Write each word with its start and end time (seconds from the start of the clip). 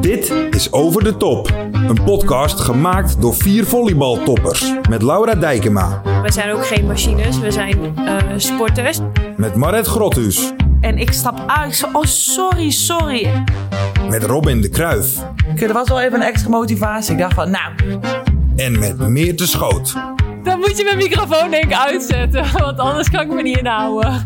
Dit 0.00 0.32
is 0.50 0.72
Over 0.72 1.04
de 1.04 1.16
Top. 1.16 1.52
Een 1.72 2.02
podcast 2.04 2.60
gemaakt 2.60 3.20
door 3.20 3.34
vier 3.34 3.64
volleybaltoppers. 3.64 4.72
Met 4.88 5.02
Laura 5.02 5.34
Dijkema. 5.34 6.02
We 6.22 6.32
zijn 6.32 6.52
ook 6.52 6.66
geen 6.66 6.86
machines, 6.86 7.38
we 7.38 7.50
zijn 7.50 7.96
eh, 7.96 8.16
sporters. 8.36 8.98
Met 9.36 9.54
Maret 9.54 9.86
Grottus. 9.86 10.52
En 10.80 10.98
ik 10.98 11.12
stap 11.12 11.42
uit. 11.46 11.68
Ik 11.68 11.74
zo, 11.74 11.86
oh, 11.92 12.02
sorry, 12.04 12.70
sorry. 12.70 13.44
Met 14.08 14.24
Robin 14.24 14.60
de 14.60 14.68
Kruif. 14.68 15.16
Oké, 15.50 15.66
dat 15.66 15.76
was 15.76 15.88
wel 15.88 16.00
even 16.00 16.20
een 16.20 16.26
extra 16.26 16.48
motivatie. 16.48 17.12
Ik 17.12 17.18
dacht 17.18 17.34
van, 17.34 17.50
nou, 17.50 17.72
En 18.56 18.78
met 18.78 18.98
Meerte 19.08 19.46
Schoot. 19.46 19.94
Dan 20.42 20.58
moet 20.58 20.76
je 20.76 20.84
mijn 20.84 20.96
microfoon 20.96 21.50
denk 21.50 21.64
ik 21.64 21.74
uitzetten, 21.74 22.44
want 22.64 22.78
anders 22.78 23.10
kan 23.10 23.20
ik 23.20 23.32
me 23.32 23.42
niet 23.42 23.58
inhouden. 23.58 24.24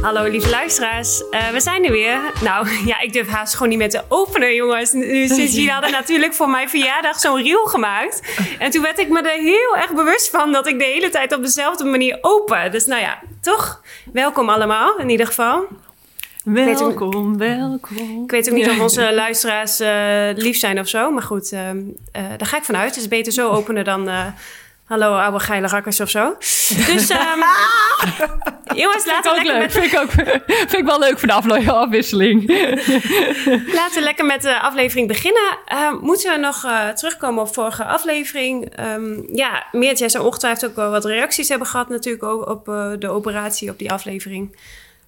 Hallo 0.00 0.24
lieve 0.24 0.50
luisteraars, 0.50 1.28
Eh, 1.30 1.48
we 1.48 1.60
zijn 1.60 1.84
er 1.84 1.90
weer. 1.90 2.18
Nou 2.42 2.68
ja, 2.90 3.00
ik 3.00 3.12
durf 3.12 3.28
haast 3.28 3.54
gewoon 3.54 3.68
niet 3.68 3.78
met 3.78 3.90
te 3.90 4.02
openen 4.08 4.54
jongens. 4.54 4.92
Nu 4.92 5.26
sinds 5.28 5.54
jullie 5.54 5.70
hadden 5.70 5.90
natuurlijk 5.90 6.34
voor 6.34 6.48
mijn 6.48 6.68
verjaardag 6.68 7.20
zo'n 7.20 7.42
reel 7.42 7.64
gemaakt. 7.66 8.22
En 8.58 8.70
toen 8.70 8.82
werd 8.82 8.98
ik 8.98 9.08
me 9.08 9.20
er 9.22 9.40
heel 9.40 9.76
erg 9.76 9.92
bewust 9.92 10.30
van 10.30 10.52
dat 10.52 10.66
ik 10.66 10.78
de 10.78 10.84
hele 10.84 11.08
tijd 11.08 11.34
op 11.34 11.42
dezelfde 11.42 11.84
manier 11.84 12.18
open. 12.20 12.70
Dus 12.70 12.86
nou 12.86 13.00
ja, 13.00 13.18
toch? 13.40 13.82
Welkom 14.12 14.48
allemaal 14.48 14.98
in 14.98 15.08
ieder 15.08 15.26
geval. 15.26 15.66
welkom, 16.44 17.38
welkom. 17.38 18.22
Ik 18.24 18.30
weet 18.30 18.48
ook 18.48 18.54
niet 18.54 18.70
of 18.70 18.80
onze 18.80 19.14
luisteraars 19.14 19.80
eh, 19.80 20.28
lief 20.34 20.56
zijn 20.56 20.78
of 20.78 20.88
zo. 20.88 21.10
Maar 21.10 21.22
goed, 21.22 21.52
ehm, 21.52 21.78
eh, 22.12 22.22
daar 22.36 22.48
ga 22.48 22.56
ik 22.56 22.64
vanuit. 22.64 22.94
Het 22.94 23.02
is 23.02 23.08
beter 23.08 23.32
zo 23.32 23.50
openen 23.50 23.84
dan... 23.84 24.08
Hallo, 24.90 25.16
oude 25.16 25.40
geile 25.40 25.66
rakkers 25.66 26.00
of 26.00 26.10
zo. 26.10 26.34
Dus, 26.86 27.08
ehm, 27.10 27.40
jongens, 28.74 29.06
laten 29.06 29.32
we, 29.32 29.38
ook 29.38 29.44
lekker 29.44 29.52
leuk. 29.52 29.62
met, 29.62 29.72
Vind 29.72 29.92
ik, 29.92 29.98
ook, 29.98 30.10
vind 30.46 30.78
ik 30.78 30.84
wel 30.84 30.98
leuk 30.98 31.18
voor 31.18 31.28
de 31.28 31.72
afwisseling. 31.72 32.48
laten 33.78 33.94
we 33.94 34.00
lekker 34.00 34.24
met 34.24 34.42
de 34.42 34.60
aflevering 34.60 35.08
beginnen. 35.08 35.58
Ehm, 35.66 35.96
moeten 36.00 36.32
we 36.32 36.38
nog 36.38 36.64
eh, 36.64 36.88
terugkomen 36.88 37.42
op 37.42 37.54
vorige 37.54 37.84
aflevering? 37.84 38.74
Ehm, 38.74 39.36
ja, 39.36 39.66
Meert, 39.72 39.98
jij 39.98 40.08
zou 40.08 40.24
ongetwijfeld 40.24 40.70
ook 40.70 40.76
wel 40.76 40.90
wat 40.90 41.04
reacties 41.04 41.48
hebben 41.48 41.66
gehad 41.66 41.88
natuurlijk 41.88 42.24
ook 42.24 42.48
op 42.48 42.68
eh, 42.68 42.92
de 42.98 43.08
operatie, 43.08 43.70
op 43.70 43.78
die 43.78 43.92
aflevering. 43.92 44.56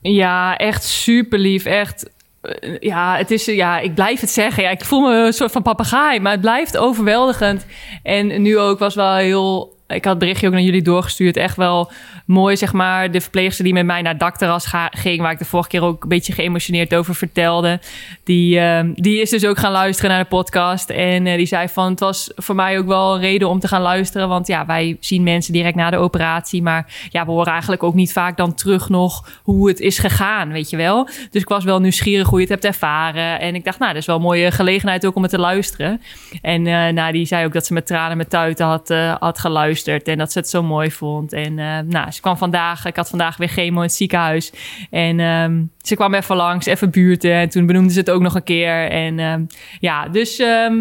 Ja, 0.00 0.56
echt 0.56 0.84
super 0.84 1.38
lief. 1.38 1.64
Echt. 1.64 2.10
Eh, 2.42 2.76
Ja, 2.80 3.16
het 3.16 3.30
is, 3.30 3.44
ja, 3.44 3.78
ik 3.78 3.94
blijf 3.94 4.20
het 4.20 4.30
zeggen. 4.30 4.62
Ja, 4.62 4.70
ik 4.70 4.84
voel 4.84 5.00
me 5.00 5.14
een 5.14 5.32
soort 5.32 5.52
van 5.52 5.62
papegaai, 5.62 6.20
maar 6.20 6.32
het 6.32 6.40
blijft 6.40 6.76
overweldigend. 6.76 7.66
En 8.02 8.42
nu 8.42 8.58
ook 8.58 8.78
was 8.78 8.94
wel 8.94 9.14
heel. 9.14 9.80
Ik 9.94 10.04
had 10.04 10.12
het 10.12 10.18
berichtje 10.18 10.46
ook 10.46 10.52
naar 10.52 10.62
jullie 10.62 10.82
doorgestuurd. 10.82 11.36
Echt 11.36 11.56
wel 11.56 11.90
mooi, 12.26 12.56
zeg 12.56 12.72
maar. 12.72 13.10
De 13.10 13.20
verpleegster 13.20 13.64
die 13.64 13.72
met 13.72 13.86
mij 13.86 14.02
naar 14.02 14.16
ga- 14.18 14.90
ging, 14.90 15.20
waar 15.20 15.32
ik 15.32 15.38
de 15.38 15.44
vorige 15.44 15.68
keer 15.68 15.82
ook 15.82 16.02
een 16.02 16.08
beetje 16.08 16.32
geëmotioneerd 16.32 16.94
over 16.94 17.14
vertelde. 17.14 17.80
Die, 18.24 18.58
ehm, 18.58 18.92
die 18.94 19.20
is 19.20 19.30
dus 19.30 19.46
ook 19.46 19.58
gaan 19.58 19.72
luisteren 19.72 20.10
naar 20.10 20.22
de 20.22 20.28
podcast. 20.28 20.90
En 20.90 21.26
eh, 21.26 21.36
die 21.36 21.46
zei 21.46 21.68
van: 21.68 21.90
Het 21.90 22.00
was 22.00 22.30
voor 22.36 22.54
mij 22.54 22.78
ook 22.78 22.86
wel 22.86 23.14
een 23.14 23.20
reden 23.20 23.48
om 23.48 23.58
te 23.60 23.68
gaan 23.68 23.82
luisteren. 23.82 24.28
Want 24.28 24.46
ja, 24.46 24.66
wij 24.66 24.96
zien 25.00 25.22
mensen 25.22 25.52
direct 25.52 25.76
na 25.76 25.90
de 25.90 25.96
operatie. 25.96 26.62
Maar 26.62 26.86
ja, 27.10 27.24
we 27.24 27.30
horen 27.30 27.52
eigenlijk 27.52 27.82
ook 27.82 27.94
niet 27.94 28.12
vaak 28.12 28.36
dan 28.36 28.54
terug 28.54 28.88
nog 28.88 29.28
hoe 29.42 29.68
het 29.68 29.80
is 29.80 29.98
gegaan, 29.98 30.52
weet 30.52 30.70
je 30.70 30.76
wel. 30.76 31.04
Dus 31.30 31.42
ik 31.42 31.48
was 31.48 31.64
wel 31.64 31.80
nieuwsgierig 31.80 32.28
hoe 32.28 32.36
je 32.40 32.44
het 32.44 32.62
hebt 32.62 32.64
ervaren. 32.74 33.40
En 33.40 33.54
ik 33.54 33.64
dacht, 33.64 33.78
nou, 33.78 33.92
dat 33.92 34.00
is 34.00 34.06
wel 34.06 34.16
een 34.16 34.22
mooie 34.22 34.50
gelegenheid 34.50 35.06
ook 35.06 35.14
om 35.16 35.22
het 35.22 35.30
te 35.30 35.38
luisteren. 35.38 36.00
En 36.42 36.66
eh 36.66 36.88
nou, 36.92 37.12
die 37.12 37.26
zei 37.26 37.44
ook 37.44 37.52
dat 37.52 37.66
ze 37.66 37.72
met 37.72 37.86
tranen 37.86 38.16
met 38.16 38.30
tuiten 38.30 38.66
had, 38.66 38.90
eh, 38.90 39.14
had 39.18 39.38
geluisterd. 39.38 39.80
En 39.86 40.18
dat 40.18 40.32
ze 40.32 40.38
het 40.38 40.48
zo 40.48 40.62
mooi 40.62 40.90
vond. 40.90 41.32
En 41.32 41.58
eh, 41.58 41.78
nou, 41.78 42.10
ze 42.10 42.20
kwam 42.20 42.36
vandaag, 42.36 42.84
ik 42.84 42.96
had 42.96 43.08
vandaag 43.08 43.36
weer 43.36 43.48
chemo 43.48 43.76
in 43.76 43.82
het 43.86 43.92
ziekenhuis. 43.92 44.52
En 44.90 45.20
ehm, 45.20 45.62
ze 45.80 45.94
kwam 45.94 46.14
even 46.14 46.36
langs, 46.36 46.66
even 46.66 46.90
buurten. 46.90 47.32
En 47.32 47.48
toen 47.48 47.66
benoemde 47.66 47.92
ze 47.92 47.98
het 47.98 48.10
ook 48.10 48.22
nog 48.22 48.34
een 48.34 48.42
keer. 48.44 48.90
En 48.90 49.18
ehm, 49.18 49.44
ja, 49.80 50.08
dus 50.08 50.38
ehm, 50.38 50.76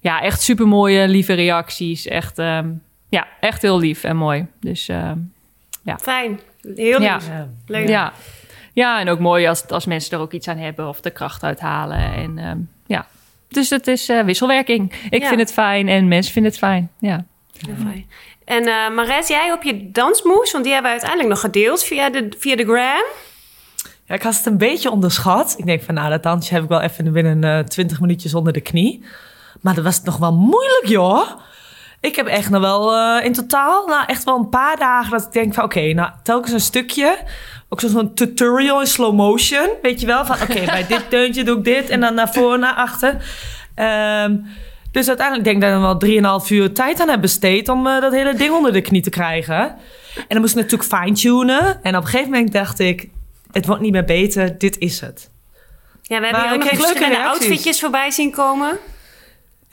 ja, 0.00 0.20
echt 0.20 0.40
super 0.42 0.68
mooie, 0.68 1.08
lieve 1.08 1.32
reacties. 1.32 2.06
Echt, 2.06 2.36
ja, 3.08 3.26
echt 3.40 3.62
heel 3.62 3.78
lief 3.78 4.04
en 4.04 4.16
mooi. 4.16 4.46
Dus 4.60 4.88
ehm, 4.88 5.18
Fijn, 6.00 6.40
heel 6.74 6.98
lief. 6.98 7.28
ja. 7.28 7.48
Leuk. 7.66 7.88
Ja. 7.88 8.12
ja, 8.72 9.00
en 9.00 9.08
ook 9.08 9.18
mooi 9.18 9.46
als, 9.46 9.66
als 9.68 9.86
mensen 9.86 10.16
er 10.16 10.22
ook 10.22 10.32
iets 10.32 10.48
aan 10.48 10.58
hebben 10.58 10.88
of 10.88 11.00
de 11.00 11.10
kracht 11.10 11.42
uithalen. 11.44 11.98
En 12.14 12.68
ja, 12.86 13.06
dus 13.48 13.70
het 13.70 13.86
is 13.86 14.08
eh, 14.08 14.20
wisselwerking. 14.24 14.92
Ik 15.10 15.22
Ja. 15.22 15.28
vind 15.28 15.40
het 15.40 15.52
fijn 15.52 15.88
en 15.88 16.08
mensen 16.08 16.32
vinden 16.32 16.50
het 16.50 16.60
fijn. 16.60 16.90
Ja. 16.98 17.24
Heel 17.66 17.74
fijn. 17.82 18.06
En 18.46 18.66
eh 18.66 18.90
Maret, 18.94 19.28
jij 19.28 19.52
op 19.52 19.62
je 19.62 19.90
dansmoes, 19.90 20.52
want 20.52 20.64
die 20.64 20.72
hebben 20.72 20.90
we 20.92 21.00
uiteindelijk 21.00 21.28
nog 21.30 21.40
gedeeld 21.40 21.82
via 21.84 22.10
de, 22.10 22.28
via 22.38 22.56
de 22.56 22.64
gram. 22.64 23.04
Ja, 24.04 24.14
ik 24.14 24.22
had 24.22 24.34
het 24.36 24.46
een 24.46 24.58
beetje 24.58 24.90
onderschat. 24.90 25.54
Ik 25.58 25.66
denk 25.66 25.82
van, 25.82 25.94
nou, 25.94 26.10
dat 26.10 26.22
dansje 26.22 26.54
heb 26.54 26.62
ik 26.62 26.68
wel 26.68 26.80
even 26.80 27.12
binnen 27.12 27.44
eh 27.44 27.58
20 27.64 28.00
minuutjes 28.00 28.34
onder 28.34 28.52
de 28.52 28.60
knie. 28.60 29.04
Maar 29.60 29.74
dat 29.74 29.84
was 29.84 30.02
nog 30.02 30.16
wel 30.16 30.32
moeilijk, 30.32 30.84
joh. 30.86 31.28
Ik 32.00 32.16
heb 32.16 32.26
echt 32.26 32.50
nog 32.50 32.60
wel 32.60 32.94
eh, 32.94 33.24
in 33.24 33.32
totaal, 33.32 33.86
nou, 33.86 34.04
echt 34.06 34.24
wel 34.24 34.36
een 34.36 34.48
paar 34.48 34.76
dagen 34.76 35.10
dat 35.10 35.22
ik 35.26 35.32
denk 35.32 35.54
van, 35.54 35.64
oké, 35.64 35.92
nou, 35.92 36.10
telkens 36.22 36.52
een 36.52 36.60
stukje. 36.60 37.18
Ook 37.68 37.80
zo- 37.80 37.88
zo'n 37.88 38.14
tutorial 38.14 38.80
in 38.80 38.86
slow 38.86 39.14
motion, 39.14 39.68
weet 39.82 40.00
je 40.00 40.06
wel? 40.06 40.24
Van, 40.24 40.36
oké, 40.42 40.64
bij 40.76 40.86
dit 40.86 41.04
deuntje 41.10 41.44
doe 41.44 41.58
ik 41.58 41.64
dit 41.64 41.88
en 41.90 42.00
dan 42.00 42.14
naar 42.14 42.32
voren, 42.32 42.60
naar 42.60 42.74
achter. 42.74 43.16
Ehm, 43.74 44.36
dus 44.96 45.08
uiteindelijk 45.08 45.44
denk 45.46 45.56
ik 45.56 45.62
dat 45.62 45.70
ik 45.70 46.10
er 46.10 46.20
wel 46.20 46.40
3,5 46.42 46.48
uur 46.48 46.72
tijd 46.72 47.00
aan 47.00 47.08
heb 47.08 47.20
besteed 47.20 47.68
om 47.68 47.86
eh, 47.86 48.00
dat 48.00 48.12
hele 48.12 48.34
ding 48.34 48.54
onder 48.54 48.72
de 48.72 48.80
knie 48.80 49.02
te 49.02 49.10
krijgen. 49.10 49.60
En 50.14 50.24
dan 50.28 50.40
moest 50.40 50.56
ik 50.56 50.62
natuurlijk 50.62 50.94
fine-tunen. 50.94 51.82
En 51.82 51.96
op 51.96 52.02
een 52.02 52.08
gegeven 52.08 52.30
moment 52.30 52.52
dacht 52.52 52.78
ik, 52.78 53.08
het 53.52 53.66
wordt 53.66 53.82
niet 53.82 53.92
meer 53.92 54.04
beter, 54.04 54.58
dit 54.58 54.78
is 54.78 55.00
het. 55.00 55.30
Ja, 56.02 56.18
we 56.20 56.26
hebben 56.26 56.30
Maar 56.32 56.42
hier 56.42 56.52
ook 56.52 56.58
nog 56.58 56.68
verschillende 56.68 57.16
reacties. 57.16 57.46
outfitjes 57.48 57.80
voorbij 57.80 58.10
zien 58.10 58.30
komen. 58.30 58.78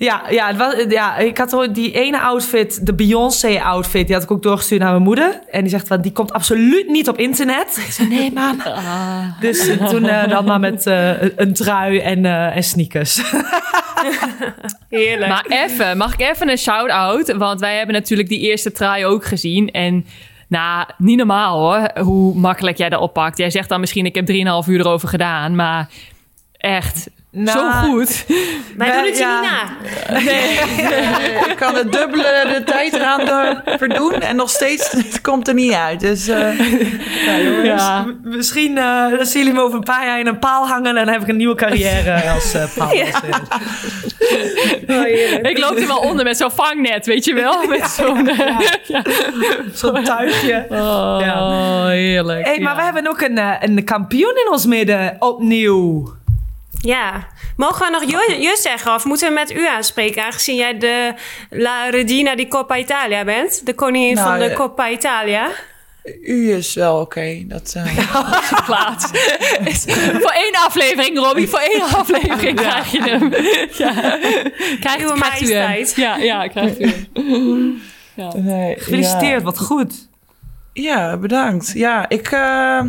Ja, 0.03 0.22
ja, 0.30 0.47
het 0.47 0.58
was, 0.58 0.86
ja, 0.90 1.18
ik 1.18 1.38
had 1.38 1.53
ooit 1.56 1.75
die 1.75 1.91
ene 1.91 2.19
outfit, 2.22 2.86
de 2.86 2.94
Beyoncé-outfit, 2.94 4.06
die 4.06 4.16
had 4.16 4.24
ik 4.24 4.31
ook 4.31 4.44
doorgestuurd 4.44 4.81
naar 4.81 4.91
mijn 4.91 5.03
moeder. 5.03 5.40
En 5.52 5.62
die 5.62 5.69
zegt, 5.69 5.88
van, 5.88 6.02
die 6.02 6.12
komt 6.12 6.34
absoluut 6.34 6.88
niet 6.88 7.08
op 7.08 7.18
internet. 7.18 7.84
Ik 7.86 7.91
zei, 7.91 8.08
nee, 8.08 8.31
mam. 8.34 8.62
Dus 9.40 9.68
eh, 9.68 9.88
toen 9.88 10.06
eh, 10.06 10.30
dan 10.30 10.46
maar 10.46 10.59
met 10.59 10.86
eh, 10.88 11.22
een- 11.22 11.53
trui 11.53 12.00
en, 12.00 12.25
eh, 12.25 12.56
en 12.56 12.63
sneakers. 12.63 13.22
Heerlijk. 14.90 15.31
Maar 15.31 15.45
even, 15.50 15.98
mag 15.98 16.13
ik 16.13 16.19
even 16.22 16.50
een 16.50 16.57
shout-out? 16.57 17.31
Want 17.38 17.60
wij 17.60 17.78
hebben 17.78 17.95
natuurlijk 17.95 18.30
die 18.30 18.39
eerste 18.39 18.72
try 18.72 19.04
ook 19.04 19.25
gezien. 19.25 19.72
En 19.72 20.06
nou, 20.48 20.86
niet 20.98 21.18
normaal 21.18 21.60
hoor, 21.60 22.04
hoe 22.04 22.36
makkelijk 22.36 22.78
jij 22.78 22.89
dat 22.89 23.01
oppakt. 23.01 23.38
Jij 23.38 23.50
zegt 23.50 23.69
dan 23.69 23.80
misschien, 23.80 24.06
ik 24.06 24.16
heb 24.16 24.28
3,5 24.31 24.68
uur 24.69 24.80
erover 24.80 25.07
gedaan. 25.07 25.56
Maar 25.56 25.89
echt, 26.57 27.10
zo 27.33 27.39
Nou, 27.41 27.71
goed. 27.74 28.25
Wij 28.77 28.88
Ja, 28.88 28.94
doen 28.94 29.06
het 29.06 29.18
je 29.18 29.24
ja. 29.24 29.39
niet 29.41 29.50
na. 29.50 30.31
Ik 31.50 31.56
kan 31.56 31.75
het 31.75 31.91
dubbele 31.91 32.45
de 32.57 32.63
tijd 32.65 32.94
eraan 32.94 33.25
door- 33.25 33.77
verdoen 33.77 34.13
en 34.21 34.35
nog 34.35 34.50
steeds 34.50 34.91
het 34.91 35.21
komt 35.21 35.47
er 35.47 35.53
niet 35.53 35.74
uit. 35.74 36.00
Dus 36.00 36.27
eh, 36.27 36.59
ja, 37.27 37.39
jongens. 37.39 37.68
Ja. 37.68 38.01
M- 38.01 38.19
Misschien 38.24 38.77
eh, 38.77 39.06
zien 39.19 39.39
jullie 39.41 39.53
me 39.53 39.62
over 39.62 39.77
een 39.77 39.83
paar 39.83 40.06
jaar 40.06 40.19
in 40.19 40.27
een 40.27 40.39
paal 40.39 40.68
hangen 40.68 40.97
en 40.97 41.06
dan 41.06 41.13
heb 41.13 41.21
ik 41.21 41.27
een 41.27 41.38
nieuwe 41.38 41.56
carrière 41.56 42.30
als 42.33 42.53
eh 42.53 42.63
paaldanser. 42.77 43.41
Ik 45.41 45.57
loop 45.57 45.77
er 45.77 45.88
wel 45.88 45.97
onder 45.97 46.25
met 46.25 46.38
zo'n 46.38 46.51
vangnet, 46.51 47.06
weet 47.06 47.25
je 47.25 47.33
wel? 47.33 47.68
Met 47.68 47.88
zo'n... 47.89 48.27
eh, 48.30 48.59
ja. 48.88 49.01
Zo'n 49.74 50.03
tuigje. 50.03 50.65
Oh, 50.69 51.18
Ja. 51.21 51.88
heerlijk. 51.88 52.45
Hey, 52.45 52.59
maar 52.59 52.71
ja. 52.74 52.77
we 52.77 52.83
hebben 52.83 53.07
ook 53.07 53.21
een, 53.21 53.38
eh, 53.38 53.51
een 53.59 53.83
kampioen 53.83 54.35
in 54.45 54.51
ons 54.51 54.65
midden 54.65 55.15
opnieuw. 55.19 56.13
Ja. 56.81 57.28
Mogen 57.58 57.86
we 57.86 57.92
nog 57.92 58.04
je, 58.04 58.42
je 58.42 58.58
zeggen 58.62 58.94
of 58.94 59.06
moeten 59.06 59.28
we 59.28 59.34
met 59.34 59.52
u 59.52 59.68
aanspreken? 59.68 60.24
Aangezien 60.24 60.56
jij 60.56 60.78
de 60.78 61.14
La 61.50 61.90
Regina 61.90 62.36
di 62.36 62.48
Coppa 62.48 62.78
Italia 62.78 63.24
bent. 63.24 63.66
De 63.66 63.74
koningin 63.74 64.16
Nou, 64.16 64.28
van 64.30 64.40
de 64.40 64.46
eh, 64.46 64.56
Coppa 64.56 64.90
Italia. 64.90 65.50
U 66.22 66.54
is 66.54 66.74
wel 66.74 67.00
oké. 67.00 67.44
Dat, 67.48 67.74
eh, 67.78 68.66
plaats. 68.66 69.06
voor 70.24 70.31
één 70.31 70.56
aflevering, 70.66 71.18
Robbie. 71.18 71.48
Voor 71.48 71.60
één 71.60 71.81
aflevering 72.00 72.60
krijg 72.60 72.92
je 72.92 73.02
hem. 73.02 73.34
Ja. 73.78 74.18
Krijgt, 74.80 75.02
Uwe 75.02 75.14
krijgt 75.14 75.42
u 75.42 75.54
hem. 75.54 75.86
Ja, 75.96 76.16
ja, 76.18 76.48
krijgt 76.48 76.80
u 76.80 76.92
hem. 77.14 77.81
nee, 78.36 78.76
Gefeliciteerd, 78.76 79.40
ja. 79.40 79.46
wat 79.46 79.60
goed. 79.60 80.08
Ja, 80.74 81.18
bedankt. 81.18 81.72
Ja, 81.76 82.10
ik, 82.10 82.31
eh, 82.31 82.81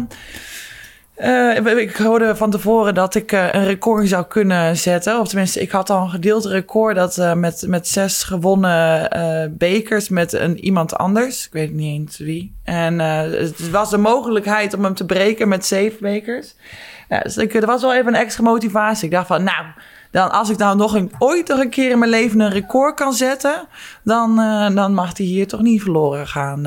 eh, 1.14 1.76
ik 1.76 1.96
hoorde 1.96 2.36
van 2.36 2.50
tevoren 2.50 2.94
dat 2.94 3.14
ik 3.14 3.32
eh, 3.32 3.52
een 3.52 3.64
record 3.64 4.08
zou 4.08 4.24
kunnen 4.24 4.76
zetten. 4.76 5.20
Of 5.20 5.28
tenminste, 5.28 5.60
ik 5.60 5.70
had 5.70 5.90
al 5.90 6.02
een 6.02 6.10
gedeeld 6.10 6.44
record 6.44 6.96
dat 6.96 7.18
eh, 7.18 7.34
met, 7.34 7.64
met 7.66 7.88
zes 7.88 8.22
gewonnen 8.22 9.52
bekers 9.58 10.08
met 10.08 10.32
een, 10.32 10.58
iemand 10.58 10.96
anders. 10.96 11.46
Ik 11.46 11.52
weet 11.52 11.72
niet 11.72 12.00
eens 12.00 12.18
wie. 12.18 12.54
En 12.64 12.98
het 12.98 13.70
was 13.70 13.90
de 13.90 13.98
mogelijkheid 13.98 14.74
om 14.74 14.84
hem 14.84 14.94
te 14.94 15.06
breken 15.06 15.48
met 15.48 15.66
zeven 15.66 15.98
bekers. 16.00 16.54
Dus 17.22 17.36
er 17.36 17.66
was 17.66 17.80
wel 17.80 17.94
even 17.94 18.06
een 18.06 18.20
extra 18.20 18.42
motivatie. 18.42 19.04
Ik 19.04 19.10
dacht 19.10 19.26
van, 19.26 19.44
nou, 19.44 19.64
dan, 20.10 20.30
als 20.30 20.50
ik 20.50 20.58
nou 20.58 20.76
nog 20.76 20.94
een, 20.94 21.10
ooit 21.18 21.48
nog 21.48 21.58
een 21.58 21.70
keer 21.70 21.90
in 21.90 21.98
mijn 21.98 22.10
leven 22.10 22.40
een 22.40 22.50
record 22.50 22.94
kan 22.94 23.12
zetten, 23.12 23.66
dan, 24.04 24.36
dan 24.74 24.94
mag 24.94 25.12
die 25.12 25.26
hier 25.26 25.46
toch 25.46 25.60
niet 25.60 25.82
verloren 25.82 26.26
gaan. 26.26 26.62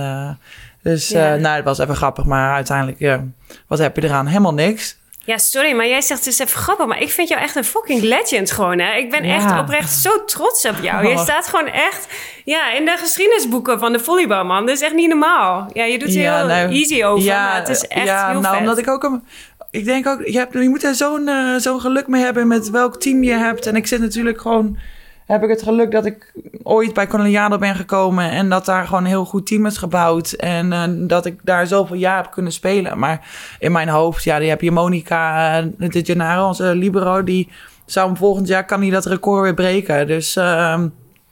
Dus 0.89 1.09
Ja. 1.09 1.33
eh, 1.33 1.41
nou, 1.41 1.55
het 1.55 1.65
was 1.65 1.79
even 1.79 1.95
grappig, 1.95 2.25
maar 2.25 2.53
uiteindelijk, 2.53 3.21
wat 3.67 3.79
heb 3.79 3.95
je 3.95 4.03
eraan? 4.03 4.27
Helemaal 4.27 4.53
niks. 4.53 4.97
Ja, 5.25 5.37
sorry, 5.37 5.75
maar 5.75 5.87
jij 5.87 6.01
zegt 6.01 6.19
het 6.25 6.33
is 6.33 6.39
even 6.39 6.59
grappig. 6.59 6.85
Maar 6.85 7.01
ik 7.01 7.09
vind 7.09 7.27
jou 7.29 7.41
echt 7.41 7.55
een 7.55 7.63
fucking 7.63 8.01
legend 8.01 8.51
gewoon, 8.51 8.79
hè? 8.79 8.95
Ik 8.95 9.11
ben 9.11 9.23
Ja. 9.23 9.35
echt 9.35 9.59
oprecht 9.59 9.91
zo 9.93 10.23
trots 10.25 10.65
op 10.65 10.75
jou. 10.81 11.07
Je 11.07 11.13
Oh. 11.15 11.21
staat 11.21 11.47
gewoon 11.47 11.67
echt 11.67 12.07
ja, 12.45 12.73
in 12.73 12.85
de 12.85 12.95
geschiedenisboeken 12.97 13.79
van 13.79 13.91
de 13.91 13.99
volleybalman. 13.99 14.65
Dat 14.65 14.75
is 14.75 14.81
echt 14.81 14.93
niet 14.93 15.09
normaal. 15.09 15.69
Ja, 15.73 15.83
je 15.83 15.99
doet 15.99 16.09
er 16.15 16.33
heel 16.35 16.45
nou, 16.47 16.71
easy 16.71 17.03
over, 17.03 17.27
maar 17.33 17.55
het 17.55 17.69
is 17.69 17.87
echt 17.87 18.05
ja, 18.05 18.29
heel 18.31 18.39
nou, 18.39 18.53
vet. 18.53 18.61
omdat 18.63 18.77
ik 18.77 18.87
ook 18.87 19.03
een, 19.03 19.23
ik 19.71 19.85
denk 19.85 20.07
ook, 20.07 20.21
je, 20.25 20.37
hebt, 20.37 20.53
je 20.53 20.69
moet 20.69 20.83
er 20.83 20.95
zo'n 20.95 21.27
eh, 21.27 21.55
zo'n 21.57 21.79
geluk 21.81 22.07
mee 22.07 22.23
hebben 22.23 22.47
met 22.47 22.69
welk 22.69 22.99
team 22.99 23.23
je 23.23 23.31
hebt. 23.33 23.65
En 23.65 23.75
ik 23.75 23.87
zit 23.87 23.99
natuurlijk 23.99 24.41
gewoon, 24.41 24.77
heb 25.27 25.43
ik 25.43 25.49
het 25.49 25.63
geluk 25.63 25.91
dat 25.91 26.05
ik 26.05 26.33
ooit 26.63 26.93
bij 26.93 27.07
Coloniado 27.07 27.57
ben 27.57 27.75
gekomen 27.75 28.31
en 28.31 28.49
dat 28.49 28.65
daar 28.65 28.85
gewoon 28.85 29.01
een 29.01 29.09
heel 29.09 29.25
goed 29.25 29.47
team 29.47 29.65
is 29.65 29.77
gebouwd. 29.77 30.31
En 30.31 30.73
eh, 30.73 30.83
dat 30.89 31.25
ik 31.25 31.39
daar 31.43 31.67
zoveel 31.67 31.95
jaar 31.95 32.21
heb 32.21 32.31
kunnen 32.31 32.51
spelen. 32.51 32.99
Maar 32.99 33.27
in 33.59 33.71
mijn 33.71 33.89
hoofd, 33.89 34.23
ja, 34.23 34.39
die 34.39 34.49
heb 34.49 34.61
je 34.61 34.71
Monica 34.71 35.61
uh, 35.61 35.67
de 35.77 36.05
Gennaro, 36.05 36.47
onze 36.47 36.75
libero, 36.75 37.23
die 37.23 37.49
zou 37.85 38.07
hem 38.07 38.17
volgend 38.17 38.47
jaar, 38.47 38.65
kan 38.65 38.81
hij 38.81 38.89
dat 38.89 39.05
record 39.05 39.41
weer 39.41 39.53
breken. 39.53 40.07
Dus 40.07 40.35
eh, 40.35 40.83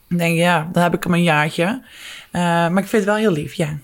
ik 0.07 0.18
denk, 0.18 0.38
ja, 0.38 0.69
dan 0.71 0.83
heb 0.83 0.94
ik 0.94 1.03
hem 1.03 1.13
een 1.13 1.24
jaartje. 1.24 1.81
Eh, 2.31 2.42
maar 2.42 2.77
ik 2.77 2.88
vind 2.88 2.92
het 2.92 3.06
wel 3.06 3.15
heel 3.15 3.31
lief, 3.31 3.53
ja. 3.53 3.77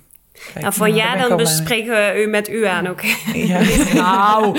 Kijk, 0.54 0.64
nou, 0.66 0.74
van 0.74 0.88
nou, 0.90 1.00
ja, 1.00 1.28
dan 1.28 1.38
bespreken 1.38 1.92
we 1.92 2.22
u 2.24 2.28
met 2.28 2.50
u 2.50 2.66
aan, 2.66 2.90
oké? 2.90 3.08
Ja. 3.34 3.60
Nou, 3.94 4.58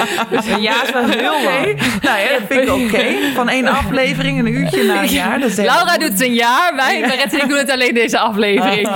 ja, 0.61 0.83
is 0.83 0.93
wel 0.93 1.05
heel 1.09 1.43
lang. 1.45 1.81
Nou 2.03 2.19
ja, 2.21 2.29
dat 2.39 2.41
vind 2.49 2.69
ik 2.69 2.71
oké. 2.71 3.05
Van 3.35 3.49
één 3.49 3.67
aflevering 3.67 4.39
een 4.39 4.47
uurtje 4.47 4.85
naar 4.85 5.03
een 5.03 5.09
jaar. 5.09 5.41
Dat 5.41 5.57
Laura 5.57 5.99
doet 5.99 6.09
het 6.09 6.21
een 6.21 6.35
jaar. 6.35 6.73
Wij, 6.77 7.03
en 7.03 7.41
ik 7.41 7.49
doen 7.49 7.59
het 7.59 7.71
alleen 7.71 7.95
deze 7.95 8.19
aflevering. 8.19 8.89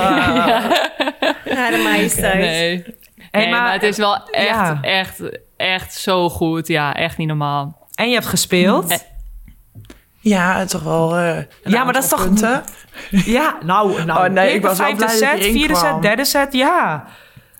Ja, 1.44 1.70
de 1.70 1.80
majesteit. 1.84 2.34
Nee. 2.38 2.84
Hey, 3.30 3.42
nee, 3.42 3.50
maar- 3.50 3.62
maar, 3.62 3.72
het 3.72 3.82
is 3.82 3.96
wel 3.96 4.28
echt, 4.30 4.48
Ja. 4.48 4.78
echt, 4.82 5.20
echt 5.56 5.94
zo 5.94 6.28
goed. 6.28 6.68
Ja, 6.68 6.94
echt 6.94 7.16
niet 7.16 7.28
normaal. 7.28 7.88
En 7.94 8.08
je 8.08 8.14
hebt 8.14 8.26
gespeeld. 8.26 8.90
Eh, 8.90 8.96
Ja, 10.28 10.64
toch 10.64 10.82
wel. 10.82 11.16
eh, 11.16 11.36
Ja, 11.64 11.84
maar 11.84 11.92
dat 11.92 12.02
is 12.02 12.08
toch- 12.08 12.22
Punten. 12.24 12.62
Ja, 13.10 13.58
nou, 13.64 14.04
nou 14.04 14.26
Oh, 14.26 14.32
nee, 14.32 14.54
ik 14.54 14.62
was 14.62 14.78
wel 14.78 14.94
blij 14.94 15.08
dat 15.08 15.16
set, 15.16 15.38
erin 15.38 15.52
vierde 15.52 15.74
kwam. 15.74 15.92
set, 15.92 16.02
derde 16.02 16.24
set, 16.24 16.52
ja. 16.52 17.04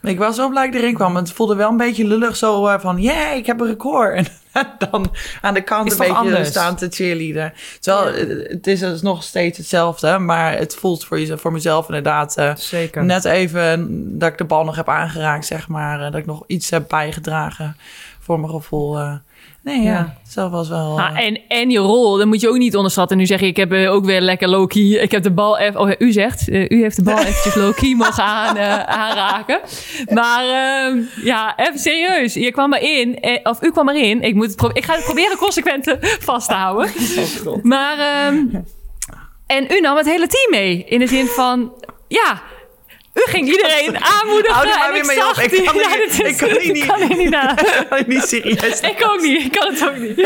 Ik 0.02 0.18
was 0.18 0.36
wel 0.36 0.48
blij 0.48 0.64
dat 0.66 0.74
ik 0.74 0.80
erin 0.80 0.94
kwam. 0.94 1.16
Het 1.16 1.32
voelde 1.32 1.54
wel 1.54 1.70
een 1.70 1.76
beetje 1.76 2.06
lullig 2.06 2.36
zo 2.36 2.66
eh, 2.66 2.78
van... 2.80 3.00
Yeah, 3.02 3.36
ik 3.36 3.46
heb 3.46 3.60
een 3.60 3.66
record. 3.66 4.30
En 4.52 4.66
dan 4.90 5.12
aan 5.40 5.54
de 5.54 5.60
kant 5.60 5.86
Is 5.86 5.92
een 5.92 5.98
beetje 5.98 6.14
anders? 6.14 6.48
staan 6.48 6.76
te 6.76 6.86
cheerleaden. 6.90 7.52
Terwijl 7.80 8.14
eh, 8.14 8.50
het 8.50 8.66
is 8.66 8.80
dus 8.80 9.02
nog 9.02 9.22
steeds 9.22 9.58
hetzelfde. 9.58 10.18
Maar 10.18 10.52
het 10.58 10.74
voelt 10.74 11.04
voor, 11.04 11.20
je, 11.20 11.38
voor 11.38 11.52
mezelf 11.52 11.86
inderdaad... 11.86 12.36
Zeker. 12.56 13.04
Net 13.04 13.24
even 13.24 13.88
dat 14.18 14.28
ik 14.32 14.38
de 14.38 14.44
bal 14.44 14.64
nog 14.64 14.76
heb 14.76 14.88
aangeraakt, 14.88 15.46
zeg 15.46 15.68
maar. 15.68 15.98
Dat 15.98 16.14
ik 16.14 16.26
nog 16.26 16.42
iets 16.46 16.70
heb 16.70 16.88
bijgedragen 16.88 17.76
voor 18.20 18.40
mijn 18.40 18.52
gevoel. 18.52 18.98
Nee, 19.66 19.82
ja. 19.82 19.92
Ja. 19.92 20.16
Zelf 20.28 20.50
was 20.50 20.68
wel... 20.68 21.00
Ah, 21.00 21.18
eh, 21.18 21.26
en, 21.26 21.40
en 21.48 21.70
je 21.70 21.78
rol, 21.78 22.16
dat 22.16 22.26
moet 22.26 22.40
je 22.40 22.48
ook 22.48 22.56
niet 22.56 22.76
onderschatten. 22.76 23.16
Nu 23.16 23.26
zeg 23.26 23.40
je, 23.40 23.46
ik 23.46 23.56
heb 23.56 23.72
eh, 23.72 23.92
ook 23.92 24.04
weer 24.04 24.20
lekker 24.20 24.48
low-key. 24.48 24.82
Ik 24.82 25.10
heb 25.10 25.22
de 25.22 25.30
bal 25.30 25.58
even... 25.58 25.80
Oh, 25.80 25.90
u 25.98 26.12
zegt, 26.12 26.48
eh, 26.48 26.68
u 26.68 26.80
heeft 26.80 26.96
de 26.96 27.02
bal 27.02 27.18
eventjes 27.28 27.54
low-key 27.54 27.94
mogen 27.94 28.22
aan, 28.22 28.56
eh, 28.56 28.82
aanraken. 28.82 29.60
Maar 30.08 30.44
ehm, 30.44 30.98
ja, 31.24 31.56
even 31.56 31.78
serieus. 31.78 32.34
Je 32.34 32.52
kwam 32.52 32.74
erin, 32.74 33.20
eh, 33.20 33.38
of 33.42 33.62
u 33.62 33.70
kwam 33.70 33.88
erin. 33.88 34.22
Ik, 34.22 34.34
moet 34.34 34.50
het 34.50 34.76
ik 34.76 34.84
ga 34.84 34.94
het 34.94 35.04
proberen 35.04 35.36
consequent 35.36 35.96
vast 36.00 36.48
te 36.48 36.54
houden. 36.54 36.90
Maar, 37.62 37.98
ehm, 37.98 38.44
en 39.46 39.66
u 39.70 39.80
nam 39.80 39.96
het 39.96 40.06
hele 40.06 40.26
team 40.26 40.50
mee. 40.50 40.84
In 40.84 40.98
de 40.98 41.06
zin 41.06 41.26
van, 41.26 41.72
ja... 42.08 42.42
U 43.16 43.22
ging 43.30 43.46
iedereen 43.48 43.96
aanmoedigen. 44.14 44.54
Hou 44.54 44.68
er 44.68 44.74
maar 44.78 44.86
en 44.86 44.92
weer 44.92 45.00
ik 45.02 45.06
mee 45.06 45.28
op. 45.28 45.36
Ik 45.36 45.50
die- 45.50 45.62
kan 45.64 45.76
ja, 45.80 46.06
is- 46.06 46.18
ik 46.18 46.36
kan 46.36 46.48
niet- 46.58 46.76
ik 46.76 47.86
kan 47.88 48.02
niet 48.06 48.22
serieus. 48.22 48.80
Ik 48.80 49.06
ook 49.10 49.20
niet. 49.20 49.42
Ik 49.44 49.52
kan 49.52 49.72
het 49.72 49.84
ook 49.88 49.96
niet. 49.96 50.16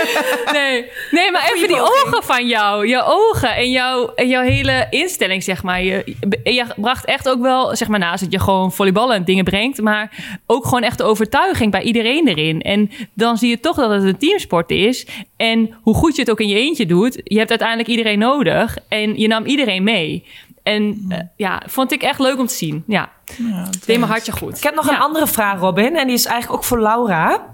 Nee, 0.53 0.85
nee 1.11 1.31
maar 1.31 1.51
even 1.55 1.69
die 1.69 1.81
ogen 1.81 2.23
van 2.23 2.47
jou. 2.47 2.87
Je 2.89 3.03
ogen 3.05 3.55
en, 3.55 3.71
jouw 3.71 4.13
en 4.15 4.29
jouw 4.29 4.43
hele 4.43 4.87
instelling, 4.91 5.43
zeg 5.43 5.63
maar. 5.63 5.83
Je, 5.83 6.15
je 6.45 6.65
bracht 6.77 7.05
echt 7.05 7.29
ook 7.29 7.41
wel, 7.41 7.77
zeg 7.77 7.89
maar, 7.89 7.99
naast 7.99 8.23
dat 8.23 8.33
je 8.33 8.41
gewoon 8.41 8.73
volleyballen 8.73 9.17
en 9.17 9.25
dingen 9.25 9.45
brengt, 9.45 9.81
maar 9.81 10.11
ook 10.47 10.65
gewoon 10.65 10.83
echt 10.83 10.99
de 10.99 11.05
overtuiging 11.05 11.71
bij 11.71 11.83
iedereen 11.83 12.29
erin. 12.29 12.61
En 12.61 12.91
dan 13.15 13.37
zie 13.39 13.49
je 13.49 13.61
toch 13.61 13.77
dat 13.77 13.91
het 13.91 14.03
een 14.05 14.19
teamsport 14.19 14.71
is. 14.71 15.07
En 15.37 15.75
hoe 15.83 15.95
goed 15.95 16.15
je 16.15 16.21
het 16.21 16.31
ook 16.31 16.41
in 16.41 16.49
je 16.49 16.57
eentje 16.59 16.87
doet, 16.87 17.21
je 17.25 17.39
hebt 17.39 17.51
uiteindelijk 17.51 17.89
iedereen 17.89 18.19
nodig. 18.19 18.77
En 18.89 19.19
je 19.19 19.29
nam 19.29 19.45
iedereen 19.45 19.83
mee. 19.83 20.25
En 20.75 21.05
eh, 21.09 21.19
ja, 21.37 21.63
vond 21.67 21.93
ik 21.93 22.03
echt 22.03 22.19
leuk 22.19 22.39
om 22.39 22.47
te 22.47 22.55
zien. 22.55 22.85
Ja, 22.87 23.09
het 23.43 23.87
deed 23.87 23.99
mijn 23.99 24.11
hartje 24.11 24.33
goed. 24.33 24.57
Ik 24.57 24.63
heb 24.63 24.75
nog 24.75 24.87
Ja. 24.87 24.93
een 24.95 25.01
andere 25.01 25.27
vraag, 25.27 25.59
Robin. 25.61 25.97
En 25.97 26.07
die 26.07 26.17
is 26.17 26.25
eigenlijk 26.25 26.61
ook 26.63 26.69
voor 26.69 26.81
Laura. 26.81 27.47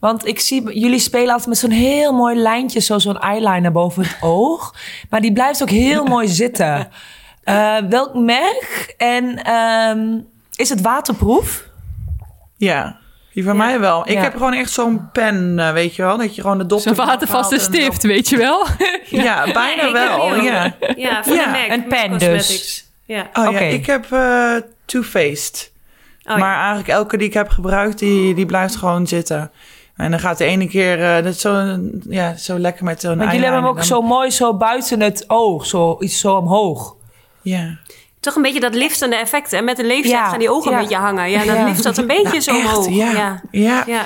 Want 0.00 0.26
ik 0.26 0.40
zie, 0.40 0.78
jullie 0.80 0.98
spelen 0.98 1.28
altijd 1.28 1.48
met 1.48 1.58
zo'n 1.58 1.70
heel 1.70 2.12
mooi 2.12 2.36
lijntje, 2.36 2.80
zo, 2.80 2.98
zo'n 2.98 3.18
eyeliner 3.20 3.72
boven 3.72 4.02
het 4.02 4.16
oog. 4.20 4.74
Maar 5.10 5.20
die 5.20 5.32
blijft 5.32 5.62
ook 5.62 5.70
heel 5.70 6.04
mooi 6.04 6.28
zitten. 6.42 6.88
Eh, 7.44 7.76
welk 7.88 8.14
merk? 8.14 8.94
En 8.96 9.42
ehm, 9.44 10.18
is 10.54 10.68
het 10.68 10.80
waterproof? 10.80 11.64
Ja, 12.56 12.98
die 13.40 13.48
van 13.48 13.56
mij 13.56 13.80
wel. 13.80 14.02
Ik 14.08 14.12
Ja. 14.14 14.20
heb 14.20 14.32
gewoon 14.32 14.52
echt 14.52 14.70
zo'n 14.72 15.10
pen, 15.12 15.58
eh, 15.58 15.72
weet 15.72 15.96
je 15.96 16.02
wel. 16.02 16.16
Dat 16.18 16.34
je 16.34 16.40
gewoon 16.40 16.58
de 16.58 16.66
dop 16.66 16.80
Zo'n 16.80 16.94
watervaste 16.94 17.58
stift, 17.58 18.02
weet 18.02 18.28
je 18.28 18.36
wel. 18.36 18.66
Ja, 19.24 19.52
bijna 19.52 19.92
wel. 19.92 20.34
Ja. 20.34 20.74
Ja, 20.96 21.24
van 21.24 21.34
Ja, 21.34 21.44
de 21.44 21.50
MAC. 21.50 21.70
een 21.70 21.86
pen 21.86 22.10
Cosmetics. 22.10 22.84
Ja. 23.04 23.30
Oh 23.32 23.52
ja, 23.52 23.58
ik 23.58 23.86
heb 23.86 24.12
eh 24.12 24.54
Too 24.84 25.02
Faced. 25.02 25.72
Oh, 26.22 26.32
ja. 26.32 26.36
maar 26.36 26.56
eigenlijk 26.58 26.88
elke 26.88 27.16
die 27.16 27.26
ik 27.26 27.34
heb 27.34 27.48
gebruikt, 27.48 27.98
die, 27.98 28.34
die 28.34 28.46
blijft 28.46 28.76
gewoon 28.76 29.06
zitten. 29.06 29.50
En 29.96 30.10
dan 30.10 30.20
gaat 30.20 30.38
de 30.38 30.44
ene 30.44 30.68
keer, 30.68 31.16
eh, 31.16 31.24
dat 31.24 31.38
zo, 31.38 31.78
ja, 32.08 32.36
zo 32.36 32.58
lekker 32.58 32.84
met 32.84 33.00
zo'n 33.00 33.16
Want 33.18 33.30
jullie 33.30 33.44
hebben 33.46 33.62
hem 33.64 33.70
ook 33.70 33.82
zo 33.82 34.02
mooi 34.02 34.30
zo 34.30 34.54
buiten 34.56 35.00
het 35.00 35.24
oog, 35.26 35.66
zo, 35.66 35.96
iets 36.00 36.18
zo 36.20 36.34
omhoog. 36.36 36.94
Ja. 37.42 37.76
Toch 38.20 38.34
een 38.36 38.42
beetje 38.42 38.60
dat 38.60 38.74
liftende 38.74 39.16
effect. 39.16 39.52
En 39.52 39.64
met 39.64 39.76
de 39.76 39.84
leeftijd 39.84 40.12
Ja, 40.14 40.28
gaan 40.28 40.38
die 40.38 40.50
ogen 40.50 40.70
ja. 40.70 40.76
een 40.76 40.82
beetje 40.82 40.98
hangen. 40.98 41.30
Ja, 41.30 41.44
dan 41.44 41.54
Ja. 41.54 41.64
lift 41.64 41.82
dat 41.82 41.96
een 41.98 42.06
beetje 42.16 42.40
zo 42.40 42.50
Echt, 42.50 42.66
omhoog. 42.66 42.88
ja. 42.88 43.10
Ja. 43.10 43.40
Ja. 43.50 43.82
Ja. 43.86 44.02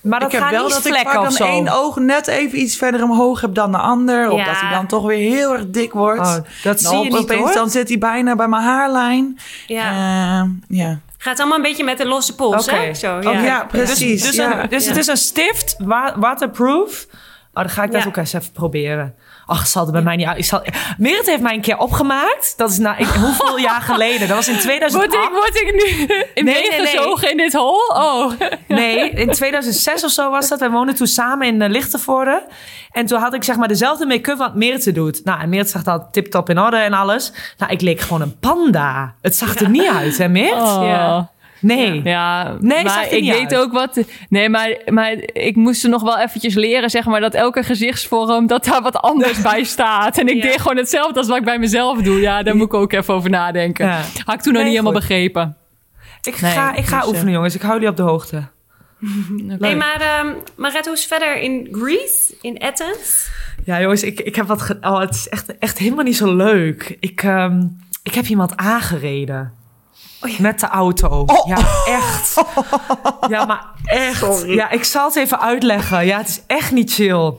Maar 0.00 0.20
dat 0.20 0.28
ik 0.28 0.34
heb 0.34 0.42
gaat 0.44 0.52
wel 0.52 0.64
niet 0.64 0.72
dat 0.74 0.86
ik 0.86 0.94
vaak 1.02 1.14
dan 1.14 1.32
zo. 1.32 1.44
één 1.44 1.68
oog 1.68 1.96
net 1.96 2.26
even 2.26 2.60
iets 2.60 2.76
verder 2.76 3.02
omhoog 3.02 3.40
heb 3.40 3.54
dan 3.54 3.72
de 3.72 3.78
ander. 3.78 4.30
Of 4.30 4.38
Ja. 4.38 4.44
dat 4.44 4.60
hij 4.60 4.70
dan 4.70 4.86
toch 4.86 5.06
weer 5.06 5.30
heel 5.34 5.52
erg 5.52 5.64
dik 5.66 5.92
wordt. 5.92 6.20
Oh, 6.20 6.34
dat 6.62 6.80
zie 6.80 6.98
je 6.98 7.10
niet 7.10 7.32
hoor. 7.32 7.52
Dan 7.52 7.70
zit 7.70 7.88
hij 7.88 7.98
bijna 7.98 8.36
bij 8.36 8.48
mijn 8.48 8.62
haarlijn. 8.62 9.38
Ja. 9.66 9.90
Eh, 9.90 10.48
ja. 10.78 10.98
Gaat 11.18 11.38
allemaal 11.38 11.56
een 11.56 11.62
beetje 11.62 11.84
met 11.84 11.98
de 11.98 12.06
losse 12.06 12.34
pols, 12.34 12.68
Oké. 12.68 12.76
hè? 12.76 12.94
Zo, 12.94 13.20
Ja. 13.20 13.30
ja. 13.30 13.64
precies. 13.64 14.22
Dus, 14.22 14.34
ja. 14.36 14.62
een- 14.62 14.68
dus 14.68 14.82
Ja. 14.84 14.88
het 14.90 14.98
is 14.98 15.06
een 15.06 15.16
stift, 15.16 15.74
wa- 15.78 16.14
waterproof. 16.18 17.06
Oh, 17.54 17.62
dan 17.62 17.68
ga 17.70 17.82
ik 17.82 17.92
dat 17.92 18.02
Ja. 18.02 18.08
ook 18.08 18.16
eens 18.16 18.32
even 18.32 18.52
proberen. 18.52 19.14
Ach, 19.50 19.66
zal 19.66 19.82
het 19.82 19.92
bij 19.92 20.02
mij 20.02 20.16
niet 20.16 20.26
uit. 20.26 20.38
Ik 20.38 20.44
zal... 20.44 20.62
Merit 20.98 21.26
heeft 21.26 21.40
mij 21.40 21.54
een 21.54 21.60
keer 21.60 21.78
opgemaakt. 21.78 22.54
Dat 22.56 22.70
is 22.70 22.78
na 22.78 22.96
ik, 22.96 23.06
hoeveel 23.06 23.58
jaar 23.68 23.80
geleden? 23.80 24.28
Dat 24.28 24.36
was 24.36 24.48
in 24.48 24.58
2008. 24.58 25.12
Word 25.12 25.24
ik, 25.24 25.30
word 25.32 25.60
ik 25.60 25.72
nu 25.72 26.14
in 26.34 26.44
Nee, 26.44 26.70
meegezogen 26.70 27.30
in 27.30 27.36
dit 27.36 27.52
hol? 27.52 27.78
Oh. 27.88 28.32
Nee, 28.68 29.10
in 29.10 29.30
2006 29.30 30.04
of 30.04 30.10
zo 30.10 30.30
was 30.30 30.48
dat. 30.48 30.60
Wij 30.60 30.70
woonden 30.70 30.94
toen 30.94 31.06
samen 31.06 31.46
in 31.46 31.60
uh, 31.62 31.68
Lichtenvoorde. 31.68 32.46
En 32.92 33.06
toen 33.06 33.20
had 33.20 33.34
ik 33.34 33.44
zeg 33.44 33.56
maar 33.56 33.68
dezelfde 33.68 34.06
make-up 34.06 34.38
wat 34.38 34.54
Merit 34.54 34.94
doet. 34.94 35.24
Nou, 35.24 35.40
en 35.40 35.48
Merit 35.48 35.70
zag 35.70 35.82
dat 35.82 36.08
tip-top 36.12 36.50
in 36.50 36.58
orde 36.58 36.76
en 36.76 36.92
alles. 36.92 37.32
Nou, 37.58 37.72
ik 37.72 37.80
leek 37.80 38.00
gewoon 38.00 38.20
een 38.20 38.38
panda. 38.38 39.14
Het 39.20 39.36
zag 39.36 39.54
er 39.54 39.68
niet 39.68 39.88
uit, 39.88 40.18
hè, 40.18 40.28
Merit? 40.28 40.62
Oh. 40.62 40.80
Ja. 40.84 41.30
Nee. 41.60 42.00
Ja, 42.04 42.56
Nee, 42.60 42.84
maar 42.84 43.04
ik 43.12 43.20
niet 43.20 43.30
weet 43.30 43.52
uit. 43.52 43.56
ook 43.56 43.72
wat. 43.72 44.00
Nee, 44.28 44.48
maar, 44.48 44.76
maar 44.86 45.12
ik 45.32 45.56
moest 45.56 45.84
er 45.84 45.90
nog 45.90 46.02
wel 46.02 46.18
eventjes 46.18 46.54
leren, 46.54 46.90
zeg 46.90 47.04
maar, 47.04 47.20
dat 47.20 47.34
elke 47.34 47.62
gezichtsvorm, 47.62 48.46
dat 48.46 48.64
daar 48.64 48.82
wat 48.82 48.96
anders 48.96 49.42
bij 49.52 49.64
staat. 49.64 50.18
En 50.18 50.28
ik 50.28 50.36
Ja. 50.36 50.42
deed 50.42 50.60
gewoon 50.60 50.76
hetzelfde 50.76 51.18
als 51.18 51.28
wat 51.28 51.36
ik 51.36 51.44
bij 51.44 51.58
mezelf 51.58 52.02
doe. 52.02 52.20
Ja, 52.20 52.42
daar 52.42 52.56
moet 52.56 52.66
ik 52.66 52.74
ook 52.74 52.92
even 52.92 53.14
over 53.14 53.30
nadenken. 53.30 53.86
Ja. 53.86 54.00
Had 54.24 54.34
ik 54.34 54.40
toen 54.40 54.52
nog 54.52 54.62
Nee, 54.62 54.70
niet 54.70 54.80
helemaal 54.80 55.00
begrepen. 55.00 55.56
Ik 56.22 56.40
Nee, 56.40 56.52
ga, 56.52 56.74
ik 56.74 56.84
ga 56.84 56.96
dus, 56.96 57.04
eh, 57.04 57.08
oefenen, 57.12 57.32
jongens. 57.32 57.54
Ik 57.54 57.60
hou 57.60 57.74
jullie 57.74 57.88
op 57.88 57.96
de 57.96 58.02
hoogte. 58.02 58.42
Hey, 59.58 59.76
maar 59.76 60.00
ehm 60.00 60.32
Maret, 60.56 60.84
hoe 60.84 60.94
is 60.94 61.00
het 61.04 61.08
verder 61.12 61.36
in 61.40 61.68
Greece, 61.72 62.34
in 62.40 62.62
Athens? 62.62 63.28
Ja, 63.64 63.80
jongens, 63.80 64.02
ik, 64.02 64.20
ik 64.20 64.36
heb 64.36 64.46
wat... 64.46 64.62
Ge 64.62 64.76
oh, 64.80 65.00
het 65.00 65.14
is 65.14 65.28
echt, 65.28 65.58
echt 65.58 65.78
helemaal 65.78 66.04
niet 66.04 66.16
zo 66.16 66.36
leuk. 66.36 66.96
Ik, 67.00 67.22
ehm, 67.22 67.62
ik 68.02 68.14
heb 68.14 68.26
iemand 68.26 68.56
aangereden. 68.56 69.52
Met 70.38 70.60
de 70.60 70.66
auto. 70.66 71.24
Ja, 71.46 71.58
echt. 71.86 72.42
Ja, 73.28 73.44
maar 73.44 73.64
echt. 73.84 74.44
Ja, 74.46 74.70
ik 74.70 74.84
zal 74.84 75.06
het 75.06 75.16
even 75.16 75.40
uitleggen. 75.40 76.06
Ja, 76.06 76.18
het 76.18 76.28
is 76.28 76.40
echt 76.46 76.72
niet 76.72 76.92
chill. 76.92 77.32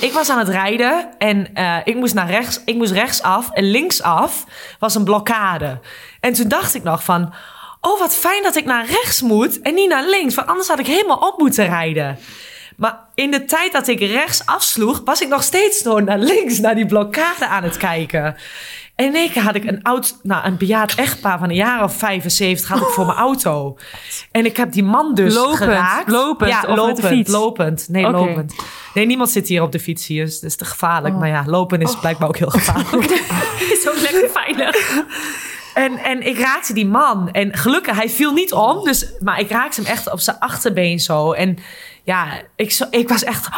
Ik 0.00 0.12
was 0.12 0.30
aan 0.30 0.38
het 0.38 0.48
rijden 0.48 1.08
en 1.18 1.54
eh, 1.54 1.76
ik 1.84 1.94
moest 1.94 2.14
naar 2.14 2.30
rechts. 2.30 2.60
Ik 2.64 2.74
moest 2.74 2.92
rechtsaf 2.92 3.50
en 3.50 3.70
linksaf 3.70 4.44
was 4.78 4.94
een 4.94 5.04
blokkade. 5.04 5.80
En 6.20 6.32
toen 6.32 6.48
dacht 6.48 6.74
ik 6.74 6.82
nog 6.82 7.04
van... 7.04 7.34
Oh, 7.80 7.98
wat 7.98 8.14
fijn 8.14 8.42
dat 8.42 8.56
ik 8.56 8.64
naar 8.64 8.86
rechts 8.86 9.20
moet 9.20 9.60
en 9.60 9.74
niet 9.74 9.88
naar 9.88 10.04
links. 10.04 10.34
Want 10.34 10.48
anders 10.48 10.68
had 10.68 10.78
ik 10.78 10.86
helemaal 10.86 11.16
op 11.16 11.38
moeten 11.38 11.66
rijden. 11.66 12.18
Maar 12.76 12.98
in 13.14 13.30
de 13.30 13.44
tijd 13.44 13.72
dat 13.72 13.88
ik 13.88 14.00
rechts 14.00 14.46
afsloeg... 14.46 15.02
was 15.04 15.20
ik 15.20 15.28
nog 15.28 15.42
steeds 15.42 15.82
door 15.82 16.02
naar 16.02 16.18
links, 16.18 16.58
naar 16.58 16.74
die 16.74 16.86
blokkade 16.86 17.46
aan 17.46 17.62
het 17.62 17.76
kijken. 17.76 18.36
En 18.96 19.06
in 19.06 19.14
één 19.14 19.30
keer 19.30 19.42
had 19.42 19.54
ik 19.54 19.64
een 19.64 19.82
oud, 19.82 20.18
nou, 20.22 20.46
een 20.46 20.56
bejaard 20.56 20.94
echtpaar 20.94 21.38
van 21.38 21.48
een 21.48 21.54
jaar 21.54 21.82
of 21.82 21.96
75 21.96 22.68
had 22.68 22.80
ik 22.80 22.86
voor 22.86 23.06
mijn 23.06 23.18
auto. 23.18 23.78
En 24.30 24.44
ik 24.44 24.56
heb 24.56 24.72
die 24.72 24.82
man 24.82 25.14
dus 25.14 25.34
Lopend, 25.34 25.56
geraakt. 25.56 26.10
lopend 26.10 26.50
ja, 26.50 26.64
of 26.68 26.76
lopend, 26.76 27.06
fiets? 27.06 27.30
lopend. 27.30 27.88
Nee, 27.88 28.10
lopend. 28.10 28.54
Nee, 28.94 29.06
niemand 29.06 29.30
zit 29.30 29.48
hier 29.48 29.62
op 29.62 29.72
de 29.72 29.80
fiets 29.80 30.06
hier, 30.06 30.24
dus 30.24 30.40
dat 30.40 30.50
is 30.50 30.56
te 30.56 30.64
gevaarlijk. 30.64 31.14
Maar 31.14 31.28
ja, 31.28 31.44
lopen 31.46 31.80
is 31.80 31.98
blijkbaar 31.98 32.28
ook 32.28 32.36
heel 32.36 32.50
gevaarlijk. 32.50 33.10
Is 33.72 33.88
ook 33.88 34.00
lekker 34.00 34.30
veilig. 34.30 35.04
En, 35.74 35.98
en 35.98 36.26
ik 36.26 36.38
raakte 36.38 36.72
die 36.72 36.86
man. 36.86 37.30
En 37.30 37.56
gelukkig, 37.56 37.96
hij 37.96 38.10
viel 38.10 38.32
niet 38.32 38.52
om. 38.52 38.84
Dus, 38.84 39.06
maar 39.20 39.40
ik 39.40 39.50
raakte 39.50 39.80
hem 39.80 39.90
echt 39.90 40.12
op 40.12 40.20
zijn 40.20 40.38
achterbeen 40.38 41.00
zo. 41.00 41.32
En 41.32 41.58
ja, 42.02 42.26
ik, 42.56 42.72
zo, 42.72 42.84
ik 42.90 43.08
was 43.08 43.24
echt... 43.24 43.48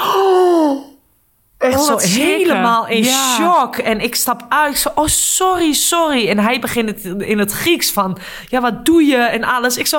echt 1.59 1.91
Oh, 1.91 1.99
zo 1.99 1.99
helemaal 2.21 2.87
in 2.87 3.03
Ja. 3.05 3.35
shock. 3.37 3.77
En 3.77 4.01
ik 4.01 4.15
stap 4.15 4.45
uit. 4.49 4.71
Ik 4.73 4.77
zo, 4.77 4.89
oh, 4.95 5.07
sorry, 5.07 5.73
sorry. 5.73 6.29
En 6.29 6.39
hij 6.39 6.59
begint 6.61 6.89
het 6.89 7.05
in 7.05 7.39
het 7.39 7.53
Grieks 7.53 7.93
van... 7.93 8.19
Ja, 8.49 8.61
wat 8.61 8.85
doe 8.85 9.03
je? 9.05 9.17
En 9.17 9.45
alles. 9.45 9.77
Ik 9.77 9.87
zo, 9.87 9.99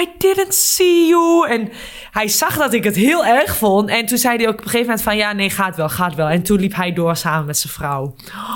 I 0.00 0.08
didn't 0.18 0.54
see 0.54 1.06
you. 1.06 1.48
En 1.48 1.72
hij 2.10 2.28
zag 2.28 2.56
dat 2.56 2.72
ik 2.72 2.84
het 2.84 2.96
heel 2.96 3.24
erg 3.24 3.56
vond. 3.56 3.88
En 3.88 4.06
toen 4.06 4.18
zei 4.18 4.36
hij 4.36 4.46
ook 4.46 4.52
op 4.52 4.58
een 4.58 4.64
gegeven 4.64 4.86
moment 4.86 5.02
van... 5.02 5.16
Ja, 5.16 5.32
nee, 5.32 5.50
gaat 5.50 5.76
wel, 5.76 5.88
gaat 5.88 6.14
wel. 6.14 6.28
En 6.28 6.42
toen 6.42 6.60
liep 6.60 6.74
hij 6.74 6.92
door 6.92 7.16
samen 7.16 7.46
met 7.46 7.58
zijn 7.58 7.72
vrouw. 7.72 8.14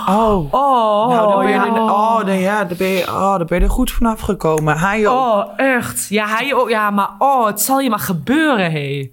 Oh. 0.09 0.53
Oh, 0.55 1.09
nou, 1.09 1.29
dan 1.33 1.38
ben 1.38 1.49
je, 1.49 1.55
ja. 1.55 1.65
er, 1.65 1.83
oh, 1.83 2.25
dan, 2.26 2.38
ja, 2.38 2.65
dan 2.65 2.76
ben 2.76 2.88
je, 2.88 3.03
oh, 3.07 3.37
dan 3.38 3.47
ben 3.47 3.59
je 3.59 3.65
er 3.65 3.71
goed 3.71 3.91
vanaf 3.91 4.21
gekomen. 4.21 4.79
Hij 4.79 5.07
ook. 5.07 5.19
Oh, 5.19 5.45
echt. 5.57 6.07
Ja, 6.09 6.26
hij 6.26 6.55
ook. 6.55 6.69
Ja, 6.69 6.91
maar 6.91 7.11
oh, 7.19 7.47
het 7.47 7.61
zal 7.61 7.81
je 7.81 7.91
maar 7.91 7.99
gebeuren, 7.99 8.73
hé. 8.73 9.11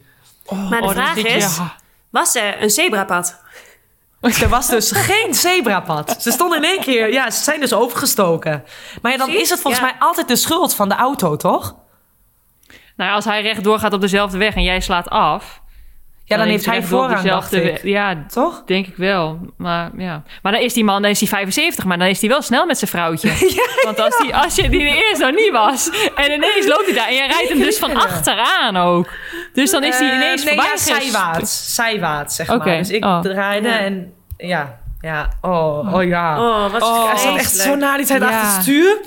Maar 0.69 0.81
de 0.81 0.87
Oh, 0.87 0.91
vraag 0.91 1.15
is, 1.17 1.57
ja. 1.57 1.75
Was 2.13 2.35
er 2.35 2.61
een 2.61 2.69
zebrapad? 2.69 3.41
Er 4.41 4.49
was 4.49 4.67
dus 4.67 4.91
geen 4.91 5.33
zebrapad. 5.33 6.15
Ze 6.21 6.31
stonden 6.31 6.57
in 6.57 6.63
één 6.63 6.79
keer, 6.79 7.13
ja, 7.13 7.31
ze 7.31 7.43
zijn 7.43 7.59
dus 7.59 7.73
overgestoken. 7.73 8.63
Maar 9.01 9.11
ja, 9.11 9.17
dan 9.17 9.27
Precies, 9.27 9.43
is 9.43 9.49
het 9.49 9.59
volgens 9.59 9.83
ja. 9.83 9.89
mij 9.89 9.99
altijd 9.99 10.27
de 10.27 10.35
schuld 10.35 10.75
van 10.75 10.89
de 10.89 10.95
auto, 10.95 11.35
toch? 11.35 11.75
Nou, 12.95 13.11
als 13.11 13.25
hij 13.25 13.41
rechtdoor 13.41 13.79
gaat 13.79 13.93
op 13.93 14.01
dezelfde 14.01 14.37
weg 14.37 14.55
en 14.55 14.63
jij 14.63 14.79
slaat 14.79 15.09
af. 15.09 15.61
Ja, 16.25 16.37
dan 16.37 16.47
heeft 16.47 16.65
hij 16.65 16.83
voorrang, 16.83 17.21
dacht 17.21 17.53
ik. 17.53 17.83
Ja, 17.83 18.25
Toch? 18.27 18.63
denk 18.65 18.87
ik 18.87 18.95
wel. 18.95 19.39
Maar 19.57 19.89
ja. 19.97 20.23
Maar 20.41 20.51
dan 20.51 20.61
is 20.61 20.73
die 20.73 20.83
man, 20.83 21.01
dan 21.01 21.11
is 21.11 21.19
hij 21.19 21.27
75, 21.29 21.85
maar 21.85 21.97
dan 21.97 22.07
is 22.07 22.19
hij 22.21 22.29
wel 22.29 22.41
snel 22.41 22.65
met 22.65 22.77
zijn 22.77 22.91
vrouwtje. 22.91 23.31
Want 23.85 23.99
als, 23.99 24.17
die, 24.17 24.35
als 24.35 24.55
je 24.55 24.69
die 24.69 24.81
eerst 25.07 25.21
nog 25.21 25.31
niet 25.31 25.51
was 25.51 25.89
en 26.15 26.31
ineens 26.31 26.67
loopt 26.67 26.85
hij 26.85 26.93
daar 26.93 27.07
en 27.07 27.13
je 27.13 27.27
rijdt 27.27 27.49
hem 27.49 27.59
dus 27.59 27.77
van 27.77 27.95
achteraan 27.95 28.77
ook. 28.77 29.09
Dus 29.53 29.71
dan 29.71 29.83
is 29.83 29.97
hij 29.99 30.09
Eh, 30.09 30.15
ineens 30.15 30.43
nee, 30.43 30.53
voorbij. 30.53 30.71
ja, 30.75 30.77
zijwaarts. 30.99 31.75
Zijwaarts, 31.75 32.35
zeg 32.35 32.47
maar. 32.47 32.65
Dus 32.77 32.89
ik 32.89 33.05
oh. 33.05 33.19
draaide 33.19 33.67
en 33.69 34.13
ja, 34.37 34.79
ja, 35.01 35.29
oh, 35.41 35.93
oh 35.93 36.03
ja. 36.03 36.39
Oh, 36.41 36.71
wat 36.71 36.81
Oh, 36.81 37.07
hij 37.09 37.17
zat 37.17 37.37
echt 37.37 37.55
zo 37.55 37.75
na 37.75 37.97
die 37.97 38.05
tijd 38.05 38.21
Ja. 38.21 38.27
achter 38.27 38.53
het 38.53 38.61
stuur. 38.61 38.97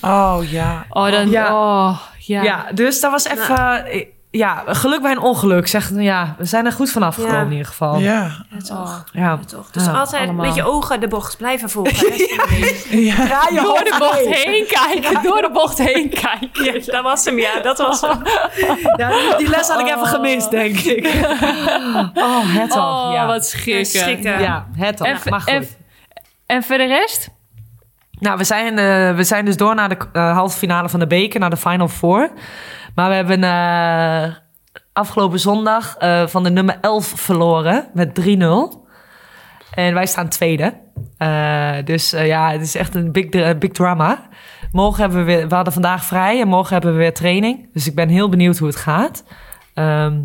Oh 0.00 0.38
ja. 0.50 0.86
Oh, 0.88 1.10
dan, 1.10 1.30
Ja. 1.30 1.54
oh, 1.54 1.98
ja. 2.18 2.42
Ja. 2.42 2.66
dus 2.74 3.00
dat 3.00 3.10
was 3.10 3.24
even... 3.24 3.86
eh, 3.86 4.04
Ja, 4.34 4.62
geluk 4.66 5.02
bij 5.02 5.10
een 5.10 5.18
ongeluk. 5.20 5.66
Zeg, 5.66 5.90
ja, 5.94 6.34
we 6.38 6.44
zijn 6.44 6.66
er 6.66 6.72
goed 6.72 6.90
vanaf 6.90 7.14
gekomen 7.14 7.36
Ja. 7.38 7.42
in 7.44 7.50
ieder 7.50 7.66
geval. 7.66 7.98
Ja. 7.98 8.30
Ja, 8.50 8.58
toch. 8.66 9.04
Ja. 9.12 9.38
toch. 9.46 9.70
Dus 9.70 9.84
Ja, 9.84 9.92
altijd 9.92 10.22
allemaal. 10.22 10.46
met 10.46 10.54
je 10.54 10.64
ogen 10.64 11.00
de 11.00 11.08
bocht 11.08 11.36
blijven 11.36 11.70
volgen. 11.70 12.08
ja. 13.04 13.50
Door 13.50 13.78
de 13.84 13.96
bocht 13.98 14.26
heen 14.26 14.66
kijken, 14.68 15.22
door 15.22 15.40
de 15.42 15.50
bocht 15.52 15.78
heen 15.78 16.08
kijken. 16.10 16.64
Ja, 16.64 16.72
dat 16.92 17.02
was 17.02 17.24
hem, 17.24 17.38
ja. 17.38 17.60
Dat 17.62 17.78
was 17.78 18.00
hem. 18.00 18.22
Ja, 18.96 19.36
die- 19.36 19.48
les 19.48 19.68
had 19.68 19.80
ik 19.80 19.86
even 19.86 20.06
gemist, 20.06 20.50
denk 20.50 20.78
ik. 20.78 21.06
Oh, 22.14 22.38
het 22.42 22.72
al. 22.72 23.06
Oh, 23.08 23.12
ja. 23.14 23.26
wat 23.26 23.46
schrikken. 23.46 23.86
Schrikken. 23.86 24.40
Ja, 24.40 24.66
het 24.76 25.00
al. 25.00 25.06
En, 25.06 25.18
maar 25.30 25.40
goed. 25.40 25.48
en, 25.52 25.68
en 26.46 26.62
voor 26.62 26.76
de 26.76 26.86
rest? 26.86 27.28
Nou, 28.18 28.38
we 28.38 28.44
zijn, 28.44 28.78
eh, 28.78 29.16
we 29.16 29.24
zijn 29.24 29.44
dus 29.44 29.56
door 29.56 29.74
naar 29.74 29.88
de 29.88 29.96
eh, 30.12 30.32
halve 30.32 30.58
finale 30.58 30.88
van 30.88 31.00
de 31.00 31.06
beker, 31.06 31.40
naar 31.40 31.50
de 31.50 31.56
Final 31.56 31.88
Four. 31.88 32.30
Maar 32.94 33.08
we 33.08 33.14
hebben 33.14 33.44
eh, 33.44 34.34
afgelopen 34.92 35.40
zondag 35.40 35.96
eh, 35.96 36.26
van 36.26 36.42
de 36.42 36.50
nummer 36.50 36.78
11 36.80 37.12
verloren 37.16 37.86
met 37.94 38.20
3-0. 38.20 38.80
En 39.74 39.94
wij 39.94 40.06
staan 40.06 40.28
tweede. 40.28 40.74
Eh, 41.16 41.74
dus 41.84 42.10
ja, 42.10 42.50
het 42.50 42.60
is 42.60 42.74
echt 42.74 42.94
een 42.94 43.12
big, 43.12 43.58
big 43.58 43.70
drama. 43.70 44.28
Morgen 44.72 45.00
hebben 45.00 45.18
we 45.18 45.24
weer, 45.24 45.48
we 45.48 45.54
hadden 45.54 45.72
vandaag 45.72 46.04
vrij 46.04 46.40
en 46.40 46.48
morgen 46.48 46.72
hebben 46.72 46.92
we 46.92 46.98
weer 46.98 47.14
training. 47.14 47.68
Dus 47.72 47.86
ik 47.86 47.94
ben 47.94 48.08
heel 48.08 48.28
benieuwd 48.28 48.58
hoe 48.58 48.68
het 48.68 48.76
gaat. 48.76 49.24
Ehm, 49.74 50.20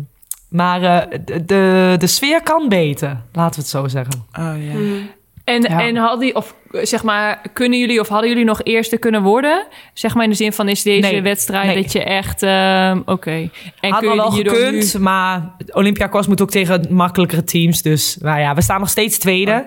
maar 0.48 0.82
eh, 0.82 1.18
de, 1.24 1.44
de, 1.44 1.94
de 1.98 2.06
sfeer 2.06 2.42
kan 2.42 2.68
beter, 2.68 3.22
laten 3.32 3.54
we 3.54 3.60
het 3.60 3.70
zo 3.70 3.88
zeggen. 3.88 4.26
Oh 4.38 4.54
ja. 4.62 5.06
En, 5.48 5.62
Ja. 5.62 5.80
en 5.86 5.96
hadden 5.96 6.18
die, 6.20 6.34
of 6.34 6.54
zeg 6.70 7.02
maar, 7.02 7.40
kunnen 7.52 7.78
jullie 7.78 8.00
of 8.00 8.08
hadden 8.08 8.28
jullie 8.28 8.44
nog 8.44 8.62
eerste 8.62 8.96
kunnen 8.96 9.22
worden? 9.22 9.66
Zeg 9.92 10.14
maar 10.14 10.24
in 10.24 10.30
de 10.30 10.36
zin 10.36 10.52
van 10.52 10.68
is 10.68 10.82
deze 10.82 11.00
Nee. 11.10 11.22
wedstrijd 11.22 11.66
Nee. 11.66 11.82
dat 11.82 11.92
je 11.92 12.02
echt, 12.04 12.42
ehm, 12.42 13.00
oké. 13.04 13.48
En 13.80 13.90
Hadden 13.90 14.10
we 14.10 14.16
wel 14.16 14.30
gekund, 14.30 14.94
nu- 14.94 15.00
maar 15.00 15.54
Olympiakos 15.72 16.26
moet 16.26 16.42
ook 16.42 16.50
tegen 16.50 16.86
makkelijkere 16.90 17.44
teams. 17.44 17.82
Dus 17.82 18.16
nou 18.20 18.40
ja, 18.40 18.54
we 18.54 18.62
staan 18.62 18.80
nog 18.80 18.88
steeds 18.88 19.18
tweede. 19.18 19.66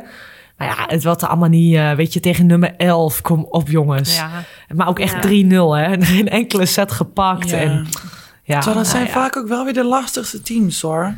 Maar 0.57 0.67
ja, 0.67 0.75
het 0.87 1.03
wordt 1.03 1.21
er 1.21 1.27
allemaal 1.27 1.49
niet, 1.49 1.75
eh, 1.75 1.91
weet 1.91 2.13
je, 2.13 2.19
tegen 2.19 2.45
nummer 2.45 2.73
11. 2.77 3.21
Kom 3.21 3.45
op, 3.49 3.69
jongens. 3.69 4.15
Ja. 4.15 4.29
Maar 4.75 4.87
ook 4.87 4.99
echt 4.99 5.13
Ja. 5.13 5.19
3-0, 5.21 5.77
hè. 5.77 6.01
Geen 6.05 6.29
enkele 6.29 6.65
set 6.65 6.91
gepakt. 6.91 7.49
Ja. 7.49 7.57
En, 7.57 7.87
ja, 8.43 8.55
dat 8.59 8.63
zijn 8.63 8.75
nou 9.03 9.05
ja. 9.05 9.21
vaak 9.21 9.37
ook 9.37 9.47
wel 9.47 9.63
weer 9.63 9.73
de 9.73 9.85
lastigste 9.85 10.41
teams 10.41 10.81
hoor. 10.81 11.13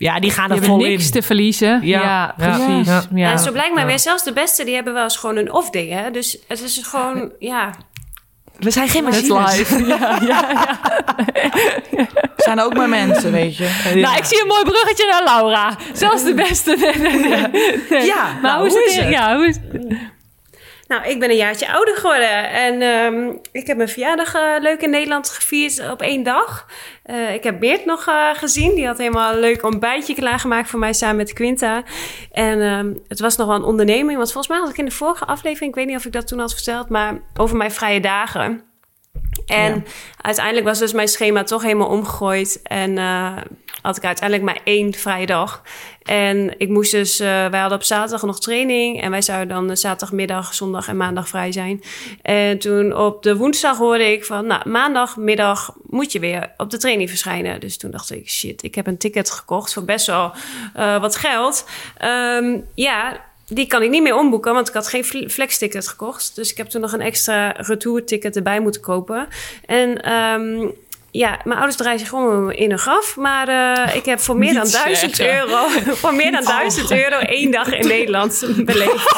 Ja, 0.00 0.20
die 0.20 0.30
gaan 0.30 0.44
Je 0.44 0.50
er 0.50 0.54
hebt 0.56 0.66
vol 0.66 0.76
niks 0.78 1.04
in. 1.04 1.10
te 1.10 1.22
verliezen. 1.22 1.80
Ja, 1.82 2.02
Ja. 2.02 2.34
precies. 2.36 2.86
Ja. 2.86 3.02
Ja. 3.14 3.30
En 3.30 3.38
zo 3.38 3.52
blijkt 3.52 3.70
maar 3.72 3.80
Ja. 3.82 3.86
weer, 3.88 3.98
zelfs 3.98 4.24
de 4.24 4.32
beste, 4.32 4.64
die 4.64 4.74
hebben 4.74 4.92
wel 4.92 5.02
eens 5.02 5.16
gewoon 5.16 5.36
een 5.36 5.52
off-day. 5.52 5.88
Hè? 5.88 6.10
Dus 6.10 6.38
het 6.48 6.60
is 6.62 6.80
gewoon, 6.84 7.32
ja... 7.38 7.70
We 8.58 8.70
zijn 8.70 8.88
geen 8.88 9.04
Het 9.06 9.28
machines. 9.28 9.68
live. 9.68 9.84
Ja, 9.98 10.18
ja, 10.26 10.78
ja. 11.90 12.06
Zijn 12.36 12.60
ook 12.60 12.74
maar 12.74 12.88
mensen, 12.88 13.32
weet 13.32 13.56
je. 13.56 13.68
Nou, 13.94 14.16
ik 14.16 14.24
zie 14.24 14.40
een 14.42 14.46
mooi 14.46 14.62
bruggetje 14.62 15.06
naar 15.10 15.24
Laura. 15.24 15.76
Zelfs 15.92 16.24
de 16.24 16.34
beste. 16.34 16.76
Nee, 16.80 16.96
nee, 16.98 17.18
nee. 17.28 17.46
Nee. 17.90 18.06
Ja, 18.06 18.22
maar 18.32 18.38
nou, 18.42 18.58
hoe 18.58 18.66
is 18.66 18.72
hoe 18.72 18.82
het? 18.82 18.90
is 18.92 18.96
het? 18.96 19.08
Ja, 19.10 19.36
hoe 19.36 19.46
is 19.46 19.56
Nou, 20.90 21.04
ik 21.04 21.20
ben 21.20 21.30
een 21.30 21.36
jaartje 21.36 21.72
ouder 21.72 21.96
geworden. 21.96 22.50
En 22.50 22.82
ehm, 22.82 23.36
ik 23.52 23.66
heb 23.66 23.76
mijn 23.76 23.88
verjaardag 23.88 24.34
eh, 24.34 24.42
leuk 24.60 24.80
in 24.80 24.90
Nederland 24.90 25.28
gevierd 25.28 25.90
op 25.90 26.02
één 26.02 26.22
dag. 26.22 26.66
Eh, 27.02 27.34
ik 27.34 27.42
heb 27.42 27.60
Beert 27.60 27.84
nog 27.84 28.06
eh, 28.06 28.34
gezien. 28.34 28.74
Die 28.74 28.86
had 28.86 28.98
helemaal 28.98 29.32
een 29.32 29.38
leuk 29.38 29.64
ontbijtje 29.64 30.14
klaargemaakt 30.14 30.68
voor 30.68 30.78
mij 30.78 30.92
samen 30.92 31.16
met 31.16 31.32
Quinta. 31.32 31.82
En 32.32 32.60
ehm, 32.60 32.94
het 33.08 33.20
was 33.20 33.36
nog 33.36 33.46
wel 33.46 33.56
een 33.56 33.62
onderneming. 33.62 34.16
Want 34.16 34.32
volgens 34.32 34.48
mij 34.48 34.58
had 34.58 34.70
ik 34.70 34.78
in 34.78 34.84
de 34.84 34.90
vorige 34.90 35.24
aflevering... 35.24 35.70
ik 35.70 35.76
weet 35.76 35.86
niet 35.86 35.96
of 35.96 36.04
ik 36.04 36.12
dat 36.12 36.26
toen 36.26 36.38
had 36.38 36.54
verteld... 36.54 36.88
maar 36.88 37.18
over 37.36 37.56
mijn 37.56 37.72
vrije 37.72 38.00
dagen... 38.00 38.69
En 39.46 39.86
uiteindelijk 40.20 40.66
was 40.66 40.78
dus 40.78 40.92
mijn 40.92 41.08
schema 41.08 41.42
toch 41.42 41.62
helemaal 41.62 41.88
omgegooid. 41.88 42.60
En 42.62 42.98
eh, 42.98 43.36
had 43.82 43.96
ik 43.96 44.04
uiteindelijk 44.04 44.48
maar 44.48 44.60
één 44.64 44.94
vrije 44.94 45.26
dag. 45.26 45.62
En 46.02 46.54
ik 46.58 46.68
moest 46.68 46.90
dus... 46.90 47.20
eh, 47.20 47.26
wij 47.26 47.60
hadden 47.60 47.78
op 47.78 47.84
zaterdag 47.84 48.22
nog 48.22 48.40
training. 48.40 49.02
En 49.02 49.10
wij 49.10 49.22
zouden 49.22 49.48
dan 49.48 49.70
eh, 49.70 49.76
zaterdagmiddag, 49.76 50.54
zondag 50.54 50.88
en 50.88 50.96
maandag 50.96 51.28
vrij 51.28 51.52
zijn. 51.52 51.82
En 52.22 52.58
toen 52.58 52.96
op 52.96 53.22
de 53.22 53.36
woensdag 53.36 53.78
hoorde 53.78 54.12
ik 54.12 54.24
van... 54.24 54.46
Nou, 54.46 54.68
maandagmiddag 54.68 55.74
moet 55.82 56.12
je 56.12 56.18
weer 56.18 56.52
op 56.56 56.70
de 56.70 56.78
training 56.78 57.08
verschijnen. 57.08 57.60
Dus 57.60 57.76
toen 57.78 57.90
dacht 57.90 58.10
ik, 58.10 58.30
shit, 58.30 58.62
ik 58.62 58.74
heb 58.74 58.86
een 58.86 58.98
ticket 58.98 59.30
gekocht 59.30 59.72
voor 59.72 59.84
best 59.84 60.06
wel 60.06 60.32
wat 60.74 61.16
geld. 61.16 61.68
Ehm, 61.96 62.60
ja... 62.74 63.28
die 63.50 63.66
kan 63.66 63.82
ik 63.82 63.90
niet 63.90 64.02
meer 64.02 64.16
omboeken, 64.16 64.54
want 64.54 64.68
ik 64.68 64.74
had 64.74 64.88
geen 64.88 65.04
fl- 65.04 65.28
flexticket 65.28 65.88
gekocht. 65.88 66.32
Dus 66.34 66.50
ik 66.50 66.56
heb 66.56 66.68
toen 66.68 66.80
nog 66.80 66.92
een 66.92 67.00
extra 67.00 67.50
retourticket 67.56 68.36
erbij 68.36 68.60
moeten 68.60 68.80
kopen. 68.80 69.28
En 69.66 70.02
ehm, 70.02 70.66
ja, 71.10 71.38
mijn 71.44 71.56
ouders 71.58 71.76
draaien 71.76 71.98
zich 71.98 72.12
om 72.12 72.50
in 72.50 72.72
een 72.72 72.78
graf. 72.78 73.16
Maar 73.16 73.48
eh, 73.48 73.94
ik 73.96 74.04
heb 74.04 74.20
voor 74.20 74.36
meer 74.36 74.54
dan 74.54 74.62
Niet 74.62 74.72
1000 74.84 75.16
zeggen. 75.16 75.36
euro, 75.36 75.68
voor 76.00 76.14
meer 76.14 76.32
dan 76.32 76.44
1000 76.44 76.90
euro 76.90 77.18
één 77.18 77.50
dag 77.50 77.72
in 77.72 77.86
Nederland 77.86 78.44
beleefd. 78.64 79.14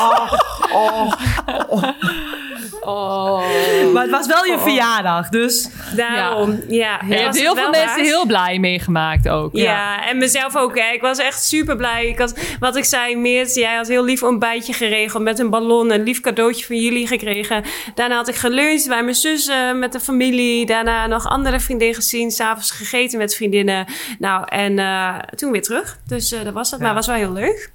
Maar 3.93 4.03
het 4.03 4.11
was 4.11 4.27
wel 4.27 4.45
je 4.45 4.59
verjaardag, 4.59 5.29
dus... 5.29 5.69
Daarom, 5.97 6.61
ja. 6.69 7.01
Je 7.09 7.15
hebt 7.15 7.39
heel 7.39 7.55
veel 7.55 7.71
mensen 7.71 8.05
heel 8.05 8.27
blij 8.27 8.59
meegemaakt 8.59 9.29
ook. 9.29 9.51
Ja, 9.57 10.09
en 10.09 10.19
mezelf 10.19 10.57
ook. 10.57 10.79
Hè. 10.79 10.93
Ik 10.93 11.01
was 11.01 11.19
echt 11.19 11.45
super 11.45 11.77
blij. 11.77 12.07
Ik 12.07 12.19
had, 12.19 12.35
wat 12.61 12.77
ik 12.77 12.85
zei, 12.85 13.17
Meert, 13.17 13.55
jij 13.55 13.75
had 13.75 13.89
heel 13.89 14.05
lief 14.05 14.23
ontbijtje 14.23 14.73
geregeld 14.73 15.23
met 15.23 15.39
een 15.39 15.51
ballon. 15.51 15.93
Een 15.93 16.03
lief 16.03 16.21
cadeautje 16.21 16.67
van 16.67 16.77
jullie 16.77 17.07
gekregen. 17.07 17.65
Daarna 17.95 18.17
had 18.17 18.29
ik 18.29 18.35
geluncht 18.35 18.89
bij 18.89 19.03
mijn 19.03 19.15
zus 19.15 19.47
eh, 19.47 19.73
met 19.73 19.93
de 19.93 20.01
familie. 20.01 20.67
Daarna 20.67 21.07
nog 21.07 21.29
andere 21.29 21.61
vriendinnen 21.61 21.97
gezien. 21.97 22.31
S'avonds 22.31 22.71
gegeten 22.71 23.19
met 23.19 23.35
vriendinnen. 23.35 23.87
Nou, 24.19 24.45
en 24.49 24.79
eh, 24.79 25.19
toen 25.19 25.53
weer 25.53 25.62
terug. 25.62 25.99
Dus 26.07 26.33
eh, 26.33 26.45
dat 26.45 26.53
was 26.53 26.71
het. 26.71 26.81
Maar 26.81 26.95
het 26.95 26.97
was 26.97 27.07
wel 27.07 27.17
heel 27.17 27.33
leuk. 27.33 27.71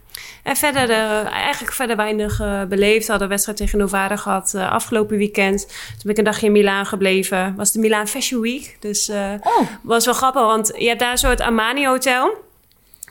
En 0.47 0.55
verder, 0.55 0.89
eh, 0.89 1.25
eigenlijk 1.25 1.73
verder 1.73 1.95
weinig 1.95 2.39
eh, 2.39 2.63
beleefd. 2.63 3.05
We 3.05 3.09
hadden 3.09 3.21
een 3.21 3.29
wedstrijd 3.29 3.57
tegen 3.57 3.77
Novara 3.77 4.15
gehad 4.15 4.53
eh, 4.53 4.71
afgelopen 4.71 5.17
weekend. 5.17 5.67
Toen 5.67 6.01
ben 6.01 6.11
ik 6.11 6.17
een 6.17 6.23
dagje 6.23 6.45
in 6.45 6.51
Milaan 6.51 6.85
gebleven. 6.85 7.53
Was 7.55 7.71
de 7.71 7.79
Milaan 7.79 8.07
Fashion 8.07 8.41
Week. 8.41 8.77
Dus 8.79 9.09
eh 9.09 9.33
was 9.81 10.05
wel 10.05 10.13
grappig, 10.13 10.41
want 10.41 10.73
je 10.77 10.87
hebt 10.87 10.99
daar 10.99 11.17
zo 11.17 11.29
het 11.29 11.41
Armani 11.41 11.85
Hotel. 11.85 12.45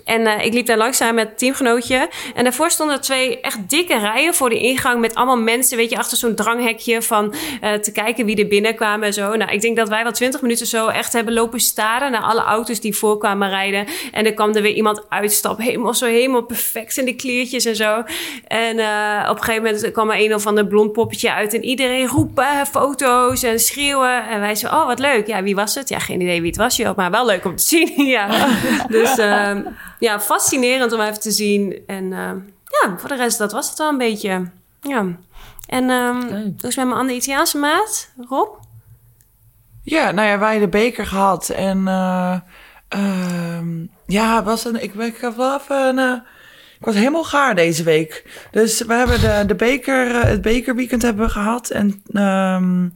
En 0.06 0.26
eh, 0.26 0.44
ik 0.44 0.52
liep 0.52 0.66
daar 0.66 0.76
langs 0.76 0.96
samen 0.96 1.14
met 1.14 1.28
het 1.28 1.38
teamgenootje. 1.38 2.08
En 2.34 2.44
daarvoor 2.44 2.70
stonden 2.70 3.00
twee 3.00 3.40
echt 3.40 3.68
dikke 3.68 3.98
rijen 3.98 4.34
voor 4.34 4.50
de 4.50 4.58
ingang... 4.58 5.00
met 5.00 5.14
allemaal 5.14 5.38
mensen, 5.38 5.76
weet 5.76 5.90
je, 5.90 5.96
achter 5.96 6.16
zo'n 6.16 6.34
dranghekje... 6.34 7.02
van 7.02 7.34
eh, 7.60 7.72
te 7.72 7.92
kijken 7.92 8.26
wie 8.26 8.36
er 8.36 8.48
binnenkwamen 8.48 9.06
en 9.06 9.12
zo. 9.12 9.36
Nou, 9.36 9.52
ik 9.52 9.60
denk 9.60 9.76
dat 9.76 9.88
wij 9.88 10.02
wel 10.02 10.12
twintig 10.12 10.40
minuten 10.40 10.66
zo 10.66 10.86
echt 10.86 11.12
hebben 11.12 11.34
lopen 11.34 11.60
staren... 11.60 12.10
naar 12.10 12.20
alle 12.20 12.40
auto's 12.40 12.80
die 12.80 12.96
voorkwamen 12.96 13.48
rijden. 13.48 13.86
En 14.12 14.26
er 14.26 14.34
kwam 14.34 14.54
er 14.54 14.62
weer 14.62 14.74
iemand 14.74 15.04
uitstappen. 15.08 15.64
Helemaal 15.64 15.94
zo, 15.94 16.06
helemaal 16.06 16.42
perfect 16.42 16.96
in 16.96 17.04
de 17.04 17.16
kleertjes 17.16 17.64
en 17.64 17.76
zo. 17.76 18.02
En 18.46 18.78
eh, 18.78 19.30
op 19.30 19.36
een 19.36 19.42
gegeven 19.42 19.62
moment 19.62 19.92
kwam 19.92 20.10
er 20.10 20.20
een 20.20 20.34
of 20.34 20.46
ander 20.46 20.66
blond 20.66 20.92
poppetje 20.92 21.32
uit... 21.32 21.54
en 21.54 21.64
iedereen 21.64 22.06
roepen, 22.06 22.66
foto's 22.70 23.42
en 23.42 23.60
schreeuwen. 23.60 24.28
En 24.28 24.40
wij 24.40 24.54
zo, 24.54 24.66
oh, 24.66 24.86
wat 24.86 24.98
leuk. 24.98 25.26
Ja, 25.26 25.42
wie 25.42 25.54
was 25.54 25.74
het? 25.74 25.88
Ja, 25.88 25.98
geen 25.98 26.20
idee 26.20 26.40
wie 26.40 26.50
het 26.50 26.58
was, 26.58 26.76
joh. 26.76 26.96
Maar 26.96 27.10
wel 27.10 27.26
leuk 27.26 27.44
om 27.44 27.56
te 27.56 27.64
zien, 27.64 28.04
ja. 28.16 28.48
Dus... 28.88 29.18
ehm, 29.18 29.62
ja, 29.98 30.20
fascinerend 30.20 30.92
om 30.92 31.00
even 31.00 31.20
te 31.20 31.30
zien. 31.30 31.82
En 31.86 32.12
eh, 32.12 32.32
ja, 32.64 32.98
voor 32.98 33.08
de 33.08 33.16
rest, 33.16 33.38
dat 33.38 33.52
was 33.52 33.68
het 33.68 33.78
wel 33.78 33.88
een 33.88 33.98
beetje. 33.98 34.50
Ja. 34.80 35.06
En 35.66 35.90
ehm 35.90 36.20
hoe 36.20 36.54
is 36.56 36.62
het 36.62 36.76
met 36.76 36.86
mijn 36.86 37.00
andere 37.00 37.18
Italiaanse 37.18 37.58
maat, 37.58 38.08
Rob? 38.28 38.48
Ja, 39.82 40.10
nou 40.10 40.28
ja, 40.28 40.38
wij 40.38 40.58
de 40.58 40.68
beker 40.68 41.06
gehad. 41.06 41.48
En 41.48 41.88
eh, 41.88 42.36
ehm, 42.88 43.86
ja, 44.06 44.36
het 44.36 44.44
was 44.44 44.64
een, 44.64 44.82
ik, 44.82 44.94
ik 44.94 45.16
heb 45.16 45.36
wel 45.36 45.58
even 45.58 45.76
een, 45.76 45.98
eh, 45.98 46.20
ik 46.78 46.84
was 46.84 46.94
helemaal 46.94 47.24
gaar 47.24 47.54
deze 47.54 47.82
week. 47.82 48.24
Dus 48.50 48.82
we 48.82 48.94
hebben 48.94 49.20
de, 49.20 49.44
de 49.46 49.54
beker, 49.54 50.26
het 50.26 50.42
bekerweekend 50.42 51.02
hebben 51.02 51.26
we 51.26 51.32
gehad. 51.32 51.70
En 51.70 52.02
ehm, 52.12 52.88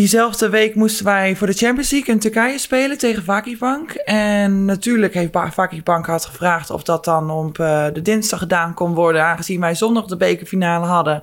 diezelfde 0.00 0.48
week 0.48 0.74
moesten 0.74 1.04
wij 1.04 1.36
voor 1.36 1.46
de 1.46 1.52
Champions 1.52 1.90
League 1.90 2.14
in 2.14 2.20
Turkije 2.20 2.58
spelen 2.58 2.98
tegen 2.98 3.24
Vakifbank. 3.24 3.90
En 4.04 4.64
natuurlijk 4.64 5.14
heeft 5.14 5.30
Ba- 5.32 5.52
Vakifbank 5.52 6.06
had 6.06 6.24
gevraagd 6.24 6.70
of 6.70 6.82
dat 6.82 7.04
dan 7.04 7.30
op 7.30 7.58
eh, 7.58 7.84
de 7.92 8.02
dinsdag 8.02 8.38
gedaan 8.38 8.74
kon 8.74 8.94
worden. 8.94 9.24
Aangezien 9.24 9.60
wij 9.60 9.74
zondag 9.74 10.04
de 10.06 10.16
bekerfinale 10.16 10.86
hadden. 10.86 11.22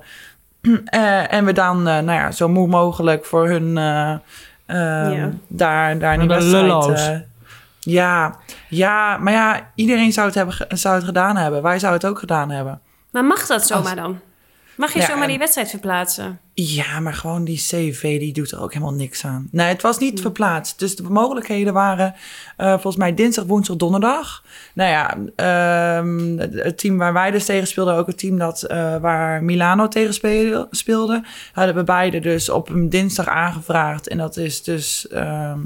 Eh, 0.84 1.32
en 1.32 1.44
we 1.44 1.52
dan, 1.52 1.76
eh, 1.88 1.98
nou 1.98 2.12
ja, 2.18 2.30
zo 2.30 2.48
moe 2.48 2.66
mogelijk 2.68 3.24
voor 3.24 3.48
hun 3.48 3.78
eh, 3.78 4.10
ehm, 4.66 5.10
Ja. 5.12 5.30
daar, 5.48 5.98
daar 5.98 6.12
in 6.14 6.18
die 6.20 6.28
wedstrijd. 6.28 7.24
ja, 7.80 8.36
ja, 8.68 9.16
maar 9.18 9.32
ja, 9.32 9.70
iedereen 9.74 10.12
zou 10.12 10.26
het, 10.26 10.34
hebben, 10.34 10.78
zou 10.78 10.94
het 10.94 11.04
gedaan 11.04 11.36
hebben. 11.36 11.62
Wij 11.62 11.78
zouden 11.78 12.00
het 12.00 12.10
ook 12.10 12.18
gedaan 12.18 12.50
hebben. 12.50 12.80
Maar 13.10 13.24
mag 13.24 13.46
dat 13.46 13.66
zomaar 13.66 13.96
dan? 13.96 14.18
Mag 14.76 14.92
je 14.92 14.98
Ja, 14.98 15.06
zomaar 15.06 15.26
die 15.28 15.38
wedstrijd 15.38 15.70
verplaatsen? 15.70 16.38
Ja, 16.54 17.00
maar 17.00 17.14
gewoon 17.14 17.44
die 17.44 17.56
CV, 17.58 18.18
die 18.18 18.32
doet 18.32 18.50
er 18.50 18.60
ook 18.62 18.72
helemaal 18.72 18.94
niks 18.94 19.24
aan. 19.24 19.48
Nee, 19.50 19.66
het 19.66 19.82
was 19.82 19.98
niet 19.98 20.20
verplaatst. 20.20 20.78
Dus 20.78 20.96
de 20.96 21.02
mogelijkheden 21.02 21.72
waren 21.72 22.14
eh, 22.56 22.70
volgens 22.72 22.96
mij 22.96 23.14
dinsdag, 23.14 23.44
woensdag, 23.44 23.76
donderdag. 23.76 24.42
Nou 24.74 24.90
ja, 24.90 25.16
ehm, 25.36 26.38
het- 26.38 26.78
team 26.78 26.98
waar 26.98 27.12
wij 27.12 27.30
dus 27.30 27.44
tegen 27.44 27.66
speelden, 27.66 27.94
ook 27.94 28.06
het 28.06 28.18
team 28.18 28.38
dat, 28.38 28.62
eh, 28.62 28.96
waar 28.96 29.42
Milano 29.44 29.88
tegen 29.88 30.14
speelde, 30.14 30.66
speelde, 30.70 31.24
hadden 31.52 31.74
we 31.74 31.84
beide 31.84 32.20
dus 32.20 32.48
op 32.48 32.68
een 32.68 32.88
dinsdag 32.88 33.26
aangevraagd. 33.26 34.08
En 34.08 34.18
dat 34.18 34.36
is 34.36 34.62
dus, 34.62 35.08
ehm, 35.08 35.58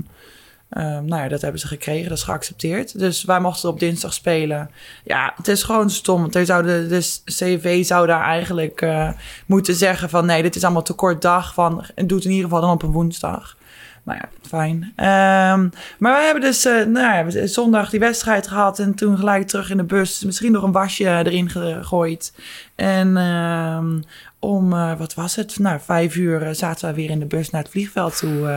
nou 0.68 1.16
ja, 1.16 1.28
dat 1.28 1.40
hebben 1.40 1.60
ze 1.60 1.66
gekregen, 1.66 2.08
dat 2.08 2.18
is 2.18 2.24
geaccepteerd. 2.24 2.98
Dus 2.98 3.24
wij 3.24 3.40
mochten 3.40 3.68
op 3.68 3.80
dinsdag 3.80 4.12
spelen. 4.12 4.70
Ja, 5.04 5.32
het 5.36 5.48
is 5.48 5.62
gewoon 5.62 5.90
stom. 5.90 6.20
Want 6.20 6.46
zou 6.46 6.62
de, 6.62 6.86
de 6.88 7.20
CV 7.24 7.84
zou 7.84 8.06
daar 8.06 8.22
eigenlijk 8.22 8.80
eh, 8.80 9.10
moeten 9.46 9.74
zeggen 9.74 10.08
van 10.10 10.26
nee, 10.26 10.42
dit 10.42 10.56
is 10.56 10.64
allemaal 10.64 10.82
te 10.82 10.92
kort 10.92 11.22
dag. 11.22 11.54
Van, 11.54 11.84
en 11.94 12.06
doe 12.06 12.16
het 12.16 12.26
in 12.26 12.32
ieder 12.32 12.48
geval 12.48 12.60
dan 12.60 12.70
op 12.70 12.82
een 12.82 12.90
woensdag. 12.90 13.56
Nou 14.02 14.18
ja, 14.22 14.28
fijn. 14.48 14.92
Ehm, 14.96 15.68
maar 15.98 16.12
wij 16.12 16.24
hebben 16.24 16.42
dus 16.42 16.64
eh, 16.64 16.84
nou 16.86 17.30
ja, 17.30 17.46
zondag 17.46 17.90
die 17.90 18.00
wedstrijd 18.00 18.48
gehad 18.48 18.78
en 18.78 18.94
toen 18.94 19.18
gelijk 19.18 19.46
terug 19.46 19.70
in 19.70 19.76
de 19.76 19.84
bus. 19.84 20.24
Misschien 20.24 20.52
nog 20.52 20.62
een 20.62 20.72
wasje 20.72 21.04
erin 21.04 21.50
gegooid. 21.50 22.32
En 22.74 23.16
ehm, 23.16 24.00
om, 24.38 24.72
eh, 24.72 24.98
wat 24.98 25.14
was 25.14 25.36
het? 25.36 25.58
Nou, 25.58 25.80
vijf 25.84 26.16
uur 26.16 26.54
zaten 26.54 26.88
we 26.88 26.94
weer 26.94 27.10
in 27.10 27.18
de 27.18 27.26
bus 27.26 27.50
naar 27.50 27.62
het 27.62 27.70
vliegveld 27.70 28.18
toe. 28.18 28.48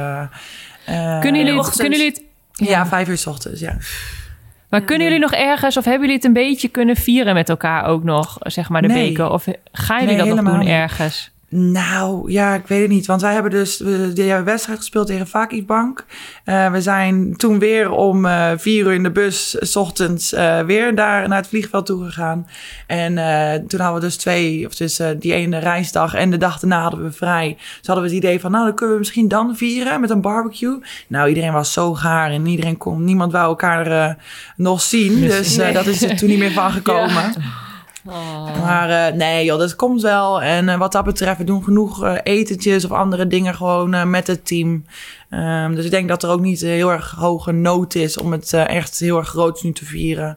Eh, 0.89 1.19
Kunnen 1.19 1.41
jullie, 1.41 1.57
ochtends. 1.59 1.79
kunnen 1.79 1.99
jullie 1.99 2.13
het, 2.13 2.23
Ja, 2.69 2.85
vijf 2.87 3.07
uur 3.07 3.17
s 3.17 3.27
ochtends, 3.27 3.59
ja. 3.59 3.77
maar 4.69 4.81
kunnen 4.81 5.07
jullie 5.07 5.21
nog 5.21 5.31
ergens, 5.33 5.77
of 5.77 5.83
hebben 5.83 6.01
jullie 6.01 6.15
het 6.15 6.25
een 6.25 6.33
beetje 6.33 6.67
kunnen 6.67 6.95
vieren 6.95 7.33
met 7.33 7.49
elkaar 7.49 7.85
ook 7.85 8.03
nog, 8.03 8.35
zeg 8.39 8.69
maar 8.69 8.81
de 8.81 8.87
Nee. 8.87 9.07
beker? 9.09 9.29
Of 9.29 9.45
gaan 9.71 9.99
jullie 9.99 10.15
Nee, 10.15 10.25
dat 10.33 10.35
nog 10.43 10.45
doen 10.53 10.59
niet. 10.59 10.67
ergens? 10.67 11.31
Nou, 11.51 12.31
ja, 12.31 12.53
ik 12.53 12.67
weet 12.67 12.81
het 12.81 12.89
niet. 12.89 13.05
Want 13.05 13.21
wij 13.21 13.33
hebben 13.33 13.51
dus 13.51 13.77
we- 13.79 14.11
die 14.13 14.27
hebben 14.27 14.45
wedstrijd 14.45 14.77
gespeeld 14.79 15.07
tegen 15.07 15.27
Vakifbank. 15.27 16.05
Eh 16.43 16.71
we 16.71 16.81
zijn 16.81 17.35
toen 17.37 17.59
weer 17.59 17.91
om 17.91 18.25
eh, 18.25 18.51
vier 18.57 18.85
uur 18.85 18.93
in 18.93 19.03
de 19.03 19.11
bus, 19.11 19.55
s 19.59 19.75
ochtends, 19.75 20.33
eh, 20.33 20.59
weer 20.61 20.95
daar 20.95 21.27
naar 21.27 21.37
het 21.37 21.47
vliegveld 21.47 21.85
toe 21.85 22.05
gegaan. 22.05 22.47
En 22.87 23.17
eh, 23.17 23.53
toen 23.67 23.79
hadden 23.79 23.99
we 24.01 24.05
dus 24.07 24.15
twee, 24.17 24.65
of 24.65 24.75
dus 24.75 24.99
eh, 24.99 25.07
die 25.19 25.33
ene 25.33 25.57
reisdag 25.59 26.13
en 26.13 26.29
de 26.31 26.37
dag 26.37 26.59
daarna 26.59 26.81
hadden 26.81 27.03
we 27.03 27.11
vrij. 27.11 27.55
Dus 27.57 27.87
hadden 27.87 28.05
we 28.05 28.09
het 28.15 28.23
idee 28.23 28.39
van, 28.39 28.51
nou, 28.51 28.65
dan 28.65 28.75
kunnen 28.75 28.93
we 28.95 29.01
misschien 29.01 29.27
dan 29.27 29.55
vieren 29.57 30.01
met 30.01 30.09
een 30.09 30.21
barbecue. 30.21 30.79
Nou, 31.07 31.27
iedereen 31.29 31.53
was 31.53 31.73
zo 31.73 31.93
gaar 31.93 32.31
en 32.31 32.45
iedereen 32.47 32.77
kon, 32.77 33.03
niemand 33.03 33.31
wou 33.31 33.47
elkaar 33.47 33.87
eh, 33.87 34.13
nog 34.55 34.81
zien. 34.81 35.21
Dus 35.21 35.57
eh, 35.57 35.73
dat 35.73 35.85
is 35.85 36.03
er 36.03 36.17
toen 36.17 36.29
niet 36.29 36.39
meer 36.39 36.51
van 36.51 36.71
gekomen. 36.79 37.33
Maar 38.61 38.89
eh, 38.89 39.13
nee, 39.13 39.45
joh, 39.45 39.59
dat 39.59 39.75
komt 39.75 40.01
wel. 40.01 40.41
En 40.41 40.69
eh, 40.69 40.77
wat 40.77 40.91
dat 40.91 41.03
betreft, 41.03 41.37
we 41.37 41.43
doen 41.43 41.63
genoeg 41.63 42.03
eh, 42.03 42.17
etentjes 42.23 42.85
of 42.85 42.91
andere 42.91 43.27
dingen 43.27 43.55
gewoon 43.55 44.09
met 44.09 44.27
het 44.27 44.45
team. 44.45 44.85
Ehm, 45.29 45.75
dus 45.75 45.85
ik 45.85 45.91
denk 45.91 46.07
dat 46.09 46.23
er 46.23 46.29
ook 46.29 46.41
niet 46.41 46.61
heel 46.61 46.91
erg 46.91 47.11
hoge 47.11 47.51
nood 47.51 47.95
is 47.95 48.17
om 48.17 48.31
het 48.31 48.53
echt 48.53 48.99
heel 48.99 49.17
erg 49.17 49.27
groots 49.27 49.63
nu 49.63 49.71
te 49.71 49.85
vieren. 49.85 50.35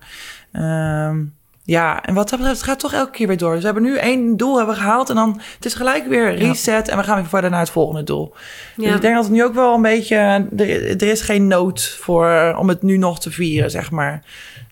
Ehm, 0.52 1.18
ja, 1.64 2.02
en 2.04 2.14
wat 2.14 2.28
dat 2.28 2.38
betreft, 2.38 2.60
het 2.60 2.68
gaat 2.70 2.78
toch 2.80 2.92
elke 2.92 3.10
keer 3.10 3.26
weer 3.26 3.36
door. 3.36 3.50
Dus 3.50 3.60
we 3.60 3.64
hebben 3.64 3.82
nu 3.84 3.96
één 3.96 4.36
doel 4.36 4.56
hebben 4.56 4.74
we 4.74 4.80
gehaald 4.80 5.08
en 5.08 5.14
dan 5.14 5.40
het 5.56 5.64
is 5.64 5.74
gelijk 5.74 6.06
weer 6.06 6.34
reset 6.34 6.88
en 6.88 6.96
we 6.96 7.02
gaan 7.02 7.16
weer 7.16 7.26
verder 7.26 7.50
naar 7.50 7.60
het 7.60 7.70
volgende 7.70 8.04
doel. 8.04 8.34
Dus 8.76 8.94
ik 8.94 9.00
denk 9.00 9.14
dat 9.14 9.24
het 9.24 9.32
nu 9.32 9.44
ook 9.44 9.54
wel 9.54 9.74
een 9.74 9.82
beetje, 9.82 10.16
er, 10.56 10.86
er 10.86 11.02
is 11.02 11.20
geen 11.20 11.46
nood 11.46 11.96
voor 12.00 12.54
om 12.58 12.68
het 12.68 12.82
nu 12.82 12.96
nog 12.96 13.20
te 13.20 13.30
vieren, 13.30 13.70
zeg 13.70 13.90
maar. 13.90 14.22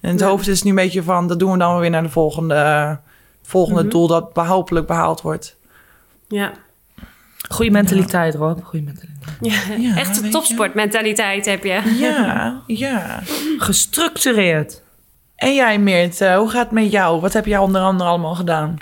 En 0.01 0.11
het 0.11 0.21
hoofd 0.21 0.49
is 0.49 0.63
nu 0.63 0.71
een 0.71 0.77
beetje 0.77 1.03
van, 1.03 1.29
dat 1.29 1.39
doen 1.39 1.53
we 1.53 1.59
dan 1.59 1.79
weer 1.79 1.91
naar 1.91 2.03
de 2.03 2.09
volgende, 2.09 2.99
volgende 3.43 3.81
Mhm. 3.81 3.91
doel 3.91 4.07
dat 4.07 4.31
hopelijk 4.35 4.87
behaald 4.87 5.21
wordt. 5.21 5.57
Ja. 6.29 6.53
Goede 7.49 7.71
mentaliteit, 7.71 8.35
Rob. 8.35 8.63
Goede 8.63 8.85
mentaliteit. 8.85 9.37
ja. 9.41 9.75
Ja, 9.79 9.97
Echt 9.97 10.09
weet 10.09 10.19
een 10.19 10.25
je. 10.25 10.31
topsportmentaliteit 10.31 11.47
heb 11.47 11.65
je. 11.65 11.95
Ja, 11.99 12.61
ja. 12.67 13.21
Gestructureerd. 13.59 14.83
En 15.41 15.55
jij 15.55 15.79
Meert, 15.79 16.21
eh, 16.21 16.37
hoe 16.37 16.51
gaat 16.51 16.65
het 16.65 16.71
met 16.71 16.91
jou? 16.91 17.21
Wat 17.21 17.33
heb 17.33 17.47
jij 17.47 17.59
onder 17.59 17.81
andere 17.81 18.09
allemaal 18.09 18.35
gedaan? 18.35 18.77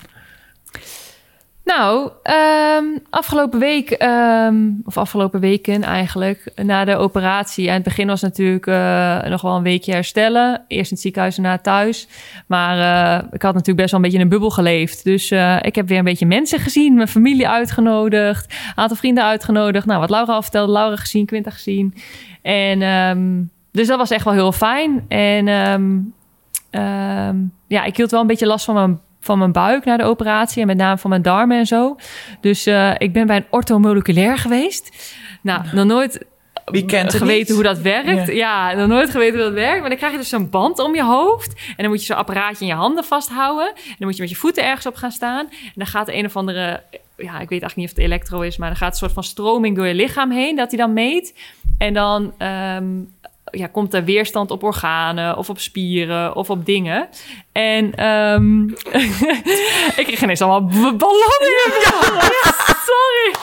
Nou, 1.65 2.11
ehm, 2.23 2.85
afgelopen 3.11 3.59
week, 3.59 3.91
ehm, 3.91 4.57
of 4.85 4.97
afgelopen 4.97 5.41
weken 5.41 5.83
eigenlijk, 5.83 6.53
na 6.55 6.85
de 6.85 6.97
operatie. 6.97 7.69
Aan 7.69 7.75
het 7.75 7.85
begin 7.85 8.07
was 8.07 8.21
natuurlijk 8.21 8.67
eh, 8.67 9.23
nog 9.23 9.43
wel 9.43 9.57
een 9.57 9.63
weekje 9.63 9.93
herstellen. 9.93 10.65
Eerst 10.69 10.91
in 10.91 10.93
het 10.93 11.01
ziekenhuis 11.01 11.37
en 11.37 11.43
daarna 11.43 11.59
thuis. 11.59 12.09
Maar 12.47 12.79
eh, 12.79 13.25
ik 13.33 13.43
had 13.43 13.55
natuurlijk 13.55 13.81
best 13.81 13.91
wel 13.91 14.01
een 14.01 14.03
beetje 14.03 14.19
in 14.19 14.25
een 14.25 14.31
bubbel 14.31 14.51
geleefd. 14.51 15.05
Dus 15.05 15.31
ik 15.61 15.75
heb 15.75 15.89
weer 15.89 15.99
een 15.99 16.05
beetje 16.05 16.27
mensen 16.27 16.59
gezien, 16.59 16.95
mijn 16.95 17.09
familie 17.09 17.49
uitgenodigd, 17.49 18.53
een 18.53 18.83
aantal 18.83 18.97
vrienden 18.97 19.25
uitgenodigd. 19.25 19.87
Nou, 19.87 20.01
wat 20.01 20.11
Laura 20.11 20.33
al 20.33 20.43
vertelde, 20.43 20.73
Laura 20.73 20.97
gezien, 20.97 21.27
Quinta 21.27 21.51
gezien. 21.51 21.95
En 22.43 22.83
ehm, 22.83 23.43
dus 23.73 23.87
dat 23.87 23.99
was 23.99 24.11
echt 24.11 24.25
wel 24.25 24.35
heel 24.35 24.53
fijn. 24.53 25.05
En 25.09 25.49
ehm, 26.71 27.37
ja, 27.67 27.85
ik 27.85 27.97
hield 27.97 28.11
wel 28.11 28.21
een 28.21 28.27
beetje 28.27 28.47
last 28.47 28.65
van 28.65 28.75
mijn 28.75 29.01
van 29.21 29.39
mijn 29.39 29.53
buik 29.53 29.85
na 29.85 29.97
de 29.97 30.05
operatie. 30.05 30.61
En 30.61 30.67
met 30.67 30.77
name 30.77 30.99
van 30.99 31.11
mijn 31.11 31.23
darmen 31.23 31.59
en 31.59 31.67
zo. 31.67 31.97
Dus 32.41 32.67
eh, 32.67 32.95
ik 32.99 33.13
ben 33.13 33.27
bij 33.27 33.37
een 33.37 33.47
orthomoleculair 33.51 34.39
geweest. 34.39 35.15
Nou, 35.43 35.63
nog 35.73 35.85
nooit 35.85 36.25
Wie 36.65 36.85
kent 36.85 37.13
het 37.13 37.21
geweten 37.21 37.39
niet? 37.39 37.49
hoe 37.49 37.63
dat 37.63 37.79
werkt. 37.79 38.33
Ja. 38.33 38.73
nog 38.73 38.89
nooit 38.89 39.11
geweten 39.11 39.35
hoe 39.35 39.45
dat 39.45 39.53
werkt. 39.53 39.81
Maar 39.81 39.89
dan 39.89 39.99
krijg 39.99 40.13
je 40.13 40.19
dus 40.19 40.29
zo'n 40.29 40.51
band 40.51 40.79
om 40.79 40.95
je 40.95 41.05
hoofd. 41.05 41.55
En 41.55 41.75
dan 41.77 41.89
moet 41.89 42.01
je 42.01 42.07
zo'n 42.07 42.17
apparaatje 42.17 42.65
in 42.65 42.71
je 42.71 42.77
handen 42.77 43.05
vasthouden. 43.05 43.67
En 43.67 43.95
dan 43.99 44.07
moet 44.07 44.17
je 44.17 44.23
met 44.23 44.31
je 44.31 44.37
voeten 44.37 44.65
ergens 44.65 44.87
op 44.87 44.95
gaan 44.95 45.13
staan. 45.13 45.47
En 45.51 45.73
dan 45.75 45.87
gaat 45.87 46.07
de 46.07 46.15
een 46.15 46.25
of 46.25 46.37
andere... 46.37 46.83
Ja, 47.17 47.33
ik 47.41 47.49
weet 47.49 47.63
eigenlijk 47.63 47.77
niet 47.77 47.91
of 47.91 47.97
het 47.97 48.05
elektro 48.05 48.41
is... 48.41 48.57
maar 48.57 48.69
dan 48.69 48.77
gaat 48.77 48.91
een 48.91 48.99
soort 48.99 49.13
van 49.13 49.25
stroming 49.25 49.77
door 49.77 49.87
je 49.87 49.95
lichaam 49.95 50.31
heen... 50.31 50.57
dat 50.57 50.71
hij 50.71 50.79
dan 50.79 50.93
meet. 50.93 51.35
En 51.79 51.95
dan... 51.95 52.35
ehm, 52.39 52.87
ja, 53.51 53.67
komt 53.67 53.95
er 53.95 54.05
weerstand 54.05 54.51
op 54.51 54.63
organen 54.63 55.37
of 55.37 55.49
op 55.49 55.59
spieren 55.59 56.35
of 56.37 56.51
op 56.51 56.67
dingen. 56.67 57.09
En 57.53 57.95
ehm, 57.95 58.69
ik 60.01 60.05
kreeg 60.07 60.23
ineens 60.23 60.41
allemaal 60.41 60.65
ballonnen 60.97 61.41
in 61.41 61.71
mijn 61.71 61.95
ogen. 61.95 62.31
Sorry. 62.91 63.35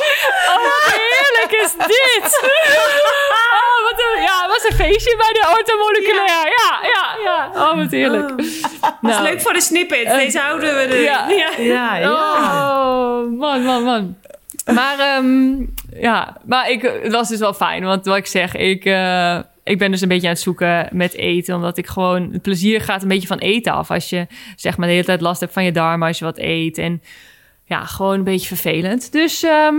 Oh, 0.47 0.63
wat 0.63 0.93
heerlijk 0.93 1.63
is 1.65 1.71
dit. 1.71 2.39
Oh, 3.51 3.91
wat 3.91 3.99
een, 3.99 4.21
ja, 4.21 4.41
het 4.41 4.47
was 4.51 4.63
een 4.69 4.75
feestje 4.85 5.15
bij 5.17 5.33
de 5.33 5.55
orthomoleculair. 5.57 6.53
Ja, 6.57 6.79
ja, 6.93 7.15
ja. 7.23 7.49
Oh, 7.53 7.77
wat 7.77 7.91
heerlijk. 7.91 8.27
Dat 8.29 8.39
is 8.45 8.61
Nou, 9.01 9.23
leuk 9.23 9.41
voor 9.41 9.53
de 9.53 9.61
snippet. 9.61 10.05
Deze 10.07 10.39
houden 10.39 10.75
we 10.75 10.81
er. 10.81 11.01
ja. 11.01 11.27
Ja. 11.29 11.49
Ja, 11.57 11.95
ja. 11.97 12.11
Oh, 12.11 13.39
man, 13.39 13.63
man, 13.63 13.83
man. 13.83 14.17
Maar 14.73 14.99
ehm, 14.99 15.55
ja, 16.01 16.37
maar 16.45 16.69
ik, 16.69 16.81
het 16.81 17.11
was 17.11 17.29
dus 17.29 17.39
wel 17.39 17.53
fijn. 17.53 17.83
Want 17.83 18.05
wat 18.05 18.17
ik 18.17 18.27
zeg, 18.27 18.55
ik, 18.55 18.85
eh, 18.85 19.39
ik 19.65 19.77
ben 19.77 19.91
dus 19.91 20.01
een 20.01 20.07
beetje 20.07 20.27
aan 20.27 20.33
het 20.33 20.41
zoeken 20.41 20.89
met 20.91 21.13
eten. 21.13 21.55
Omdat 21.55 21.77
ik 21.77 21.87
gewoon... 21.87 22.31
Het 22.31 22.41
plezier 22.41 22.81
gaat 22.81 23.01
een 23.01 23.07
beetje 23.07 23.27
van 23.27 23.37
eten 23.37 23.73
af. 23.73 23.91
Als 23.91 24.09
je 24.09 24.27
zeg 24.55 24.77
maar 24.77 24.87
de 24.87 24.93
hele 24.93 25.05
tijd 25.05 25.21
last 25.21 25.39
hebt 25.39 25.53
van 25.53 25.63
je 25.63 25.71
darmen 25.71 26.07
als 26.07 26.19
je 26.19 26.25
wat 26.25 26.37
eet. 26.37 26.77
En 26.77 27.01
ja, 27.63 27.85
gewoon 27.85 28.13
een 28.13 28.23
beetje 28.23 28.47
vervelend. 28.47 29.11
Dus 29.11 29.43
ehm, 29.43 29.75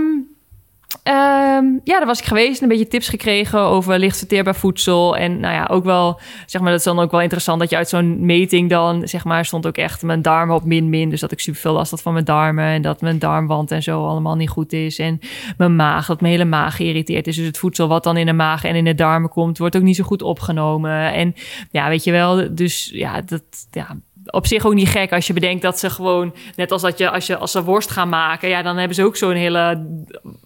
ehm, 1.03 1.65
ja, 1.83 1.97
daar 1.97 2.05
was 2.05 2.19
ik 2.19 2.25
geweest. 2.25 2.61
Een 2.61 2.67
beetje 2.67 2.87
tips 2.87 3.09
gekregen 3.09 3.59
over 3.59 3.99
licht 3.99 4.17
verteerbaar 4.17 4.55
voedsel. 4.55 5.17
En 5.17 5.39
nou 5.39 5.53
ja, 5.53 5.67
ook 5.71 5.83
wel, 5.83 6.19
zeg 6.45 6.61
maar, 6.61 6.69
dat 6.69 6.79
is 6.79 6.85
dan 6.85 6.99
ook 6.99 7.11
wel 7.11 7.21
interessant 7.21 7.59
dat 7.59 7.69
je 7.69 7.75
uit 7.75 7.89
zo'n 7.89 8.25
meting 8.25 8.69
dan, 8.69 9.07
zeg 9.07 9.23
maar, 9.23 9.45
stond 9.45 9.67
ook 9.67 9.77
echt 9.77 10.01
mijn 10.01 10.21
darmen 10.21 10.55
op 10.55 10.63
min-min. 10.63 11.09
Dus 11.09 11.19
dat 11.19 11.31
ik 11.31 11.39
super 11.39 11.61
veel 11.61 11.73
last 11.73 11.91
had 11.91 12.01
van 12.01 12.13
mijn 12.13 12.25
darmen. 12.25 12.65
En 12.65 12.81
dat 12.81 13.01
mijn 13.01 13.19
darmwand 13.19 13.71
en 13.71 13.83
zo 13.83 14.05
allemaal 14.05 14.35
niet 14.35 14.49
goed 14.49 14.73
is. 14.73 14.99
En 14.99 15.19
mijn 15.57 15.75
maag, 15.75 16.07
dat 16.07 16.21
mijn 16.21 16.33
hele 16.33 16.45
maag 16.45 16.75
geïrriteerd 16.75 17.27
is. 17.27 17.35
Dus 17.35 17.45
het 17.45 17.57
voedsel 17.57 17.87
wat 17.87 18.03
dan 18.03 18.17
in 18.17 18.25
de 18.25 18.33
maag 18.33 18.63
en 18.63 18.75
in 18.75 18.85
de 18.85 18.95
darmen 18.95 19.29
komt, 19.29 19.57
wordt 19.57 19.75
ook 19.75 19.81
niet 19.81 19.95
zo 19.95 20.03
goed 20.03 20.21
opgenomen. 20.21 21.13
En 21.13 21.33
ja, 21.71 21.89
weet 21.89 22.03
je 22.03 22.11
wel, 22.11 22.55
dus 22.55 22.89
ja, 22.93 23.21
dat, 23.21 23.43
ja, 23.71 23.97
op 24.31 24.47
zich 24.47 24.65
ook 24.65 24.73
niet 24.73 24.89
gek 24.89 25.11
als 25.11 25.27
je 25.27 25.33
bedenkt 25.33 25.61
dat 25.61 25.79
ze 25.79 25.89
gewoon, 25.89 26.33
net 26.55 26.71
als 26.71 26.81
dat 26.81 26.97
je 26.97 27.09
als, 27.09 27.27
je 27.27 27.37
als 27.37 27.51
ze 27.51 27.63
worst 27.63 27.89
gaan 27.91 28.09
maken, 28.09 28.49
ja, 28.49 28.61
dan 28.61 28.77
hebben 28.77 28.95
ze 28.95 29.03
ook 29.03 29.15
zo'n 29.15 29.33
hele, 29.33 29.87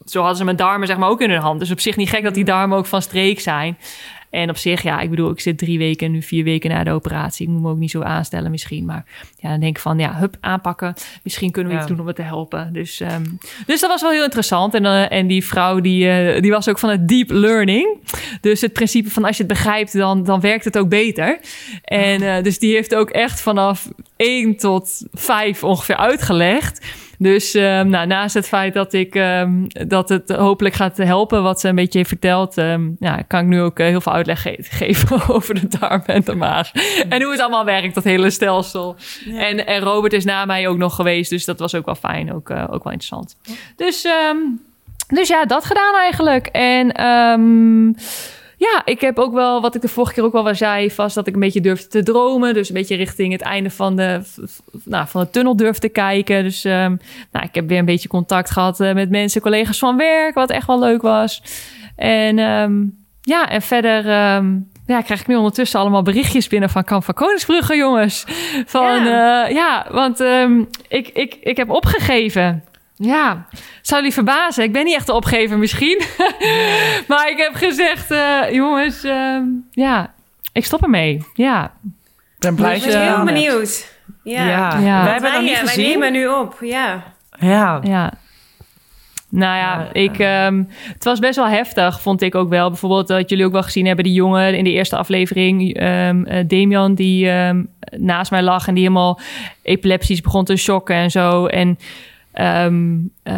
zo 0.06 0.20
hadden 0.20 0.38
ze 0.38 0.44
mijn 0.44 0.56
darmen 0.56 0.88
zeg 0.88 0.98
maar 0.98 1.10
ook 1.10 1.22
in 1.22 1.30
hun 1.30 1.40
hand. 1.40 1.60
Dus 1.60 1.72
op 1.72 1.80
zich 1.80 1.96
niet 1.96 2.10
gek 2.10 2.24
dat 2.24 2.34
die 2.34 2.44
darmen 2.44 2.78
ook 2.78 2.86
van 2.86 3.02
streek 3.02 3.40
zijn. 3.40 3.78
En 4.32 4.50
op 4.50 4.58
zich, 4.58 4.82
ja, 4.82 5.00
ik 5.00 5.10
bedoel, 5.10 5.30
ik 5.32 5.40
zit 5.40 5.58
drie 5.58 5.78
weken, 5.78 6.12
nu 6.12 6.22
vier 6.22 6.44
weken 6.44 6.70
na 6.70 6.84
de 6.84 6.92
operatie. 6.92 7.48
Ik 7.48 7.52
moet 7.54 7.62
me 7.62 7.70
ook 7.70 7.78
niet 7.78 7.92
zo 7.92 8.02
aanstellen 8.02 8.52
misschien. 8.52 8.86
Maar 8.86 9.06
ja, 9.38 9.50
dan 9.50 9.60
denk 9.60 9.76
ik 9.76 9.82
van, 9.82 10.00
ja, 10.00 10.16
hup, 10.16 10.38
aanpakken. 10.40 10.94
Misschien 11.24 11.52
kunnen 11.52 11.72
we 11.72 11.78
Ja. 11.78 11.84
iets 11.84 11.92
doen 11.92 12.02
om 12.02 12.08
het 12.08 12.16
te 12.16 12.22
helpen. 12.22 12.74
Dus, 12.74 13.00
ehm, 13.00 13.24
dus 13.66 13.80
dat 13.80 13.90
was 13.90 14.02
wel 14.02 14.12
heel 14.12 14.24
interessant. 14.24 14.74
En, 14.74 14.86
eh, 14.86 15.12
en 15.12 15.28
die 15.28 15.46
vrouw, 15.46 15.80
die, 15.80 16.10
eh, 16.10 16.42
die 16.42 16.52
was 16.52 16.70
ook 16.70 16.80
van 16.80 16.90
het 16.90 17.08
deep 17.08 17.30
learning. 17.32 17.98
Dus 18.42 18.62
het 18.62 18.74
principe 18.74 19.10
van 19.10 19.24
als 19.26 19.38
je 19.38 19.44
het 19.44 19.52
begrijpt, 19.52 19.94
dan, 19.94 20.24
dan 20.24 20.40
werkt 20.40 20.66
het 20.66 20.78
ook 20.78 20.90
beter. 20.90 21.40
En 21.84 22.22
eh, 22.22 22.44
dus 22.44 22.60
die 22.60 22.74
heeft 22.74 22.96
ook 22.96 23.10
echt 23.10 23.42
vanaf 23.42 23.90
1 24.18 24.56
tot 24.58 25.02
5 25.12 25.64
ongeveer 25.64 25.98
uitgelegd. 25.98 26.86
Dus 27.24 27.54
ehm, 27.54 27.90
nou, 27.90 28.08
naast 28.08 28.34
het 28.34 28.48
feit 28.48 28.74
dat, 28.74 28.94
ik, 28.94 29.16
ehm, 29.16 29.52
dat 29.88 30.10
het 30.10 30.30
hopelijk 30.30 30.76
gaat 30.76 30.98
helpen 30.98 31.44
wat 31.44 31.60
ze 31.60 31.68
een 31.68 31.76
beetje 31.76 31.98
heeft 31.98 32.10
verteld, 32.10 32.58
ehm, 32.58 32.90
ja, 33.00 33.22
kan 33.28 33.40
ik 33.40 33.46
nu 33.46 33.62
ook 33.62 33.80
eh, 33.80 33.88
heel 33.88 34.02
veel 34.02 34.12
uitleg 34.14 34.42
ge- 34.42 34.58
geven 34.62 35.22
over 35.36 35.54
de 35.62 35.68
darm 35.80 36.02
en 36.06 36.22
de 36.24 36.36
maag. 36.36 36.72
En 37.10 37.22
hoe 37.22 37.32
het 37.32 37.42
allemaal 37.42 37.66
werkt, 37.66 37.96
dat 37.96 38.04
hele 38.04 38.30
stelsel. 38.30 38.96
En, 39.36 39.66
en 39.68 39.80
Robert 39.82 40.14
is 40.14 40.26
na 40.26 40.46
mij 40.46 40.68
ook 40.68 40.78
nog 40.78 40.96
geweest, 40.96 41.30
dus 41.30 41.46
dat 41.46 41.60
was 41.60 41.76
ook 41.76 41.86
wel 41.86 41.96
fijn, 41.96 42.34
ook, 42.34 42.50
eh, 42.50 42.64
ook 42.64 42.84
wel 42.84 42.94
interessant. 42.94 43.36
Dus, 43.76 44.08
dus 45.08 45.28
ja, 45.28 45.46
dat 45.46 45.66
gedaan 45.66 45.96
eigenlijk. 45.96 46.48
En 46.48 46.92
ja, 48.62 48.82
ik 48.86 49.02
heb 49.02 49.20
ook 49.20 49.34
wel, 49.34 49.62
wat 49.62 49.76
ik 49.76 49.82
de 49.82 49.88
vorige 49.88 50.14
keer 50.14 50.24
ook 50.24 50.32
wel 50.32 50.56
zei, 50.56 50.92
vast 50.92 51.16
dat 51.16 51.28
ik 51.28 51.34
een 51.34 51.40
beetje 51.40 51.62
durfde 51.62 51.88
te 51.88 52.04
dromen. 52.04 52.54
Dus 52.54 52.70
een 52.70 52.76
beetje 52.76 52.96
richting 52.96 53.32
het 53.32 53.42
einde 53.42 53.70
van 53.70 53.96
de, 53.96 54.22
nou, 54.84 55.08
van 55.08 55.22
de 55.22 55.30
tunnel 55.30 55.56
durfde 55.56 55.88
te 55.88 55.94
kijken. 55.94 56.44
Dus 56.44 56.64
ehm, 56.64 56.96
nou, 57.32 57.46
ik 57.46 57.56
heb 57.56 57.68
weer 57.68 57.80
een 57.80 57.86
beetje 57.86 58.08
contact 58.08 58.50
gehad 58.50 58.80
eh, 58.80 58.94
met 58.94 59.10
mensen, 59.10 59.42
collega's 59.42 59.80
van 59.80 59.98
werk, 59.98 60.34
wat 60.34 60.50
echt 60.50 60.68
wel 60.68 60.80
leuk 60.80 61.02
was. 61.02 61.44
En 61.96 62.40
ehm, 62.40 62.84
ja, 63.22 63.50
en 63.50 63.62
verder 63.62 64.10
ehm, 64.10 64.56
ja, 64.86 65.02
krijg 65.02 65.20
ik 65.20 65.28
nu 65.28 65.36
ondertussen 65.36 65.80
allemaal 65.80 66.02
berichtjes 66.04 66.48
binnen 66.48 66.70
van 66.70 66.84
Kamp 66.84 67.04
van 67.04 67.14
Koningsbrugge, 67.14 67.76
jongens. 67.76 68.26
Van 68.66 69.04
ja, 69.06 69.48
ja 69.48 69.88
want 69.92 70.20
ik, 70.88 71.08
ik, 71.08 71.38
ik 71.42 71.58
heb 71.58 71.70
opgegeven. 71.70 72.64
Ja, 73.02 73.48
zou 73.82 74.00
jullie 74.00 74.14
verbazen. 74.14 74.64
Ik 74.64 74.72
ben 74.72 74.86
niet 74.86 74.96
echt 74.96 75.06
de 75.06 75.14
opgever 75.14 75.58
misschien. 75.58 76.02
maar 77.08 77.30
ik 77.30 77.38
heb 77.38 77.54
gezegd, 77.54 78.12
eh, 78.12 78.40
jongens, 78.52 79.04
ehm, 79.04 79.44
ja, 79.72 80.14
ik 80.54 80.66
stop 80.66 80.84
ermee. 80.84 81.26
Ja, 81.34 81.72
ben 82.40 82.56
blij 82.56 82.76
Ik 82.76 82.82
dat 82.84 82.92
ben 82.92 83.02
je 83.02 83.10
heel 83.10 83.24
benieuwd. 83.24 84.00
Ja. 84.24 84.46
Ja. 84.48 84.78
Ja. 84.80 85.04
wij 85.04 85.12
hebben 85.12 85.32
Wij, 85.32 85.32
nog 85.32 85.42
niet 85.42 85.52
eh, 85.52 85.64
wij 85.64 85.68
gezien. 85.74 85.90
nemen 85.90 86.12
nu 86.12 86.28
op. 86.28 86.58
Ja. 86.62 87.04
Ja. 87.40 87.80
ja. 87.84 88.14
Nou 89.30 89.58
ja, 89.58 89.80
Ja, 89.80 89.90
ik, 89.94 90.20
ehm, 90.20 90.64
het 90.94 91.04
was 91.04 91.20
best 91.20 91.36
wel 91.36 91.48
heftig, 91.48 92.02
vond 92.02 92.22
ik 92.22 92.36
ook 92.36 92.50
wel. 92.50 92.70
Bijvoorbeeld 92.70 93.08
dat 93.08 93.30
jullie 93.30 93.46
ook 93.46 93.52
wel 93.52 93.64
gezien 93.64 93.86
hebben, 93.86 94.06
die 94.06 94.14
jongen 94.14 94.58
in 94.58 94.64
de 94.64 94.72
eerste 94.72 94.96
aflevering, 94.96 95.74
ehm 95.74 96.24
eh, 96.24 96.44
Damian, 96.48 96.96
die 96.96 97.32
naast 97.98 98.32
mij 98.32 98.42
lag 98.42 98.68
en 98.68 98.74
die 98.74 98.84
helemaal 98.84 99.20
epileptisch 99.62 100.22
begon 100.22 100.46
te 100.46 100.56
shocken 100.56 100.96
en 100.96 101.12
zo. 101.12 101.46
En 101.46 101.78
eh, 102.32 103.34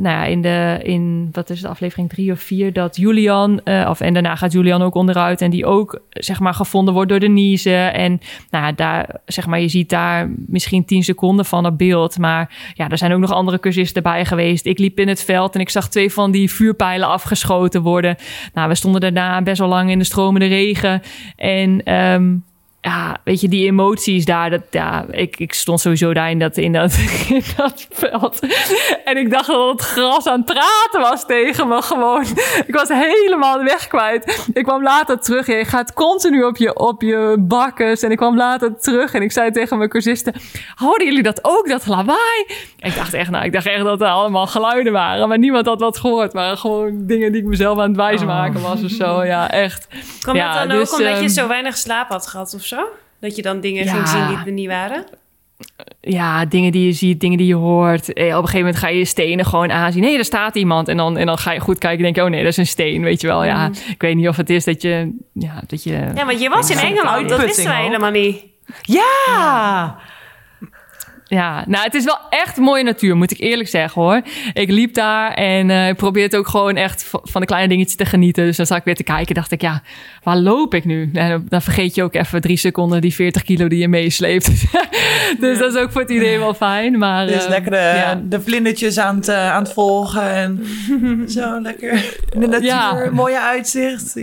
nou 0.00 0.08
ja, 0.08 0.24
in 0.24 0.42
de, 0.42 0.78
in, 0.82 1.28
wat 1.32 1.50
is 1.50 1.60
het, 1.60 1.70
aflevering 1.70 2.08
drie 2.08 2.32
of 2.32 2.40
vier, 2.40 2.72
dat 2.72 2.96
Julian, 2.96 3.60
eh, 3.64 3.86
of 3.90 4.00
en 4.00 4.12
daarna 4.12 4.36
gaat 4.36 4.52
Julian 4.52 4.82
ook 4.82 4.94
onderuit 4.94 5.40
en 5.40 5.50
die 5.50 5.66
ook, 5.66 6.02
zeg 6.10 6.40
maar, 6.40 6.54
gevonden 6.54 6.94
wordt 6.94 7.10
door 7.10 7.18
Denise. 7.18 7.74
En 7.74 8.20
nou 8.50 8.74
daar, 8.74 9.08
zeg 9.24 9.46
maar, 9.46 9.60
je 9.60 9.68
ziet 9.68 9.88
daar 9.88 10.30
misschien 10.46 10.84
tien 10.84 11.04
seconden 11.04 11.44
van 11.44 11.66
op 11.66 11.78
beeld, 11.78 12.18
maar 12.18 12.72
ja, 12.74 12.88
er 12.88 12.98
zijn 12.98 13.12
ook 13.12 13.20
nog 13.20 13.32
andere 13.32 13.60
cursisten 13.60 14.02
bij 14.02 14.24
geweest. 14.24 14.66
Ik 14.66 14.78
liep 14.78 14.98
in 14.98 15.08
het 15.08 15.24
veld 15.24 15.54
en 15.54 15.60
ik 15.60 15.70
zag 15.70 15.88
twee 15.88 16.12
van 16.12 16.30
die 16.30 16.50
vuurpijlen 16.50 17.08
afgeschoten 17.08 17.82
worden. 17.82 18.16
Nou, 18.54 18.68
we 18.68 18.74
stonden 18.74 19.00
daarna 19.00 19.42
best 19.42 19.58
wel 19.58 19.68
lang 19.68 19.90
in 19.90 19.98
de 19.98 20.04
stromende 20.04 20.46
regen. 20.46 21.02
En 21.36 21.82
ehm, 21.84 22.34
ja, 22.86 23.16
weet 23.24 23.40
je, 23.40 23.48
die 23.48 23.66
emoties 23.66 24.24
daar, 24.24 24.50
dat, 24.50 24.62
ja, 24.70 25.06
ik, 25.10 25.38
ik 25.38 25.52
stond 25.52 25.80
sowieso 25.80 26.12
daar 26.12 26.30
in 26.30 26.38
dat, 26.38 26.56
in, 26.56 26.72
dat, 26.72 26.98
in 27.28 27.42
dat 27.56 27.86
veld. 27.90 28.38
En 29.04 29.16
ik 29.16 29.30
dacht 29.30 29.46
dat 29.46 29.70
het 29.70 29.80
gras 29.80 30.26
aan 30.26 30.36
het 30.36 30.44
praten 30.44 31.00
was 31.00 31.26
tegen 31.26 31.68
me 31.68 31.82
gewoon. 31.82 32.24
Ik 32.66 32.74
was 32.74 32.88
helemaal 32.88 33.58
de 33.58 33.64
weg 33.64 33.86
kwijt. 33.86 34.48
Ik 34.52 34.64
kwam 34.64 34.82
later 34.82 35.20
terug. 35.20 35.46
Je 35.46 35.64
gaat 35.64 35.92
continu 35.92 36.44
op 36.44 36.56
je, 36.56 36.74
op 36.74 37.02
je 37.02 37.36
bakkes. 37.38 38.02
En 38.02 38.10
ik 38.10 38.16
kwam 38.16 38.36
later 38.36 38.78
terug 38.78 39.14
en 39.14 39.22
ik 39.22 39.32
zei 39.32 39.50
tegen 39.50 39.78
mijn 39.78 39.90
cursisten... 39.90 40.34
Hoorden 40.74 41.06
jullie 41.06 41.22
dat 41.22 41.38
ook, 41.42 41.68
dat 41.68 41.86
lawaai? 41.86 42.46
En 42.78 42.90
ik 42.90 42.96
dacht 42.96 43.14
echt, 43.14 43.30
nou, 43.30 43.44
ik 43.44 43.52
dacht 43.52 43.66
echt 43.66 43.84
dat 43.84 44.00
er 44.00 44.08
allemaal 44.08 44.46
geluiden 44.46 44.92
waren. 44.92 45.28
Maar 45.28 45.38
niemand 45.38 45.66
had 45.66 45.80
wat 45.80 45.98
gehoord. 45.98 46.32
Maar 46.32 46.56
gewoon 46.56 47.06
dingen 47.06 47.32
die 47.32 47.40
ik 47.40 47.46
mezelf 47.46 47.78
aan 47.78 47.88
het 47.88 47.96
wijzen 47.96 48.26
maken 48.26 48.60
was 48.60 48.82
of 48.82 48.90
zo. 48.90 49.24
Ja, 49.24 49.50
echt. 49.50 49.88
Kwam 50.20 50.36
Ja, 50.36 50.58
het 50.58 50.68
dan 50.68 50.78
dus, 50.78 50.88
ook 50.90 50.98
omdat 50.98 51.12
ehm, 51.12 51.22
je 51.22 51.28
zo 51.28 51.48
weinig 51.48 51.76
slaap 51.76 52.08
had 52.08 52.26
gehad 52.26 52.54
of 52.54 52.62
zo? 52.62 52.75
Dat 53.20 53.36
je 53.36 53.42
dan 53.42 53.60
dingen 53.60 53.84
Ja. 53.84 53.92
ging 53.92 54.08
zien 54.08 54.26
die 54.26 54.36
er 54.46 54.52
niet 54.52 54.68
waren? 54.68 55.04
ja, 56.00 56.44
dingen 56.44 56.72
die 56.72 56.86
je 56.86 56.92
ziet, 56.92 57.20
dingen 57.20 57.38
die 57.38 57.46
je 57.46 57.54
hoort. 57.54 58.12
Eh, 58.12 58.24
op 58.24 58.30
een 58.30 58.36
gegeven 58.36 58.58
moment 58.58 58.76
ga 58.76 58.88
je 58.88 59.04
stenen 59.04 59.44
gewoon 59.44 59.72
aanzien. 59.72 60.02
Nee, 60.02 60.18
er 60.18 60.24
staat 60.24 60.54
iemand. 60.56 60.88
En 60.88 60.96
dan, 60.96 61.16
en 61.16 61.26
dan 61.26 61.38
ga 61.38 61.52
je 61.52 61.60
goed 61.60 61.78
kijken 61.78 61.98
en 61.98 62.04
denk 62.04 62.16
je, 62.16 62.22
oh 62.22 62.28
nee, 62.30 62.40
dat 62.42 62.50
is 62.50 62.56
een 62.56 62.66
steen, 62.66 63.02
weet 63.02 63.20
je 63.20 63.26
wel. 63.26 63.44
Ja, 63.44 63.70
ik 63.88 64.00
weet 64.02 64.14
niet 64.16 64.28
of 64.28 64.36
het 64.36 64.50
is 64.50 64.64
dat 64.64 64.82
je... 64.82 65.16
Ja, 65.32 65.62
dat 65.66 65.82
je 65.82 65.90
Ja, 66.14 66.26
want 66.26 66.40
je 66.40 66.48
was 66.48 66.70
in. 66.70 66.78
Engeland. 66.78 67.28
Dat 67.28 67.40
wisten 67.40 67.64
wij 67.64 67.82
helemaal 67.82 68.10
niet. 68.10 68.44
Ja! 68.82 69.02
Ja, 69.26 69.98
nou, 71.28 71.84
het 71.84 71.94
is 71.94 72.04
wel 72.04 72.18
echt 72.30 72.56
mooie 72.56 72.82
natuur, 72.82 73.16
moet 73.16 73.30
ik 73.30 73.40
eerlijk 73.40 73.68
zeggen 73.68 74.02
hoor. 74.02 74.20
Ik 74.52 74.70
liep 74.70 74.94
daar 74.94 75.32
en 75.32 75.70
eh, 75.70 75.88
ik 75.88 75.96
probeer 75.96 76.22
het 76.22 76.36
ook 76.36 76.48
gewoon 76.48 76.76
echt 76.76 77.10
van 77.22 77.40
de 77.40 77.46
kleine 77.46 77.68
dingetjes 77.68 77.96
te 77.96 78.04
genieten. 78.04 78.44
Dus 78.44 78.56
dan 78.56 78.66
zat 78.66 78.78
ik 78.78 78.84
weer 78.84 78.94
te 78.94 79.02
kijken, 79.02 79.34
dacht 79.34 79.50
ik, 79.52 79.60
ja, 79.60 79.82
waar 80.22 80.36
loop 80.36 80.74
ik 80.74 80.84
nu? 80.84 81.10
En 81.12 81.46
dan- 81.48 81.62
vergeet 81.62 81.94
je 81.94 82.02
ook 82.02 82.14
even 82.14 82.40
drie 82.40 82.56
seconden 82.56 83.00
die 83.00 83.14
40 83.14 83.42
kilo 83.42 83.68
die 83.68 83.78
je 83.78 83.88
meesleept. 83.88 84.46
dus 85.40 85.58
dat 85.58 85.74
is 85.74 85.80
ook 85.80 85.92
voor 85.92 86.00
het 86.00 86.10
idee 86.10 86.38
wel 86.38 86.54
fijn. 86.54 86.98
Maar, 86.98 87.26
Dus 87.26 87.44
eh, 87.44 87.48
lekker 87.50 87.70
de, 87.70 87.76
ja. 87.76 88.20
de 88.24 88.40
vlindertjes 88.40 88.98
aan 88.98 89.16
het, 89.16 89.28
eh, 89.28 89.50
aan 89.52 89.62
het 89.62 89.72
volgen. 89.72 90.30
En 90.34 90.64
zo 91.28 91.60
lekker 91.60 91.92
in 92.32 92.40
de 92.40 92.46
natuur. 92.46 92.66
Ja. 92.68 93.08
Mooie 93.12 93.40
uitzicht. 93.40 94.16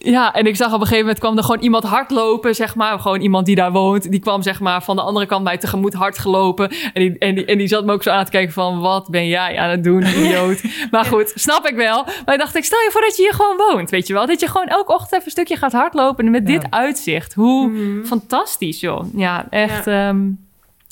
Ja. 0.00 0.32
en 0.34 0.46
ik 0.46 0.56
zag 0.56 0.66
op 0.66 0.72
een 0.72 0.80
gegeven 0.80 0.98
moment 1.00 1.18
kwam 1.18 1.36
er 1.36 1.44
gewoon 1.44 1.60
iemand 1.60 1.84
hardlopen, 1.84 2.54
zeg 2.54 2.74
maar. 2.74 2.98
Gewoon 2.98 3.20
iemand 3.20 3.46
die 3.46 3.54
daar 3.54 3.72
woont. 3.72 4.10
Die 4.10 4.20
kwam 4.20 4.42
zeg 4.42 4.60
maar 4.60 4.82
van 4.82 4.96
de 4.96 5.02
andere 5.02 5.26
kant 5.26 5.44
mij 5.44 5.58
tegemoet 5.58 5.94
hard 5.94 6.18
gelopen. 6.18 6.70
En 6.70 7.02
die, 7.02 7.18
en 7.18 7.34
die, 7.34 7.44
en 7.44 7.58
die 7.58 7.68
zat 7.68 7.84
me 7.84 7.92
ook 7.92 8.02
zo 8.02 8.10
aan 8.10 8.24
te 8.24 8.30
kijken 8.30 8.52
van... 8.52 8.80
wat 8.80 9.08
ben 9.08 9.26
jij 9.28 9.58
aan 9.58 9.70
het 9.70 9.84
doen, 9.84 10.02
idioot? 10.02 10.62
maar 10.90 11.04
goed, 11.04 11.32
snap 11.34 11.66
ik 11.66 11.74
wel. 11.76 12.04
Maar 12.24 12.34
ik 12.34 12.40
dacht, 12.40 12.56
ik 12.56 12.64
stel 12.64 12.78
je 12.78 12.88
voor 12.92 13.00
dat 13.00 13.16
je 13.16 13.22
hier 13.22 13.34
gewoon 13.34 13.56
woont, 13.56 13.90
weet 13.90 14.06
je 14.06 14.12
wel. 14.12 14.26
Dat 14.26 14.40
je 14.40 14.46
gewoon 14.48 14.66
elke 14.66 14.92
ochtend 14.92 15.12
even 15.12 15.24
een 15.24 15.30
stukje 15.30 15.56
gaat 15.56 15.72
hardlopen. 15.72 16.30
met 16.30 16.46
dit 16.46 16.66
uitzicht. 16.70 17.34
Hoe 17.34 18.02
fantastisch, 18.04 18.80
joh. 18.80 19.04
Ja, 19.14 19.46
echt... 19.50 19.84
Ja, 19.84 20.14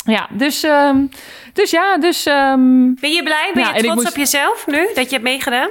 ja 0.06 0.28
dus, 0.32 0.62
ehm, 0.62 0.96
dus 1.52 1.70
ja, 1.70 1.98
dus... 1.98 2.26
ehm, 2.26 2.94
Ben 2.94 3.12
je 3.12 3.22
blij? 3.22 3.50
Ben 3.54 3.62
Ja, 3.62 3.74
je 3.74 3.82
trots 3.82 3.94
moest- 3.94 4.08
op 4.08 4.16
jezelf 4.16 4.66
nu 4.66 4.88
dat 4.94 5.04
je 5.04 5.10
hebt 5.10 5.22
meegedaan? 5.22 5.68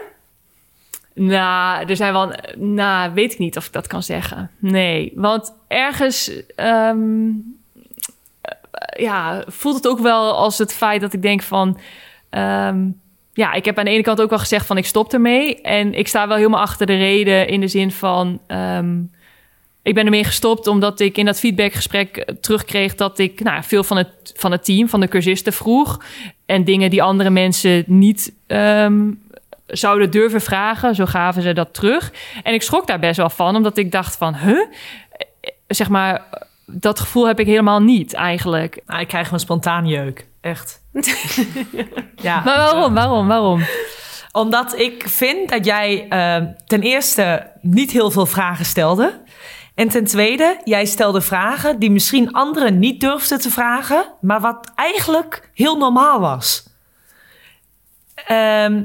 Nou, 1.15 1.85
er 1.89 1.95
zijn 1.95 2.13
wel. 2.13 2.33
Nou, 2.57 3.13
weet 3.13 3.33
ik 3.33 3.39
niet 3.39 3.57
of 3.57 3.65
ik 3.65 3.71
dat 3.73 3.87
kan 3.87 4.03
zeggen. 4.03 4.51
Nee, 4.59 5.11
want 5.15 5.53
ergens. 5.67 6.31
ehm, 6.55 7.27
eh, 8.41 9.01
ja, 9.03 9.43
voelt 9.47 9.75
het 9.75 9.87
ook 9.87 9.99
wel 9.99 10.33
als 10.35 10.57
het 10.57 10.73
feit 10.73 11.01
dat 11.01 11.13
ik 11.13 11.21
denk 11.21 11.41
van. 11.41 11.79
ehm, 12.29 12.87
ja, 13.33 13.53
ik 13.53 13.65
heb 13.65 13.77
aan 13.77 13.85
de 13.85 13.91
ene 13.91 14.01
kant 14.03 14.21
ook 14.21 14.29
wel 14.29 14.39
gezegd 14.39 14.65
van 14.65 14.77
ik 14.77 14.85
stop 14.85 15.13
ermee. 15.13 15.61
En 15.61 15.93
ik 15.93 16.07
sta 16.07 16.27
wel 16.27 16.37
helemaal 16.37 16.61
achter 16.61 16.85
de 16.85 16.97
reden 16.97 17.47
in 17.47 17.59
de 17.59 17.67
zin 17.67 17.91
van. 17.91 18.39
ehm, 18.47 19.01
ik 19.83 19.93
ben 19.93 20.03
ermee 20.05 20.23
gestopt 20.23 20.67
omdat 20.67 20.99
ik 20.99 21.17
in 21.17 21.25
dat 21.25 21.39
feedbackgesprek 21.39 22.17
eh, 22.17 22.35
terugkreeg 22.35 22.95
dat 22.95 23.19
ik 23.19 23.43
nou, 23.43 23.63
veel 23.63 23.83
van 23.83 23.97
het, 23.97 24.33
van 24.35 24.51
het 24.51 24.65
team, 24.65 24.89
van 24.89 24.99
de 24.99 25.07
cursisten 25.07 25.53
vroeg. 25.53 26.03
En 26.45 26.63
dingen 26.63 26.89
die 26.89 27.03
andere 27.03 27.29
mensen 27.29 27.83
niet 27.87 28.33
ehm, 28.47 29.11
zouden 29.67 30.11
durven 30.11 30.41
vragen. 30.41 30.95
Zo 30.95 31.05
gaven 31.05 31.41
ze 31.41 31.53
dat 31.53 31.73
terug. 31.73 32.11
En 32.43 32.53
ik 32.53 32.61
schrok 32.61 32.87
daar 32.87 32.99
best 32.99 33.17
wel 33.17 33.29
van, 33.29 33.55
omdat 33.55 33.77
ik 33.77 33.91
dacht 33.91 34.15
van, 34.15 34.35
huh? 34.35 34.65
Zeg 35.67 35.89
maar, 35.89 36.21
dat 36.65 36.99
gevoel 36.99 37.27
heb 37.27 37.39
ik 37.39 37.45
helemaal 37.45 37.81
niet 37.81 38.13
eigenlijk. 38.13 38.81
Nou, 38.85 39.01
ik 39.01 39.07
krijg 39.07 39.31
een 39.31 39.39
spontaan 39.39 39.87
jeuk. 39.87 40.27
Echt. 40.41 40.81
ja. 42.15 42.41
Maar 42.45 42.57
waarom, 42.57 42.93
waarom, 42.93 43.27
waarom? 43.27 43.65
Omdat 44.31 44.79
ik 44.79 45.03
vind 45.07 45.49
dat 45.49 45.65
jij 45.65 46.07
eh, 46.09 46.43
ten 46.65 46.81
eerste 46.81 47.51
niet 47.61 47.91
heel 47.91 48.11
veel 48.11 48.25
vragen 48.25 48.65
stelde. 48.65 49.23
En 49.75 49.87
ten 49.89 50.05
tweede, 50.05 50.61
jij 50.63 50.85
stelde 50.85 51.21
vragen 51.21 51.79
die 51.79 51.91
misschien 51.91 52.31
anderen 52.31 52.79
niet 52.79 52.99
durfden 52.99 53.39
te 53.39 53.49
vragen, 53.49 54.05
maar 54.21 54.41
wat 54.41 54.71
eigenlijk 54.75 55.49
heel 55.53 55.77
normaal 55.77 56.19
was. 56.19 56.67
Ehm, 58.15 58.83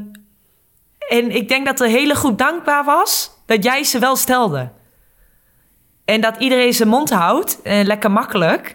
en 1.11 1.31
ik 1.31 1.49
denk 1.49 1.67
dat 1.67 1.79
de 1.79 1.89
hele 1.89 2.15
groep 2.15 2.39
dankbaar 2.39 2.85
was 2.85 3.31
dat 3.47 3.65
jij 3.65 3.85
ze 3.85 3.99
wel 3.99 4.17
stelde. 4.17 4.71
En 6.05 6.21
dat 6.21 6.37
iedereen 6.39 6.73
zijn 6.73 6.89
mond 6.89 7.11
houdt, 7.11 7.63
en 7.63 7.87
lekker 7.87 8.11
makkelijk. 8.11 8.75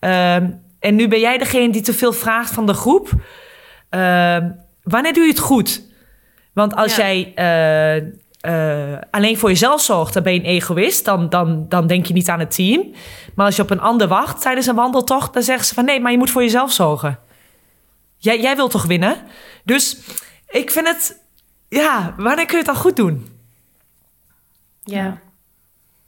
Ehm, 0.00 0.50
en 0.80 0.94
nu 0.94 1.08
ben 1.08 1.20
jij 1.20 1.38
degene 1.38 1.72
die 1.72 1.82
te 1.82 1.92
veel 1.94 2.12
vraagt 2.12 2.50
van 2.54 2.66
de 2.66 2.74
groep. 2.74 3.10
Ehm, 3.90 4.50
wanneer 4.82 5.12
doe 5.12 5.22
je 5.22 5.30
het 5.30 5.38
goed? 5.38 5.82
Want 6.54 6.74
als 6.74 6.96
Ja. 6.96 7.02
jij 7.02 7.32
eh, 7.34 7.96
eh, 8.40 8.98
alleen 9.10 9.38
voor 9.38 9.48
jezelf 9.48 9.80
zorgt, 9.80 10.14
dan 10.14 10.22
ben 10.22 10.32
je 10.32 10.38
een 10.38 10.44
egoïst. 10.44 11.04
Dan, 11.04 11.28
dan, 11.28 11.68
dan 11.68 11.86
denk 11.86 12.06
je 12.06 12.12
niet 12.14 12.28
aan 12.28 12.40
het 12.40 12.54
team. 12.54 12.92
Maar 13.34 13.46
als 13.46 13.56
je 13.56 13.62
op 13.62 13.70
een 13.70 13.80
ander 13.80 14.08
wacht 14.08 14.40
tijdens 14.42 14.66
een 14.66 14.74
wandeltocht, 14.74 15.32
dan 15.34 15.42
zeggen 15.42 15.66
ze 15.66 15.74
van 15.74 15.84
nee, 15.84 16.00
maar 16.00 16.12
je 16.12 16.18
moet 16.18 16.30
voor 16.30 16.42
jezelf 16.42 16.72
zorgen. 16.72 17.18
Jij, 18.16 18.40
jij 18.40 18.56
wilt 18.56 18.70
toch 18.70 18.84
winnen? 18.86 19.16
Dus 19.64 19.98
ik 20.48 20.70
vind 20.70 20.88
het, 20.88 21.24
ja, 21.68 22.14
wanneer 22.16 22.46
kun 22.46 22.58
je 22.58 22.64
het 22.64 22.66
dan 22.66 22.76
goed 22.76 22.96
doen? 22.96 23.26
Ja. 24.84 25.18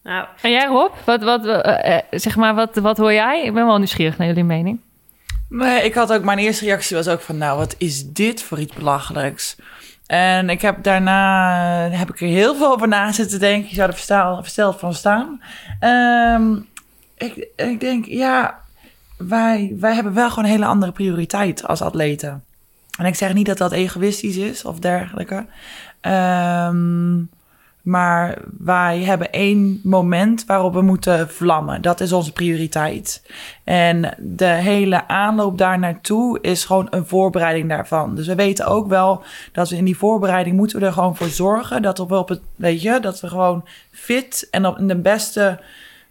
Nou, 0.03 0.27
En 0.43 0.51
jij 0.51 0.67
Rob, 0.67 0.93
wat, 1.05 1.23
wat, 1.23 1.47
eh, 1.47 1.97
eh, 1.97 2.03
zeg 2.11 2.37
maar, 2.37 2.55
wat, 2.55 2.77
wat 2.77 2.97
hoor 2.97 3.13
jij? 3.13 3.45
Ik 3.45 3.55
ben 3.55 3.67
wel 3.67 3.79
nieuwsgierig 3.79 4.19
naar 4.19 4.27
jullie 4.27 4.45
mening. 4.45 4.81
Nee, 5.49 5.83
ik 5.85 5.95
had 5.95 6.13
ook, 6.13 6.23
mijn 6.25 6.39
eerste 6.39 6.65
reactie 6.65 6.97
was 6.97 7.09
ook 7.09 7.21
van, 7.21 7.39
nou, 7.39 7.59
wat 7.59 7.75
is 7.79 8.07
dit 8.13 8.43
voor 8.43 8.59
iets 8.59 8.75
belachelijks? 8.75 9.57
En 10.07 10.51
ik 10.51 10.61
heb 10.61 10.83
daarna, 10.83 11.89
heb 11.91 12.09
ik 12.11 12.21
er 12.21 12.27
heel 12.27 12.55
veel 12.55 12.73
over 12.73 12.89
na 12.89 13.13
zitten 13.13 13.41
denken. 13.41 13.69
Je 13.69 13.75
zou 13.75 13.89
er 13.89 13.95
verstaan- 13.95 14.43
versteld 14.43 14.79
van 14.79 14.95
staan. 14.95 15.41
Ehm, 15.81 16.57
ik, 17.17 17.49
ik 17.57 17.81
denk, 17.81 18.05
ja, 18.07 18.61
wij, 19.17 19.75
wij 19.81 19.95
hebben 19.95 20.15
wel 20.15 20.29
gewoon 20.29 20.45
een 20.45 20.51
hele 20.51 20.65
andere 20.67 20.93
prioriteit 20.93 21.67
als 21.67 21.83
atleten. 21.83 22.45
En 22.99 23.05
ik 23.05 23.15
zeg 23.15 23.35
niet 23.35 23.47
dat 23.47 23.59
dat 23.59 23.73
egoïstisch 23.73 24.37
is 24.37 24.65
of 24.65 24.79
dergelijke. 24.79 25.47
Ehm, 26.01 27.17
maar 27.83 28.39
wij 28.59 29.03
hebben 29.03 29.33
één 29.33 29.81
moment 29.83 30.45
waarop 30.47 30.75
we 30.75 30.81
moeten 30.83 31.29
vlammen. 31.29 31.83
Dat 31.83 32.01
is 32.01 32.13
onze 32.13 32.33
prioriteit. 32.33 33.31
En 33.65 34.15
de 34.19 34.45
hele 34.45 35.09
aanloop 35.09 35.59
daar 35.59 35.79
naartoe 35.79 36.41
is 36.41 36.65
gewoon 36.65 36.87
een 36.91 37.07
voorbereiding 37.07 37.69
daarvan. 37.69 38.15
Dus 38.15 38.27
we 38.27 38.35
weten 38.35 38.67
ook 38.67 38.89
wel 38.89 39.23
dat 39.53 39.69
we 39.69 39.77
in 39.77 39.85
die 39.85 39.99
voorbereiding 39.99 40.57
moeten 40.57 40.81
we 40.81 40.87
er 40.87 40.93
gewoon 40.93 41.17
voor 41.17 41.29
zorgen 41.29 41.83
dat 41.83 41.99
we 41.99 42.17
op 42.17 42.29
het, 42.29 42.41
weet 42.57 42.83
je, 42.83 43.01
dat 43.01 43.21
we 43.21 43.29
gewoon 43.29 43.65
fit 43.91 44.49
en 44.51 44.67
op 44.67 44.79
in 44.79 44.89
de 44.89 44.99
beste 44.99 45.61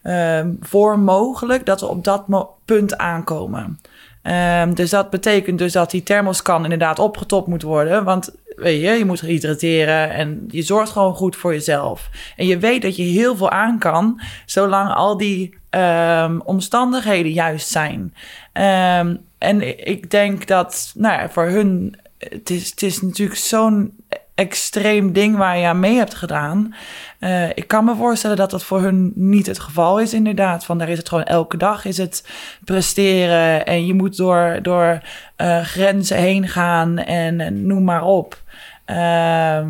ehm, 0.01 0.53
vorm 0.61 1.01
mogelijk, 1.01 1.65
dat 1.65 1.79
we 1.79 1.87
op 1.87 2.03
dat 2.03 2.25
punt 2.65 2.97
aankomen. 2.97 3.79
Ehm, 4.27 4.73
dus 4.73 4.89
dat 4.89 5.09
betekent 5.09 5.57
dus 5.57 5.71
dat 5.71 5.91
die 5.91 6.03
thermoskan 6.03 6.63
inderdaad 6.63 6.99
opgetopt 6.99 7.47
moet 7.47 7.61
worden. 7.61 8.03
Want 8.03 8.35
weet 8.55 8.81
je, 8.81 8.89
je 8.89 9.05
moet 9.05 9.19
hydrateren 9.19 10.11
en 10.11 10.45
je 10.47 10.61
zorgt 10.61 10.91
gewoon 10.91 11.15
goed 11.15 11.35
voor 11.35 11.53
jezelf. 11.53 12.09
En 12.35 12.45
je 12.45 12.57
weet 12.57 12.81
dat 12.81 12.95
je 12.95 13.03
heel 13.03 13.35
veel 13.35 13.49
aan 13.49 13.79
kan, 13.79 14.21
zolang 14.45 14.93
al 14.93 15.17
die 15.17 15.57
ehm, 15.69 16.39
omstandigheden 16.39 17.31
juist 17.31 17.67
zijn. 17.69 18.13
Ehm, 18.53 19.15
en 19.37 19.87
ik 19.87 20.11
denk 20.11 20.47
dat, 20.47 20.91
nou 20.95 21.21
ja, 21.21 21.29
voor 21.29 21.45
hun, 21.45 21.99
het 22.17 22.49
is, 22.49 22.69
het 22.69 22.81
is 22.81 23.01
natuurlijk 23.01 23.39
zo'n 23.39 23.93
extreem 24.37 25.13
ding 25.13 25.37
waar 25.37 25.57
je 25.57 25.67
aan 25.67 25.79
mee 25.79 25.95
hebt 25.95 26.13
gedaan. 26.13 26.75
Eh, 27.19 27.49
ik 27.49 27.67
kan 27.67 27.85
me 27.85 27.95
voorstellen 27.95 28.37
dat 28.37 28.49
dat 28.49 28.63
voor 28.63 28.81
hun 28.81 29.11
niet 29.15 29.45
het 29.45 29.59
geval 29.59 29.99
is, 29.99 30.13
inderdaad. 30.13 30.65
Van 30.65 30.77
daar 30.77 30.89
is 30.89 30.97
het 30.97 31.09
gewoon 31.09 31.23
elke 31.23 31.57
dag 31.57 31.85
is 31.85 31.97
het 31.97 32.23
presteren 32.65 33.65
en 33.65 33.85
je 33.85 33.93
moet 33.93 34.17
door, 34.17 34.59
door 34.61 35.01
eh, 35.35 35.61
grenzen 35.61 36.17
heen 36.17 36.47
gaan 36.47 36.97
en, 36.97 37.65
noem 37.67 37.83
maar 37.83 38.03
op. 38.03 38.41
Ehm, 38.85 39.69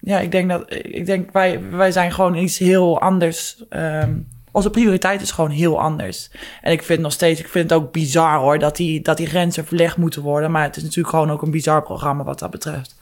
ja, 0.00 0.18
ik 0.18 0.30
denk 0.30 0.50
dat 0.50 0.64
ik 0.68 1.06
denk 1.06 1.32
wij, 1.32 1.60
wij 1.70 1.92
zijn 1.92 2.12
gewoon 2.12 2.34
iets 2.34 2.58
heel 2.58 3.00
anders. 3.00 3.64
Ehm, 3.68 4.12
onze 4.52 4.70
prioriteit 4.70 5.20
is 5.20 5.30
gewoon 5.30 5.50
heel 5.50 5.80
anders. 5.80 6.30
En 6.62 6.72
ik 6.72 6.82
vind 6.82 7.00
nog 7.00 7.12
steeds, 7.12 7.40
ik 7.40 7.48
vind 7.48 7.70
het 7.70 7.78
ook 7.80 7.92
bizar 7.92 8.38
hoor, 8.38 8.58
dat 8.58 8.76
die, 8.76 9.02
dat 9.02 9.16
die 9.16 9.26
grenzen 9.26 9.66
verlegd 9.66 9.96
moeten 9.96 10.22
worden. 10.22 10.50
Maar 10.50 10.62
het 10.62 10.76
is 10.76 10.82
natuurlijk 10.82 11.08
gewoon 11.08 11.30
ook 11.30 11.42
een 11.42 11.50
bizar 11.50 11.82
programma 11.82 12.24
wat 12.24 12.38
dat 12.38 12.50
betreft. 12.50 12.96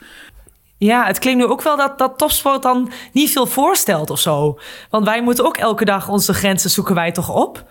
Ja, 0.79 1.07
het 1.07 1.19
klinkt 1.19 1.45
nu 1.45 1.51
ook 1.51 1.63
wel 1.63 1.77
dat, 1.77 1.99
dat 1.99 2.19
topsport 2.19 2.63
dan 2.63 2.91
niet 3.13 3.31
veel 3.31 3.47
voorstelt 3.47 4.11
of 4.11 4.19
zo. 4.19 4.59
Want 4.91 5.05
wij 5.05 5.23
moeten 5.23 5.45
ook 5.45 5.57
elke 5.57 5.85
dag 5.85 6.09
onze 6.09 6.35
grenzen 6.35 6.71
zoeken 6.71 6.95
wij 6.95 7.13
toch 7.13 7.35
op. 7.35 7.65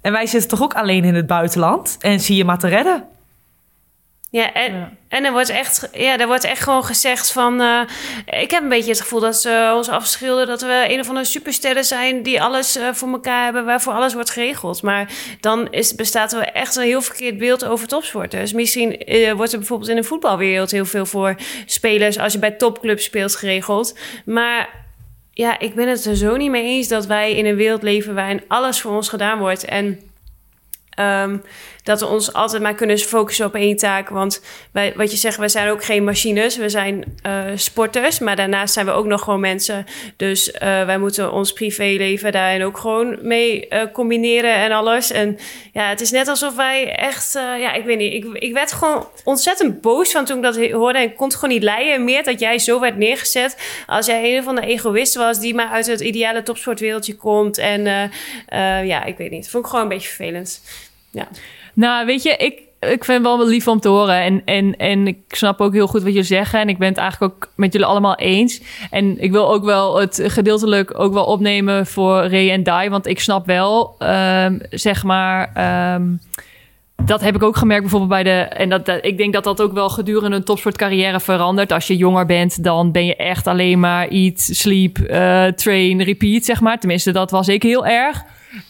En 0.00 0.12
wij 0.12 0.26
zitten 0.26 0.48
toch 0.48 0.62
ook 0.62 0.74
alleen 0.74 1.04
in 1.04 1.14
het 1.14 1.26
buitenland. 1.26 1.96
En 2.00 2.20
zie 2.20 2.36
je 2.36 2.44
maar 2.44 2.58
te 2.58 2.68
redden. 2.68 3.04
Ja, 4.32 4.52
en, 4.52 4.98
en 5.08 5.24
er 5.24 5.32
wordt 5.32 5.48
echt, 5.48 5.88
ja, 5.92 6.18
er 6.18 6.26
wordt 6.26 6.44
echt 6.44 6.62
gewoon 6.62 6.84
gezegd 6.84 7.32
van... 7.32 7.60
eh, 7.60 7.80
ik 8.40 8.50
heb 8.50 8.62
een 8.62 8.68
beetje 8.68 8.90
het 8.90 9.00
gevoel 9.00 9.20
dat 9.20 9.36
ze 9.40 9.72
ons 9.76 9.88
afschilderen... 9.88 10.46
dat 10.46 10.60
we 10.60 10.86
een 10.88 11.00
of 11.00 11.08
andere 11.08 11.26
supersterren 11.26 11.84
zijn 11.84 12.22
die 12.22 12.42
alles 12.42 12.76
eh, 12.76 12.88
voor 12.92 13.08
elkaar 13.08 13.44
hebben... 13.44 13.64
waarvoor 13.64 13.92
alles 13.92 14.14
wordt 14.14 14.30
geregeld. 14.30 14.82
Maar 14.82 15.12
dan 15.40 15.72
is, 15.72 15.94
bestaat 15.94 16.32
er 16.32 16.42
echt 16.42 16.76
een 16.76 16.82
heel 16.82 17.02
verkeerd 17.02 17.38
beeld 17.38 17.64
over 17.64 17.88
topsporters. 17.88 18.52
Misschien 18.52 18.98
eh, 18.98 19.32
wordt 19.32 19.52
er 19.52 19.58
bijvoorbeeld 19.58 19.90
in 19.90 19.96
de 19.96 20.04
voetbalwereld... 20.04 20.70
heel 20.70 20.86
veel 20.86 21.06
voor 21.06 21.36
spelers 21.66 22.18
als 22.18 22.32
je 22.32 22.38
bij 22.38 22.50
topclubs 22.50 23.04
speelt 23.04 23.36
geregeld. 23.36 23.98
Maar 24.24 24.68
ja, 25.32 25.58
ik 25.58 25.74
ben 25.74 25.88
het 25.88 26.04
er 26.04 26.16
zo 26.16 26.36
niet 26.36 26.50
mee 26.50 26.64
eens... 26.64 26.88
dat 26.88 27.06
wij 27.06 27.36
in 27.36 27.46
een 27.46 27.56
wereld 27.56 27.82
leven 27.82 28.14
waarin 28.14 28.42
alles 28.48 28.80
voor 28.80 28.92
ons 28.92 29.08
gedaan 29.08 29.38
wordt... 29.38 29.64
en 29.64 30.10
Ehm, 31.00 31.36
dat 31.82 32.00
we 32.00 32.06
ons 32.06 32.32
altijd 32.32 32.62
maar 32.62 32.74
kunnen 32.74 32.98
focussen 32.98 33.46
op 33.46 33.54
één 33.54 33.76
taak. 33.76 34.08
Want 34.08 34.42
wij, 34.72 34.92
wat 34.96 35.10
je 35.10 35.16
zegt, 35.16 35.36
wij 35.36 35.48
zijn 35.48 35.70
ook 35.70 35.84
geen 35.84 36.04
machines. 36.04 36.56
We 36.56 36.68
zijn 36.68 37.04
eh, 37.22 37.44
sporters. 37.54 38.18
Maar 38.18 38.36
daarnaast 38.36 38.74
zijn 38.74 38.86
we 38.86 38.92
ook 38.92 39.06
nog 39.06 39.22
gewoon 39.22 39.40
mensen. 39.40 39.86
Dus 40.16 40.50
eh, 40.50 40.84
wij 40.84 40.98
moeten 40.98 41.32
ons 41.32 41.52
privéleven 41.52 42.32
daarin 42.32 42.64
ook 42.64 42.78
gewoon 42.78 43.18
mee 43.22 43.68
eh, 43.68 43.82
combineren 43.92 44.54
en 44.54 44.72
alles. 44.72 45.10
En 45.10 45.38
ja, 45.72 45.88
het 45.88 46.00
is 46.00 46.10
net 46.10 46.28
alsof 46.28 46.56
wij 46.56 46.94
echt... 46.94 47.32
ja, 47.32 47.72
ik 47.72 47.84
weet 47.84 47.98
niet. 47.98 48.12
Ik, 48.12 48.24
ik 48.32 48.52
werd 48.52 48.72
gewoon 48.72 49.08
ontzettend 49.24 49.80
boos 49.80 50.10
van 50.10 50.24
toen 50.24 50.36
ik 50.36 50.42
dat 50.42 50.70
hoorde. 50.70 50.98
En 50.98 51.04
ik 51.04 51.16
kon 51.16 51.26
het 51.26 51.36
gewoon 51.36 51.54
niet 51.54 51.62
leiden 51.62 52.04
meer 52.04 52.24
dat 52.24 52.40
jij 52.40 52.58
zo 52.58 52.80
werd 52.80 52.96
neergezet. 52.96 53.56
Als 53.86 54.06
jij 54.06 54.36
een 54.36 54.42
van 54.42 54.54
de 54.54 54.60
egoïsten 54.60 55.20
was 55.20 55.40
die 55.40 55.54
maar 55.54 55.68
uit 55.68 55.86
het 55.86 56.00
ideale 56.00 56.42
topsportwereldje 56.42 57.16
komt. 57.16 57.58
En 57.58 58.10
ja, 58.86 59.04
ik 59.04 59.16
weet 59.16 59.30
niet. 59.30 59.50
Vond 59.50 59.64
ik 59.64 59.70
gewoon 59.70 59.84
een 59.84 59.92
beetje 59.92 60.08
vervelend. 60.08 60.60
Ja. 61.10 61.28
Nou, 61.74 62.06
weet 62.06 62.22
je, 62.22 62.36
ik, 62.36 62.62
ik 62.80 63.04
vind 63.04 63.06
het 63.06 63.22
wel 63.22 63.46
lief 63.46 63.68
om 63.68 63.80
te 63.80 63.88
horen. 63.88 64.20
En, 64.22 64.42
en, 64.44 64.76
en 64.76 65.06
ik 65.06 65.18
snap 65.28 65.60
ook 65.60 65.72
heel 65.72 65.86
goed 65.86 66.02
wat 66.02 66.12
jullie 66.12 66.26
zeggen. 66.26 66.60
En 66.60 66.68
ik 66.68 66.78
ben 66.78 66.88
het 66.88 66.98
eigenlijk 66.98 67.34
ook 67.34 67.48
met 67.56 67.72
jullie 67.72 67.88
allemaal 67.88 68.16
eens. 68.16 68.60
En 68.90 69.22
ik 69.22 69.30
wil 69.30 69.52
ook 69.52 69.64
wel 69.64 69.98
het 70.00 70.22
gedeeltelijk 70.26 70.98
ook 70.98 71.12
wel 71.12 71.24
opnemen 71.24 71.86
voor 71.86 72.22
Ray 72.22 72.50
en 72.50 72.62
Dai. 72.62 72.88
Want 72.88 73.06
ik 73.06 73.20
snap 73.20 73.46
wel, 73.46 73.94
ehm, 73.98 74.58
zeg 74.70 75.04
maar... 75.04 75.50
ehm, 75.54 76.02
dat 77.04 77.20
heb 77.20 77.34
ik 77.34 77.42
ook 77.42 77.56
gemerkt 77.56 77.82
bijvoorbeeld 77.82 78.10
bij 78.10 78.22
de... 78.22 78.38
En 78.38 78.68
dat, 78.68 78.98
ik 79.00 79.16
denk 79.16 79.32
dat 79.32 79.44
dat 79.44 79.62
ook 79.62 79.72
wel 79.72 79.88
gedurende 79.88 80.36
een 80.36 80.44
topsportcarrière 80.44 81.20
verandert. 81.20 81.72
Als 81.72 81.86
je 81.86 81.96
jonger 81.96 82.26
bent, 82.26 82.64
dan 82.64 82.92
ben 82.92 83.06
je 83.06 83.16
echt 83.16 83.46
alleen 83.46 83.80
maar 83.80 84.08
eat, 84.08 84.40
sleep, 84.40 84.98
eh, 84.98 85.46
train, 85.46 86.02
repeat, 86.02 86.44
zeg 86.44 86.60
maar. 86.60 86.78
Tenminste, 86.78 87.12
dat 87.12 87.30
was 87.30 87.48
ik 87.48 87.62
heel 87.62 87.86
erg. 87.86 88.24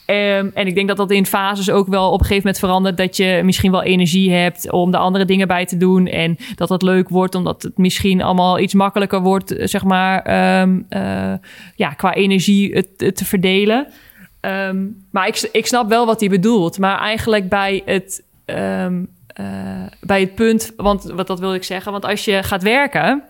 Ehm, 0.04 0.48
en 0.54 0.66
ik 0.66 0.74
denk 0.74 0.88
dat 0.88 0.96
dat 0.96 1.10
in 1.10 1.26
fases 1.26 1.70
ook 1.70 1.88
wel 1.88 2.06
op 2.06 2.20
een 2.20 2.26
gegeven 2.26 2.42
moment 2.42 2.58
verandert. 2.58 2.96
Dat 2.96 3.16
je 3.16 3.40
misschien 3.44 3.70
wel 3.70 3.82
energie 3.82 4.32
hebt 4.32 4.70
om 4.70 4.90
de 4.90 4.96
andere 4.96 5.24
dingen 5.24 5.48
bij 5.48 5.66
te 5.66 5.76
doen. 5.76 6.06
En 6.06 6.36
dat 6.54 6.68
het 6.68 6.82
leuk 6.82 7.08
wordt, 7.08 7.34
omdat 7.34 7.62
het 7.62 7.78
misschien 7.78 8.22
allemaal 8.22 8.58
iets 8.58 8.74
makkelijker 8.74 9.20
wordt, 9.20 9.54
zeg 9.58 9.84
maar, 9.84 10.22
ehm, 10.22 10.80
eh, 10.88 11.32
ja, 11.76 11.90
qua 11.90 12.14
energie 12.14 12.72
het, 12.72 13.16
te 13.16 13.24
verdelen. 13.24 13.86
Ehm, 14.40 14.86
maar 15.10 15.26
ik, 15.26 15.48
ik 15.52 15.66
snap 15.66 15.88
wel 15.88 16.06
wat 16.06 16.20
hij 16.20 16.28
bedoelt. 16.28 16.78
Maar 16.78 16.98
eigenlijk 16.98 17.48
bij 17.48 17.82
het, 17.84 18.22
eh, 18.44 18.86
bij 20.00 20.20
het 20.20 20.34
punt, 20.34 20.72
want 20.76 21.02
wat 21.04 21.26
dat 21.26 21.40
wil 21.40 21.54
ik 21.54 21.64
zeggen. 21.64 21.92
Want 21.92 22.04
als 22.04 22.24
je 22.24 22.42
gaat 22.42 22.62
werken, 22.62 23.22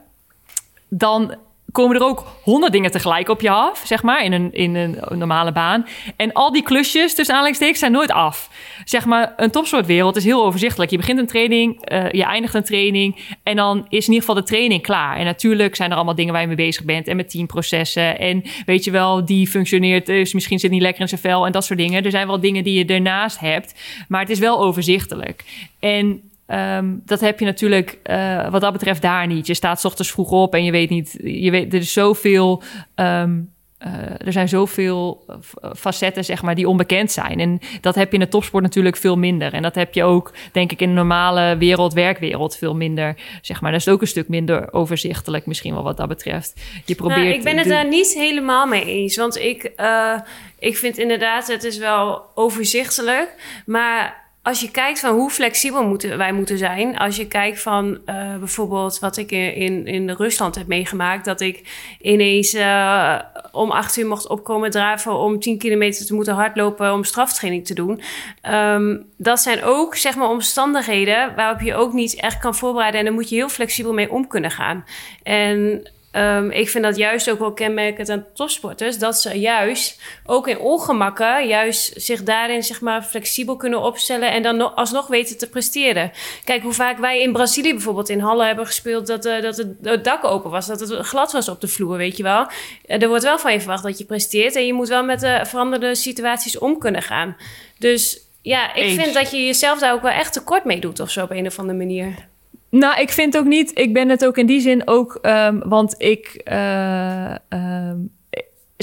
dan 0.88 1.34
komen 1.72 1.96
er 1.96 2.02
ook 2.02 2.26
honderd 2.42 2.72
dingen 2.72 2.90
tegelijk 2.90 3.28
op 3.28 3.40
je 3.40 3.50
af, 3.50 3.83
zeg 3.85 4.02
maar, 4.02 4.24
in 4.24 4.33
een, 4.33 4.52
in 4.52 4.74
een 4.74 4.98
normale 5.12 5.52
baan. 5.52 5.87
En 6.16 6.33
al 6.33 6.52
die 6.52 6.62
klusjes, 6.62 7.14
tussen 7.14 7.35
aanleidingstekens, 7.35 7.78
zijn 7.78 7.92
nooit 7.92 8.11
af. 8.11 8.50
Zeg 8.85 9.04
maar, 9.04 9.33
een 9.37 9.50
topsoortwereld 9.50 10.16
is 10.16 10.24
heel 10.24 10.44
overzichtelijk. 10.44 10.90
Je 10.90 10.96
begint 10.96 11.18
een 11.18 11.26
training, 11.26 11.85
eh, 11.85 12.11
je 12.11 12.24
eindigt 12.24 12.54
een 12.54 12.64
training... 12.64 13.16
en 13.42 13.56
dan 13.56 13.78
is 13.78 14.06
in 14.06 14.12
ieder 14.12 14.28
geval 14.28 14.35
de 14.35 14.48
training 14.48 14.83
klaar. 14.83 15.16
En 15.16 15.24
natuurlijk 15.24 15.76
zijn 15.76 15.90
er 15.90 15.96
allemaal 15.96 16.14
dingen 16.14 16.33
waar 16.33 16.42
je 16.42 16.48
mee 16.48 16.56
bezig 16.56 16.85
bent... 16.85 17.09
en 17.09 17.16
met 17.16 17.30
teamprocessen. 17.30 18.18
En 18.18 18.42
weet 18.66 18.85
je 18.85 18.90
wel, 18.90 19.24
die 19.24 19.46
functioneert, 19.46 20.06
dus 20.06 20.33
misschien 20.33 20.59
zit 20.59 20.70
niet 20.70 20.83
lekker 20.83 21.00
in 21.00 21.09
zijn 21.09 21.20
vel... 21.20 21.46
en 21.46 21.52
dat 21.52 21.64
soort 21.64 21.78
dingen. 21.78 22.04
Er 22.04 22.11
zijn 22.11 22.26
wel 22.26 22.40
dingen 22.40 22.64
die 22.64 22.78
je 22.78 22.94
ernaast 22.94 23.40
hebt, 23.40 23.74
maar 24.09 24.20
het 24.20 24.30
is 24.30 24.38
wel 24.38 24.61
overzichtelijk. 24.61 25.44
En 25.78 26.29
Ehm, 26.50 26.86
dat 27.04 27.20
heb 27.20 27.38
je 27.38 27.44
natuurlijk 27.44 27.98
eh, 28.02 28.50
wat 28.50 28.60
dat 28.60 28.72
betreft 28.72 29.02
daar 29.02 29.26
niet. 29.26 29.46
Je 29.46 29.54
staat 29.54 29.80
's 29.80 29.84
ochtends 29.84 30.10
vroeg 30.10 30.30
op 30.30 30.54
en 30.54 30.64
je 30.64 30.70
weet 30.70 30.90
niet. 30.90 31.18
Je 31.22 31.50
weet, 31.50 31.74
er 31.74 31.80
is 31.80 31.92
zoveel. 31.92 32.62
eh, 32.94 33.22
er 34.26 34.32
zijn 34.32 34.48
zoveel 34.48 35.24
facetten, 35.76 36.24
zeg 36.24 36.42
maar, 36.42 36.54
die 36.54 36.68
onbekend 36.68 37.12
zijn. 37.12 37.40
En 37.40 37.58
dat 37.80 37.94
heb 37.94 38.08
je 38.08 38.18
in 38.18 38.24
de 38.24 38.28
topsport 38.28 38.62
natuurlijk 38.62 38.96
veel 38.96 39.16
minder. 39.16 39.52
En 39.52 39.62
dat 39.62 39.74
heb 39.74 39.94
je 39.94 40.04
ook, 40.04 40.32
denk 40.52 40.72
ik, 40.72 40.80
in 40.80 40.88
de 40.88 40.94
normale 40.94 41.56
wereld, 41.56 41.92
werkwereld, 41.92 42.56
veel 42.56 42.74
minder. 42.74 43.16
Zeg 43.42 43.60
maar, 43.60 43.72
dat 43.72 43.80
is 43.80 43.88
ook 43.88 44.00
een 44.00 44.06
stuk 44.06 44.28
minder 44.28 44.72
overzichtelijk, 44.72 45.46
misschien 45.46 45.74
wel 45.74 45.82
wat 45.82 45.96
dat 45.96 46.08
betreft. 46.08 46.60
Je 46.84 46.94
probeert. 46.94 47.20
Nou, 47.20 47.32
ik 47.32 47.42
ben 47.42 47.56
het 47.58 47.68
daar 47.68 47.88
niet 47.88 48.14
helemaal 48.14 48.66
mee 48.66 48.84
eens. 48.84 49.16
Want 49.16 49.36
ik, 49.36 49.62
eh, 49.76 50.18
ik 50.58 50.76
vind 50.76 50.98
inderdaad, 50.98 51.46
het 51.46 51.64
is 51.64 51.78
wel 51.78 52.22
overzichtelijk. 52.34 53.62
Maar 53.66 54.29
als 54.42 54.61
je 54.61 54.70
kijkt 54.70 55.00
van 55.00 55.14
hoe 55.14 55.31
flexibel 55.31 55.87
moeten, 55.87 56.18
wij 56.18 56.33
moeten 56.33 56.59
zijn. 56.59 56.98
Als 56.98 57.16
je 57.16 57.29
kijkt 57.29 57.62
van 57.62 57.98
eh, 58.05 58.37
bijvoorbeeld 58.37 58.98
wat 58.98 59.16
ik 59.16 59.31
in, 59.31 59.87
in, 59.87 60.11
Rusland 60.11 60.55
heb 60.55 60.66
meegemaakt. 60.66 61.24
Dat 61.24 61.40
ik 61.40 61.62
ineens 62.00 62.53
eh, 62.53 63.18
om 63.53 63.70
acht 63.70 63.96
uur 63.96 64.07
mocht 64.07 64.26
opkomen 64.26 64.70
draven 64.70 65.18
om 65.18 65.40
10 65.40 65.59
kilometer 65.59 66.07
te 66.07 66.14
moeten 66.14 66.35
hardlopen 66.35 66.92
om 66.92 67.05
straftraining 67.05 67.66
te 67.66 67.74
doen. 67.74 68.00
Ehm, 68.40 68.96
dat 69.16 69.40
zijn 69.40 69.62
ook 69.62 69.96
zeg 69.96 70.16
maar 70.16 70.29
omstandigheden 70.29 71.35
waarop 71.37 71.61
je 71.61 71.74
ook 71.74 71.92
niet 71.92 72.14
echt 72.14 72.38
kan 72.38 72.55
voorbereiden. 72.55 73.00
En 73.00 73.07
daar 73.07 73.14
moet 73.14 73.29
je 73.29 73.37
heel 73.37 73.48
flexibel 73.48 73.92
mee 73.92 74.11
om 74.11 74.26
kunnen 74.26 74.50
gaan. 74.50 74.85
En 75.22 75.83
Ehm, 76.11 76.51
ik 76.51 76.68
vind 76.68 76.85
dat 76.85 76.96
juist 76.96 77.31
ook 77.31 77.38
wel 77.38 77.53
kenmerkend 77.53 78.09
aan 78.09 78.27
topsporters. 78.35 78.99
Dat 78.99 79.20
ze 79.20 79.38
juist 79.38 80.01
ook 80.27 80.49
in 80.49 80.59
ongemakken, 80.59 81.46
juist 81.46 82.03
zich 82.03 82.23
daarin 82.23 82.62
zeg 82.62 82.81
maar, 82.81 83.03
flexibel 83.03 83.57
kunnen 83.57 83.83
opstellen. 83.83 84.33
En 84.33 84.42
dan 84.42 84.57
nog, 84.57 84.75
alsnog 84.75 85.07
weten 85.07 85.38
te 85.38 85.49
presteren. 85.49 86.12
Kijk 86.44 86.62
hoe 86.62 86.73
vaak 86.73 86.99
wij 86.99 87.20
in 87.20 87.33
Brazilië 87.33 87.73
bijvoorbeeld 87.73 88.09
in 88.09 88.20
Halle 88.20 88.44
hebben 88.44 88.66
gespeeld. 88.66 89.07
Dat, 89.07 89.25
eh, 89.25 89.42
dat 89.42 89.57
het, 89.57 89.68
het 89.83 90.05
dak 90.05 90.25
open 90.25 90.51
was. 90.51 90.66
Dat 90.66 90.81
het 90.81 90.92
glad 91.07 91.33
was 91.33 91.49
op 91.49 91.61
de 91.61 91.68
vloer, 91.68 91.96
weet 91.96 92.16
je 92.16 92.23
wel. 92.23 92.46
Eh, 92.87 93.03
er 93.03 93.09
wordt 93.09 93.25
wel 93.25 93.38
van 93.38 93.53
je 93.53 93.61
verwacht 93.61 93.83
dat 93.83 93.99
je 93.99 94.05
presteert. 94.05 94.57
En 94.57 94.66
je 94.66 94.73
moet 94.73 94.88
wel 94.88 95.05
met 95.05 95.20
de 95.20 95.40
veranderde 95.44 95.94
situaties 95.94 96.59
om 96.59 96.79
kunnen 96.79 97.03
gaan. 97.03 97.37
Dus 97.79 98.20
ja, 98.42 98.75
ik 98.75 98.83
Eens. 98.83 99.03
vind 99.03 99.14
dat 99.14 99.31
je 99.31 99.46
jezelf 99.46 99.79
daar 99.79 99.92
ook 99.92 100.03
wel 100.03 100.11
echt 100.11 100.33
tekort 100.33 100.64
mee 100.64 100.81
doet 100.81 101.01
of 101.01 101.11
zo 101.11 101.23
op 101.23 101.31
een 101.31 101.46
of 101.46 101.59
andere 101.59 101.79
manier. 101.79 102.29
Nou, 102.70 103.00
ik 103.00 103.11
vind 103.11 103.38
ook 103.38 103.44
niet. 103.44 103.78
Ik 103.78 103.92
ben 103.92 104.09
het 104.09 104.24
ook 104.26 104.38
in 104.38 104.46
die 104.46 104.61
zin 104.61 104.88
ook. 104.88 105.18
ehm, 105.22 105.68
want 105.68 105.94
ik. 105.98 106.40
ehm, 106.44 107.96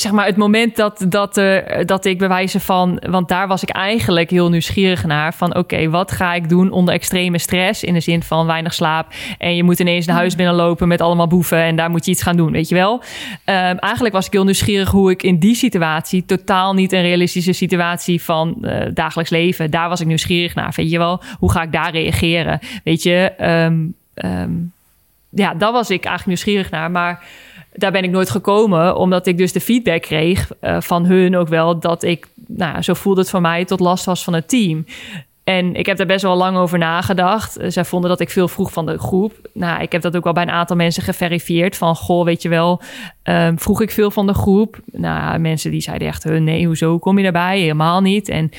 zeg 0.02 0.12
maar, 0.12 0.26
het 0.26 0.38
moment 0.38 0.76
dat, 0.76 1.06
dat, 1.10 1.38
er, 1.38 1.86
dat 1.86 2.06
ik 2.06 2.18
bewijzen 2.18 2.62
van. 2.62 3.02
Want 3.10 3.28
daar 3.28 3.48
was 3.48 3.64
ik 3.64 3.70
eigenlijk 3.70 4.30
heel 4.30 4.50
nieuwsgierig 4.50 5.06
naar. 5.06 5.34
Van 5.34 5.56
oké, 5.56 5.90
wat 5.90 6.12
ga 6.12 6.34
ik 6.34 6.50
doen 6.50 6.72
onder 6.72 6.94
extreme 6.94 7.38
stress? 7.38 7.84
In 7.84 7.94
de 7.94 8.00
zin 8.00 8.24
van 8.24 8.46
weinig 8.46 8.74
slaap. 8.74 9.08
En 9.38 9.56
je 9.56 9.64
moet 9.64 9.80
ineens 9.80 10.06
naar 10.06 10.16
huis 10.16 10.36
binnenlopen 10.36 10.88
met 10.88 11.02
allemaal 11.02 11.28
boeven. 11.28 11.58
En 11.58 11.76
daar 11.76 11.90
moet 11.90 12.06
je 12.06 12.12
iets 12.12 12.22
gaan 12.22 12.38
doen, 12.38 12.52
weet 12.52 12.70
je 12.70 12.76
wel. 12.76 13.02
Ehm, 13.44 13.76
eigenlijk 13.78 14.14
was 14.14 14.26
ik 14.26 14.32
heel 14.32 14.44
nieuwsgierig 14.44 14.90
hoe 14.90 15.12
ik 15.12 15.24
in 15.24 15.40
die 15.40 15.56
situatie. 15.56 16.26
totaal 16.26 16.74
niet 16.74 16.92
een 16.92 17.02
realistische 17.02 17.54
situatie 17.54 18.22
van 18.22 18.58
eh, 18.62 18.88
dagelijks 18.94 19.32
leven. 19.32 19.72
Daar 19.72 19.90
was 19.90 20.02
ik 20.02 20.08
nieuwsgierig 20.08 20.56
naar. 20.56 20.74
Weet 20.76 20.92
je 20.92 20.98
wel, 20.98 21.22
hoe 21.40 21.52
ga 21.52 21.62
ik 21.62 21.72
daar 21.72 21.92
reageren? 21.92 22.60
Weet 22.84 23.04
je, 23.04 23.32
ehm, 23.38 23.86
ehm, 24.14 24.52
ja, 25.30 25.54
daar 25.54 25.72
was 25.72 25.90
ik 25.90 26.06
eigenlijk 26.06 26.26
nieuwsgierig 26.26 26.72
naar. 26.72 26.92
Maar 26.92 27.24
daar 27.78 27.92
ben 27.92 28.04
ik 28.04 28.10
nooit 28.12 28.30
gekomen, 28.30 28.96
omdat 28.96 29.28
ik 29.28 29.38
dus 29.38 29.52
de 29.52 29.62
feedback 29.62 30.02
kreeg 30.02 30.52
eh, 30.60 30.82
van 30.82 31.06
hun 31.06 31.36
ook 31.38 31.48
wel 31.48 31.80
dat 31.80 32.04
ik, 32.04 32.28
nou, 32.48 32.82
zo 32.82 32.94
voelde 32.94 33.20
het 33.22 33.30
voor 33.30 33.42
mij, 33.42 33.66
tot 33.66 33.80
last 33.80 34.06
was 34.06 34.24
van 34.24 34.34
het 34.34 34.50
team. 34.50 34.86
En 35.44 35.76
ik 35.76 35.86
heb 35.86 35.98
daar 35.98 36.08
best 36.08 36.22
wel 36.22 36.36
lang 36.36 36.58
over 36.58 36.78
nagedacht. 36.78 37.58
Eh, 37.58 37.70
Zij 37.70 37.86
vonden 37.86 38.10
dat 38.10 38.20
ik 38.20 38.30
veel 38.30 38.48
vroeg 38.48 38.72
van 38.72 38.86
de 38.86 38.98
groep. 38.98 39.34
Nou, 39.54 39.82
ik 39.82 39.92
heb 39.92 40.02
dat 40.02 40.16
ook 40.16 40.24
wel 40.24 40.34
bij 40.34 40.44
een 40.44 40.50
aantal 40.50 40.76
mensen 40.76 41.04
geverifieerd. 41.04 41.78
Van, 41.78 41.96
goh, 41.96 42.26
weet 42.26 42.42
je 42.42 42.50
wel, 42.50 42.82
ehm, 43.24 43.58
vroeg 43.58 43.82
ik 43.82 43.92
veel 43.92 44.12
van 44.12 44.28
de 44.28 44.34
groep? 44.34 44.80
Nou, 44.86 45.40
mensen 45.40 45.72
die 45.72 45.82
zeiden 45.82 46.08
echt, 46.08 46.24
"Huh, 46.24 46.42
nee, 46.42 46.66
hoezo 46.66 47.00
kom 47.00 47.18
je 47.18 47.24
daarbij? 47.24 47.60
Helemaal 47.60 48.02
niet. 48.02 48.30
En 48.30 48.52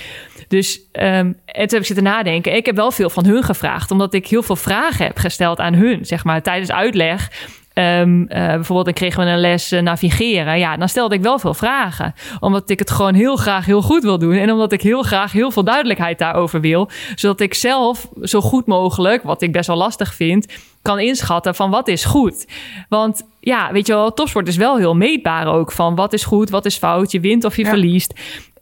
dus, 0.49 0.81
ehm, 0.93 1.07
en 1.07 1.35
heb 1.45 1.73
ik 1.73 1.85
zitten 1.85 2.05
nadenken. 2.05 2.57
Ik 2.57 2.67
heb 2.67 2.77
wel 2.77 2.91
veel 2.91 3.11
van 3.11 3.25
hun 3.27 3.43
gevraagd, 3.43 3.91
omdat 3.91 4.15
ik 4.15 4.27
heel 4.27 4.43
veel 4.43 4.57
vragen 4.57 5.07
heb 5.07 5.19
gesteld 5.19 5.59
aan 5.59 5.75
hun, 5.75 6.07
zeg 6.07 6.25
maar, 6.25 6.43
tijdens 6.43 6.73
uitleg. 6.73 7.31
Ehm, 7.79 8.23
eh, 8.29 8.47
bijvoorbeeld, 8.47 8.85
dan 8.85 8.95
kregen 8.95 9.25
we 9.25 9.31
een 9.31 9.39
les 9.41 9.73
eh, 9.73 9.83
navigeren. 9.83 10.59
Ja, 10.59 10.77
dan 10.77 10.89
stelde 10.89 11.15
ik 11.15 11.21
wel 11.23 11.39
veel 11.39 11.55
vragen. 11.55 12.15
Omdat 12.41 12.71
ik 12.71 12.79
het 12.79 12.91
gewoon 12.91 13.15
heel 13.15 13.37
graag 13.37 13.65
heel 13.67 13.83
goed 13.83 14.03
wil 14.03 14.19
doen. 14.19 14.33
En 14.33 14.53
omdat 14.53 14.73
ik 14.73 14.83
heel 14.83 15.03
graag 15.03 15.33
heel 15.33 15.51
veel 15.51 15.65
duidelijkheid 15.65 16.19
daarover 16.19 16.61
wil. 16.61 16.89
Zodat 17.15 17.41
ik 17.41 17.55
zelf 17.55 18.09
zo 18.23 18.41
goed 18.41 18.67
mogelijk, 18.67 19.23
wat 19.23 19.43
ik 19.43 19.53
best 19.53 19.67
wel 19.67 19.77
lastig 19.77 20.15
vind, 20.15 20.47
kan 20.83 20.99
inschatten 20.99 21.55
van 21.55 21.71
wat 21.71 21.89
is 21.89 22.05
goed. 22.05 22.47
Want 22.89 23.23
ja, 23.41 23.73
weet 23.73 23.87
je 23.87 23.93
wel, 23.93 24.15
topsport 24.15 24.49
is 24.49 24.57
wel 24.57 24.77
heel 24.77 24.95
meetbaar 24.97 25.47
ook. 25.47 25.73
Van 25.73 25.95
wat 25.95 26.13
is 26.13 26.25
goed, 26.25 26.51
wat 26.51 26.65
is 26.65 26.77
fout, 26.77 27.11
je 27.13 27.21
wint 27.21 27.45
of 27.45 27.57
je 27.57 27.63
Ja. 27.63 27.69
verliest. 27.69 28.15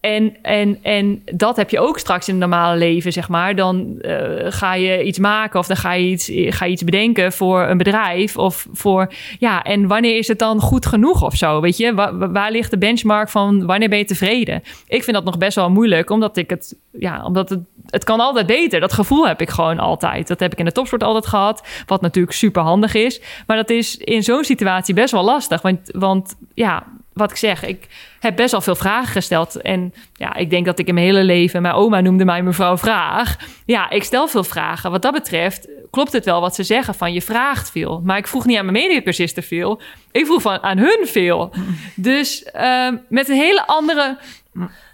En, 0.07 0.37
en, 0.42 0.79
en 0.83 1.23
dat 1.25 1.57
heb 1.57 1.71
je 1.71 1.81
ook 1.81 1.99
straks 1.99 2.29
in 2.29 2.35
het 2.35 2.42
normale 2.49 2.79
leven, 2.79 3.12
zeg 3.12 3.29
maar. 3.29 3.55
Dan 3.55 4.01
eh, 4.01 4.16
ga 4.49 4.75
je 4.75 5.03
iets 5.03 5.19
maken 5.19 5.59
of 5.59 5.66
dan 5.66 5.77
ga 5.77 5.92
je 5.92 6.09
iets, 6.09 6.31
ga 6.35 6.64
je 6.64 6.73
iets 6.73 6.85
bedenken 6.85 7.33
voor 7.33 7.62
een 7.62 7.77
bedrijf. 7.79 8.37
Of 8.37 8.66
voor, 8.73 9.12
ja, 9.38 9.62
en 9.62 9.87
wanneer 9.87 10.16
is 10.16 10.29
het 10.29 10.38
dan 10.38 10.61
goed 10.61 10.87
genoeg 10.87 11.23
of 11.23 11.35
zo? 11.35 11.61
Weet 11.61 11.77
je, 11.77 11.95
Wa- 11.95 12.16
wa- 12.16 12.31
waar, 12.31 12.51
ligt 12.51 12.71
de 12.71 12.79
benchmark 12.79 13.29
van 13.29 13.66
wanneer 13.66 13.88
ben 13.88 13.99
je 13.99 14.05
tevreden? 14.05 14.62
Ik 14.88 15.05
vind 15.05 15.16
dat 15.16 15.25
nog 15.25 15.38
best 15.38 15.57
wel 15.57 15.71
moeilijk, 15.71 16.11
omdat 16.11 16.37
ik 16.37 16.51
het, 16.51 16.77
ja, 16.92 17.25
omdat 17.25 17.49
het, 17.49 17.61
het 17.87 18.05
kan 18.05 18.21
altijd 18.21 18.47
beter. 18.47 18.81
Dat 18.81 18.92
gevoel 18.92 19.27
heb 19.29 19.40
ik 19.40 19.51
gewoon 19.51 19.79
altijd. 19.79 20.29
Dat 20.29 20.40
heb 20.40 20.53
ik 20.53 20.59
in 20.59 20.64
de 20.64 20.73
topsport 20.73 21.03
altijd 21.03 21.27
gehad, 21.27 21.66
wat 21.87 22.01
natuurlijk 22.01 22.37
super 22.37 22.62
handig 22.62 22.95
is. 22.95 23.21
Maar 23.47 23.57
dat 23.57 23.71
is 23.71 23.97
in 23.97 24.23
zo'n 24.23 24.45
situatie 24.45 24.95
best 24.95 25.12
wel 25.12 25.25
lastig. 25.25 25.62
Want, 25.62 25.81
want 25.92 26.37
ja, 26.55 26.83
wat 27.16 27.31
ik 27.31 27.37
zeg, 27.37 27.64
ik 27.64 27.87
heb 28.20 28.37
best 28.37 28.50
wel 28.50 28.61
veel 28.61 28.74
vragen 28.74 29.12
gesteld. 29.12 29.61
En 29.61 29.94
ja, 30.12 30.35
ik 30.35 30.50
denk 30.50 30.66
dat 30.66 30.79
ik 30.79 30.87
in 30.87 30.94
mijn 30.94 31.07
hele 31.07 31.24
leven... 31.24 31.62
Mijn 31.62 31.74
oma 31.74 32.00
noemde 32.00 32.24
mij 32.24 32.42
mevrouw 32.42 32.76
Vraag. 32.76 33.37
Ja, 33.64 33.90
ik 33.90 34.05
stel 34.05 34.29
veel 34.29 34.44
vragen. 34.44 34.90
Wat 34.90 35.02
dat 35.02 35.12
betreft 35.12 35.68
klopt 35.90 36.12
het 36.12 36.24
wel 36.24 36.40
wat 36.40 36.55
ze 36.55 36.62
zeggen 36.62 36.94
van 36.94 37.12
je 37.12 37.22
vraagt 37.22 37.70
veel. 37.70 38.00
Maar 38.05 38.16
ik 38.16 38.26
vroeg 38.26 38.44
niet 38.46 38.59
aan 38.59 38.72
mijn 38.72 38.88
medecursisten 38.88 39.42
veel. 39.42 39.81
Ik 40.12 40.26
vroeg 40.26 40.42
van, 40.42 40.62
aan 40.62 40.79
hun 40.79 41.07
veel. 41.07 41.52
Dus 41.94 42.44
ehm, 42.44 42.96
met 43.09 43.29
een 43.29 43.37
hele 43.37 43.67
andere... 43.67 44.19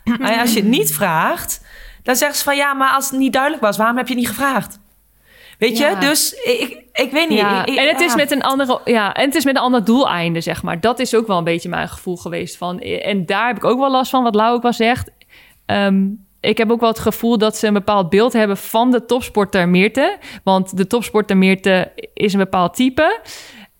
Ja, 0.05 0.41
als 0.41 0.53
je 0.53 0.61
het 0.61 0.69
niet 0.69 0.93
vraagt, 0.93 1.65
dan 2.03 2.17
zeggen 2.17 2.39
ze 2.39 2.45
van 2.45 2.57
ja, 2.57 2.75
maar 2.75 2.91
als 2.91 3.11
het 3.11 3.19
niet 3.19 3.33
duidelijk 3.33 3.63
was, 3.63 3.77
waarom 3.77 3.97
heb 3.97 4.09
je 4.09 4.15
niet 4.15 4.29
gevraagd? 4.29 4.79
Weet 5.63 5.79
je, 5.79 5.85
Ja. 5.85 6.01
dus 6.01 6.33
ik, 6.33 6.83
ik 6.93 7.11
weet 7.13 7.29
niet. 7.29 7.39
Ja, 7.39 7.61
ik- 7.67 7.69
ik- 7.69 7.79
en 7.79 7.89
het 7.89 8.01
is 8.01 8.11
ja. 8.11 8.17
met 8.17 8.31
een 8.31 8.43
andere, 8.43 8.81
ja, 8.85 9.15
en 9.15 9.25
het 9.25 9.35
is 9.35 9.45
met 9.45 9.57
een 9.57 9.63
ander 9.63 9.85
doeleinde, 9.85 10.41
zeg 10.41 10.63
maar. 10.63 10.81
Dat 10.81 10.99
is 10.99 11.15
ook 11.15 11.27
wel 11.27 11.39
een 11.39 11.45
beetje 11.45 11.69
mijn 11.69 11.89
gevoel 11.89 12.17
geweest 12.17 12.57
van. 12.57 12.81
En 12.81 13.27
daar 13.27 13.47
heb 13.47 13.57
ik 13.57 13.65
ook 13.65 13.79
wel 13.79 13.91
last 13.91 14.11
van, 14.11 14.23
wat 14.23 14.35
Lau 14.35 14.55
ook 14.55 14.63
wel 14.63 14.73
zegt. 14.73 15.11
Ehm, 15.67 16.05
ik 16.41 16.59
heb 16.59 16.71
ook 16.71 16.81
wel 16.81 16.89
het 16.89 16.99
gevoel 16.99 17.39
dat 17.39 17.57
ze 17.57 17.67
een 17.67 17.73
bepaald 17.73 18.09
beeld 18.11 18.33
hebben 18.33 18.57
van 18.57 18.91
de 18.91 19.05
topsporter 19.05 19.69
Meerte. 19.69 20.17
Want 20.45 20.77
de 20.77 20.87
topsporter 20.87 21.37
Meerte 21.37 21.93
is 22.15 22.33
een 22.33 22.39
bepaald 22.39 22.75
type. 22.75 23.21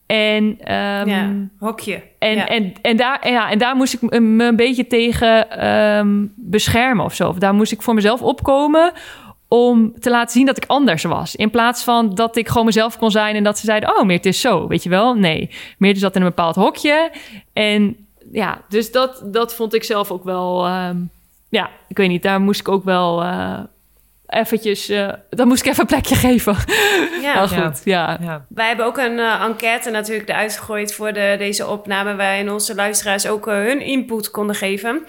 En, 0.07 0.57
ehm, 0.61 1.09
ja, 1.09 1.31
hokje. 1.59 2.03
en, 2.19 2.35
ja. 2.37 2.47
en, 2.49 2.73
en, 2.83 2.97
daar, 2.97 3.19
en 3.21 3.33
ja, 3.33 3.51
en 3.51 3.59
daar 3.59 3.77
moest 3.77 3.95
ik 3.95 4.21
me 4.21 4.45
een 4.45 4.57
beetje 4.57 4.87
tegen 4.87 5.51
ehm, 5.51 6.27
beschermen 6.37 7.05
of 7.05 7.15
zo. 7.15 7.29
Of 7.29 7.39
daar 7.39 7.55
moest 7.55 7.73
ik 7.73 7.83
voor 7.83 7.95
mezelf 7.95 8.23
opkomen 8.23 8.93
om 9.53 9.93
te 10.01 10.11
laten 10.11 10.33
zien 10.33 10.47
dat 10.47 10.57
ik 10.57 10.65
anders 10.67 11.03
was. 11.03 11.37
In 11.37 11.51
plaats 11.51 11.85
van 11.85 12.15
dat 12.15 12.37
ik 12.37 12.49
gewoon 12.49 12.65
mezelf 12.65 12.99
kon 12.99 13.11
zijn 13.11 13.37
en 13.37 13.45
dat 13.45 13.59
ze 13.59 13.67
zeiden... 13.67 13.97
oh, 13.97 14.05
Meert 14.05 14.27
is 14.27 14.41
zo, 14.41 14.67
weet 14.67 14.83
je 14.83 14.89
wel? 14.89 15.15
Nee, 15.15 15.51
Meert 15.79 15.99
zat 15.99 16.15
in 16.15 16.23
een 16.23 16.29
bepaald 16.29 16.55
hokje. 16.55 17.11
En 17.53 18.07
ja, 18.33 18.61
dus 18.69 18.93
dat, 18.93 19.23
dat 19.25 19.55
vond 19.55 19.75
ik 19.75 19.85
zelf 19.85 20.11
ook 20.11 20.25
wel... 20.25 20.67
ehm, 20.67 20.97
ja, 21.49 21.71
ik 21.89 21.97
weet 21.97 22.09
niet, 22.09 22.23
daar 22.23 22.41
moest 22.41 22.61
ik 22.61 22.69
ook 22.69 22.85
wel... 22.85 23.23
eh 23.23 23.59
eventjes, 24.27 24.87
daar 25.31 25.47
moest 25.47 25.65
ik 25.65 25.71
even 25.71 25.81
een 25.81 25.87
plekje 25.87 26.15
geven. 26.15 26.57
Ja. 27.23 27.47
Goed, 27.47 27.81
ja. 27.85 28.19
Ja. 28.21 28.47
Wij 28.49 28.67
hebben 28.67 28.87
ook 28.87 28.99
een 28.99 29.19
eh, 29.19 29.43
enquête 29.43 29.91
natuurlijk 29.91 30.29
eruit 30.29 30.59
gegooid 30.59 30.95
voor 30.95 31.13
de, 31.13 31.35
deze 31.39 31.67
opname... 31.67 32.17
waarin 32.17 32.51
onze 32.51 32.75
luisteraars 32.75 33.27
ook 33.27 33.47
hun 33.47 33.81
input 33.81 34.31
konden 34.31 34.57
geven. 34.57 35.07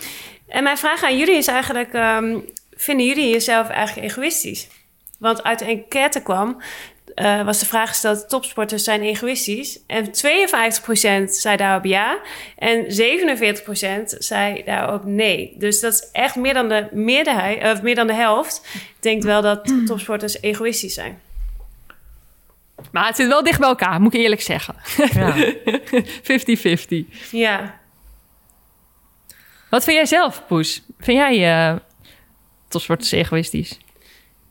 En 0.48 0.64
mijn 0.64 0.78
vraag 0.78 1.04
aan 1.04 1.18
jullie 1.18 1.38
is 1.38 1.48
eigenlijk... 1.48 1.94
ehm, 1.94 2.36
vinden 2.76 3.06
jullie 3.06 3.30
jezelf 3.30 3.70
eigenlijk 3.70 4.08
egoïstisch? 4.12 4.68
Want 5.20 5.44
uit 5.44 5.60
de 5.60 5.66
enquête 5.66 6.22
kwam... 6.22 6.62
eh, 7.16 7.46
was 7.46 7.60
de 7.60 7.66
vraag 7.66 7.90
gesteld, 7.90 8.30
topsporters 8.30 8.84
zijn 8.84 9.02
egoïstisch. 9.02 9.80
En 9.88 10.06
52% 10.06 10.10
zei 11.30 11.58
daarop 11.58 11.86
ja. 11.86 12.20
En 12.58 12.86
47% 12.86 12.90
zei 14.06 14.64
daarop 14.66 15.04
nee. 15.06 15.54
Dus 15.58 15.80
dat 15.80 15.94
is 15.94 16.10
echt 16.12 16.36
meer 16.36 16.54
dan 16.54 16.70
de, 16.70 16.88
meerderheid, 16.92 17.74
of 17.76 17.82
meer 17.82 17.96
dan 17.96 18.08
de 18.08 18.14
helft. 18.14 18.62
denkt 19.00 19.24
wel 19.24 19.42
dat 19.42 19.74
topsporters 19.86 20.42
egoïstisch 20.42 20.94
zijn. 20.94 21.20
Maar 22.92 23.08
het 23.08 23.16
zit 23.16 23.28
wel 23.28 23.44
dicht 23.44 23.60
bij 23.60 23.68
elkaar, 23.68 24.02
moet 24.02 24.14
ik 24.14 24.20
eerlijk 24.22 24.42
zeggen. 24.42 24.76
Ja. 25.14 25.36
50-50. 27.04 27.30
Ja, 27.32 27.80
Wat 29.70 29.84
vind 29.84 29.96
jij 29.98 30.06
zelf, 30.06 30.44
Poes? 30.48 30.84
Vind 31.00 31.18
jij 31.18 31.80
eh 32.74 32.80
topsporters 32.80 33.12
egoïstisch? 33.12 33.78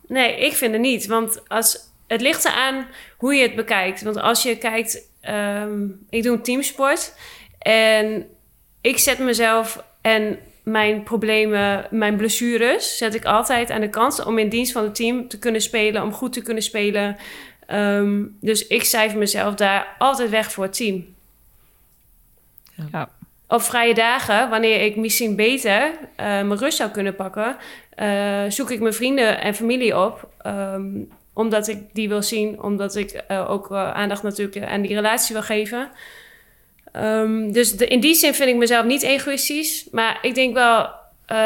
Nee, 0.06 0.40
ik 0.40 0.52
vind 0.52 0.72
het 0.72 0.80
niet. 0.80 1.06
Want 1.06 1.48
als, 1.48 1.78
het 2.06 2.20
ligt 2.20 2.44
eraan 2.44 2.86
hoe 3.16 3.34
je 3.34 3.42
het 3.42 3.54
bekijkt. 3.54 4.02
Want 4.02 4.16
als 4.16 4.42
je 4.42 4.58
kijkt, 4.58 5.08
ehm, 5.20 5.84
ik 6.10 6.22
doe 6.22 6.36
een 6.36 6.42
teamsport. 6.42 7.14
En 7.58 8.26
ik 8.80 8.98
zet 8.98 9.18
mezelf 9.18 9.84
en 10.00 10.38
mijn 10.62 11.02
problemen, 11.02 11.86
mijn 11.90 12.16
blessures, 12.16 12.96
zet 12.96 13.14
ik 13.14 13.24
altijd 13.24 13.70
aan 13.70 13.80
de 13.80 13.90
kant 13.90 14.24
om 14.24 14.38
in 14.38 14.48
dienst 14.48 14.72
van 14.72 14.84
het 14.84 14.94
team 14.94 15.28
te 15.28 15.38
kunnen 15.38 15.60
spelen, 15.60 16.02
om 16.02 16.12
goed 16.12 16.32
te 16.32 16.42
kunnen 16.42 16.62
spelen. 16.62 17.16
Ehm, 17.66 18.24
dus 18.40 18.66
ik 18.66 18.84
cijfer 18.84 19.18
mezelf 19.18 19.54
daar 19.54 19.94
altijd 19.98 20.30
weg 20.30 20.52
voor 20.52 20.64
het 20.64 20.76
team. 20.76 21.14
Ja. 22.92 23.10
Op 23.52 23.62
vrije 23.62 23.94
dagen, 23.94 24.50
wanneer 24.50 24.80
ik 24.80 24.96
misschien 24.96 25.36
beter 25.36 25.90
eh, 26.16 26.26
mijn 26.26 26.56
rust 26.56 26.76
zou 26.76 26.90
kunnen 26.90 27.14
pakken, 27.14 27.56
eh, 27.94 28.44
zoek 28.48 28.70
ik 28.70 28.80
mijn 28.80 28.94
vrienden 28.94 29.40
en 29.40 29.54
familie 29.54 29.98
op. 29.98 30.28
ehm, 30.42 30.84
omdat 31.34 31.68
ik 31.68 31.78
die 31.92 32.08
wil 32.08 32.22
zien, 32.22 32.62
omdat 32.62 32.96
ik 32.96 33.10
eh, 33.10 33.50
ook 33.50 33.72
aandacht 33.72 34.22
natuurlijk 34.22 34.66
aan 34.66 34.82
die 34.82 34.94
relatie 34.94 35.34
wil 35.34 35.42
geven. 35.42 35.90
Ehm, 36.92 37.50
dus 37.50 37.74
in 37.74 38.00
die 38.00 38.14
zin 38.14 38.34
vind 38.34 38.48
ik 38.48 38.56
mezelf 38.56 38.84
niet 38.84 39.02
egoïstisch. 39.02 39.88
Maar 39.90 40.18
ik 40.22 40.34
denk 40.34 40.54
wel 40.54 40.90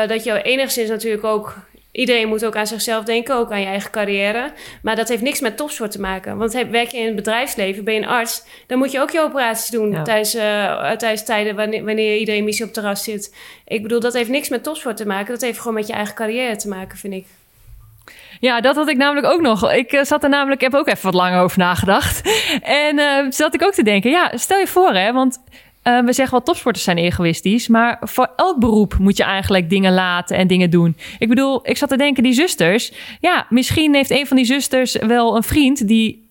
dat 0.06 0.24
je 0.24 0.42
enigszins 0.42 0.88
natuurlijk 0.88 1.24
ook... 1.24 1.56
Iedereen 1.96 2.28
moet 2.28 2.44
ook 2.44 2.56
aan 2.56 2.66
zichzelf 2.66 3.04
denken, 3.04 3.34
ook 3.34 3.52
aan 3.52 3.60
je 3.60 3.66
eigen 3.66 3.90
carrière. 3.90 4.52
Maar 4.82 4.96
dat 4.96 5.08
heeft 5.08 5.22
niks 5.22 5.40
met 5.40 5.56
topsport 5.56 5.90
te 5.90 6.00
maken. 6.00 6.36
Want 6.36 6.52
heb- 6.52 6.70
werk 6.70 6.88
je 6.90 6.98
in 6.98 7.06
het 7.06 7.14
bedrijfsleven, 7.16 7.84
ben 7.84 7.94
je 7.94 8.00
een 8.00 8.06
arts... 8.08 8.42
dan 8.66 8.78
moet 8.78 8.92
je 8.92 9.00
ook 9.00 9.10
je 9.10 9.20
operaties 9.20 9.70
doen 9.70 9.90
Ja. 9.90 10.02
tijdens, 10.02 10.34
eh, 10.34 10.90
tijdens 10.90 11.24
tijden 11.24 11.56
wanneer, 11.56 11.84
wanneer 11.84 12.16
iedereen 12.16 12.44
missie 12.44 12.64
op 12.64 12.70
het 12.74 12.80
terras 12.82 13.04
zit. 13.04 13.34
Ik 13.66 13.82
bedoel, 13.82 14.00
dat 14.00 14.12
heeft 14.14 14.28
niks 14.28 14.48
met 14.48 14.62
topsport 14.62 14.96
te 14.96 15.06
maken. 15.06 15.32
Dat 15.32 15.40
heeft 15.40 15.58
gewoon 15.58 15.74
met 15.74 15.86
je 15.86 15.92
eigen 15.92 16.14
carrière 16.14 16.56
te 16.56 16.68
maken, 16.68 16.98
vind 16.98 17.14
ik. 17.14 17.26
Ja, 18.40 18.60
dat 18.60 18.76
had 18.76 18.88
ik 18.88 18.96
namelijk 18.96 19.26
ook 19.26 19.40
nog. 19.40 19.72
Ik 19.72 19.92
eh, 19.92 20.04
zat 20.04 20.22
er 20.22 20.28
namelijk, 20.28 20.62
ik 20.62 20.70
heb 20.70 20.80
ook 20.80 20.88
even 20.88 21.04
wat 21.04 21.14
langer 21.14 21.40
over 21.40 21.58
nagedacht. 21.58 22.20
En 22.62 22.98
eh 22.98 23.24
zat 23.28 23.54
ik 23.54 23.62
ook 23.62 23.72
te 23.74 23.82
denken, 23.82 24.10
ja, 24.10 24.30
stel 24.34 24.58
je 24.58 24.66
voor 24.66 24.94
hè, 24.94 25.12
want 25.12 25.38
eh, 25.86 26.04
we 26.04 26.12
zeggen 26.12 26.30
wel 26.30 26.46
topsporters 26.46 26.84
zijn 26.84 26.98
egoïstisch, 26.98 27.68
maar 27.68 27.98
voor 28.00 28.32
elk 28.36 28.58
beroep 28.58 28.98
moet 28.98 29.16
je 29.16 29.24
eigenlijk 29.24 29.70
dingen 29.70 29.94
laten 29.94 30.36
en 30.36 30.46
dingen 30.46 30.70
doen. 30.70 30.96
Ik 31.18 31.28
bedoel, 31.28 31.68
ik 31.68 31.76
zat 31.76 31.88
te 31.88 31.96
denken, 31.96 32.22
die 32.22 32.32
zusters, 32.32 32.92
ja, 33.20 33.46
misschien 33.48 33.94
heeft 33.94 34.10
een 34.10 34.26
van 34.26 34.36
die 34.36 34.46
zusters 34.46 34.96
wel 34.96 35.36
een 35.36 35.42
vriend 35.42 35.88
die 35.88 36.25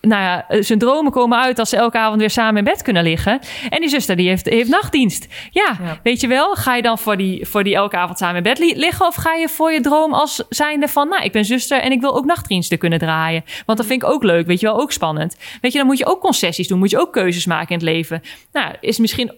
nou 0.00 0.22
ja, 0.22 0.62
zijn 0.62 0.78
dromen 0.78 1.12
komen 1.12 1.38
uit 1.38 1.58
als 1.58 1.68
ze 1.68 1.76
elke 1.76 1.98
avond 1.98 2.20
weer 2.20 2.30
samen 2.30 2.56
in 2.56 2.64
bed 2.64 2.82
kunnen 2.82 3.02
liggen. 3.02 3.38
En 3.70 3.80
die 3.80 3.88
zuster 3.88 4.16
die 4.16 4.28
heeft, 4.28 4.48
heeft 4.48 4.68
nachtdienst. 4.70 5.26
Ja, 5.50 5.76
Ja. 5.84 5.98
weet 6.02 6.20
je 6.20 6.26
wel, 6.26 6.54
ga 6.54 6.74
je 6.74 6.82
dan 6.82 6.98
voor 6.98 7.16
die, 7.16 7.46
voor 7.46 7.64
die 7.64 7.74
elke 7.74 7.96
avond 7.96 8.18
samen 8.18 8.36
in 8.36 8.42
bed 8.42 8.58
li- 8.58 8.76
liggen? 8.76 9.06
Of 9.06 9.14
ga 9.14 9.34
je 9.34 9.48
voor 9.48 9.72
je 9.72 9.80
droom 9.80 10.12
als 10.14 10.44
zijnde 10.48 10.88
van, 10.88 11.08
nou, 11.08 11.22
ik 11.24 11.32
ben 11.32 11.44
zuster 11.44 11.80
en 11.80 11.92
ik 11.92 12.00
wil 12.00 12.16
ook 12.16 12.24
nachtdiensten 12.24 12.78
kunnen 12.78 12.98
draaien. 12.98 13.44
Want 13.66 13.78
dat 13.78 13.86
vind 13.86 14.02
ik 14.02 14.08
ook 14.08 14.22
leuk, 14.22 14.46
weet 14.46 14.60
je 14.60 14.66
wel, 14.66 14.80
ook 14.80 14.92
spannend. 14.92 15.36
Weet 15.60 15.72
je, 15.72 15.78
dan 15.78 15.86
moet 15.86 15.98
je 15.98 16.06
ook 16.06 16.20
concessies 16.20 16.68
doen, 16.68 16.78
moet 16.78 16.90
je 16.90 16.98
ook 17.00 17.12
keuzes 17.12 17.46
maken 17.46 17.68
in 17.68 17.74
het 17.74 17.84
leven. 17.84 18.22
Nou, 18.52 18.74
is 18.80 18.98
misschien 18.98 19.32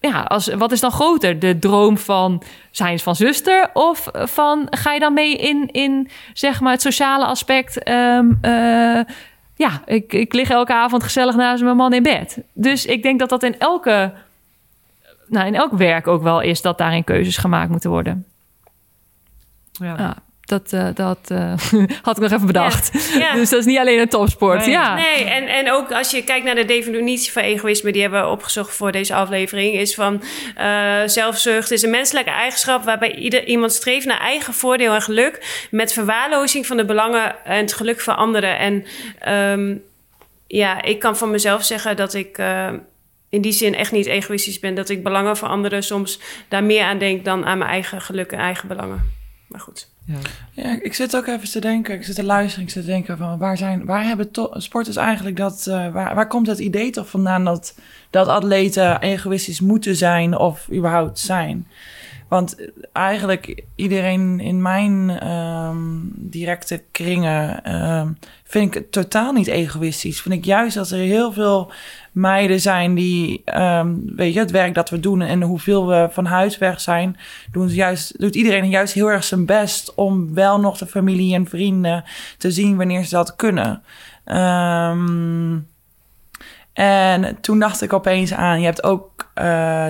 ja, 0.00 0.20
als, 0.22 0.46
wat 0.46 0.72
is 0.72 0.80
dan 0.80 0.90
groter? 0.90 1.38
De 1.38 1.58
droom 1.58 1.98
van 1.98 2.42
zijn 2.70 2.98
van 2.98 3.16
zuster? 3.16 3.70
Of 3.72 4.08
van 4.12 4.66
ga 4.70 4.92
je 4.92 5.00
dan 5.00 5.14
mee 5.14 5.36
in, 5.36 5.68
in 5.72 6.10
zeg 6.32 6.60
maar 6.60 6.72
het 6.72 6.82
sociale 6.82 7.24
aspect? 7.24 7.82
ehm, 7.82 8.26
eh, 8.40 9.00
ja, 9.58 9.82
ik, 9.84 10.12
ik 10.12 10.32
lig 10.32 10.50
elke 10.50 10.74
avond 10.74 11.02
gezellig 11.02 11.36
naast 11.36 11.62
mijn 11.62 11.76
man 11.76 11.92
in 11.92 12.02
bed. 12.02 12.38
Dus 12.52 12.86
ik 12.86 13.02
denk 13.02 13.18
dat 13.18 13.28
dat 13.28 13.42
in 13.42 13.58
elke, 13.58 14.12
nou, 15.26 15.46
in 15.46 15.54
elk 15.54 15.72
werk 15.72 16.06
ook 16.06 16.22
wel 16.22 16.40
is 16.40 16.62
dat 16.62 16.78
daarin 16.78 17.04
keuzes 17.04 17.36
gemaakt 17.36 17.70
moeten 17.70 17.90
worden. 17.90 18.26
Ja. 19.72 19.94
Ja, 19.98 20.16
dat, 20.48 20.72
eh, 20.72 20.88
dat 20.94 21.18
eh, 21.26 21.52
had 22.02 22.16
ik 22.16 22.22
nog 22.22 22.32
even 22.32 22.46
bedacht. 22.46 23.12
Ja. 23.18 23.34
Dus 23.38 23.50
dat 23.50 23.58
is 23.58 23.64
niet 23.64 23.78
alleen 23.78 23.98
een 23.98 24.08
topsport. 24.08 24.58
Nee. 24.58 24.70
Ja. 24.70 24.94
Nee, 24.94 25.24
en, 25.24 25.46
en 25.46 25.72
ook 25.72 25.92
als 25.92 26.10
je 26.10 26.24
kijkt 26.24 26.44
naar 26.44 26.54
de 26.54 26.64
definitie 26.64 27.32
van 27.32 27.42
egoïsme, 27.42 27.92
die 27.92 28.02
hebben 28.02 28.20
we 28.20 28.28
opgezocht 28.28 28.74
voor 28.74 28.92
deze 28.92 29.14
aflevering, 29.14 29.74
is 29.74 29.94
van 29.94 30.22
eh, 30.56 31.00
zelfzucht 31.06 31.70
is 31.70 31.82
een 31.82 31.90
menselijke 31.90 32.30
eigenschap 32.30 32.84
waarbij 32.84 33.14
ieder, 33.14 33.46
iemand 33.46 33.72
streeft 33.72 34.06
naar 34.06 34.20
eigen 34.20 34.54
voordeel 34.54 34.94
en 34.94 35.02
geluk 35.02 35.66
met 35.70 35.92
verwaarlozing 35.92 36.66
van 36.66 36.76
de 36.76 36.84
belangen 36.84 37.44
en 37.44 37.60
het 37.60 37.72
geluk 37.72 38.00
van 38.00 38.16
anderen. 38.16 38.58
En 38.58 38.84
ehm, 39.18 39.76
ja, 40.46 40.82
ik 40.82 40.98
kan 40.98 41.16
van 41.16 41.30
mezelf 41.30 41.64
zeggen 41.64 41.96
dat 41.96 42.14
ik 42.14 42.38
in 43.28 43.40
die 43.40 43.52
zin 43.52 43.74
echt 43.74 43.92
niet 43.92 44.06
egoïstisch 44.06 44.58
ben, 44.58 44.74
dat 44.74 44.88
ik 44.88 45.02
belangen 45.02 45.36
van 45.36 45.48
anderen 45.48 45.82
soms 45.82 46.20
daar 46.48 46.64
meer 46.64 46.84
aan 46.84 46.98
denk 46.98 47.24
dan 47.24 47.46
aan 47.46 47.58
mijn 47.58 47.70
eigen 47.70 48.00
geluk 48.00 48.32
en 48.32 48.38
eigen 48.38 48.68
belangen. 48.68 49.16
Maar 49.48 49.60
goed. 49.60 49.88
Ja, 50.50 50.82
ik 50.82 50.94
zit 50.94 51.16
ook 51.16 51.26
even 51.26 51.50
te 51.50 51.60
denken, 51.60 51.94
ik 51.94 52.04
zit 52.04 52.14
te 52.14 52.24
luisteren, 52.24 52.68
te 52.68 52.84
denken 52.84 53.18
van 53.18 53.38
waar, 53.38 53.56
zijn, 53.56 53.84
waar 53.84 54.04
hebben 54.04 54.28
sporters 54.52 54.96
eigenlijk 54.96 55.36
dat, 55.36 55.66
eh, 55.66 55.92
waar, 55.92 56.14
waar 56.14 56.26
komt 56.26 56.46
het 56.46 56.58
idee 56.58 56.90
toch 56.90 57.08
vandaan 57.08 57.44
dat, 57.44 57.78
dat 58.10 58.28
atleten 58.28 59.00
egoïstisch 59.00 59.60
moeten 59.60 59.96
zijn 59.96 60.36
of 60.36 60.68
überhaupt 60.72 61.18
zijn? 61.18 61.66
Want 62.28 62.56
eigenlijk 62.92 63.62
iedereen 63.74 64.40
in 64.40 64.62
mijn 64.62 65.10
ehm, 65.10 65.76
directe 66.12 66.82
kringen 66.92 67.64
ehm, 67.64 68.12
vind 68.44 68.66
ik 68.66 68.74
het 68.74 68.92
totaal 68.92 69.32
niet 69.32 69.46
egoïstisch. 69.46 70.20
Vind 70.20 70.34
ik 70.34 70.44
juist 70.44 70.74
dat 70.74 70.90
er 70.90 70.98
heel 70.98 71.32
veel 71.32 71.72
meiden 72.18 72.60
zijn 72.60 72.94
die, 72.94 73.42
ehm, 73.44 73.94
weet 74.16 74.34
je, 74.34 74.38
het 74.38 74.50
werk 74.50 74.74
dat 74.74 74.90
we 74.90 75.00
doen 75.00 75.20
en 75.20 75.42
hoeveel 75.42 75.86
we 75.86 76.08
van 76.10 76.24
huis 76.24 76.58
weg 76.58 76.80
zijn, 76.80 77.16
doen 77.52 77.68
ze 77.68 77.74
juist, 77.74 78.20
doet 78.20 78.34
iedereen 78.34 78.68
juist 78.68 78.94
heel 78.94 79.10
erg 79.10 79.24
zijn 79.24 79.46
best 79.46 79.94
om 79.94 80.34
wel 80.34 80.60
nog 80.60 80.78
de 80.78 80.86
familie 80.86 81.34
en 81.34 81.46
vrienden 81.46 82.04
te 82.38 82.50
zien 82.50 82.76
wanneer 82.76 83.04
ze 83.04 83.14
dat 83.14 83.36
kunnen. 83.36 83.82
Ehm, 84.24 85.56
en 86.78 87.40
toen 87.40 87.58
dacht 87.58 87.82
ik 87.82 87.92
opeens 87.92 88.34
aan, 88.34 88.58
je 88.58 88.64
hebt 88.64 88.82
ook 88.82 89.30
eh, 89.34 89.86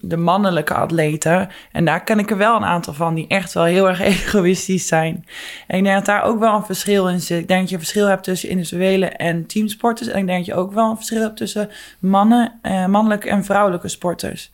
de 0.00 0.16
mannelijke 0.16 0.74
atleten. 0.74 1.48
En 1.72 1.84
daar 1.84 2.04
ken 2.04 2.18
ik 2.18 2.30
er 2.30 2.36
wel 2.36 2.56
een 2.56 2.64
aantal 2.64 2.94
van 2.94 3.14
die 3.14 3.26
echt 3.28 3.52
wel 3.52 3.64
heel 3.64 3.88
erg 3.88 4.00
egoïstisch 4.24 4.86
zijn. 4.86 5.24
En 5.66 5.78
ik 5.78 5.84
denk 5.84 5.96
dat 5.96 6.06
daar 6.06 6.22
ook 6.22 6.38
wel 6.38 6.54
een 6.54 6.64
verschil 6.64 7.08
in 7.08 7.20
zit. 7.20 7.40
Ik 7.40 7.48
denk 7.48 7.60
dat 7.60 7.68
je 7.68 7.74
een 7.74 7.80
verschil 7.80 8.06
hebt 8.06 8.24
tussen 8.24 8.48
individuele 8.48 9.06
en 9.06 9.46
teamsporters. 9.46 10.08
En 10.08 10.18
ik 10.18 10.26
denk 10.26 10.38
dat 10.38 10.46
je 10.46 10.60
ook 10.60 10.72
wel 10.72 10.90
een 10.90 10.96
verschil 10.96 11.20
hebt 11.20 11.36
tussen 11.36 11.70
mannen, 11.98 12.58
eh, 12.62 12.86
mannelijke 12.86 13.28
en 13.28 13.44
vrouwelijke 13.44 13.88
sporters. 13.88 14.50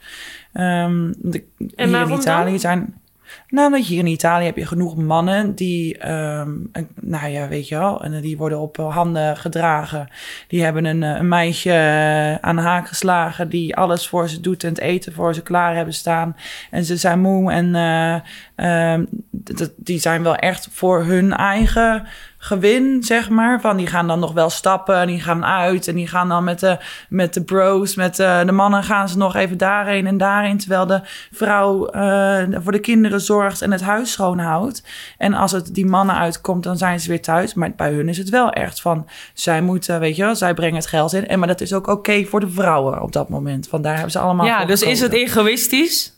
Ehm, 0.53 1.13
de, 1.19 1.45
hier 1.59 1.91
waarom 1.91 2.13
in 2.13 2.19
Italië 2.19 2.51
dan? 2.51 2.61
zijn... 2.61 2.95
Je 3.49 3.83
hier 3.83 3.99
in 3.99 4.07
Italië 4.07 4.45
heb 4.45 4.57
je 4.57 4.67
genoeg 4.67 4.97
mannen 4.97 5.55
die, 5.55 5.99
ehm, 5.99 6.51
nou 7.01 7.29
ja, 7.29 7.49
weet 7.49 7.69
je 7.69 7.79
wel, 7.79 8.05
en 8.05 8.21
die 8.21 8.37
worden 8.37 8.59
op 8.59 8.77
handen 8.77 9.37
gedragen. 9.37 10.09
Die 10.49 10.63
hebben 10.63 10.85
een, 10.85 11.03
eh, 11.03 11.19
een 11.19 11.29
meisje 11.29 11.71
eh, 11.71 12.35
aan 12.35 12.57
de 12.57 12.63
haak 12.63 12.89
geslagen 12.89 13.49
die 13.49 13.77
alles 13.77 14.09
voor 14.09 14.29
ze 14.29 14.41
doet 14.41 14.65
en 14.65 14.69
het 14.69 14.79
eten 14.79 15.13
voor 15.13 15.35
ze 15.35 15.43
klaar 15.43 15.75
hebben 15.75 15.95
staan. 15.95 16.37
En 16.71 16.85
ze 16.85 16.97
zijn 16.97 17.21
moe 17.21 17.53
en 17.53 17.75
eh, 17.75 18.21
ehm, 18.55 19.05
die 19.77 19.99
zijn 19.99 20.23
wel 20.23 20.37
echt 20.37 20.69
voor 20.71 21.05
hun 21.05 21.33
eigen 21.33 22.07
gewin, 22.47 23.03
zeg 23.03 23.29
maar. 23.29 23.61
Van 23.61 23.77
die 23.77 23.87
gaan 23.87 24.07
dan 24.07 24.19
nog 24.19 24.33
wel 24.33 24.51
stappen 24.51 24.97
en 24.97 25.07
die 25.07 25.21
gaan 25.21 25.45
uit 25.45 25.89
en 25.89 25.95
die 25.95 26.07
gaan 26.07 26.29
dan 26.29 26.45
met 26.45 26.61
de, 26.61 26.79
met 27.09 27.35
de 27.35 27.45
bros, 27.45 27.95
met 27.95 28.17
de, 28.17 28.43
de 28.47 28.53
mannen 28.53 28.83
gaan 28.83 29.09
ze 29.09 29.17
nog 29.17 29.35
even 29.35 29.57
daarheen 29.57 30.07
en 30.07 30.17
daarheen. 30.17 30.59
Terwijl 30.59 30.87
de 30.87 31.01
vrouw 31.33 31.87
eh, 31.87 32.43
voor 32.63 32.73
de 32.73 32.79
kinderen 32.79 33.21
zorgt 33.21 33.63
en 33.63 33.71
het 33.73 33.83
huis 33.83 34.13
schoonhoudt. 34.13 34.83
En 35.19 35.35
als 35.35 35.53
het 35.53 35.75
die 35.75 35.87
mannen 35.87 36.17
uitkomt, 36.17 36.63
dan 36.63 36.77
zijn 36.77 37.01
ze 37.01 37.09
weer 37.09 37.23
thuis. 37.23 37.55
Maar 37.55 37.73
bij 37.77 37.93
hun 37.93 38.09
is 38.09 38.19
het 38.19 38.29
wel 38.29 38.51
echt 38.51 38.81
van, 38.81 39.07
zij 39.35 39.63
moeten, 39.63 40.01
weet 40.01 40.17
je 40.17 40.23
wel, 40.23 40.37
zij 40.37 40.55
brengen 40.55 40.77
het 40.77 40.87
geld 40.87 41.13
in. 41.13 41.29
En 41.29 41.39
maar 41.39 41.49
dat 41.49 41.61
is 41.61 41.73
ook 41.73 41.87
oké 41.87 42.25
voor 42.25 42.41
de 42.41 42.51
vrouwen 42.51 43.03
op 43.03 43.13
dat 43.13 43.29
moment. 43.29 43.69
Vandaar 43.69 43.93
hebben 43.95 44.13
ze 44.13 44.19
allemaal 44.19 44.47
Ja, 44.47 44.65
dus 44.65 44.83
is 44.83 45.01
het 45.01 45.13
egoïstisch? 45.13 46.15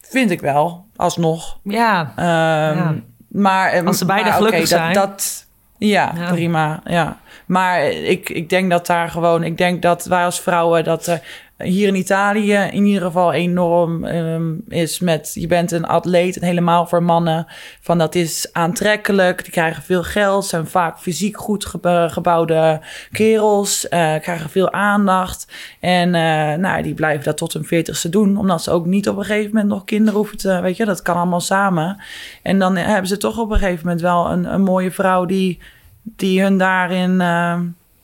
Vind 0.00 0.30
ik 0.30 0.40
wel, 0.40 0.86
alsnog. 0.96 1.58
Ja. 1.62 2.12
Ehm, 2.16 2.76
Ja. 2.78 2.94
Maar 3.36 3.70
eh, 3.72 3.86
Als 3.86 3.98
ze 3.98 4.04
beide 4.04 4.28
maar 4.28 4.36
gelukkig 4.36 4.60
dat, 4.60 4.68
zijn. 4.68 4.92
Dat, 4.92 5.46
ja, 5.78 6.12
Ja. 6.16 6.30
prima. 6.30 6.80
Ja. 6.84 7.16
Maar 7.46 7.82
ik, 7.88 8.28
ik 8.28 8.48
denk 8.48 8.70
dat 8.70 8.86
daar 8.86 9.08
gewoon, 9.08 9.42
ik 9.42 9.58
denk 9.58 9.82
dat 9.82 10.04
wij 10.04 10.24
als 10.24 10.40
vrouwen 10.40 10.84
dat 10.84 11.06
er 11.06 11.22
hier 11.58 11.88
in 11.88 11.94
Italië 11.94 12.68
in 12.70 12.84
ieder 12.84 13.02
geval 13.02 13.32
enorm 13.32 14.04
ehm, 14.04 14.54
is 14.68 15.00
met 15.00 15.30
je 15.34 15.46
bent 15.46 15.72
een 15.72 15.86
atleet 15.86 16.36
en 16.36 16.46
helemaal 16.46 16.86
voor 16.86 17.02
mannen 17.02 17.46
van 17.80 17.98
dat 17.98 18.14
is 18.14 18.48
aantrekkelijk. 18.52 19.42
Die 19.42 19.52
krijgen 19.52 19.82
veel 19.82 20.02
geld, 20.02 20.44
zijn 20.44 20.66
vaak 20.66 20.98
fysiek 20.98 21.36
goed 21.36 21.66
gebouwde 22.06 22.80
kerels, 23.12 23.88
eh, 23.88 24.14
krijgen 24.20 24.50
veel 24.50 24.72
aandacht 24.72 25.52
en 25.80 26.14
eh, 26.14 26.58
nou 26.58 26.82
die 26.82 26.94
blijven 26.94 27.24
dat 27.24 27.36
tot 27.36 27.52
hun 27.52 27.64
veertigste 27.64 28.08
doen, 28.08 28.36
omdat 28.36 28.62
ze 28.62 28.70
ook 28.70 28.86
niet 28.86 29.08
op 29.08 29.16
een 29.16 29.24
gegeven 29.24 29.50
moment 29.54 29.68
nog 29.68 29.84
kinderen 29.84 30.14
hoeven 30.14 30.36
te, 30.36 30.60
weet 30.60 30.76
je, 30.76 30.84
dat 30.84 31.02
kan 31.02 31.16
allemaal 31.16 31.40
samen. 31.40 32.00
En 32.42 32.58
dan 32.58 32.76
hebben 32.76 33.08
ze 33.08 33.16
toch 33.16 33.38
op 33.38 33.50
een 33.50 33.58
gegeven 33.58 33.84
moment 33.84 34.00
wel 34.00 34.30
een, 34.30 34.52
een 34.52 34.62
mooie 34.62 34.90
vrouw 34.90 35.24
die, 35.24 35.58
die 36.02 36.42
hun 36.42 36.58
daarin 36.58 37.20
eh, 37.20 37.60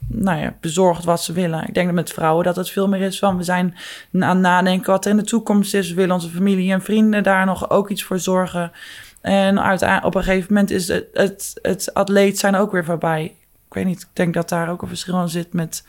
nou 0.06 0.38
ja, 0.40 0.54
bezorgt 0.60 1.04
wat 1.04 1.22
ze 1.22 1.32
willen. 1.32 1.68
Ik 1.68 1.74
denk 1.74 1.86
dat 1.86 1.94
met 1.94 2.12
vrouwen 2.12 2.44
dat 2.44 2.56
het 2.56 2.70
veel 2.70 2.88
meer 2.88 3.00
is 3.00 3.18
van 3.18 3.36
we 3.36 3.42
zijn 3.42 3.74
aan 4.12 4.28
het 4.28 4.38
nadenken 4.38 4.90
wat 4.90 5.04
er 5.04 5.10
in 5.10 5.16
de 5.16 5.22
toekomst 5.22 5.74
is. 5.74 5.88
We 5.88 5.94
willen 5.94 6.14
onze 6.14 6.28
familie 6.28 6.72
en 6.72 6.82
vrienden 6.82 7.22
daar 7.22 7.46
nog 7.46 7.70
ook 7.70 7.90
iets 7.90 8.02
voor 8.02 8.18
zorgen. 8.18 8.72
En 9.20 9.58
op 10.04 10.14
een 10.14 10.22
gegeven 10.22 10.52
moment 10.52 10.70
is 10.70 10.88
het, 10.88 11.06
het, 11.12 11.58
het 11.62 11.94
atleet 11.94 12.38
zijn 12.38 12.54
ook 12.54 12.72
weer 12.72 12.84
voorbij. 12.84 13.24
Ik 13.66 13.74
weet 13.74 13.84
niet, 13.84 14.00
ik 14.00 14.08
denk 14.12 14.34
dat 14.34 14.48
daar 14.48 14.70
ook 14.70 14.82
een 14.82 14.88
verschil 14.88 15.20
in 15.22 15.28
zit 15.28 15.52
met 15.52 15.84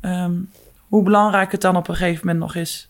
ehm, 0.00 0.34
hoe 0.88 1.02
belangrijk 1.02 1.52
het 1.52 1.60
dan 1.60 1.76
op 1.76 1.88
een 1.88 1.96
gegeven 1.96 2.26
moment 2.26 2.44
nog 2.44 2.54
is. 2.54 2.88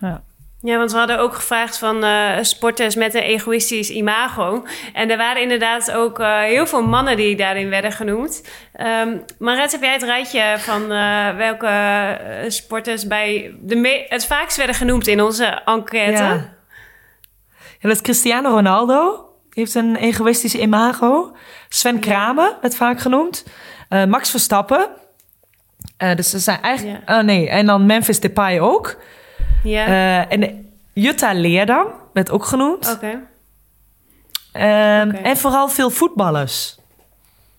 Ja, 0.00 0.22
want 0.60 0.92
we 0.92 0.98
hadden 0.98 1.18
ook 1.18 1.34
gevraagd 1.34 1.78
van 1.78 2.04
eh, 2.04 2.36
sporters 2.40 2.94
met 2.94 3.14
een 3.14 3.22
egoïstisch 3.22 3.90
imago. 3.90 4.64
En 4.92 5.10
er 5.10 5.16
waren 5.16 5.42
inderdaad 5.42 5.92
ook 5.92 6.18
eh, 6.18 6.40
heel 6.40 6.66
veel 6.66 6.82
mannen 6.82 7.16
die 7.16 7.36
daarin 7.36 7.68
werden 7.68 7.92
genoemd. 7.92 8.48
Ehm 8.72 9.16
Maret, 9.38 9.72
heb 9.72 9.82
jij 9.82 9.92
het 9.92 10.02
rijtje 10.02 10.54
van 10.58 10.92
eh, 10.92 11.36
welke 11.36 12.18
sporters 12.48 13.06
bij 13.06 13.54
de 13.60 14.06
het 14.08 14.26
vaakst 14.26 14.56
werden 14.56 14.74
genoemd 14.74 15.06
in 15.06 15.22
onze 15.22 15.44
enquête? 15.64 16.22
Ja. 16.22 16.58
Ja, 17.78 17.88
dat 17.88 17.96
is 17.96 18.02
Cristiano 18.02 18.50
Ronaldo. 18.50 19.28
Die 19.50 19.62
heeft 19.62 19.74
een 19.74 19.96
egoïstisch 19.96 20.54
imago. 20.54 21.36
Sven 21.68 22.00
Kramer 22.00 22.56
werd 22.60 22.76
vaak 22.76 23.00
genoemd. 23.00 23.44
Max 23.88 24.30
Verstappen. 24.30 24.88
Dus 26.14 26.32
er 26.32 26.40
zijn 26.40 26.60
eigenlijk... 26.62 27.10
Oh 27.10 27.18
nee, 27.18 27.48
en 27.48 27.66
dan 27.66 27.86
Memphis 27.86 28.20
Depay 28.20 28.60
ook. 28.60 28.96
Ja, 29.62 29.86
Eh, 29.86 30.32
en 30.38 30.68
Jutta 30.92 31.32
Leerdam 31.32 31.86
werd 32.12 32.30
ook 32.30 32.44
genoemd. 32.44 32.90
oké. 32.94 33.20
Ehm, 34.52 35.08
oké. 35.08 35.16
En 35.18 35.36
vooral 35.36 35.68
veel 35.68 35.90
voetballers 35.90 36.78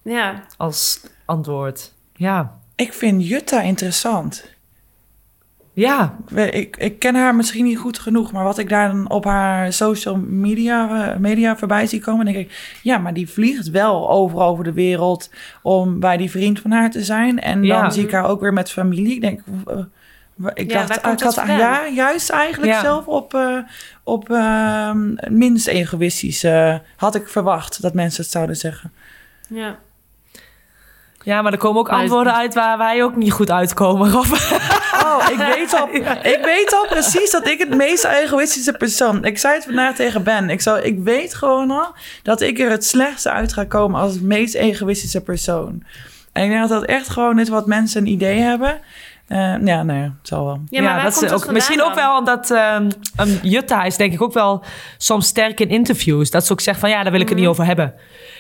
Ja, 0.02 0.44
als 0.58 1.02
antwoord. 1.26 1.94
Ja. 2.16 2.60
Ik 2.76 2.94
vind 2.94 3.28
Jutta 3.28 3.62
interessant. 3.62 4.50
Ja, 5.74 6.16
Ik 6.36 6.78
Ik, 6.78 7.00
ken 7.00 7.16
haar 7.16 7.36
misschien 7.36 7.64
niet 7.66 7.78
goed 7.78 8.00
genoeg, 8.00 8.32
maar 8.32 8.44
wat 8.44 8.58
ik 8.58 8.70
daar 8.70 8.92
dan 8.92 9.10
op 9.10 9.24
haar 9.26 9.74
social 9.74 10.18
media, 10.18 11.12
eh, 11.12 11.18
media 11.18 11.58
voorbij 11.58 11.88
zie 11.88 12.00
komen, 12.02 12.26
denk 12.26 12.38
ik, 12.38 12.80
ja, 12.84 12.98
maar 12.98 13.14
die 13.14 13.30
vliegt 13.30 13.70
wel 13.70 14.10
overal 14.10 14.48
over 14.50 14.64
de 14.64 14.74
wereld 14.74 15.30
om 15.62 16.00
bij 16.00 16.18
die 16.18 16.30
vriend 16.32 16.60
van 16.60 16.72
haar 16.72 16.92
te 16.92 17.04
zijn. 17.04 17.40
En 17.40 17.64
Ja. 17.64 17.82
dan 17.82 17.92
zie 17.92 18.04
ik 18.04 18.12
haar 18.12 18.26
ook 18.28 18.42
weer 18.42 18.54
met 18.54 18.72
familie. 18.72 19.14
Ik 19.16 19.22
denk, 19.22 19.42
eh, 19.66 19.78
ik 20.54 20.72
Ja, 20.72 20.86
dacht, 20.86 21.02
komt 21.02 21.22
ik 21.22 21.26
had 21.28 21.48
ja, 21.48 21.88
juist 21.88 22.30
eigenlijk 22.30 22.74
Ja. 22.74 22.82
zelf 22.82 23.06
op, 23.06 23.34
eh, 23.34 23.58
op 24.04 24.30
eh, 24.32 24.92
minst 25.30 25.68
egoïstisch 25.68 26.46
had 26.96 27.16
ik 27.16 27.28
verwacht 27.30 27.82
dat 27.82 27.94
mensen 27.94 28.24
het 28.24 28.32
zouden 28.32 28.56
zeggen. 28.56 28.92
ja. 29.50 29.76
ja 31.24 31.42
maar 31.42 31.52
er 31.52 31.58
komen 31.58 31.80
ook 31.82 31.90
Maar- 31.90 32.00
antwoorden 32.00 32.34
uit 32.36 32.54
waar 32.54 32.78
wij 32.78 33.04
ook 33.04 33.16
niet 33.16 33.32
goed 33.32 33.52
uitkomen. 33.52 34.10
Rob. 34.12 34.26
Oh, 35.06 35.26
ik 35.32 35.38
weet, 35.56 35.74
al, 35.74 35.88
ik 36.24 36.40
weet 36.44 36.74
al 36.74 36.88
precies 36.88 37.32
dat 37.32 37.48
ik 37.48 37.60
het 37.60 37.76
meest 37.76 38.04
egoïstische 38.04 38.74
persoon... 38.74 39.26
Ik 39.26 39.38
zei 39.38 39.54
het 39.54 39.64
vandaag 39.64 39.96
tegen 39.96 40.24
Ben. 40.24 40.50
Ik, 40.50 40.62
zou, 40.62 40.80
ik 40.82 41.00
weet 41.00 41.34
gewoon 41.36 41.72
al 41.72 41.94
dat 42.24 42.42
ik 42.42 42.60
er 42.60 42.70
het 42.70 42.86
slechtste 42.86 43.30
uit 43.32 43.54
ga 43.54 43.64
komen 43.64 44.00
als 44.00 44.14
het 44.14 44.22
meest 44.24 44.56
egoïstische 44.56 45.22
persoon. 45.22 45.84
En 46.32 46.44
ik 46.44 46.50
denk 46.50 46.62
dat 46.62 46.80
dat 46.80 46.90
echt 46.90 47.10
gewoon 47.10 47.40
is 47.40 47.50
wat 47.50 47.66
mensen 47.68 48.02
een 48.02 48.08
idee 48.12 48.40
hebben. 48.40 48.80
Eh, 49.32 49.56
ja, 49.66 49.84
nee, 49.84 50.02
het 50.02 50.12
zal 50.22 50.46
wel. 50.46 50.62
Ja, 50.70 50.82
maar 50.82 51.04
dat 51.04 51.14
komt 51.14 51.24
is 51.24 51.30
dat 51.30 51.44
ook, 51.44 51.52
misschien 51.52 51.84
ook 51.84 51.94
wel 51.94 52.18
omdat 52.18 52.52
ehm 52.52 52.90
um, 53.22 53.40
Jutta 53.42 53.84
is 53.84 53.98
denk 53.98 54.14
ik 54.14 54.22
ook 54.22 54.34
wel 54.34 54.64
soms 54.98 55.28
sterk 55.28 55.60
in 55.60 55.70
interviews. 55.70 56.32
Dat 56.32 56.46
ze 56.46 56.52
ook 56.52 56.62
zegt 56.62 56.80
van 56.80 56.90
ja, 56.90 57.04
daar 57.04 57.12
wil 57.12 57.22
ik 57.22 57.30
het 57.30 57.38
niet 57.38 57.48
over 57.48 57.66
hebben. 57.66 57.94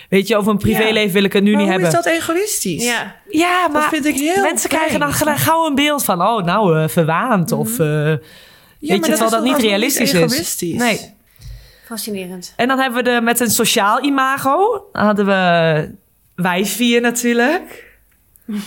Weet 0.09 0.27
je, 0.27 0.37
over 0.37 0.51
een 0.51 0.57
privéleven 0.57 1.13
wil 1.13 1.23
ik 1.23 1.33
het 1.33 1.43
nu 1.43 1.49
Mhm. 1.49 1.59
Maar 1.59 1.67
niet 1.67 1.79
hoe 1.79 1.87
hebben. 1.87 1.99
is 1.99 2.11
dat 2.11 2.29
egoïstisch? 2.29 2.83
Ja, 2.83 3.15
Ja, 3.29 3.67
maar 3.67 3.89
vind 3.89 4.05
ik 4.05 4.15
heel 4.15 4.43
mensen 4.43 4.69
krijgen 4.69 4.99
dan 4.99 5.13
gauw 5.13 5.65
een 5.65 5.75
beeld 5.75 6.03
van 6.03 6.21
oh, 6.21 6.43
nou, 6.43 6.79
eh, 6.79 6.87
verwaand 6.87 7.51
of 7.51 7.79
eh, 7.79 7.87
Ja, 7.87 8.17
weet 8.79 8.79
je, 8.79 8.99
terwijl 8.99 9.29
dat 9.29 9.43
niet 9.43 9.57
realistisch 9.57 10.13
egoïstisch? 10.13 10.73
is. 10.73 10.79
Nee. 10.79 11.13
fascinerend. 11.85 12.53
En 12.55 12.67
dan 12.67 12.79
hebben 12.79 13.03
we 13.03 13.09
de 13.09 13.21
met 13.21 13.39
een 13.39 13.51
sociaal 13.51 14.03
imago. 14.03 14.87
Dan 14.91 15.05
hadden 15.05 15.25
we 15.25 15.95
wij 16.35 16.65
vier 16.65 17.01
natuurlijk. 17.01 17.89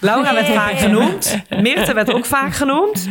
Laura 0.00 0.34
werd 0.34 0.46
vaak 0.48 0.78
genoemd. 0.78 1.42
Meerte 1.48 1.94
werd 1.94 2.12
ook 2.14 2.24
vaak 2.26 2.54
genoemd. 2.54 3.08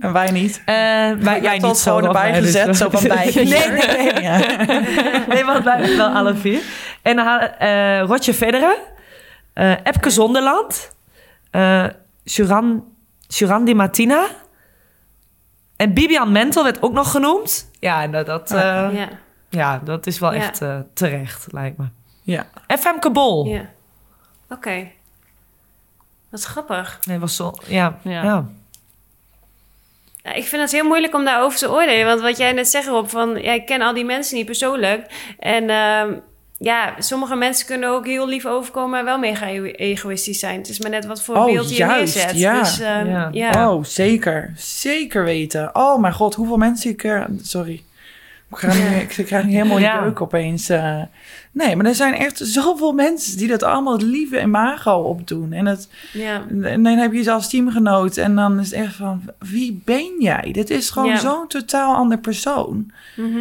En 0.00 0.12
wij 0.12 0.30
niet. 0.30 0.62
Eh 0.64 0.74
wij, 1.12 1.40
jij 1.42 1.58
niet 1.58 1.76
zo. 1.76 1.98
erbij 1.98 2.32
dus- 2.32 2.44
gezet, 2.44 2.76
zo 2.76 2.90
van 2.90 3.08
bij. 3.08 3.30
Nee, 3.34 3.44
nee, 3.44 3.68
nee. 3.68 4.22
Ja. 4.22 4.36
Nee, 5.28 5.44
want 5.44 5.64
wij 5.64 5.76
hebben 5.76 5.96
wel 5.96 6.08
alle 6.08 6.34
vier. 6.34 6.60
En 7.02 7.16
dan 7.16 7.38
eh 7.40 8.00
Rotje 8.00 8.34
Federer. 8.34 8.76
eh 9.52 9.70
Epke 9.82 10.10
Zonderland. 10.10 10.92
eh 11.50 11.84
Juran, 12.24 12.84
Juran 13.26 13.64
Di 13.64 13.74
Martina. 13.74 14.26
En 15.76 15.92
Bibian 15.94 16.32
Mentel 16.32 16.64
werd 16.64 16.82
ook 16.82 16.92
nog 16.92 17.10
genoemd. 17.10 17.70
Ja, 17.80 18.02
en 18.02 18.10
dat, 18.12 18.26
dat, 18.26 18.50
eh, 18.50 18.58
Ja, 18.92 19.08
ja, 19.48 19.80
dat 19.84 20.06
is 20.06 20.18
wel 20.18 20.32
Ja. 20.34 20.38
echt 20.40 20.62
terecht, 20.94 21.46
lijkt 21.52 21.78
me. 21.78 21.84
ja. 22.22 22.44
En 22.66 22.78
Femke 22.78 23.10
Bol. 23.10 23.46
ja. 23.46 23.64
Oké. 24.48 24.90
Wat 26.30 26.42
grappig. 26.42 26.98
Nee, 27.06 27.18
was 27.18 27.36
zo... 27.36 27.52
Ja, 27.66 27.98
ja. 28.02 28.22
Ja. 28.22 28.46
Ja, 30.22 30.32
ik 30.32 30.44
vind 30.44 30.62
het 30.62 30.72
heel 30.72 30.84
moeilijk 30.84 31.14
om 31.14 31.24
daarover 31.24 31.58
te 31.58 31.70
oordelen. 31.70 32.06
Want 32.06 32.20
wat 32.20 32.36
jij 32.36 32.52
net 32.52 32.68
zegt, 32.68 32.86
Rob, 32.86 33.06
van 33.08 33.42
ja, 33.42 33.52
ik 33.52 33.66
ken 33.66 33.80
al 33.82 33.94
die 33.94 34.04
mensen 34.04 34.36
niet 34.36 34.46
persoonlijk. 34.46 35.06
En 35.38 35.70
ehm, 35.70 36.12
ja, 36.58 36.94
sommige 36.98 37.36
mensen 37.36 37.66
kunnen 37.66 37.88
ook 37.90 38.06
heel 38.06 38.28
lief 38.28 38.46
overkomen 38.46 38.98
en 38.98 39.04
wel 39.04 39.18
mega 39.18 39.46
ego- 39.46 39.64
egoïstisch 39.64 40.38
zijn. 40.38 40.58
Het 40.58 40.68
is 40.68 40.80
maar 40.80 40.90
net 40.90 41.06
wat 41.06 41.22
voor 41.22 41.36
Oh, 41.36 41.44
beeld 41.44 41.68
je 41.70 41.76
juist, 41.76 42.14
neerzet. 42.14 42.38
ja. 42.38 42.58
Dus 42.58 42.80
ehm, 42.80 43.06
Ja. 43.10 43.28
ja. 43.32 43.70
Oh, 43.72 43.84
zeker. 43.84 44.52
Zeker 44.56 45.24
weten. 45.24 45.70
Oh 45.72 46.00
mijn 46.00 46.14
god, 46.14 46.34
hoeveel 46.34 46.56
mensen 46.56 46.90
ik 46.90 47.04
er... 47.04 47.26
Sorry. 47.42 47.82
Ik 48.50 48.56
krijg, 48.56 48.90
nu, 48.90 48.96
ik 48.96 49.26
krijg 49.26 49.44
helemaal 49.44 49.78
Ja. 49.78 50.02
jeuk 50.04 50.20
opeens. 50.20 50.68
eh. 50.68 51.00
nee, 51.52 51.76
maar 51.76 51.86
er 51.86 51.94
zijn 51.94 52.14
echt 52.14 52.38
zoveel 52.38 52.92
mensen 52.92 53.38
die 53.38 53.48
dat 53.48 53.62
allemaal 53.62 53.92
het 53.92 54.02
lieve 54.02 54.40
imago 54.40 54.92
opdoen. 54.96 55.52
En, 55.52 55.66
het, 55.66 55.88
ja. 56.12 56.42
en 56.62 56.82
dan 56.82 56.96
heb 56.96 57.12
je 57.12 57.22
zelfs 57.22 57.48
teamgenoot. 57.48 58.16
En 58.16 58.34
dan 58.34 58.58
is 58.60 58.70
het 58.70 58.80
echt 58.80 58.94
van, 58.94 59.22
wie 59.38 59.82
ben 59.84 60.14
jij? 60.18 60.48
Dit 60.52 60.70
is 60.70 60.90
gewoon 60.90 61.08
Ja. 61.08 61.16
zo'n 61.18 61.46
totaal 61.48 61.94
ander 61.94 62.18
persoon. 62.18 62.90
Mhm. 63.16 63.38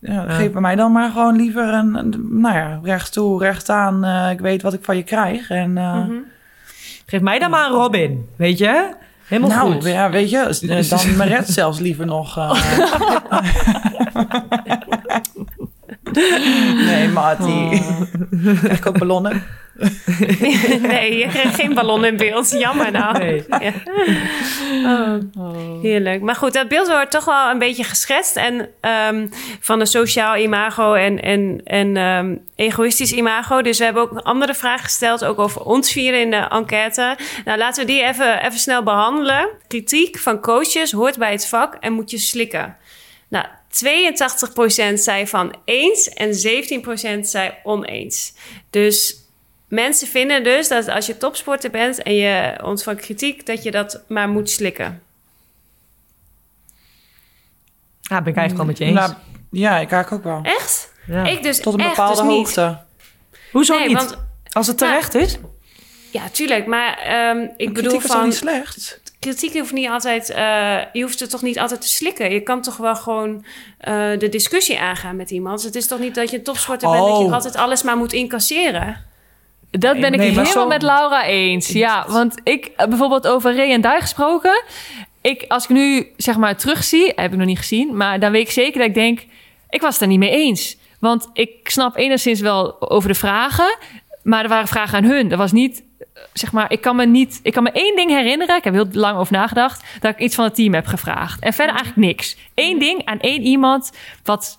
Ja, 0.00 0.24
Geef 0.28 0.52
bij 0.52 0.60
mij 0.60 0.74
dan 0.74 0.92
maar 0.92 1.10
gewoon 1.10 1.36
liever 1.36 1.68
een, 1.74 1.94
een- 1.94 2.28
nou 2.30 2.54
ja, 2.54 2.80
recht 2.82 3.12
toe, 3.12 3.40
recht 3.42 3.68
aan. 3.70 4.04
eh, 4.04 4.30
ik 4.30 4.40
weet 4.40 4.62
wat 4.62 4.72
ik 4.72 4.84
van 4.84 4.96
je 4.96 5.02
krijg. 5.02 5.50
En, 5.50 5.78
eh, 5.78 5.94
Mhm. 5.94 6.12
Geef 7.06 7.20
mij 7.20 7.38
dan 7.38 7.50
maar 7.50 7.66
een 7.66 7.72
Robin, 7.72 8.28
weet 8.36 8.58
je? 8.58 8.90
Helemaal 9.24 9.56
nou, 9.56 9.72
goed. 9.72 9.84
ja, 9.84 10.10
weet 10.10 10.30
je, 10.30 10.58
dan 10.88 11.16
Meret 11.16 11.48
zelfs 11.48 11.78
liever 11.78 12.06
nog. 12.06 12.36
Nee, 16.86 17.08
Marty. 17.08 17.68
Krijg 18.62 18.78
ik 18.78 18.86
ook 18.86 18.98
ballonnen? 18.98 19.42
nee, 20.88 21.18
je 21.18 21.26
kreeg 21.28 21.54
geen 21.54 21.74
ballon 21.74 22.04
in 22.04 22.16
beeld. 22.16 22.50
Jammer 22.50 22.90
nou. 22.90 23.18
Nee. 23.18 23.44
Ja. 24.82 25.18
Oh, 25.38 25.82
heerlijk. 25.82 26.22
Maar 26.22 26.34
goed, 26.34 26.52
dat 26.52 26.68
beeld 26.68 26.88
wordt 26.88 27.10
toch 27.10 27.24
wel 27.24 27.50
een 27.50 27.58
beetje 27.58 27.84
geschetst. 27.84 28.36
En 28.36 28.68
ehm, 28.80 29.26
van 29.60 29.80
een 29.80 29.86
sociaal 29.86 30.36
imago 30.36 30.94
en, 30.94 31.22
en, 31.22 31.60
en 31.64 31.96
ehm, 31.96 32.36
egoïstisch 32.56 33.12
imago. 33.12 33.62
Dus 33.62 33.78
we 33.78 33.84
hebben 33.84 34.02
ook 34.02 34.10
een 34.10 34.22
andere 34.22 34.54
vraag 34.54 34.82
gesteld, 34.82 35.24
ook 35.24 35.38
over 35.38 35.62
ons 35.62 35.92
vieren 35.92 36.20
in 36.20 36.30
de 36.30 36.36
enquête. 36.48 37.16
Nou, 37.44 37.58
laten 37.58 37.86
we 37.86 37.92
die 37.92 38.04
even, 38.04 38.44
even 38.44 38.58
snel 38.58 38.82
behandelen. 38.82 39.48
Kritiek 39.68 40.18
van 40.18 40.40
coaches 40.40 40.92
hoort 40.92 41.18
bij 41.18 41.32
het 41.32 41.48
vak 41.48 41.74
en 41.74 41.92
moet 41.92 42.10
je 42.10 42.18
slikken. 42.18 42.76
Nou, 43.28 43.44
82% 43.84 44.94
zei 44.94 45.26
van 45.26 45.54
eens 45.64 46.08
en 46.08 46.30
17% 47.20 47.20
zei 47.20 47.52
oneens. 47.62 48.32
Dus 48.70 49.16
mensen 49.68 50.08
vinden 50.08 50.44
dus 50.44 50.68
dat 50.68 50.88
als 50.88 51.06
je 51.06 51.16
topsporter 51.16 51.70
bent 51.70 52.02
en 52.02 52.14
je 52.14 52.58
ontvangt 52.62 53.00
kritiek, 53.00 53.46
dat 53.46 53.62
je 53.62 53.70
dat 53.70 54.00
maar 54.08 54.28
moet 54.28 54.50
slikken. 54.50 55.02
Ja, 58.00 58.22
ben 58.22 58.32
ik 58.32 58.38
eigenlijk 58.38 58.56
wel 58.56 58.66
met 58.66 58.78
je 58.78 58.84
eens. 58.84 58.94
Nou, 58.94 59.12
ja, 59.50 59.78
ik 59.78 59.90
eigenlijk 59.92 60.12
ook 60.12 60.32
wel. 60.32 60.52
Echt? 60.54 60.92
Ja. 61.06 61.24
Ik 61.26 61.42
dus 61.42 61.60
Tot 61.60 61.74
een 61.74 61.80
echt 61.80 61.88
bepaalde 61.88 62.22
dus 62.22 62.30
niet. 62.30 62.36
hoogte. 62.36 62.78
Hoezo 63.52 63.78
Nee, 63.78 63.86
niet? 63.88 63.96
want 63.96 64.18
Als 64.52 64.66
het 64.66 64.78
terecht 64.78 65.14
is? 65.14 65.38
ja, 66.10 66.28
tuurlijk. 66.28 66.66
Maar 66.66 66.98
ehm, 66.98 67.38
ik 67.56 67.72
bedoel 67.74 67.90
Kritiek 67.90 68.08
is 68.10 68.16
van 68.16 68.24
niet 68.24 68.34
slecht? 68.34 69.00
Kritiek 69.20 69.58
hoeft 69.58 69.72
niet 69.72 69.88
altijd. 69.88 70.30
eh, 70.30 70.78
je 70.92 71.02
hoeft 71.02 71.20
het 71.20 71.30
toch 71.30 71.42
niet 71.42 71.58
altijd 71.58 71.80
te 71.80 71.88
slikken. 71.88 72.30
Je 72.32 72.40
kan 72.40 72.62
toch 72.62 72.76
wel 72.76 72.96
gewoon 72.96 73.44
eh, 73.78 73.94
de 74.18 74.28
discussie 74.28 74.80
aangaan 74.80 75.16
met 75.16 75.30
iemand. 75.30 75.62
Het 75.62 75.74
is 75.74 75.86
toch 75.86 75.98
niet 75.98 76.14
dat 76.14 76.30
je 76.30 76.36
een 76.36 76.42
topsporter 76.42 76.90
bent 76.90 77.06
dat 77.06 77.18
je 77.18 77.24
Oh. 77.24 77.32
altijd 77.32 77.56
alles 77.56 77.82
maar 77.82 77.96
moet 77.96 78.12
incasseren. 78.12 79.06
Dat 79.70 80.00
ben 80.00 80.12
ik 80.12 80.18
nee, 80.18 80.28
helemaal 80.28 80.52
zo- 80.52 80.66
met 80.66 80.82
Laura 80.82 81.24
eens. 81.26 81.68
Ja, 81.68 82.04
want 82.08 82.34
ik, 82.44 82.70
eh, 82.76 82.86
bijvoorbeeld 82.86 83.26
over 83.26 83.56
Ray 83.56 83.70
en 83.72 83.80
Duij 83.80 84.00
gesproken. 84.00 84.62
Ik, 85.20 85.44
als 85.48 85.64
ik 85.64 85.68
nu 85.70 86.06
zeg 86.16 86.36
maar 86.36 86.56
terugzie, 86.56 87.12
heb 87.16 87.32
ik 87.32 87.38
nog 87.38 87.46
niet 87.46 87.58
gezien, 87.58 87.96
maar 87.96 88.20
dan 88.20 88.32
weet 88.32 88.46
ik 88.46 88.50
zeker 88.52 88.78
dat 88.78 88.88
ik 88.88 88.94
denk, 88.94 89.24
ik 89.70 89.80
was 89.80 89.92
het 89.92 90.02
er 90.02 90.08
niet 90.08 90.18
mee 90.18 90.30
eens. 90.30 90.76
Want 91.00 91.28
ik 91.32 91.50
snap 91.70 91.96
enigszins 91.96 92.40
wel 92.40 92.90
over 92.90 93.08
de 93.08 93.14
vragen, 93.14 93.76
maar 94.22 94.42
er 94.42 94.48
waren 94.48 94.68
vragen 94.68 94.98
aan 94.98 95.04
hun. 95.04 95.28
Dat 95.28 95.38
was 95.38 95.52
niet, 95.52 95.82
zeg 96.32 96.52
maar, 96.52 96.72
ik 96.72 96.80
kan 96.80 96.96
me 96.96 97.06
niet, 97.06 97.40
ik 97.42 97.52
kan 97.52 97.62
me 97.62 97.70
één 97.70 97.96
ding 97.96 98.10
herinneren. 98.10 98.56
Ik 98.56 98.64
heb 98.64 98.74
heel 98.74 98.88
lang 98.92 99.18
over 99.18 99.32
nagedacht 99.32 99.84
dat 100.00 100.10
ik 100.12 100.18
iets 100.18 100.34
van 100.34 100.44
het 100.44 100.54
team 100.54 100.74
heb 100.74 100.86
gevraagd 100.86 101.40
en 101.42 101.52
verder 101.52 101.74
eigenlijk 101.74 102.06
niks. 102.06 102.36
Eén 102.54 102.78
ding 102.78 103.04
aan 103.04 103.20
één 103.20 103.42
iemand 103.42 103.90
wat 104.24 104.58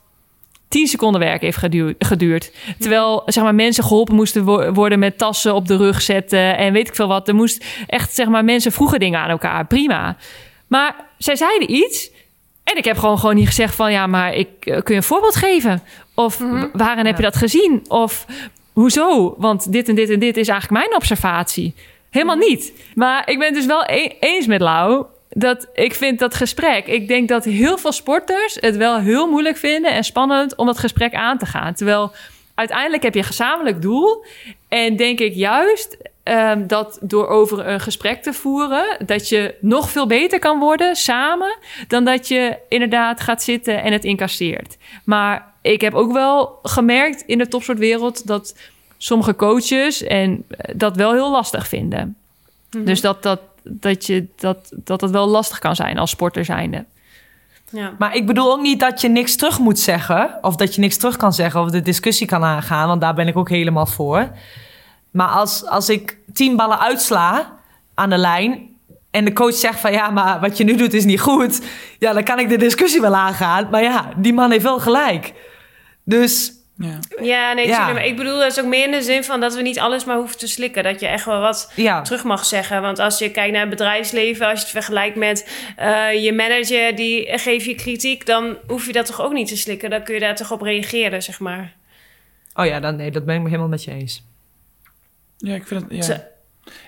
10 0.68 0.88
seconden 0.88 1.22
werk 1.22 1.41
heeft 1.41 1.57
geduurd. 1.57 1.95
geduurd. 2.05 2.51
Terwijl 2.80 3.22
zeg 3.26 3.43
maar, 3.43 3.55
mensen 3.55 3.84
geholpen 3.84 4.16
moesten 4.16 4.43
wo- 4.43 4.72
worden 4.72 4.99
met 4.99 5.18
tassen 5.18 5.55
op 5.55 5.68
de 5.68 5.78
rug 5.78 6.01
zetten 6.01 6.57
en 6.57 6.74
weet 6.74 6.88
ik 6.88 6.95
veel 6.95 7.07
wat. 7.07 7.28
Er 7.28 7.36
moest 7.36 7.66
echt, 7.88 8.14
zeg 8.16 8.28
maar, 8.28 8.43
mensen 8.45 8.72
vroegen 8.72 8.99
dingen 8.99 9.20
aan 9.20 9.30
elkaar. 9.30 9.66
Prima. 9.68 10.18
Maar 10.68 10.95
zij 11.18 11.36
zeiden 11.36 11.72
iets 11.72 12.12
en 12.64 12.78
ik 12.78 12.86
heb 12.86 12.97
gewoon, 12.97 13.20
gewoon 13.20 13.36
niet 13.36 13.47
gezegd 13.47 13.76
van 13.76 13.91
ja, 13.91 14.07
maar 14.07 14.34
ik, 14.34 14.47
eh, 14.60 14.74
kun 14.74 14.84
je 14.93 14.95
een 14.95 15.03
voorbeeld 15.03 15.36
geven? 15.36 15.82
Of 16.16 16.38
w- 16.38 16.64
waarin 16.74 17.05
heb 17.05 17.16
je 17.18 17.24
dat 17.24 17.36
gezien? 17.36 17.86
Of 17.88 18.26
hoezo? 18.80 19.36
Want 19.38 19.72
dit 19.72 19.90
en 19.90 19.96
dit 19.96 20.10
en 20.10 20.20
dit 20.20 20.38
is 20.38 20.48
eigenlijk 20.48 20.84
mijn 20.84 20.96
observatie. 20.96 21.74
Helemaal 22.10 22.36
niet. 22.36 22.74
Maar 22.96 23.30
ik 23.30 23.40
ben 23.40 23.54
dus 23.54 23.66
wel 23.66 23.84
e- 23.86 24.16
eens 24.20 24.48
met 24.48 24.62
Lau. 24.62 25.06
Dat 25.30 25.68
ik 25.74 25.94
vind 25.94 26.20
dat 26.20 26.36
gesprek. 26.36 26.88
Ik 26.88 27.08
denk 27.08 27.28
dat 27.30 27.44
heel 27.44 27.78
veel 27.78 27.92
sporters 27.92 28.58
het 28.60 28.78
wel 28.78 29.00
heel 29.00 29.30
moeilijk 29.30 29.58
vinden 29.58 29.92
en 29.92 30.04
spannend 30.04 30.56
om 30.56 30.66
dat 30.66 30.78
gesprek 30.78 31.14
aan 31.14 31.38
te 31.38 31.46
gaan. 31.46 31.74
Terwijl 31.74 32.12
uiteindelijk 32.56 33.04
heb 33.04 33.14
je 33.14 33.20
een 33.20 33.26
gezamenlijk 33.26 33.82
doel. 33.82 34.26
En 34.68 34.96
denk 34.96 35.20
ik 35.20 35.34
juist 35.34 35.98
ehm, 36.24 36.68
dat 36.68 37.00
door 37.02 37.28
over 37.28 37.68
een 37.68 37.80
gesprek 37.80 38.24
te 38.24 38.34
voeren, 38.34 38.98
dat 39.06 39.30
je 39.30 39.56
nog 39.62 39.90
veel 39.90 40.08
beter 40.08 40.40
kan 40.40 40.60
worden 40.60 40.96
samen, 40.96 41.58
dan 41.88 42.06
dat 42.06 42.28
je 42.28 42.58
inderdaad 42.70 43.22
gaat 43.22 43.44
zitten 43.44 43.84
en 43.84 43.94
het 43.94 44.04
incasseert. 44.04 44.78
Maar 45.04 45.54
ik 45.62 45.82
heb 45.82 45.93
ook 45.93 46.12
wel 46.12 46.60
gemerkt 46.64 47.24
in 47.26 47.38
de 47.38 47.47
topsportwereld 47.47 48.28
dat 48.28 48.55
sommige 48.97 49.36
coaches 49.36 50.03
en 50.03 50.43
eh, 50.47 50.74
dat 50.78 50.95
wel 50.95 51.12
heel 51.12 51.32
lastig 51.32 51.68
vinden. 51.68 52.16
Dus 52.70 53.01
dat 53.01 53.24
dat, 53.24 53.39
dat, 53.64 54.05
je, 54.05 54.28
dat, 54.36 54.72
dat 54.76 55.01
het 55.01 55.12
wel 55.12 55.28
lastig 55.28 55.60
kan 55.60 55.76
zijn 55.76 55.97
als 55.97 56.10
sporter 56.10 56.45
zijnde. 56.45 56.86
Ja. 57.72 57.93
Maar 57.97 58.16
ik 58.16 58.26
bedoel 58.26 58.51
ook 58.51 58.62
niet 58.62 58.80
dat 58.80 59.01
je 59.01 59.10
niks 59.10 59.36
terug 59.36 59.60
moet 59.60 59.80
zeggen. 59.80 60.38
Of 60.41 60.55
dat 60.55 60.76
je 60.76 60.82
niks 60.82 60.97
terug 60.97 61.18
kan 61.18 61.34
zeggen 61.34 61.62
of 61.62 61.70
de 61.70 61.82
discussie 61.82 62.28
kan 62.28 62.43
aangaan. 62.43 62.88
Want 62.88 63.01
daar 63.01 63.14
ben 63.14 63.28
ik 63.28 63.38
ook 63.38 63.49
helemaal 63.49 63.86
voor. 63.86 64.30
Maar 65.12 65.28
als, 65.28 65.66
als 65.66 65.89
ik 65.89 66.18
tien 66.34 66.55
ballen 66.55 66.80
uitsla 66.80 67.57
aan 67.93 68.10
de 68.10 68.18
lijn... 68.18 68.68
en 69.12 69.26
de 69.26 69.34
coach 69.34 69.53
zegt 69.53 69.80
van 69.80 69.91
ja, 69.91 70.10
maar 70.10 70.39
wat 70.39 70.57
je 70.57 70.64
nu 70.64 70.76
doet 70.76 70.93
is 70.93 71.05
niet 71.05 71.22
goed... 71.22 71.62
ja, 71.99 72.14
dan 72.14 72.24
kan 72.24 72.39
ik 72.39 72.49
de 72.49 72.57
discussie 72.57 73.01
wel 73.01 73.16
aangaan. 73.16 73.68
Maar 73.72 73.84
ja, 73.84 74.10
die 74.16 74.34
man 74.34 74.51
heeft 74.51 74.64
wel 74.64 74.80
gelijk. 74.80 75.34
Dus 76.10 76.53
Ja. 76.78 76.99
Ja, 77.22 77.53
nee, 77.53 77.68
Ja. 77.68 77.93
Maar 77.93 78.05
ik 78.05 78.16
bedoel, 78.18 78.38
dat 78.39 78.51
is 78.51 78.60
ook 78.60 78.66
meer 78.66 78.86
in 78.86 78.91
de 78.91 79.01
zin 79.01 79.24
van 79.24 79.39
dat 79.39 79.55
we 79.55 79.62
niet 79.62 79.80
alles 79.80 80.05
maar 80.05 80.18
hoeven 80.18 80.38
te 80.38 80.47
slikken. 80.47 80.84
Dat 80.84 80.99
je 80.99 81.07
echt 81.07 81.26
wel 81.26 81.39
wat 81.39 81.72
ja, 81.76 82.01
terug 82.01 82.24
mag 82.24 82.45
zeggen. 82.45 82.82
Want 82.82 82.99
als 82.99 83.20
je 83.20 83.32
kijkt 83.32 83.51
naar 83.51 83.62
het 83.62 83.70
bedrijfsleven, 83.70 84.47
als 84.47 84.60
je 84.60 84.66
het 84.66 84.74
vergelijkt 84.74 85.16
met 85.16 85.49
eh, 85.76 86.24
je 86.24 86.34
manager 86.34 86.95
die 86.95 87.38
geeft 87.38 87.66
je 87.66 87.76
kritiek, 87.76 88.26
dan 88.26 88.57
hoef 88.68 88.86
je 88.86 88.91
dat 88.91 89.05
toch 89.05 89.22
ook 89.22 89.34
niet 89.34 89.47
te 89.47 89.57
slikken. 89.57 89.89
Dan 89.89 90.03
kun 90.03 90.14
je 90.14 90.20
daar 90.20 90.36
toch 90.36 90.51
op 90.51 90.62
reageren, 90.62 91.24
zeg 91.24 91.39
maar. 91.39 91.76
oh 92.53 92.66
ja, 92.66 92.80
dan, 92.80 92.95
nee, 92.95 93.12
dat 93.12 93.26
ben 93.26 93.36
ik 93.41 93.45
helemaal 93.45 93.68
met 93.68 93.84
je 93.84 93.91
eens. 93.91 94.24
Ja, 95.38 95.55
ik 95.55 95.68
vind 95.68 95.82
het. 95.82 96.05
Ja. 96.05 96.28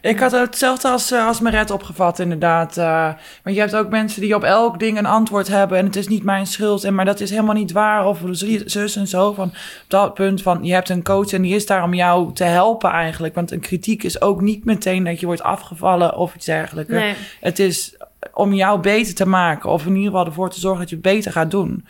Ik 0.01 0.19
had 0.19 0.31
hetzelfde 0.31 0.87
als, 0.87 1.11
eh, 1.11 1.27
als 1.27 1.39
Meret 1.39 1.71
opgevat, 1.71 2.19
inderdaad. 2.19 2.77
eh 2.77 3.09
want 3.43 3.55
je 3.55 3.61
hebt 3.61 3.75
ook 3.75 3.89
mensen 3.89 4.21
die 4.21 4.35
op 4.35 4.43
elk 4.43 4.79
ding 4.79 4.97
een 4.97 5.05
antwoord 5.05 5.47
hebben. 5.47 5.77
En 5.77 5.85
het 5.85 5.95
is 5.95 6.07
niet 6.07 6.23
mijn 6.23 6.47
schuld. 6.47 6.83
En, 6.83 6.95
maar 6.95 7.05
dat 7.05 7.19
is 7.19 7.29
helemaal 7.29 7.55
niet 7.55 7.71
waar. 7.71 8.05
Of 8.05 8.19
zus 8.65 8.95
en 8.95 9.07
zo. 9.07 9.33
Van, 9.33 9.47
op 9.47 9.53
dat 9.87 10.13
punt 10.13 10.41
van 10.41 10.63
je 10.63 10.73
hebt 10.73 10.89
een 10.89 11.03
coach 11.03 11.31
en 11.31 11.41
die 11.41 11.55
is 11.55 11.65
daar 11.65 11.83
om 11.83 11.93
jou 11.93 12.33
te 12.33 12.43
helpen 12.43 12.89
eigenlijk. 12.91 13.35
Want 13.35 13.51
een 13.51 13.59
kritiek 13.59 14.03
is 14.03 14.21
ook 14.21 14.41
niet 14.41 14.65
meteen 14.65 15.03
dat 15.03 15.19
je 15.19 15.25
wordt 15.25 15.43
afgevallen 15.43 16.15
of 16.15 16.35
iets 16.35 16.45
dergelijks. 16.45 16.91
Nee. 16.91 17.15
Het 17.39 17.59
is 17.59 17.95
om 18.33 18.53
jou 18.53 18.79
beter 18.79 19.15
te 19.15 19.27
maken. 19.27 19.69
Of 19.69 19.85
in 19.85 19.95
ieder 19.95 20.11
geval 20.11 20.25
ervoor 20.25 20.49
te 20.49 20.59
zorgen 20.59 20.79
dat 20.79 20.89
je 20.89 20.95
het 20.95 21.03
beter 21.03 21.31
gaat 21.31 21.51
doen. 21.51 21.85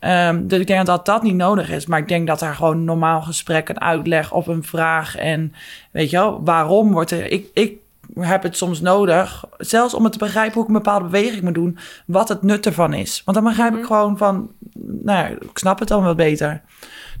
Ehm, 0.00 0.46
dus 0.46 0.60
ik 0.60 0.66
denk 0.66 0.86
dat 0.86 1.06
dat 1.06 1.22
niet 1.22 1.34
nodig 1.34 1.70
is. 1.70 1.86
Maar 1.86 1.98
ik 1.98 2.08
denk 2.08 2.26
dat 2.26 2.38
daar 2.38 2.54
gewoon 2.54 2.84
normaal 2.84 3.22
gesprek, 3.22 3.68
een 3.68 3.80
uitleg 3.80 4.32
of 4.32 4.46
een 4.46 4.62
vraag. 4.64 5.16
En 5.16 5.52
weet 5.90 6.10
je 6.10 6.16
wel, 6.16 6.40
waarom 6.44 6.92
wordt 6.92 7.10
er. 7.10 7.30
Ik, 7.32 7.46
ik 7.54 7.72
heb 8.20 8.42
het 8.42 8.56
soms 8.56 8.80
nodig, 8.80 9.44
zelfs 9.58 9.94
om 9.94 10.04
het 10.04 10.12
te 10.12 10.18
begrijpen 10.18 10.52
hoe 10.54 10.62
ik 10.62 10.68
een 10.68 10.74
bepaalde 10.74 11.04
beweging 11.04 11.42
moet 11.42 11.54
doen. 11.54 11.78
Wat 12.06 12.28
het 12.28 12.42
nut 12.42 12.66
ervan 12.66 12.92
is. 12.92 13.22
Want 13.24 13.36
dan 13.36 13.46
begrijp 13.46 13.76
ik 13.76 13.84
gewoon 13.84 14.16
van. 14.18 14.50
Nou 14.78 15.18
ja, 15.18 15.26
ik 15.28 15.58
snap 15.58 15.78
het 15.78 15.88
dan 15.88 16.02
wel 16.02 16.14
beter. 16.14 16.60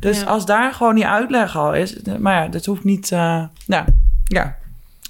Dus 0.00 0.20
Ja. 0.20 0.26
als 0.26 0.46
daar 0.46 0.72
gewoon 0.72 0.94
die 0.94 1.06
uitleg 1.06 1.56
al 1.56 1.74
is. 1.74 1.96
Maar 2.18 2.42
ja, 2.42 2.48
dat 2.48 2.64
hoeft 2.64 2.84
niet. 2.84 3.12
eh 3.12 3.44
nou, 3.66 3.84
ja. 4.24 4.56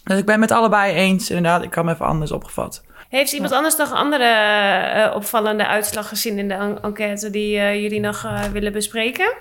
Dus 0.05 0.19
ik 0.19 0.25
ben 0.27 0.41
met 0.41 0.51
allebei 0.51 0.93
eens. 0.93 1.29
Inderdaad, 1.31 1.62
ik 1.62 1.71
kan 1.71 1.85
me 1.85 1.93
even 1.93 2.07
anders 2.07 2.33
opgevat. 2.33 2.83
Heeft 3.15 3.33
iemand 3.33 3.53
anders 3.53 3.77
nog 3.77 3.93
andere 3.93 4.25
eh, 4.25 5.15
opvallende 5.15 5.67
uitslag 5.67 6.09
gezien 6.09 6.39
in 6.39 6.49
de 6.49 6.55
en- 6.55 6.79
enquête 6.83 7.31
die 7.31 7.59
eh, 7.59 7.83
jullie 7.83 8.01
nog 8.01 8.25
eh, 8.25 8.43
willen 8.53 8.73
bespreken? 8.73 9.33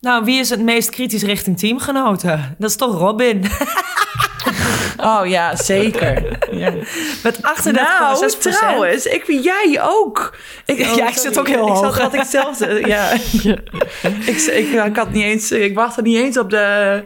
Nou, 0.00 0.24
wie 0.24 0.40
is 0.40 0.50
het 0.50 0.60
meest 0.60 0.90
kritisch 0.90 1.22
richting 1.22 1.58
teamgenoten? 1.58 2.54
Dat 2.58 2.70
is 2.70 2.76
toch 2.76 2.98
Robin. 2.98 3.44
Oh 4.96 5.26
ja, 5.26 5.56
zeker. 5.56 6.38
Ja. 6.50 6.72
Met 7.22 7.36
38,6 7.36 7.42
Nou, 7.72 8.26
trouwens, 8.38 9.06
ik 9.06 9.24
vind 9.24 9.44
jij 9.44 9.78
ook. 9.82 10.36
Ik, 10.64 10.78
Ja, 10.78 11.08
ik 11.08 11.16
zit 11.16 11.38
ook 11.38 11.48
heel 11.48 11.66
ik 11.66 11.72
hoog. 11.72 11.94
Zat, 11.94 11.98
had 11.98 12.14
ik 12.14 12.22
zelf, 12.22 12.58
ja. 12.94 13.10
ik, 13.10 14.36
ik, 14.36 14.68
ik 14.86 14.96
had 14.96 15.10
niet 15.10 15.22
eens, 15.22 15.52
ik 15.52 15.74
wachtte 15.74 16.02
niet 16.02 16.16
eens 16.16 16.38
op, 16.38 16.50
de, 16.50 17.04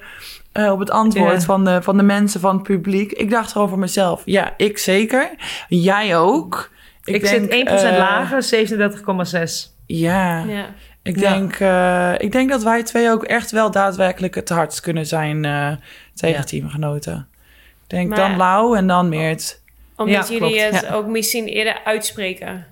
eh, 0.57 0.73
op 0.73 0.79
het 0.79 0.91
antwoord 0.91 1.45
van, 1.45 1.65
de, 1.65 1.83
van 1.83 1.97
de 1.97 2.03
mensen 2.03 2.41
van 2.41 2.55
het 2.55 2.63
publiek. 2.63 3.13
Ik 3.13 3.31
dacht 3.31 3.53
gewoon 3.53 3.69
voor 3.69 3.79
mezelf, 3.79 4.23
ja, 4.25 4.55
ik 4.57 4.79
zeker. 4.79 5.31
Jij 5.69 6.17
ook. 6.17 6.71
Ik, 7.05 7.21
denk, 7.21 7.53
zit 7.53 7.67
1% 7.69 7.73
eh, 7.73 7.97
lager, 7.99 8.43
37,6. 8.43 9.75
Ja, 9.87 10.45
Ja. 10.45 10.67
ik 11.03 11.19
Ja. 11.21 11.33
denk, 11.33 11.55
eh, 11.55 12.13
ik 12.27 12.33
denk 12.33 12.51
dat 12.51 12.63
wij 12.63 12.83
twee 12.83 13.11
ook 13.11 13.25
echt 13.25 13.51
wel 13.51 13.71
daadwerkelijk 13.71 14.35
het 14.35 14.49
hardst 14.49 14.81
kunnen 14.81 15.07
zijn 15.07 15.45
eh, 15.45 15.71
tegen 16.15 16.37
Ja. 16.39 16.45
teamgenoten. 16.45 17.29
Ik 17.83 17.91
denk 17.91 18.09
Maar- 18.09 18.19
dan 18.19 18.37
Lau 18.37 18.77
en 18.77 18.87
dan 18.87 19.09
Meert. 19.09 19.61
Omdat 19.97 20.15
Ja, 20.29 20.35
jullie 20.35 20.59
klopt. 20.61 20.75
het 20.75 20.89
Ja. 20.89 20.95
ook 20.95 21.07
misschien 21.07 21.47
eerder 21.47 21.81
uitspreken. 21.85 22.67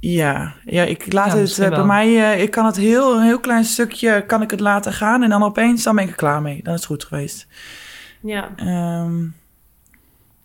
Ja, 0.00 0.54
ja 0.64 0.84
ik 0.84 1.12
laat 1.12 1.32
Ja, 1.32 1.38
het 1.38 1.58
eh, 1.58 1.68
bij 1.68 1.84
mij, 1.84 2.32
eh, 2.32 2.42
ik 2.42 2.50
kan 2.50 2.66
het 2.66 2.76
heel, 2.76 3.16
een 3.16 3.22
heel 3.22 3.40
klein 3.40 3.64
stukje, 3.64 4.24
kan 4.26 4.42
ik 4.42 4.50
het 4.50 4.60
laten 4.60 4.92
gaan 4.92 5.22
en 5.22 5.28
dan 5.28 5.42
opeens, 5.42 5.82
dan 5.82 5.94
ben 5.94 6.04
ik 6.04 6.10
er 6.10 6.16
klaar 6.16 6.42
mee. 6.42 6.62
Dan 6.62 6.74
is 6.74 6.80
het 6.80 6.88
goed 6.88 7.04
geweest. 7.04 7.46
Ja. 8.20 8.50
Ehm, 8.56 9.24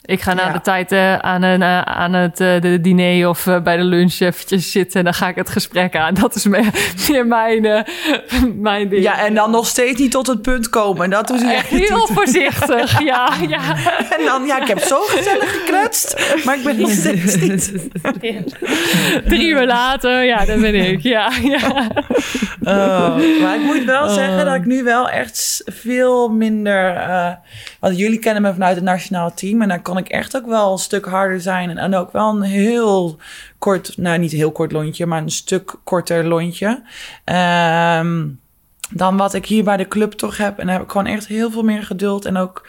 Ik 0.05 0.21
ga 0.21 0.33
na 0.33 0.45
Ja. 0.45 0.51
de 0.51 0.61
tijd 0.61 0.91
eh, 0.91 1.15
aan, 1.15 1.41
een, 1.41 1.61
eh, 1.61 1.81
aan 1.81 2.13
het 2.13 2.39
eh, 2.39 2.61
de 2.61 2.81
diner 2.81 3.29
of 3.29 3.47
bij 3.63 3.77
de 3.77 3.83
lunch 3.83 4.19
eventjes 4.19 4.71
zitten. 4.71 4.99
En 4.99 5.03
dan 5.03 5.13
ga 5.13 5.27
ik 5.27 5.35
het 5.35 5.49
gesprek 5.49 5.95
aan. 5.95 6.13
Dat 6.21 6.35
is 6.35 6.45
meer, 6.45 6.65
meer 7.09 7.27
mijn, 7.27 7.85
mijn 8.55 8.89
ding. 8.89 9.03
Ja, 9.03 9.19
en 9.25 9.33
dan 9.33 9.51
nog 9.51 9.67
steeds 9.67 9.99
niet 9.99 10.11
tot 10.11 10.27
het 10.27 10.41
punt 10.41 10.69
komen. 10.69 11.09
Dat 11.09 11.33
ze 11.39 11.51
Echt 11.51 11.67
heel 11.67 12.07
voorzichtig. 12.07 12.99
Ja, 13.11 13.33
ja. 13.49 13.75
En 14.17 14.25
dan, 14.25 14.45
ja, 14.45 14.61
ik 14.61 14.67
heb 14.67 14.79
zo 14.79 15.01
gezellig 15.01 15.51
gekletst, 15.51 16.35
maar 16.45 16.57
ik 16.57 16.63
ben 16.63 16.79
nog 16.79 16.91
steeds 16.91 17.35
niet... 17.35 17.71
Drie 19.25 19.47
uur 19.47 19.65
later, 19.65 20.23
ja, 20.23 20.45
dat 20.45 20.59
ben 20.59 20.75
ik. 20.75 21.01
Ja, 21.01 21.31
ja. 21.43 21.87
Oh, 22.61 23.41
maar 23.41 23.55
ik 23.55 23.63
moet 23.63 23.83
wel 23.83 24.09
zeggen 24.09 24.45
dat 24.45 24.55
ik 24.55 24.65
nu 24.65 24.83
wel 24.83 25.09
echt 25.09 25.61
veel 25.65 26.29
minder... 26.29 26.93
want 27.79 27.97
jullie 27.97 28.19
kennen 28.19 28.41
me 28.41 28.53
vanuit 28.53 28.75
het 28.75 28.83
nationaal 28.83 29.33
team... 29.33 29.61
en 29.61 29.67
dan 29.67 29.81
kan 29.93 30.03
ik 30.03 30.09
echt 30.09 30.37
ook 30.37 30.45
wel 30.45 30.71
een 30.71 30.77
stuk 30.77 31.05
harder 31.05 31.41
zijn... 31.41 31.69
en, 31.69 31.77
en 31.77 31.95
ook 31.95 32.11
wel 32.11 32.29
een 32.29 32.41
heel 32.41 33.17
kort... 33.57 33.97
nou, 33.97 34.17
niet 34.17 34.31
heel 34.31 34.51
kort 34.51 34.71
lontje... 34.71 35.05
maar 35.05 35.21
een 35.21 35.31
stuk 35.31 35.75
korter 35.83 36.27
lontje. 36.27 36.83
Ehm, 37.23 38.27
dan 38.89 39.17
wat 39.17 39.33
ik 39.33 39.45
hier 39.45 39.63
bij 39.63 39.77
de 39.77 39.87
club 39.87 40.11
toch 40.11 40.37
heb. 40.37 40.59
En 40.59 40.65
dan 40.65 40.75
heb 40.75 40.83
ik 40.83 40.91
gewoon 40.91 41.07
echt 41.07 41.27
heel 41.27 41.51
veel 41.51 41.63
meer 41.63 41.83
geduld... 41.83 42.25
en 42.25 42.37
ook... 42.37 42.67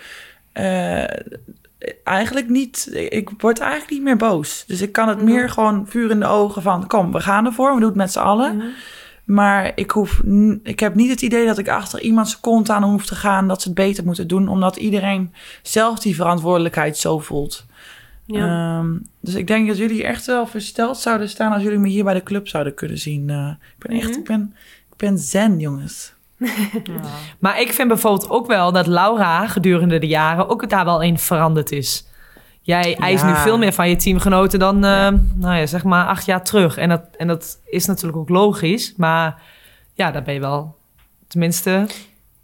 eh, 0.52 1.04
eigenlijk 2.04 2.48
niet, 2.48 2.88
ik 2.92 3.30
word 3.38 3.58
eigenlijk 3.58 3.90
niet 3.90 4.02
meer 4.02 4.16
boos. 4.16 4.64
Dus 4.66 4.80
ik 4.80 4.92
kan 4.92 5.08
het 5.08 5.22
meer 5.22 5.50
gewoon 5.50 5.86
vuur 5.88 6.10
in 6.10 6.20
de 6.20 6.26
ogen 6.26 6.62
van, 6.62 6.86
kom, 6.86 7.12
we 7.12 7.20
gaan 7.20 7.46
ervoor, 7.46 7.74
we 7.74 7.80
doen 7.80 7.88
het 7.88 7.96
met 7.96 8.12
z'n 8.12 8.18
allen. 8.18 8.74
Maar 9.24 9.72
ik, 9.74 9.90
hoef, 9.90 10.22
ik 10.62 10.80
heb 10.80 10.94
niet 10.94 11.10
het 11.10 11.22
idee 11.22 11.46
dat 11.46 11.58
ik 11.58 11.68
achter 11.68 12.00
iemands 12.00 12.40
kont 12.40 12.70
aan 12.70 12.82
hoef 12.82 13.06
te 13.06 13.14
gaan 13.14 13.48
dat 13.48 13.62
ze 13.62 13.68
het 13.68 13.76
beter 13.76 14.04
moeten 14.04 14.28
doen, 14.28 14.48
omdat 14.48 14.76
iedereen 14.76 15.32
zelf 15.62 15.98
die 15.98 16.14
verantwoordelijkheid 16.14 16.96
zo 16.96 17.18
voelt. 17.18 17.66
Ja. 18.26 18.78
Ehm, 18.78 18.90
dus 19.20 19.34
ik 19.34 19.46
denk 19.46 19.68
dat 19.68 19.76
jullie 19.76 20.04
echt 20.04 20.26
wel 20.26 20.46
versteld 20.46 20.98
zouden 20.98 21.28
staan 21.28 21.52
als 21.52 21.62
jullie 21.62 21.78
me 21.78 21.88
hier 21.88 22.04
bij 22.04 22.14
de 22.14 22.22
club 22.22 22.48
zouden 22.48 22.74
kunnen 22.74 22.98
zien. 22.98 23.30
Eh, 23.30 23.50
ik 23.78 23.88
ben 23.88 24.00
echt, 24.00 24.16
ik 24.16 24.24
ben, 24.24 24.54
ik 24.90 24.96
ben 24.96 25.18
zen, 25.18 25.58
jongens. 25.58 26.12
Maar 27.38 27.60
ik 27.60 27.72
vind 27.72 27.88
bijvoorbeeld 27.88 28.30
ook 28.30 28.46
wel 28.46 28.72
dat 28.72 28.86
Laura 28.86 29.46
gedurende 29.46 29.98
de 29.98 30.06
jaren 30.06 30.48
ook 30.48 30.68
daar 30.68 30.84
wel 30.84 31.02
in 31.02 31.18
veranderd 31.18 31.72
is. 31.72 32.06
Jij 32.64 32.96
eist 32.96 33.24
nu 33.24 33.34
veel 33.34 33.58
meer 33.58 33.72
van 33.72 33.88
je 33.88 33.96
teamgenoten 33.96 34.58
dan, 34.58 34.84
eh, 34.84 35.08
nou 35.34 35.56
ja, 35.56 35.66
zeg 35.66 35.84
maar 35.84 36.06
acht 36.06 36.26
jaar 36.26 36.44
terug. 36.44 36.76
En 36.76 36.88
dat, 36.88 37.02
en 37.16 37.26
dat 37.26 37.60
is 37.66 37.86
natuurlijk 37.86 38.18
ook 38.18 38.28
logisch. 38.28 38.94
Maar 38.96 39.42
ja, 39.94 40.10
daar 40.10 40.22
ben 40.22 40.34
je 40.34 40.40
wel, 40.40 40.76
tenminste... 41.28 41.86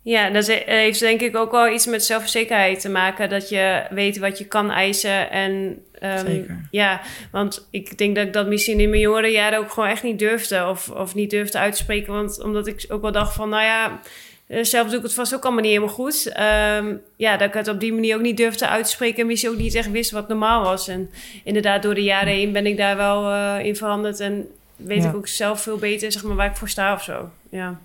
Ja, 0.02 0.30
dat 0.30 0.48
is- 0.48 0.62
heeft 0.64 1.00
denk 1.00 1.20
ik 1.20 1.36
ook 1.36 1.50
wel 1.50 1.68
iets 1.72 1.86
met 1.86 2.04
zelfverzekerheid 2.04 2.80
te 2.80 2.88
maken. 2.88 3.28
Dat 3.28 3.48
je 3.48 3.82
weet 3.90 4.18
wat 4.18 4.38
je 4.38 4.44
kan 4.44 4.70
eisen. 4.70 5.30
En 5.30 5.82
ehm, 5.92 6.26
Zeker. 6.26 6.68
ja, 6.70 7.00
want 7.32 7.68
ik 7.70 7.98
denk 7.98 8.16
dat 8.16 8.26
ik 8.26 8.32
dat 8.32 8.46
misschien 8.46 8.80
in 8.80 8.88
mijn 8.90 9.00
jongere 9.00 9.28
jaren 9.30 9.58
ook 9.58 9.70
gewoon 9.70 9.88
echt 9.88 10.02
niet 10.02 10.18
durfde. 10.18 10.66
Of, 10.68 10.88
of 10.90 11.14
niet 11.14 11.30
durfde 11.30 11.58
uit 11.58 11.72
te 11.74 11.78
spreken. 11.82 12.12
Want 12.12 12.42
omdat 12.42 12.66
ik 12.66 12.84
ook 12.88 13.02
wel 13.02 13.12
dacht 13.12 13.34
van, 13.34 13.48
nou 13.48 13.62
ja, 13.62 13.86
eh, 13.86 13.92
zelf 14.49 14.88
doe 14.88 14.96
ik 14.96 15.03
het 15.03 15.14
vast 15.14 15.34
ook 15.34 15.42
allemaal 15.44 15.62
niet 15.62 15.70
helemaal 15.70 15.94
goed. 15.94 16.26
Ehm, 16.32 16.94
ja, 17.16 17.36
dat 17.36 17.49
ik 17.49 17.55
het 17.55 17.68
op 17.68 17.80
die 17.80 17.92
manier 17.92 18.14
ook 18.16 18.22
niet 18.22 18.36
durfde 18.36 18.68
uit 18.68 18.84
te 18.84 18.90
spreken. 18.90 19.20
En 19.20 19.26
misschien 19.26 19.51
ook 19.51 19.57
niet 19.59 19.74
echt 19.74 19.90
wist 19.90 20.11
wat 20.11 20.28
normaal 20.28 20.62
was. 20.64 20.88
En 20.88 21.11
inderdaad, 21.44 21.82
door 21.82 21.94
de 21.94 22.03
jaren 22.03 22.32
heen 22.32 22.53
ben 22.53 22.66
ik 22.66 22.76
daar 22.76 22.96
wel 22.96 23.30
eh, 23.30 23.64
in 23.66 23.76
veranderd. 23.76 24.20
En 24.20 24.49
weet 24.76 25.03
Ja. 25.03 25.09
ik 25.09 25.16
ook 25.16 25.28
zelf 25.28 25.62
veel 25.62 25.76
beter, 25.78 26.12
zeg 26.12 26.22
maar, 26.22 26.36
waar 26.36 26.51
ik 26.51 26.57
voor 26.57 26.68
sta 26.68 26.94
of 26.94 27.03
zo. 27.03 27.30
Ja. 27.51 27.78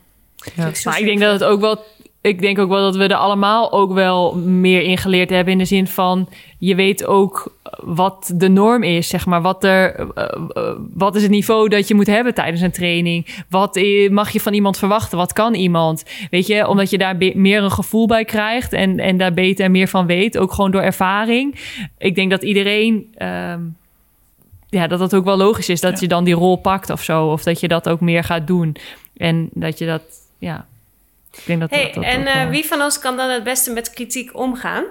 Ja. 0.56 0.70
Dus 0.70 0.84
Maar 0.86 1.00
ik 1.00 1.06
denk 1.06 1.20
dat 1.20 1.32
het 1.34 1.44
ook 1.44 1.62
wel. 1.62 1.84
Ik 2.24 2.42
denk 2.42 2.60
ook 2.60 2.70
wel 2.70 2.82
dat 2.82 2.96
we 2.96 3.04
er 3.08 3.16
allemaal 3.16 3.72
ook 3.72 3.94
wel 3.94 4.36
meer 4.36 4.82
in 4.82 4.98
geleerd 4.98 5.30
hebben. 5.30 5.52
In 5.54 5.60
de 5.60 5.66
zin 5.66 5.88
van 5.88 6.30
je 6.58 6.76
weet 6.76 7.06
ook 7.06 7.56
wat 7.82 8.32
de 8.36 8.50
norm 8.50 8.84
is, 8.84 9.08
zeg 9.08 9.26
maar. 9.26 9.42
Wat, 9.42 9.64
er, 9.64 9.96
eh, 9.96 10.24
eh, 10.54 10.76
wat 10.94 11.16
is 11.16 11.22
het 11.22 11.32
niveau 11.32 11.70
dat 11.70 11.88
je 11.88 11.94
moet 11.96 12.08
hebben 12.08 12.34
tijdens 12.34 12.62
een 12.62 12.72
training? 12.72 13.44
Wat 13.50 13.80
mag 14.10 14.30
je 14.30 14.40
van 14.40 14.54
iemand 14.54 14.78
verwachten? 14.78 15.18
Wat 15.18 15.34
kan 15.34 15.54
iemand? 15.54 16.04
Weet 16.30 16.48
je, 16.48 16.68
omdat 16.68 16.90
je 16.90 16.98
daar 16.98 17.18
meer 17.18 17.64
een 17.64 17.72
gevoel 17.72 18.08
bij 18.08 18.26
krijgt 18.26 18.74
en, 18.74 19.00
en 19.00 19.18
daar 19.18 19.34
beter 19.34 19.66
en 19.66 19.72
meer 19.72 19.88
van 19.88 20.06
weet. 20.06 20.38
Ook 20.38 20.52
gewoon 20.54 20.72
door 20.72 20.82
ervaring. 20.82 21.60
Ik 21.98 22.16
denk 22.16 22.30
dat 22.32 22.44
iedereen. 22.44 23.08
ehm, 23.18 23.62
ja, 24.70 24.88
dat 24.88 25.00
dat 25.00 25.16
ook 25.16 25.26
wel 25.26 25.38
logisch 25.38 25.70
is 25.70 25.82
dat 25.82 25.94
Ja. 25.94 25.98
je 26.00 26.08
dan 26.08 26.24
die 26.24 26.34
rol 26.34 26.56
pakt 26.56 26.90
of 26.90 27.04
zo. 27.04 27.26
Of 27.28 27.44
dat 27.44 27.60
je 27.60 27.68
dat 27.68 27.90
ook 27.90 28.00
meer 28.00 28.24
gaat 28.24 28.48
doen. 28.48 28.76
En 29.18 29.50
dat 29.54 29.78
je 29.78 29.86
dat, 29.86 30.02
ja. 30.40 30.66
Ik 31.38 31.44
denk 31.46 31.60
dat 31.60 31.70
Hey, 31.70 31.84
dat, 31.86 31.94
dat 31.94 32.04
en 32.04 32.20
ook 32.22 32.28
eh, 32.28 32.50
wie 32.50 32.66
van 32.66 32.82
ons 32.82 33.00
kan 33.00 33.18
dan 33.18 33.30
het 33.30 33.44
beste 33.44 33.72
met 33.74 33.90
kritiek 33.90 34.36
omgaan? 34.38 34.84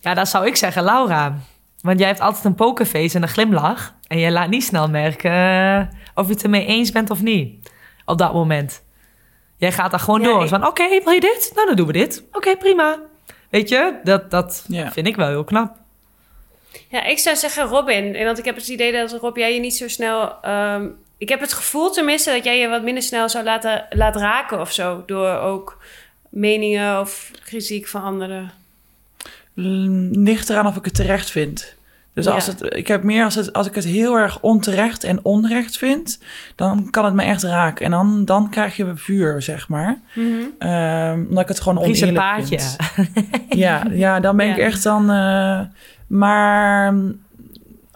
Ja, 0.00 0.14
dat 0.14 0.28
zou 0.28 0.46
ik 0.46 0.56
zeggen, 0.56 0.84
Laura. 0.84 1.36
Want 1.80 1.98
jij 1.98 2.08
hebt 2.08 2.20
altijd 2.20 2.44
een 2.44 2.54
pokerface 2.54 3.16
en 3.16 3.22
een 3.22 3.28
glimlach. 3.28 3.94
En 4.08 4.18
je 4.18 4.30
laat 4.30 4.48
niet 4.48 4.64
snel 4.64 4.88
merken 4.88 5.30
eh, 5.32 5.80
of 6.14 6.26
je 6.26 6.32
het 6.32 6.42
ermee 6.42 6.66
eens 6.66 6.92
bent 6.92 7.10
of 7.10 7.22
niet. 7.22 7.70
Op 8.04 8.18
dat 8.18 8.32
moment. 8.32 8.82
Jij 9.56 9.72
gaat 9.72 9.90
daar 9.90 10.00
gewoon 10.00 10.20
Ja, 10.20 10.26
door. 10.26 10.42
ik- 10.42 10.48
Van, 10.48 10.66
oké, 10.66 10.88
wil 11.04 11.12
je 11.12 11.20
dit? 11.20 11.52
Nou, 11.54 11.66
dan 11.66 11.76
doen 11.76 11.86
we 11.86 11.92
dit. 11.92 12.22
Oké, 12.32 12.56
prima. 12.56 12.98
Weet 13.50 13.68
je, 13.68 14.00
dat, 14.04 14.30
dat 14.30 14.64
Ja. 14.68 14.92
vind 14.92 15.06
ik 15.06 15.16
wel 15.16 15.28
heel 15.28 15.44
knap. 15.44 15.76
Ja, 16.88 17.04
ik 17.04 17.18
zou 17.18 17.36
zeggen 17.36 17.66
Robin. 17.66 18.24
Want 18.24 18.38
ik 18.38 18.44
heb 18.44 18.56
het 18.56 18.68
idee 18.68 18.92
dat 18.92 19.12
Rob, 19.12 19.36
jij 19.36 19.54
je 19.54 19.60
niet 19.60 19.76
zo 19.76 19.88
snel... 19.88 20.40
ehm, 20.42 20.88
ik 21.18 21.28
heb 21.28 21.40
het 21.40 21.52
gevoel 21.52 21.90
tenminste 21.90 22.30
dat 22.30 22.44
jij 22.44 22.58
je 22.58 22.68
wat 22.68 22.82
minder 22.82 23.02
snel 23.02 23.28
zou 23.28 23.44
laten, 23.44 23.86
laten 23.90 24.20
raken 24.20 24.60
of 24.60 24.72
zo. 24.72 25.02
Door 25.06 25.28
ook 25.28 25.78
meningen 26.28 27.00
of 27.00 27.30
kritiek 27.44 27.86
van 27.88 28.02
anderen. 28.02 28.50
Mm, 29.54 30.08
ligt 30.12 30.50
eraan 30.50 30.66
of 30.66 30.76
ik 30.76 30.84
het 30.84 30.94
terecht 30.94 31.30
vind. 31.30 31.74
Dus 32.14 32.24
Ja. 32.24 32.32
als 32.32 32.46
het, 32.46 32.74
ik 32.74 32.88
heb 32.88 33.02
meer 33.02 33.24
als, 33.24 33.34
het, 33.34 33.52
als 33.52 33.66
ik 33.66 33.74
het 33.74 33.84
heel 33.84 34.14
erg 34.18 34.40
onterecht 34.40 35.04
en 35.04 35.18
onrecht 35.24 35.78
vind, 35.78 36.18
dan 36.54 36.90
kan 36.90 37.04
het 37.04 37.14
me 37.14 37.22
echt 37.22 37.42
raken. 37.42 37.84
En 37.84 37.90
dan, 37.90 38.24
dan 38.24 38.50
krijg 38.50 38.76
je 38.76 38.92
vuur, 38.94 39.42
zeg 39.42 39.68
maar. 39.68 40.00
Ehm, 40.58 41.24
omdat 41.28 41.42
ik 41.42 41.48
het 41.48 41.60
gewoon 41.60 41.78
oneerlijk 41.84 42.16
paardje. 42.16 42.58
vind. 42.60 42.76
Ja, 43.48 43.82
ja, 43.90 44.20
dan 44.20 44.36
ben 44.36 44.50
ik 44.50 44.56
echt 44.58 44.82
dan. 44.82 45.10
eh, 45.10 45.60
maar 46.06 46.94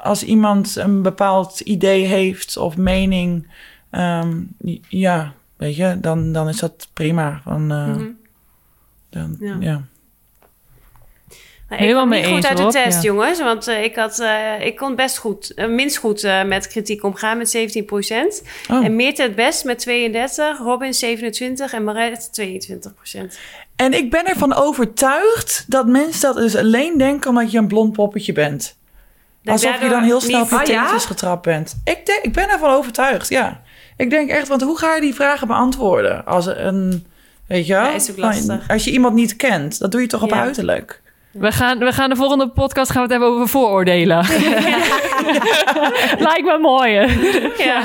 als 0.02 0.22
iemand 0.24 0.76
een 0.76 1.02
bepaald 1.02 1.60
idee 1.60 2.04
heeft 2.04 2.56
of 2.56 2.76
mening, 2.76 3.50
ehm, 3.90 4.40
ja, 4.88 5.32
weet 5.56 5.76
je, 5.76 5.98
dan, 6.00 6.32
dan 6.32 6.48
is 6.48 6.58
dat 6.58 6.88
prima. 6.92 7.40
Van, 7.44 7.72
eh, 7.72 7.86
Mhm. 7.86 8.06
dan, 9.10 9.36
Ja. 9.40 9.56
ja. 9.60 9.82
Ik 11.70 11.76
Helemaal 11.78 12.06
kwam 12.06 12.18
niet 12.18 12.26
mee 12.26 12.34
goed 12.34 12.46
uit 12.46 12.56
de 12.56 12.66
test, 12.66 13.02
ja. 13.02 13.10
jongens. 13.10 13.38
Want 13.42 13.68
eh, 13.68 13.84
ik, 13.84 13.96
had, 13.96 14.18
eh, 14.18 14.66
ik 14.66 14.76
kon 14.76 14.94
best 14.94 15.18
goed, 15.18 15.52
minst 15.68 15.96
goed 15.96 16.24
eh, 16.24 16.44
met 16.44 16.66
kritiek 16.68 17.04
omgaan 17.04 17.38
met 17.38 17.50
17%. 17.50 18.42
Oh. 18.70 18.84
En 18.84 18.96
Meerte 18.96 19.22
het 19.22 19.34
best 19.34 19.64
met 19.64 19.78
32, 19.78 20.58
Robin 20.58 20.94
27 20.94 21.72
en 21.72 21.84
Maret 21.84 22.32
22%. 22.32 23.38
En 23.76 23.92
ik 23.92 24.10
ben 24.10 24.26
ervan 24.26 24.54
overtuigd 24.54 25.64
dat 25.68 25.86
mensen 25.86 26.20
dat 26.20 26.36
dus 26.42 26.56
alleen 26.56 26.98
denken 26.98 27.30
omdat 27.30 27.50
je 27.50 27.58
een 27.58 27.68
blond 27.68 27.92
poppetje 27.92 28.32
bent. 28.32 28.78
Alsof 29.44 29.82
je 29.82 29.88
dan 29.88 30.02
heel 30.02 30.20
snel 30.20 30.42
op 30.42 30.50
je 30.50 30.62
teentjes 30.62 31.04
getrapt 31.04 31.42
bent. 31.42 31.80
Ik, 31.84 32.06
denk, 32.06 32.22
ik 32.22 32.32
ben 32.32 32.48
ervan 32.48 32.70
overtuigd, 32.70 33.28
ja. 33.28 33.60
Ik 33.96 34.10
denk 34.10 34.30
echt, 34.30 34.48
want 34.48 34.62
hoe 34.62 34.78
ga 34.78 34.94
je 34.94 35.00
die 35.00 35.14
vragen 35.14 35.46
beantwoorden? 35.46 36.24
Als 36.26 36.46
een, 36.46 37.06
weet 37.46 37.66
je 37.66 37.72
wel? 37.72 37.82
Ja, 37.82 37.90
is 37.90 38.10
ook 38.10 38.16
lastig. 38.16 38.68
Als 38.68 38.84
je 38.84 38.90
iemand 38.90 39.14
niet 39.14 39.36
kent, 39.36 39.78
dat 39.78 39.90
doe 39.90 40.00
je 40.00 40.06
toch 40.06 40.22
op 40.22 40.30
Ja. 40.30 40.40
uiterlijk? 40.40 41.00
We 41.32 41.52
gaan, 41.52 41.78
we 41.78 41.92
gaan 41.92 42.08
de 42.10 42.16
volgende 42.16 42.48
podcast 42.48 42.90
gaan 42.90 43.06
we 43.06 43.12
het 43.14 43.20
hebben 43.22 43.28
over 43.28 43.48
vooroordelen. 43.48 44.18
Lijkt 46.28 46.44
me 46.44 46.58
mooi. 46.60 46.90
Ja. 47.58 47.84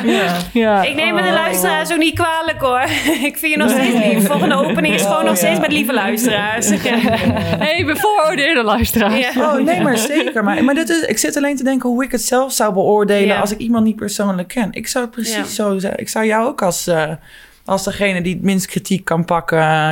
Ja. 0.53 0.83
Ik 0.83 0.95
neem 0.95 1.15
het 1.15 1.25
de 1.25 1.31
luisteraars 1.31 1.91
ook 1.91 1.97
niet 1.97 2.15
kwalijk 2.15 2.61
hoor. 2.61 2.81
Ik 3.23 3.37
vind 3.37 3.51
je 3.51 3.57
nog 3.57 3.69
steeds 3.69 4.05
lief. 4.05 4.27
Volgende 4.27 4.55
opening 4.55 4.93
is 4.93 5.01
gewoon 5.01 5.25
nog 5.25 5.37
steeds 5.37 5.59
met 5.59 5.71
lieve 5.71 5.93
luisteraars. 5.93 6.69
Hey, 6.69 7.85
bevooroordeelde 7.85 8.63
luisteraars. 8.63 9.33
Ja. 9.33 9.53
Oh, 9.55 9.63
nee, 9.63 9.81
maar 9.81 9.97
zeker. 9.97 10.43
Maar, 10.43 10.63
maar 10.63 10.75
dit 10.75 10.89
is, 10.89 11.01
ik 11.01 11.17
zit 11.17 11.37
alleen 11.37 11.55
te 11.55 11.63
denken 11.63 11.89
hoe 11.89 12.03
ik 12.03 12.11
het 12.11 12.21
zelf 12.21 12.51
zou 12.53 12.73
beoordelen 12.73 13.27
Ja. 13.35 13.39
als 13.39 13.51
ik 13.51 13.57
iemand 13.59 13.83
niet 13.85 13.95
persoonlijk 13.95 14.47
ken. 14.47 14.71
Ik 14.71 14.87
zou 14.87 15.03
het 15.05 15.13
precies 15.13 15.35
Ja. 15.35 15.43
zo 15.45 15.79
zeggen. 15.79 15.99
Ik 15.99 16.09
zou 16.09 16.25
jou 16.25 16.47
ook 16.47 16.61
als, 16.61 16.87
eh, 16.87 17.11
als 17.65 17.83
degene 17.83 18.21
die 18.21 18.33
het 18.33 18.43
minst 18.43 18.65
kritiek 18.65 19.05
kan 19.05 19.25
pakken, 19.25 19.59
eh, 19.59 19.89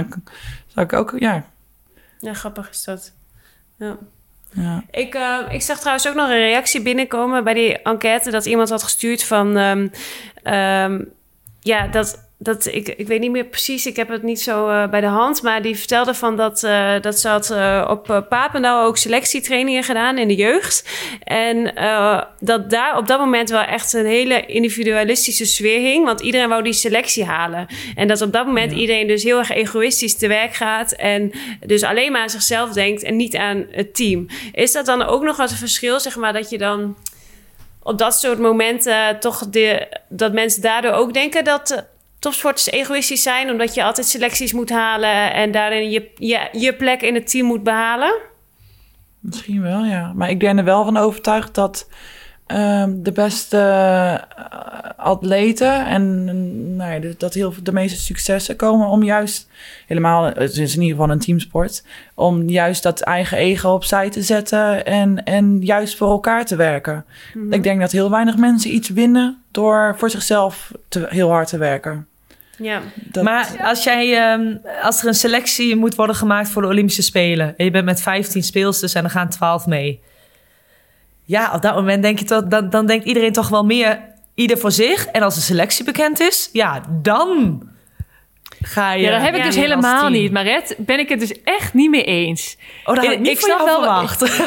zou 0.68 0.86
ik 0.86 0.94
ook, 0.94 1.14
ja. 1.20 1.44
ja, 2.20 2.34
grappig 2.34 2.70
is 2.70 2.84
dat. 2.84 3.14
Ja. 3.84 3.98
ja. 4.54 4.84
Ik, 4.92 5.16
eh, 5.16 5.40
ik 5.50 5.62
zag 5.62 5.80
trouwens 5.80 6.08
ook 6.08 6.16
nog 6.16 6.30
een 6.30 6.38
reactie 6.38 6.82
binnenkomen 6.82 7.44
bij 7.44 7.54
die 7.54 7.82
enquête 7.82 8.32
dat 8.32 8.46
iemand 8.46 8.70
had 8.70 8.84
gestuurd 8.84 9.24
van... 9.24 9.58
ehm, 9.58 9.88
ehm, 10.44 11.02
ja, 11.60 11.88
dat, 11.88 12.20
dat 12.44 12.66
ik, 12.66 12.88
ik 12.88 13.08
weet 13.08 13.20
niet 13.20 13.32
meer 13.32 13.46
precies, 13.46 13.86
ik 13.86 13.96
heb 13.96 14.10
het 14.10 14.24
niet 14.24 14.42
zo 14.42 14.70
eh, 14.70 14.90
bij 14.90 15.02
de 15.02 15.08
hand, 15.08 15.42
maar 15.42 15.62
die 15.62 15.78
vertelde 15.78 16.14
van 16.14 16.38
dat, 16.38 16.64
eh, 16.64 16.94
dat 17.02 17.20
ze 17.20 17.28
had 17.28 17.50
eh, 17.50 17.88
op 17.90 18.26
Papendal 18.30 18.86
ook 18.86 18.98
selectietrainingen 18.98 19.84
gedaan 19.84 20.18
in 20.18 20.28
de 20.28 20.36
jeugd. 20.36 20.90
En 21.24 21.74
dat 22.40 22.70
daar 22.70 22.98
op 22.98 23.08
dat 23.08 23.20
moment 23.20 23.50
wel 23.50 23.62
echt 23.62 23.94
een 23.94 24.06
hele 24.06 24.46
individualistische 24.46 25.46
sfeer 25.46 25.80
hing, 25.80 26.06
want 26.06 26.22
iedereen 26.22 26.50
wou 26.50 26.64
die 26.64 26.74
selectie 26.74 27.26
halen. 27.26 27.68
En 27.96 28.08
dat 28.08 28.22
op 28.22 28.32
dat 28.32 28.46
moment 28.46 28.72
iedereen 28.72 29.08
dus 29.08 29.24
heel 29.24 29.38
erg 29.38 29.52
egoïstisch 29.52 30.18
te 30.18 30.28
werk 30.28 30.54
gaat 30.54 30.92
en 30.92 31.32
dus 31.66 31.84
alleen 31.84 32.12
maar 32.12 32.22
aan 32.22 32.30
zichzelf 32.30 32.74
denkt 32.74 33.04
en 33.04 33.16
niet 33.16 33.36
aan 33.36 33.66
het 33.72 33.96
team. 33.96 34.28
Is 34.54 34.72
dat 34.72 34.86
dan 34.86 35.04
ook 35.04 35.24
nog 35.24 35.40
als 35.40 35.52
een 35.52 35.58
verschil, 35.58 36.00
zeg 36.00 36.16
maar, 36.16 36.34
dat 36.34 36.50
je 36.50 36.58
dan 36.58 36.96
op 37.84 37.98
dat 37.98 38.20
soort 38.20 38.40
momenten 38.40 39.20
toch 39.20 39.50
de, 39.50 39.88
dat 40.10 40.34
mensen 40.34 40.62
daardoor 40.62 40.92
ook 40.92 41.14
denken 41.14 41.44
dat 41.44 41.86
topsporters 42.24 42.70
egoïstisch 42.70 43.22
zijn, 43.22 43.50
omdat 43.50 43.74
je 43.74 43.84
altijd 43.84 44.08
selecties 44.08 44.54
moet 44.54 44.70
halen 44.70 45.34
en 45.34 45.52
daarin 45.52 45.90
je, 45.90 46.10
je, 46.16 46.50
je 46.52 46.74
plek 46.74 47.02
in 47.02 47.14
het 47.14 47.30
team 47.30 47.46
moet 47.46 47.64
behalen? 47.64 48.14
Misschien 49.20 49.62
wel, 49.62 49.86
ja. 49.86 50.14
Maar 50.16 50.30
ik 50.30 50.40
ben 50.40 50.58
er 50.58 50.64
wel 50.64 50.84
van 50.84 50.98
overtuigd 50.98 51.56
dat 51.56 51.90
ehm, 52.46 52.92
de 53.02 53.12
beste 53.12 53.58
eh, 53.58 54.18
atleten 54.98 55.86
en 55.86 56.26
nou 56.76 56.94
ja, 56.94 57.14
dat 57.18 57.34
heel 57.34 57.54
de 57.64 57.72
meeste 57.72 58.00
successen 58.00 58.56
komen 58.56 58.88
om 58.88 59.04
juist 59.04 59.50
helemaal, 59.88 60.24
het 60.24 60.58
is 60.58 60.76
in 60.76 60.82
ieder 60.82 60.98
geval 60.98 61.12
een 61.12 61.20
teamsport, 61.20 61.84
om 62.14 62.50
juist 62.50 62.84
dat 62.84 63.02
eigen 63.02 63.38
ego 63.38 63.70
opzij 63.70 64.10
te 64.10 64.22
zetten 64.22 64.86
en, 64.86 65.24
en 65.24 65.62
juist 65.62 65.98
voor 65.98 66.10
elkaar 66.10 66.46
te 66.46 66.56
werken. 66.56 67.06
Ik 67.50 67.64
denk 67.64 67.80
dat 67.80 67.92
heel 67.92 68.10
weinig 68.10 68.38
mensen 68.38 68.74
iets 68.74 68.90
winnen 68.90 69.42
door 69.52 69.96
voor 69.98 70.10
zichzelf 70.10 70.72
te, 70.88 71.06
heel 71.10 71.30
hard 71.30 71.48
te 71.48 71.58
werken. 71.58 72.08
Ja. 72.58 72.82
Dat, 72.96 73.24
Maar 73.24 73.56
als, 73.62 73.84
jij, 73.84 74.18
ehm, 74.18 74.56
als 74.82 75.02
er 75.02 75.08
een 75.08 75.14
selectie 75.14 75.76
moet 75.76 75.96
worden 75.96 76.16
gemaakt 76.16 76.50
voor 76.50 76.62
de 76.62 76.68
Olympische 76.68 77.02
Spelen... 77.02 77.54
en 77.58 77.66
je 77.66 77.72
bent 77.72 77.86
met 77.86 78.02
15 78.02 78.44
speelsters 78.44 78.94
en 78.94 79.04
er 79.04 79.10
gaan 79.10 79.30
12 79.30 79.66
mee... 79.66 80.02
ja, 81.24 81.54
op 81.54 81.62
dat 81.62 81.76
moment 81.76 82.04
denk 82.04 82.20
je 82.20 82.26
toch, 82.26 82.44
dan, 82.44 82.70
dan 82.70 82.86
denkt 82.86 83.06
iedereen 83.06 83.32
toch 83.32 83.50
wel 83.50 83.66
meer 83.66 84.00
ieder 84.34 84.58
voor 84.58 84.72
zich. 84.72 85.06
En 85.06 85.22
als 85.22 85.36
de 85.36 85.42
selectie 85.42 85.86
bekend 85.86 86.20
is, 86.20 86.50
ja, 86.52 86.82
dan 87.02 87.62
ga 88.66 88.94
je... 88.94 89.04
Ja, 89.04 89.12
dat 89.12 89.22
heb 89.22 89.36
ik 89.36 89.44
dus 89.44 89.56
helemaal 89.56 90.10
niet. 90.10 90.32
Maret, 90.32 90.76
ben 90.78 91.00
ik 91.00 91.10
het 91.10 91.20
dus 91.20 91.42
echt 91.44 91.74
niet 91.74 91.90
mee 91.90 92.04
eens. 92.04 92.58
Oh, 92.86 92.96
dat 92.96 93.04
had 93.06 93.14
ik 93.14 93.20
niet 93.20 93.32
ik 93.32 93.40
snap 93.40 93.58
wel- 93.66 93.82
verwacht. 93.82 94.22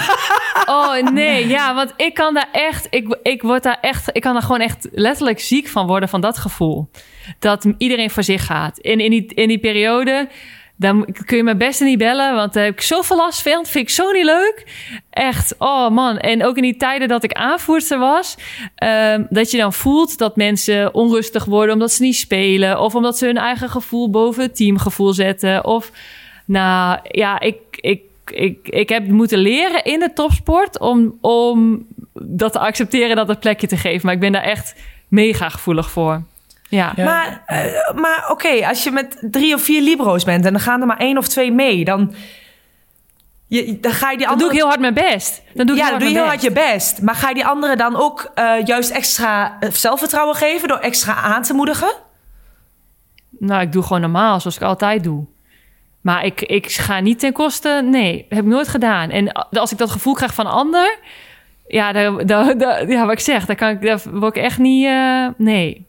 Oh 0.66 0.94
nee, 1.12 1.48
ja, 1.48 1.74
want 1.74 1.92
ik 1.96 2.14
kan 2.14 2.34
daar 2.34 2.48
echt, 2.52 2.86
ik, 2.90 3.18
ik 3.22 3.42
word 3.42 3.62
daar 3.62 3.78
echt, 3.80 4.10
ik 4.12 4.22
kan 4.22 4.32
daar 4.32 4.42
gewoon 4.42 4.60
echt 4.60 4.88
letterlijk 4.92 5.40
ziek 5.40 5.68
van 5.68 5.86
worden 5.86 6.08
van 6.08 6.20
dat 6.20 6.38
gevoel. 6.38 6.90
Dat 7.38 7.66
iedereen 7.78 8.10
voor 8.10 8.22
zich 8.22 8.46
gaat. 8.46 8.78
En 8.78 9.00
in 9.00 9.10
die, 9.10 9.34
in 9.34 9.48
die 9.48 9.58
periode, 9.58 10.28
dan 10.76 11.06
kun 11.24 11.36
je 11.36 11.42
me 11.42 11.56
best 11.56 11.80
niet 11.80 11.98
bellen, 11.98 12.34
want 12.34 12.52
daar 12.52 12.64
heb 12.64 12.72
ik 12.72 12.80
zoveel 12.80 13.16
last 13.16 13.42
van. 13.42 13.66
Vind 13.66 13.88
ik 13.88 13.90
zo 13.90 14.10
niet 14.10 14.24
leuk. 14.24 14.64
Echt, 15.10 15.54
oh 15.58 15.90
man. 15.90 16.18
En 16.18 16.44
ook 16.44 16.56
in 16.56 16.62
die 16.62 16.76
tijden 16.76 17.08
dat 17.08 17.24
ik 17.24 17.32
aanvoerster 17.32 17.98
was, 17.98 18.36
ehm, 18.74 19.24
dat 19.30 19.50
je 19.50 19.56
dan 19.56 19.72
voelt 19.72 20.18
dat 20.18 20.36
mensen 20.36 20.94
onrustig 20.94 21.44
worden 21.44 21.74
omdat 21.74 21.92
ze 21.92 22.02
niet 22.02 22.16
spelen, 22.16 22.80
of 22.80 22.94
omdat 22.94 23.18
ze 23.18 23.26
hun 23.26 23.36
eigen 23.36 23.70
gevoel 23.70 24.10
boven 24.10 24.42
het 24.42 24.56
teamgevoel 24.56 25.12
zetten, 25.12 25.64
of 25.64 25.92
nou 26.44 26.98
ja, 27.02 27.40
ik, 27.40 27.58
ik, 27.70 28.00
ik, 28.26 28.68
ik 28.68 28.88
heb 28.88 29.08
moeten 29.08 29.38
leren 29.38 29.84
in 29.84 30.00
de 30.00 30.12
topsport 30.12 30.78
om, 30.78 31.18
om 31.20 31.86
dat 32.12 32.52
te 32.52 32.58
accepteren, 32.58 33.16
dat 33.16 33.28
het 33.28 33.40
plekje 33.40 33.66
te 33.66 33.76
geven. 33.76 34.00
Maar 34.06 34.14
ik 34.14 34.20
ben 34.20 34.32
daar 34.32 34.42
echt 34.42 34.74
mega 35.08 35.48
gevoelig 35.48 35.90
voor. 35.90 36.22
Ja. 36.68 36.92
Ja. 36.96 37.04
Maar, 37.04 37.42
eh, 37.46 37.94
maar 37.94 38.26
oké, 38.30 38.66
als 38.68 38.84
je 38.84 38.90
met 38.90 39.16
drie 39.20 39.54
of 39.54 39.62
vier 39.62 39.82
libro's 39.82 40.24
bent... 40.24 40.44
en 40.44 40.52
dan 40.52 40.60
gaan 40.62 40.80
er 40.80 40.86
maar 40.86 40.98
één 40.98 41.18
of 41.18 41.28
twee 41.28 41.52
mee, 41.52 41.84
dan... 41.84 42.14
Je, 43.48 43.80
dan 43.80 43.92
ga 43.92 44.10
je 44.10 44.16
die 44.16 44.26
Dan 44.26 44.38
doe 44.38 44.48
andere 44.48 44.50
ik 44.50 44.56
heel 44.56 44.66
hard 44.68 44.80
mijn 44.80 44.94
best. 44.94 45.42
Dan 45.54 45.66
doe 45.66 45.76
ik 45.76 45.82
ja, 45.82 45.88
heel 45.88 45.98
dan 45.98 46.02
doe 46.08 46.16
je 46.16 46.18
heel 46.18 46.26
hard 46.26 46.42
je 46.42 46.52
best. 46.52 47.02
Maar 47.02 47.14
ga 47.14 47.28
je 47.28 47.34
die 47.34 47.46
anderen 47.46 47.76
dan 47.76 47.96
ook 47.96 48.30
eh, 48.34 48.52
juist 48.64 48.90
extra 48.90 49.56
eh, 49.60 49.70
zelfvertrouwen 49.70 50.36
geven 50.36 50.68
door 50.68 50.78
extra 50.78 51.14
aan 51.14 51.42
te 51.42 51.54
moedigen? 51.54 51.92
Nou, 53.38 53.62
ik 53.62 53.72
doe 53.72 53.82
gewoon 53.82 54.00
normaal, 54.00 54.40
zoals 54.40 54.56
ik 54.56 54.62
altijd 54.62 55.04
doe. 55.04 55.24
Maar 56.00 56.24
ik, 56.24 56.42
ik 56.42 56.70
ga 56.72 57.00
niet 57.00 57.18
ten 57.18 57.32
koste... 57.32 57.80
Nee, 57.84 58.26
heb 58.28 58.38
ik 58.38 58.44
nooit 58.44 58.68
gedaan. 58.68 59.10
En 59.10 59.32
als 59.32 59.72
ik 59.72 59.78
dat 59.78 59.90
gevoel 59.90 60.14
krijg 60.14 60.34
van 60.34 60.46
ander... 60.46 60.98
Ja, 61.66 61.92
daar, 61.92 62.26
daar, 62.26 62.58
daar- 62.58 62.88
ja 62.90 63.02
wat 63.04 63.12
ik 63.12 63.20
zeg, 63.20 63.46
daar, 63.46 63.56
kan 63.56 63.68
ik, 63.68 63.82
daar 63.82 64.00
word 64.04 64.36
ik 64.36 64.42
echt 64.42 64.58
niet... 64.58 64.88
nee. 65.36 65.86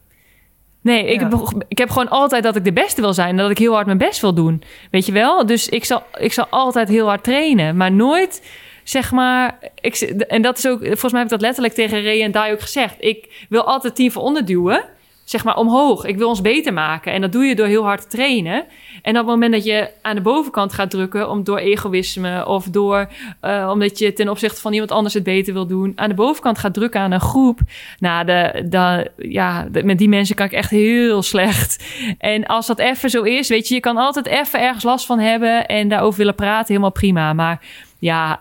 Nee, 0.88 1.06
ik, 1.06 1.20
Ja. 1.22 1.30
heb, 1.30 1.64
ik 1.68 1.78
heb 1.78 1.90
gewoon 1.90 2.10
altijd 2.10 2.44
dat 2.44 2.56
ik 2.56 2.64
de 2.64 2.74
beste 2.74 3.02
wil 3.02 3.14
zijn. 3.14 3.30
En 3.30 3.38
dat 3.38 3.50
ik 3.50 3.58
heel 3.58 3.74
hard 3.74 3.86
mijn 3.86 3.98
best 3.98 4.22
wil 4.22 4.34
doen. 4.34 4.64
Weet 4.92 5.06
je 5.06 5.12
wel? 5.12 5.46
Dus 5.46 5.70
ik 5.70 5.86
zal, 5.86 6.04
ik 6.18 6.34
zal 6.34 6.48
altijd 6.50 6.90
heel 6.90 7.08
hard 7.08 7.24
trainen. 7.24 7.78
Maar 7.78 7.92
nooit, 7.92 8.42
zeg 8.84 9.12
maar... 9.12 9.60
Ik, 9.82 9.96
en 10.28 10.42
dat 10.42 10.58
is 10.58 10.68
ook... 10.68 10.80
Volgens 10.80 11.12
mij 11.12 11.22
heb 11.22 11.32
ik 11.32 11.38
dat 11.38 11.42
letterlijk 11.42 11.74
tegen 11.74 12.04
Ray 12.04 12.22
en 12.24 12.32
Dai 12.32 12.54
ook 12.54 12.62
gezegd. 12.62 12.96
Ik 13.00 13.46
wil 13.50 13.64
altijd 13.64 13.96
team 13.96 14.12
voor 14.12 14.22
onderduwen 14.24 14.84
zeg 15.30 15.44
maar 15.44 15.58
omhoog. 15.58 16.06
Ik 16.06 16.18
wil 16.18 16.28
ons 16.28 16.42
beter 16.42 16.74
maken. 16.74 17.14
En 17.14 17.22
dat 17.22 17.32
doe 17.32 17.44
je 17.46 17.56
door 17.56 17.68
heel 17.68 17.84
hard 17.84 18.02
te 18.02 18.08
trainen. 18.08 18.66
En 19.02 19.12
op 19.12 19.18
het 19.18 19.26
moment 19.26 19.54
dat 19.54 19.64
je 19.64 19.90
aan 20.02 20.16
de 20.16 20.22
bovenkant 20.22 20.74
gaat 20.74 20.90
drukken, 20.90 21.30
om 21.30 21.44
door 21.44 21.58
egoïsme 21.58 22.46
of 22.46 22.66
door 22.66 23.10
eh, 23.40 23.70
omdat 23.72 24.00
je 24.00 24.14
ten 24.14 24.30
opzichte 24.30 24.62
van 24.62 24.74
iemand 24.74 24.92
anders 24.92 25.14
het 25.14 25.24
beter 25.24 25.54
wil 25.54 25.68
doen, 25.68 25.92
aan 25.96 26.10
de 26.10 26.16
bovenkant 26.16 26.58
gaat 26.58 26.74
drukken 26.74 27.02
aan 27.02 27.12
een 27.12 27.20
groep. 27.20 27.60
Nou, 28.00 28.26
de, 28.26 28.66
de, 28.70 29.12
ja, 29.18 29.68
met 29.84 29.98
die 29.98 30.10
mensen 30.10 30.36
kan 30.36 30.46
ik 30.46 30.52
echt 30.52 30.70
heel 30.70 31.22
slecht. 31.22 31.84
En 32.18 32.46
als 32.46 32.68
dat 32.68 32.80
even 32.80 33.10
zo 33.10 33.22
is, 33.24 33.48
weet 33.48 33.68
je, 33.68 33.74
je 33.74 33.80
kan 33.80 33.98
altijd 33.98 34.26
even 34.26 34.62
ergens 34.62 34.84
last 34.84 35.06
van 35.06 35.20
hebben 35.20 35.66
en 35.66 35.88
daarover 35.88 36.18
willen 36.18 36.36
praten, 36.36 36.68
helemaal 36.68 36.92
prima. 36.92 37.34
Maar 37.34 37.62
ja, 38.00 38.40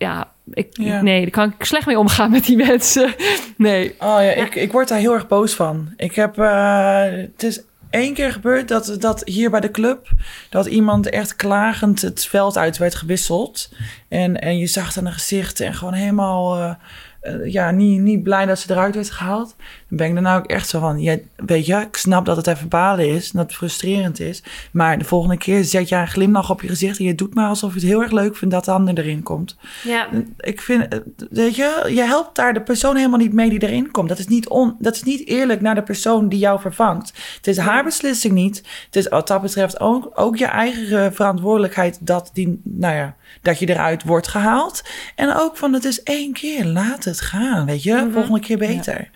ja. 0.00 0.32
Ik, 0.52 0.68
Ja. 0.70 1.02
Nee, 1.02 1.20
daar 1.20 1.30
kan 1.30 1.54
ik 1.58 1.64
slecht 1.64 1.86
mee 1.86 1.98
omgaan 1.98 2.30
met 2.30 2.44
die 2.44 2.56
mensen. 2.56 3.14
Nee. 3.56 3.90
Oh 3.90 3.98
ja, 3.98 4.30
Ik, 4.30 4.54
ik 4.54 4.72
word 4.72 4.88
daar 4.88 4.98
heel 4.98 5.12
erg 5.12 5.28
boos 5.28 5.54
van. 5.54 5.92
Ik 5.96 6.14
heb, 6.14 6.38
eh, 6.38 7.02
het 7.02 7.42
is 7.42 7.62
één 7.90 8.14
keer 8.14 8.32
gebeurd 8.32 8.68
dat, 8.68 8.96
dat 8.98 9.22
hier 9.24 9.50
bij 9.50 9.60
de 9.60 9.70
club, 9.70 10.08
dat 10.48 10.66
iemand 10.66 11.08
echt 11.08 11.36
klagend 11.36 12.02
het 12.02 12.24
veld 12.26 12.58
uit 12.58 12.78
werd 12.78 12.94
gewisseld. 12.94 13.72
En, 14.08 14.40
en 14.40 14.58
je 14.58 14.66
zag 14.66 14.92
dan 14.92 15.06
een 15.06 15.12
gezicht 15.12 15.60
en 15.60 15.74
gewoon 15.74 15.94
helemaal, 15.94 16.56
eh, 16.56 16.74
eh, 17.20 17.52
ja, 17.52 17.70
niet, 17.70 18.00
niet 18.00 18.22
blij 18.22 18.46
dat 18.46 18.58
ze 18.58 18.70
eruit 18.70 18.94
werd 18.94 19.10
gehaald. 19.10 19.56
Dan 19.90 19.98
ben 19.98 20.06
ik 20.06 20.14
daarna 20.14 20.36
ook 20.36 20.46
echt 20.46 20.68
zo 20.68 20.80
van, 20.80 21.00
ja, 21.00 21.16
weet 21.36 21.66
je, 21.66 21.76
ik 21.76 21.96
snap 21.96 22.24
dat 22.24 22.36
het 22.36 22.46
even 22.46 22.68
balen 22.68 23.08
is, 23.08 23.30
dat 23.30 23.42
het 23.42 23.54
frustrerend 23.54 24.20
is. 24.20 24.42
Maar 24.72 24.98
de 24.98 25.04
volgende 25.04 25.36
keer 25.36 25.64
zet 25.64 25.88
jij 25.88 26.00
een 26.00 26.08
glimlach 26.08 26.50
op 26.50 26.62
je 26.62 26.68
gezicht 26.68 26.98
en 26.98 27.04
je 27.04 27.14
doet 27.14 27.34
maar 27.34 27.48
alsof 27.48 27.74
je 27.74 27.80
het 27.80 27.88
heel 27.88 28.02
erg 28.02 28.10
leuk 28.10 28.36
vindt 28.36 28.54
dat 28.54 28.64
de 28.64 28.70
ander 28.70 28.98
erin 28.98 29.22
komt. 29.22 29.56
Ja. 29.82 30.08
Ik 30.36 30.60
vind, 30.60 31.02
weet 31.30 31.56
je, 31.56 31.90
je 31.94 32.02
helpt 32.02 32.36
daar 32.36 32.54
de 32.54 32.62
persoon 32.62 32.96
helemaal 32.96 33.18
niet 33.18 33.32
mee 33.32 33.50
die 33.50 33.62
erin 33.62 33.90
komt. 33.90 34.08
Dat 34.08 34.18
is 34.18 34.26
niet, 34.26 34.48
on, 34.48 34.76
dat 34.78 34.94
is 34.94 35.02
niet 35.02 35.26
eerlijk 35.28 35.60
naar 35.60 35.74
de 35.74 35.82
persoon 35.82 36.28
die 36.28 36.38
jou 36.38 36.60
vervangt. 36.60 37.12
Het 37.36 37.46
is 37.46 37.58
haar 37.58 37.84
beslissing 37.84 38.34
niet. 38.34 38.56
Het 38.86 38.96
is 38.96 39.08
wat 39.08 39.28
dat 39.28 39.42
betreft 39.42 39.80
ook, 39.80 40.10
ook 40.14 40.36
je 40.36 40.46
eigen 40.46 41.04
eh, 41.04 41.12
verantwoordelijkheid 41.12 41.98
dat, 42.00 42.30
die, 42.32 42.60
nou 42.64 42.94
ja, 42.94 43.16
dat 43.42 43.58
je 43.58 43.68
eruit 43.68 44.02
wordt 44.02 44.28
gehaald. 44.28 44.82
En 45.14 45.34
ook 45.34 45.56
van 45.56 45.72
het 45.72 45.84
is 45.84 46.02
één 46.02 46.32
keer, 46.32 46.64
laat 46.64 47.04
het 47.04 47.20
gaan, 47.20 47.66
weet 47.66 47.82
je. 47.82 48.08
Volgende 48.12 48.40
keer 48.40 48.58
beter. 48.58 49.10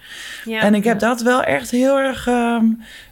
Ja. 0.45 0.64
En 0.65 0.75
ik 0.75 0.85
heb 0.85 0.99
dat 0.99 1.21
wel 1.21 1.43
echt 1.43 1.71
heel 1.71 1.99
erg... 1.99 2.27
ehm, 2.27 2.65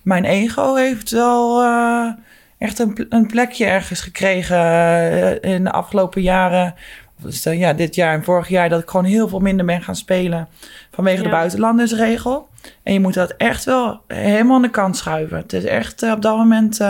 mijn 0.03 0.25
ego 0.25 0.75
heeft 0.75 1.11
wel 1.11 1.63
eh, 1.63 2.13
echt 2.59 2.79
een, 2.79 3.07
een 3.09 3.27
plekje 3.27 3.65
ergens 3.65 4.01
gekregen 4.01 4.57
eh, 4.57 5.53
in 5.55 5.65
de 5.65 5.71
afgelopen 5.71 6.23
jaren. 6.23 6.75
Of 7.19 7.31
dus, 7.31 7.43
ja, 7.43 7.73
dit 7.73 7.95
jaar 7.95 8.15
en 8.15 8.25
vorig 8.25 8.49
jaar 8.49 8.69
dat 8.69 8.83
ik 8.83 8.91
gewoon 8.91 9.07
heel 9.07 9.29
veel 9.29 9.39
minder 9.39 9.67
ben 9.67 9.83
gaan 9.83 9.97
spelen 9.97 10.49
vanwege 10.91 11.23
de 11.23 11.29
buitenlandersregel. 11.29 12.49
En 12.83 12.93
je 12.93 13.01
moet 13.01 13.15
dat 13.15 13.35
echt 13.37 13.65
wel 13.65 14.01
helemaal 14.07 14.57
aan 14.57 14.63
de 14.63 14.71
kant 14.71 14.97
schuiven. 14.97 15.37
Het 15.37 15.53
is 15.53 15.65
echt 15.65 16.03
eh, 16.03 16.13
op 16.13 16.23
dat 16.23 16.37
moment... 16.37 16.81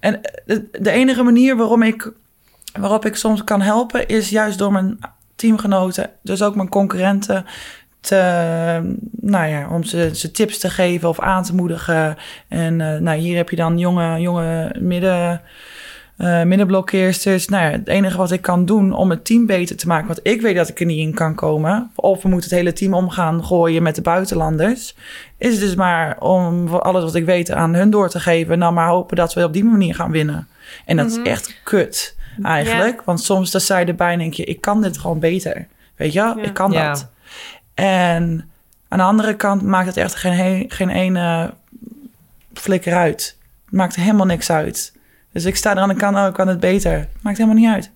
en 0.00 0.20
de, 0.46 0.68
de 0.80 0.90
enige 0.90 1.22
manier 1.22 1.56
waarom 1.56 1.82
ik, 1.82 2.12
waarop 2.72 3.04
ik 3.04 3.16
soms 3.16 3.44
kan 3.44 3.60
helpen... 3.60 4.08
is 4.08 4.28
juist 4.28 4.58
door 4.58 4.72
mijn 4.72 4.98
teamgenoten, 5.34 6.10
dus 6.22 6.42
ook 6.42 6.54
mijn 6.54 6.68
concurrenten... 6.68 7.44
Te, 8.06 8.96
nou 9.20 9.46
ja, 9.46 9.68
om 9.70 9.84
ze, 9.84 10.10
ze 10.14 10.30
tips 10.30 10.58
te 10.58 10.70
geven 10.70 11.08
of 11.08 11.20
aan 11.20 11.42
te 11.42 11.54
moedigen. 11.54 12.16
En 12.48 12.80
eh, 12.80 13.00
nou, 13.00 13.18
hier 13.18 13.36
heb 13.36 13.50
je 13.50 13.56
dan 13.56 13.78
jonge, 13.78 14.20
jonge 14.20 14.74
midden, 14.78 15.40
eh 16.16 16.42
middenblokkeersters. 16.42 17.48
Nou 17.48 17.64
ja, 17.64 17.70
het 17.70 17.88
enige 17.88 18.16
wat 18.16 18.30
ik 18.30 18.42
kan 18.42 18.64
doen 18.64 18.92
om 18.92 19.10
het 19.10 19.24
team 19.24 19.46
beter 19.46 19.76
te 19.76 19.86
maken... 19.86 20.06
want 20.06 20.20
ik 20.22 20.40
weet 20.40 20.56
dat 20.56 20.68
ik 20.68 20.80
er 20.80 20.86
niet 20.86 20.98
in 20.98 21.14
kan 21.14 21.34
komen... 21.34 21.90
of 21.94 22.22
we 22.22 22.28
moeten 22.28 22.50
het 22.50 22.58
hele 22.58 22.72
team 22.72 22.94
omgaan 22.94 23.44
gooien 23.44 23.82
met 23.82 23.94
de 23.94 24.02
buitenlanders... 24.02 24.94
is 25.38 25.58
dus 25.58 25.74
maar 25.74 26.20
om 26.20 26.68
alles 26.68 27.02
wat 27.02 27.14
ik 27.14 27.24
weet 27.24 27.50
aan 27.50 27.74
hun 27.74 27.90
door 27.90 28.08
te 28.08 28.20
geven... 28.20 28.52
en 28.52 28.60
dan 28.60 28.74
maar 28.74 28.88
hopen 28.88 29.16
dat 29.16 29.34
we 29.34 29.44
op 29.44 29.52
die 29.52 29.64
manier 29.64 29.94
gaan 29.94 30.10
winnen. 30.10 30.48
En 30.84 30.96
dat 30.96 31.06
is 31.06 31.22
echt 31.22 31.60
kut 31.64 32.16
eigenlijk. 32.42 33.02
Want 33.04 33.20
soms 33.20 33.50
dan 33.50 33.78
je 33.78 33.84
erbij 33.84 34.12
en 34.12 34.18
denk 34.18 34.34
je... 34.34 34.44
ik 34.44 34.60
kan 34.60 34.82
dit 34.82 34.98
gewoon 34.98 35.18
beter. 35.18 35.66
Weet 35.96 36.12
je, 36.12 36.20
wel? 36.20 36.38
ik 36.38 36.54
kan 36.54 36.72
Ja. 36.72 36.88
dat. 36.88 37.14
En 37.84 38.50
aan 38.88 38.98
de 38.98 39.04
andere 39.04 39.34
kant 39.36 39.62
maakt 39.62 39.86
het 39.86 39.96
echt 39.96 40.14
geen, 40.14 40.64
geen 40.68 40.88
ene 40.88 41.54
flikker 42.54 42.94
uit. 42.94 43.36
Het 43.64 43.74
maakt 43.74 43.94
helemaal 43.96 44.26
niks 44.26 44.50
uit. 44.50 44.92
Dus 45.32 45.44
ik 45.44 45.56
sta 45.56 45.70
er 45.70 45.78
aan 45.78 45.88
de 45.88 45.94
kant, 45.94 46.16
oh, 46.16 46.26
ik 46.26 46.32
kan 46.32 46.48
het 46.48 46.60
beter. 46.60 47.08
Maakt 47.20 47.36
helemaal 47.38 47.58
niet 47.58 47.70
uit. 47.74 47.90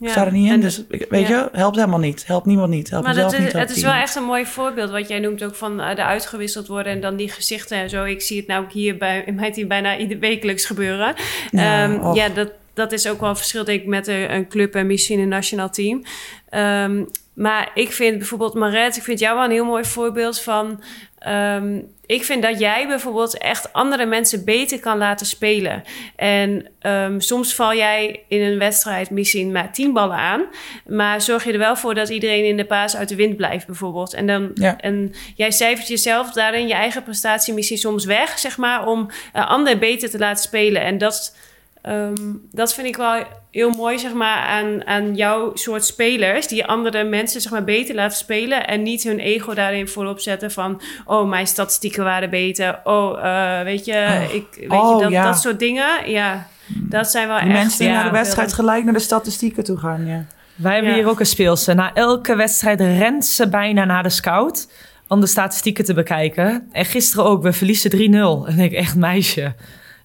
Ik 0.00 0.08
sta 0.08 0.24
er 0.26 0.32
niet 0.32 0.52
in, 0.52 0.60
dus 0.60 0.84
ik- 0.88 1.06
weet 1.10 1.28
ja. 1.28 1.38
je, 1.38 1.48
helpt 1.58 1.76
helemaal 1.76 1.98
niet. 1.98 2.26
Helpt 2.26 2.46
niemand 2.46 2.70
niet. 2.70 2.90
Helpt 2.90 3.06
Maar 3.06 3.14
dat 3.14 3.38
niet. 3.38 3.46
is, 3.46 3.52
het 3.52 3.70
is 3.76 3.82
wel 3.82 3.92
echt 3.92 4.14
een 4.14 4.22
mooi 4.24 4.46
voorbeeld 4.46 4.90
wat 4.90 5.08
jij 5.08 5.18
noemt 5.18 5.42
ook 5.44 5.54
van 5.54 5.80
eh, 5.80 5.96
de 5.96 6.04
uitgewisseld 6.04 6.66
worden 6.66 6.92
en 6.92 7.00
dan 7.00 7.16
die 7.16 7.28
gezichten 7.30 7.78
en 7.78 7.90
zo. 7.90 8.04
Ik 8.04 8.22
zie 8.22 8.36
het 8.36 8.46
namelijk 8.46 8.72
hier 8.72 8.96
bij 8.96 9.22
in 9.26 9.34
mijn 9.34 9.52
team 9.52 9.68
bijna 9.68 9.96
ieder 9.96 10.18
wekelijks 10.18 10.64
gebeuren. 10.64 11.14
Ja, 11.50 11.84
Ehm, 11.88 12.14
ja, 12.14 12.28
dat, 12.28 12.50
dat 12.80 12.92
is 12.92 13.06
ook 13.08 13.20
wel 13.20 13.28
een 13.28 13.36
verschil 13.36 13.64
denk 13.64 13.80
ik 13.80 13.86
met 13.86 14.06
een, 14.06 14.34
een 14.34 14.48
club 14.48 14.74
en 14.74 14.86
misschien 14.86 15.18
een 15.18 15.28
nationaal 15.28 15.70
team. 15.70 16.02
Ehm, 16.48 17.04
maar 17.34 17.70
ik 17.74 17.92
vind 17.92 18.18
bijvoorbeeld 18.18 18.54
Maret, 18.54 18.96
ik 18.96 19.02
vind 19.02 19.18
jou 19.18 19.34
wel 19.36 19.44
een 19.44 19.50
heel 19.50 19.64
mooi 19.64 19.84
voorbeeld 19.84 20.40
van. 20.40 20.82
ehm, 21.18 21.78
ik 22.06 22.24
vind 22.24 22.42
dat 22.42 22.58
jij 22.58 22.86
bijvoorbeeld 22.86 23.38
echt 23.38 23.72
andere 23.72 24.06
mensen 24.06 24.44
beter 24.44 24.80
kan 24.80 24.98
laten 24.98 25.26
spelen. 25.26 25.82
En 26.16 26.66
ehm, 26.78 27.20
soms 27.20 27.54
val 27.54 27.74
jij 27.74 28.24
in 28.28 28.40
een 28.42 28.58
wedstrijd 28.58 29.10
misschien 29.10 29.52
maar 29.52 29.72
tien 29.72 29.92
ballen 29.92 30.16
aan. 30.16 30.42
Maar 30.86 31.20
zorg 31.20 31.44
je 31.44 31.52
er 31.52 31.58
wel 31.58 31.76
voor 31.76 31.94
dat 31.94 32.08
iedereen 32.08 32.44
in 32.44 32.56
de 32.56 32.64
paas 32.64 32.96
uit 32.96 33.08
de 33.08 33.14
wind 33.14 33.36
blijft, 33.36 33.66
bijvoorbeeld. 33.66 34.14
En, 34.14 34.26
dan, 34.26 34.50
Ja. 34.54 34.78
en 34.80 35.12
jij 35.34 35.50
cijfert 35.50 35.88
jezelf 35.88 36.32
daarin 36.32 36.66
je 36.68 36.74
eigen 36.74 37.02
prestatie 37.02 37.54
misschien 37.54 37.78
soms 37.78 38.04
weg, 38.04 38.38
zeg 38.38 38.56
maar, 38.56 38.86
om 38.86 39.08
anderen 39.32 39.78
beter 39.78 40.10
te 40.10 40.18
laten 40.18 40.42
spelen. 40.42 40.82
En 40.82 40.98
dat, 40.98 41.36
ehm, 41.82 42.14
dat 42.52 42.74
vind 42.74 42.86
ik 42.86 42.96
wel 42.96 43.22
heel 43.50 43.70
mooi, 43.70 43.98
zeg 43.98 44.12
maar, 44.12 44.36
aan, 44.36 44.86
aan 44.86 45.14
jouw 45.14 45.50
soort 45.54 45.84
spelers. 45.84 46.46
Die 46.48 46.64
andere 46.66 47.04
mensen, 47.04 47.40
zeg 47.40 47.52
maar, 47.52 47.64
beter 47.64 47.94
laten 47.94 48.16
spelen. 48.16 48.66
En 48.66 48.82
niet 48.82 49.02
hun 49.02 49.18
ego 49.18 49.54
daarin 49.54 49.88
voorop 49.88 50.20
zetten 50.20 50.50
van... 50.50 50.80
oh, 51.04 51.28
mijn 51.28 51.46
statistieken 51.46 52.04
waren 52.04 52.30
beter. 52.30 52.80
Oh, 52.84 53.24
eh, 53.24 53.64
weet 53.64 53.84
je, 53.84 53.92
Oh. 54.28 54.34
ik, 54.34 54.46
weet 54.68 54.70
Oh, 54.80 54.96
je 54.96 55.02
dat, 55.02 55.12
ja. 55.12 55.24
dat 55.24 55.40
soort 55.40 55.58
dingen. 55.58 56.10
Ja, 56.10 56.46
dat 56.66 57.10
zijn 57.10 57.28
wel 57.28 57.38
Die 57.38 57.48
echt... 57.48 57.58
mensen 57.58 57.78
die 57.78 57.88
ja, 57.88 57.94
naar 57.94 58.04
de 58.04 58.10
wedstrijd 58.10 58.52
gelijk 58.52 58.84
naar 58.84 58.92
de 58.94 58.98
statistieken 59.00 59.64
toe 59.64 59.76
gaan, 59.78 60.06
ja. 60.06 60.24
Wij 60.54 60.72
hebben 60.74 60.90
Ja. 60.90 60.96
hier 60.98 61.08
ook 61.08 61.20
een 61.20 61.26
speelse. 61.26 61.74
Na 61.74 61.94
elke 61.94 62.36
wedstrijd 62.36 62.80
rent 62.80 63.26
ze 63.26 63.48
bijna 63.48 63.84
naar 63.84 64.02
de 64.02 64.08
scout 64.08 64.68
om 65.08 65.20
de 65.20 65.26
statistieken 65.26 65.84
te 65.84 65.94
bekijken. 65.94 66.68
En 66.72 66.84
gisteren 66.84 67.24
ook, 67.24 67.42
we 67.42 67.52
verliezen 67.52 67.90
3-0. 67.90 68.46
En 68.46 68.52
ik 68.52 68.56
denk 68.56 68.72
echt, 68.72 68.96
meisje, 68.96 69.54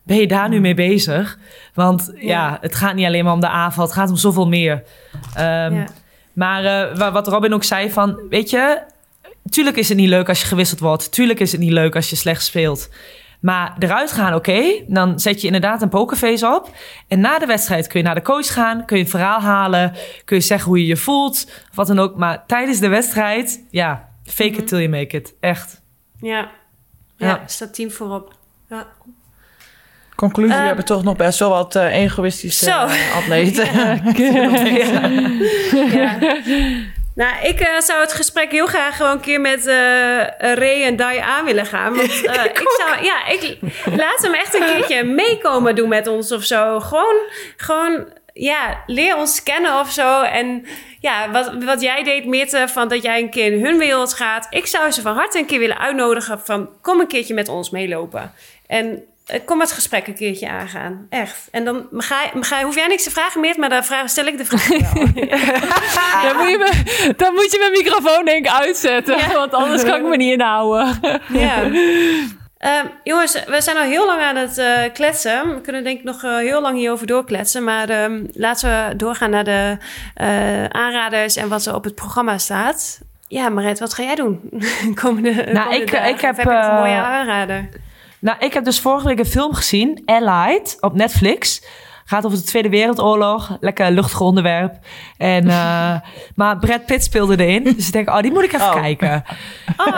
ben 0.06 0.18
je 0.18 0.28
daar 0.28 0.50
nu 0.50 0.60
mee 0.60 0.74
bezig? 0.74 1.38
Want 1.74 2.12
ja, 2.16 2.22
Ja. 2.22 2.58
het 2.62 2.76
gaat 2.76 2.96
niet 2.96 3.06
alleen 3.06 3.24
maar 3.24 3.34
om 3.34 3.40
de 3.40 3.50
aanval, 3.50 3.84
het 3.86 3.94
gaat 3.94 4.10
om 4.10 4.16
zoveel 4.16 4.48
meer. 4.48 4.84
Ehm, 5.36 5.74
Ja. 5.76 5.86
Maar 6.34 6.64
eh, 6.66 6.98
wa- 6.98 7.12
wat 7.12 7.28
Robin 7.28 7.54
ook 7.54 7.64
zei 7.64 7.92
van, 7.92 8.20
weet 8.30 8.50
je, 8.50 8.82
tuurlijk 9.50 9.78
is 9.78 9.90
het 9.90 9.98
niet 9.98 10.10
leuk 10.10 10.30
als 10.30 10.42
je 10.42 10.48
gewisseld 10.48 10.80
wordt. 10.80 11.12
Tuurlijk 11.12 11.40
is 11.40 11.52
het 11.52 11.62
niet 11.62 11.72
leuk 11.72 11.96
als 11.96 12.10
je 12.10 12.16
slecht 12.16 12.44
speelt. 12.44 12.90
Maar 13.40 13.76
eruit 13.80 14.12
gaan, 14.12 14.34
oké. 14.34 14.62
Dan 14.88 15.20
zet 15.20 15.40
je 15.42 15.46
inderdaad 15.48 15.82
een 15.82 15.90
pokerface 15.90 16.48
op. 16.56 16.70
En 17.08 17.20
na 17.20 17.40
de 17.40 17.46
wedstrijd 17.46 17.88
kun 17.88 18.00
je 18.00 18.06
naar 18.06 18.16
de 18.16 18.22
coach 18.22 18.54
gaan. 18.54 18.86
Kun 18.86 18.98
je 18.98 19.04
een 19.04 19.10
verhaal 19.10 19.40
halen. 19.42 19.94
Kun 20.26 20.38
je 20.38 20.44
zeggen 20.44 20.68
hoe 20.68 20.80
je 20.80 20.86
je 20.86 20.98
voelt. 20.98 21.46
Of 21.70 21.76
wat 21.76 21.88
dan 21.88 22.00
ook. 22.00 22.16
Maar 22.16 22.44
tijdens 22.48 22.80
de 22.80 22.88
wedstrijd, 22.88 23.64
ja, 23.70 24.10
fake 24.24 24.50
it 24.58 24.68
till 24.68 24.78
you 24.78 24.90
make 24.90 25.18
it. 25.18 25.34
Echt. 25.40 25.82
Ja. 26.22 26.50
Ja, 27.18 27.28
Ja. 27.28 27.42
staat 27.46 27.74
team 27.74 27.92
voorop. 27.92 28.34
Ja. 28.70 28.88
Conclusie, 30.16 30.54
we 30.54 30.60
Eh, 30.60 30.66
hebben 30.66 30.86
toch 30.86 31.04
nog 31.04 31.16
best 31.16 31.40
wel 31.40 31.50
wat 31.50 31.76
eh, 31.76 31.96
egoïstische 32.04 32.70
eh, 32.70 33.16
atleten. 33.18 33.68
Ja. 35.92 36.18
Nou, 37.16 37.46
ik 37.46 37.60
eh, 37.60 37.80
zou 37.80 38.02
het 38.02 38.14
gesprek 38.14 38.52
heel 38.52 38.66
graag 38.68 38.96
gewoon 38.98 39.12
een 39.12 39.20
keer 39.20 39.42
met 39.42 39.68
eh 39.68 40.22
Ray 40.38 40.84
en 40.84 40.96
Dai 40.96 41.18
aan 41.18 41.46
willen 41.46 41.66
gaan. 41.66 41.96
Want 41.96 42.12
ik 42.52 42.62
zou, 42.78 43.04
ja, 43.06 43.28
ik 43.28 43.58
laat 43.86 44.22
hem 44.22 44.34
echt 44.34 44.54
een 44.56 44.66
keertje 44.66 45.04
meekomen 45.04 45.76
doen 45.76 45.90
met 45.90 46.08
ons 46.08 46.32
of 46.32 46.44
zo. 46.44 46.80
Gewoon, 46.80 47.16
gewoon, 47.58 48.08
ja, 48.34 48.84
leer 48.86 49.18
ons 49.18 49.44
kennen 49.44 49.80
of 49.80 49.92
zo. 49.92 50.22
En 50.22 50.66
ja, 51.00 51.32
wat, 51.32 51.64
wat 51.64 51.82
jij 51.82 52.04
deed, 52.04 52.26
Mirte, 52.26 52.66
van 52.68 52.88
dat 52.88 53.04
jij 53.04 53.20
een 53.20 53.30
keer 53.30 53.54
in 53.54 53.66
hun 53.66 53.78
wereld 53.78 54.14
gaat. 54.14 54.48
Ik 54.50 54.66
zou 54.66 54.92
ze 54.92 55.02
van 55.02 55.16
harte 55.16 55.40
een 55.40 55.46
keer 55.46 55.60
willen 55.60 55.80
uitnodigen 55.80 56.40
van 56.40 56.70
kom 56.82 57.00
een 57.00 57.08
keertje 57.08 57.34
met 57.34 57.48
ons 57.50 57.70
meelopen. 57.70 58.34
En 58.68 59.04
eh, 59.26 59.40
kom 59.46 59.60
het 59.60 59.72
gesprek 59.72 60.08
een 60.08 60.16
keertje 60.16 60.50
aangaan. 60.50 61.08
Echt. 61.10 61.48
En 61.52 61.66
dan 61.66 61.88
ga, 61.92 62.16
ga, 62.40 62.64
hoef 62.64 62.76
jij 62.76 62.88
niks 62.88 63.04
te 63.04 63.12
vragen, 63.12 63.42
Meert, 63.42 63.58
maar 63.58 63.70
dan 63.70 63.84
vraag, 63.84 64.10
stel 64.10 64.26
ik 64.26 64.38
de 64.38 64.46
vraag 64.46 64.68
wel. 64.68 64.80
Dan 66.24 66.36
moet, 66.38 66.50
je 66.50 66.58
me, 66.58 67.14
dan 67.18 67.34
moet 67.34 67.52
je 67.52 67.58
mijn 67.60 67.72
microfoon 67.72 68.26
denk 68.26 68.46
ik 68.46 68.52
uitzetten. 68.52 69.18
Ja. 69.18 69.34
Want 69.34 69.54
anders 69.54 69.84
kan 69.84 69.96
ik 70.00 70.06
me 70.06 70.18
niet 70.18 70.34
inhouden. 70.34 71.00
Ja. 71.34 71.64
Ehm, 72.58 72.86
jongens, 73.04 73.44
we 73.46 73.62
zijn 73.62 73.78
al 73.78 73.84
heel 73.84 74.06
lang 74.06 74.22
aan 74.22 74.36
het 74.36 74.58
eh, 74.58 74.68
kletsen. 74.94 75.56
We 75.56 75.62
kunnen 75.62 75.84
denk 75.84 75.98
ik 76.00 76.04
nog 76.04 76.24
eh, 76.24 76.38
heel 76.38 76.62
lang 76.62 76.78
hierover 76.78 77.08
doorkletsen. 77.08 77.64
Maar 77.64 77.90
ehm, 77.90 78.24
laten 78.34 78.70
we 78.70 78.96
doorgaan 78.96 79.30
naar 79.30 79.44
de 79.44 79.78
aanraders 80.72 81.36
en 81.36 81.48
wat 81.50 81.66
er 81.66 81.76
op 81.76 81.84
het 81.84 81.96
programma 81.96 82.38
staat. 82.38 83.00
Ja, 83.28 83.50
Maret, 83.50 83.80
wat 83.80 83.94
ga 83.94 84.04
jij 84.04 84.16
doen? 84.16 84.40
komende, 84.52 84.96
komende 85.02 85.30
ik- 85.30 85.92
dagen? 85.92 86.10
ik 86.10 86.22
heb, 86.22 86.38
heb 86.38 86.46
nog 86.46 86.66
een 86.68 86.74
mooie 86.76 86.96
aanrader. 87.02 87.70
Nou, 88.26 88.38
ik 88.40 88.54
heb 88.54 88.64
dus 88.64 88.80
vorige 88.80 89.08
week 89.08 89.20
een 89.20 89.26
film 89.26 89.54
gezien, 89.54 90.02
Allied, 90.06 90.78
op 90.80 90.94
Netflix. 90.94 91.64
Gaat 92.06 92.26
over 92.26 92.38
de 92.38 92.44
Tweede 92.44 92.70
Wereldoorlog. 92.70 93.58
Lekker 93.60 93.92
luchtig 93.92 94.22
onderwerp. 94.22 94.78
En, 95.18 95.50
eh, 95.50 95.96
maar 96.36 96.58
Brad 96.58 96.86
Pitt 96.86 97.04
speelde 97.04 97.46
erin. 97.46 97.64
Dus 97.64 97.88
ik 97.88 97.94
denk, 97.94 98.10
oh, 98.10 98.20
die 98.22 98.32
moet 98.32 98.44
ik 98.44 98.54
even 98.54 98.66
Oh. 98.68 98.74
kijken. 98.74 99.24
Eh, 99.78 99.94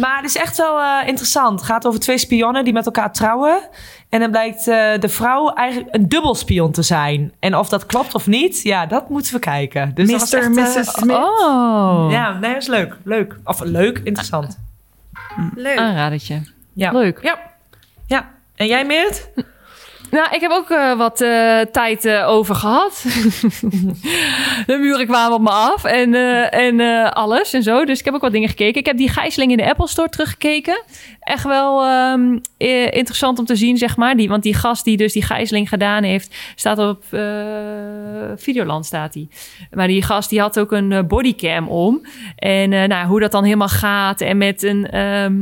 maar 0.00 0.16
het 0.16 0.24
is 0.24 0.36
echt 0.36 0.56
wel 0.56 0.80
eh, 0.80 1.08
interessant. 1.08 1.60
Het 1.60 1.68
gaat 1.68 1.86
over 1.86 2.00
twee 2.00 2.18
spionnen 2.18 2.64
die 2.64 2.72
met 2.72 2.86
elkaar 2.86 3.12
trouwen. 3.12 3.60
En 4.08 4.20
dan 4.20 4.30
blijkt 4.30 4.64
de 4.64 5.08
vrouw 5.08 5.48
eigenlijk 5.52 5.94
een 5.94 6.08
dubbelspion 6.08 6.72
te 6.72 6.82
zijn. 6.82 7.32
En 7.40 7.56
of 7.56 7.68
dat 7.68 7.86
klopt 7.86 8.14
of 8.14 8.26
niet, 8.26 8.62
ja, 8.62 8.86
dat 8.86 9.08
moeten 9.08 9.32
we 9.32 9.38
kijken. 9.38 9.94
Dus 9.94 10.10
dat 10.10 10.20
was 10.20 10.30
Mr. 10.32 10.38
echt, 10.38 10.76
Mrs. 10.76 10.92
Smith. 10.92 11.16
Oh, 11.16 12.06
Ja, 12.10 12.32
nee, 12.38 12.52
dat 12.52 12.62
is 12.62 12.68
leuk. 12.68 12.96
Leuk. 13.04 13.36
Of 13.44 13.60
leuk, 13.60 14.00
interessant. 14.04 14.58
Leuk. 15.54 15.78
aanradertje. 15.78 16.42
Ja. 16.72 16.92
Leuk. 16.92 17.22
Ja. 17.22 17.38
Ja. 18.06 18.34
En 18.54 18.66
jij, 18.66 18.84
Meert? 18.86 19.30
Nou, 20.10 20.34
ik 20.34 20.40
heb 20.40 20.50
ook 20.50 20.70
eh, 20.70 20.96
wat 20.96 21.20
eh, 21.20 21.60
tijd 21.60 22.04
eh, 22.04 22.28
over 22.28 22.54
gehad. 22.54 23.04
de 24.66 24.78
muren 24.80 25.06
kwamen 25.06 25.36
op 25.36 25.42
me 25.42 25.50
af 25.50 25.84
en, 25.84 26.14
en 26.50 26.80
alles 27.12 27.52
en 27.52 27.62
zo. 27.62 27.84
Dus 27.84 27.98
ik 27.98 28.04
heb 28.04 28.14
ook 28.14 28.20
wat 28.20 28.32
dingen 28.32 28.48
gekeken. 28.48 28.80
Ik 28.80 28.86
heb 28.86 28.96
die 28.96 29.08
gijzeling 29.08 29.50
in 29.50 29.56
de 29.56 29.68
Apple 29.68 29.88
Store 29.88 30.08
teruggekeken. 30.08 30.82
Echt 31.20 31.44
wel 31.44 31.84
ehm, 31.84 32.38
eh, 32.56 32.92
interessant 32.92 33.38
om 33.38 33.44
te 33.44 33.56
zien, 33.56 33.76
zeg 33.76 33.96
maar. 33.96 34.16
Die, 34.16 34.28
want 34.28 34.42
die 34.42 34.54
gast 34.54 34.84
die 34.84 34.96
dus 34.96 35.12
die 35.12 35.22
gijzeling 35.22 35.68
gedaan 35.68 36.02
heeft... 36.02 36.34
staat 36.54 36.78
op 36.78 37.04
Videoland, 38.36 38.86
staat 38.86 39.14
hij. 39.14 39.28
Maar 39.70 39.86
die 39.86 40.02
gast 40.02 40.30
die 40.30 40.40
had 40.40 40.58
ook 40.58 40.72
een 40.72 41.06
bodycam 41.06 41.68
om. 41.68 42.06
En 42.36 42.68
nou, 42.68 43.06
hoe 43.06 43.20
dat 43.20 43.32
dan 43.32 43.44
helemaal 43.44 43.68
gaat. 43.68 44.20
En 44.20 44.38
met 44.38 44.62
een, 44.62 44.90
ehm, 44.90 45.34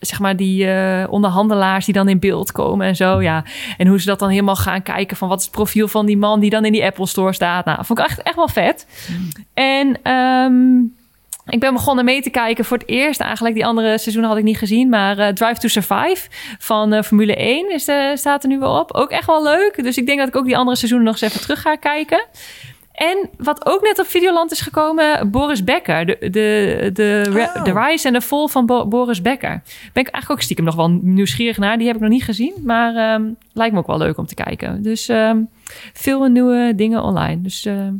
zeg 0.00 0.18
maar, 0.18 0.36
die 0.36 0.68
onderhandelaars 1.08 1.84
die 1.84 1.94
dan 1.94 2.08
in 2.08 2.18
beeld 2.18 2.52
komen 2.52 2.86
en 2.86 2.96
zo. 2.96 3.22
Ja. 3.22 3.44
En 3.76 3.86
hoe 3.86 4.00
ze 4.00 4.06
dat 4.08 4.18
dan 4.18 4.28
helemaal 4.28 4.56
gaan 4.56 4.82
kijken 4.82 5.16
van 5.16 5.28
wat 5.28 5.38
is 5.38 5.44
het 5.44 5.54
profiel 5.54 5.88
van 5.88 6.06
die 6.06 6.16
man 6.16 6.40
die 6.40 6.50
dan 6.50 6.64
in 6.64 6.72
die 6.72 6.84
Apple 6.84 7.06
Store 7.06 7.32
staat. 7.32 7.64
Nou, 7.64 7.84
vond 7.84 7.98
ik 7.98 8.04
echt, 8.04 8.22
echt 8.22 8.36
wel 8.36 8.48
vet. 8.48 8.86
En 9.54 10.02
ehm, 10.02 10.80
ik 11.48 11.60
ben 11.60 11.72
begonnen 11.72 12.04
mee 12.04 12.22
te 12.22 12.30
kijken 12.30 12.64
voor 12.64 12.78
het 12.78 12.88
eerst 12.88 13.20
eigenlijk. 13.20 13.54
Die 13.54 13.66
andere 13.66 13.98
seizoenen 13.98 14.30
had 14.30 14.38
ik 14.38 14.44
niet 14.44 14.58
gezien. 14.58 14.88
Maar 14.88 15.18
eh, 15.18 15.28
Drive 15.32 15.60
to 15.60 15.68
Survive 15.68 16.28
van 16.58 16.92
eh, 16.92 17.02
Formule 17.02 17.36
1 17.36 17.72
is, 17.72 17.88
eh, 17.88 18.14
staat 18.14 18.42
er 18.42 18.48
nu 18.48 18.58
wel 18.58 18.78
op. 18.80 18.92
Ook 18.92 19.10
echt 19.10 19.26
wel 19.26 19.42
leuk. 19.42 19.82
Dus 19.82 19.96
ik 19.96 20.06
denk 20.06 20.18
dat 20.18 20.28
ik 20.28 20.36
ook 20.36 20.44
die 20.44 20.56
andere 20.56 20.76
seizoenen 20.76 21.06
nog 21.06 21.20
eens 21.20 21.32
even 21.32 21.40
terug 21.40 21.60
ga 21.60 21.76
kijken. 21.76 22.26
En 22.98 23.30
wat 23.36 23.66
ook 23.66 23.82
net 23.82 23.98
op 23.98 24.06
Videoland 24.06 24.50
is 24.52 24.60
gekomen, 24.60 25.30
Boris 25.30 25.64
Becker. 25.64 26.06
De, 26.06 26.16
de, 26.20 26.90
de, 26.92 27.24
Oh. 27.56 27.64
de 27.64 27.72
Rise 27.72 28.06
en 28.06 28.12
de 28.12 28.20
Fall 28.20 28.46
van 28.48 28.66
Bo- 28.66 28.86
Boris 28.86 29.22
Becker. 29.22 29.62
Ben 29.92 30.02
ik 30.04 30.08
eigenlijk 30.08 30.30
ook 30.30 30.40
stiekem 30.40 30.64
nog 30.64 30.74
wel 30.74 30.90
nieuwsgierig 31.02 31.58
naar. 31.58 31.76
Die 31.78 31.86
heb 31.86 31.96
ik 31.96 32.02
nog 32.02 32.10
niet 32.10 32.24
gezien, 32.24 32.52
maar 32.64 32.94
ehm, 32.96 33.22
lijkt 33.52 33.72
me 33.72 33.78
ook 33.80 33.86
wel 33.86 33.98
leuk 33.98 34.18
om 34.18 34.26
te 34.26 34.34
kijken. 34.34 34.82
Dus 34.82 35.08
ehm, 35.08 35.38
veel 35.92 36.24
nieuwe 36.24 36.72
dingen 36.76 37.02
online. 37.02 37.40
Dus 37.40 37.64
ehm, 37.64 37.92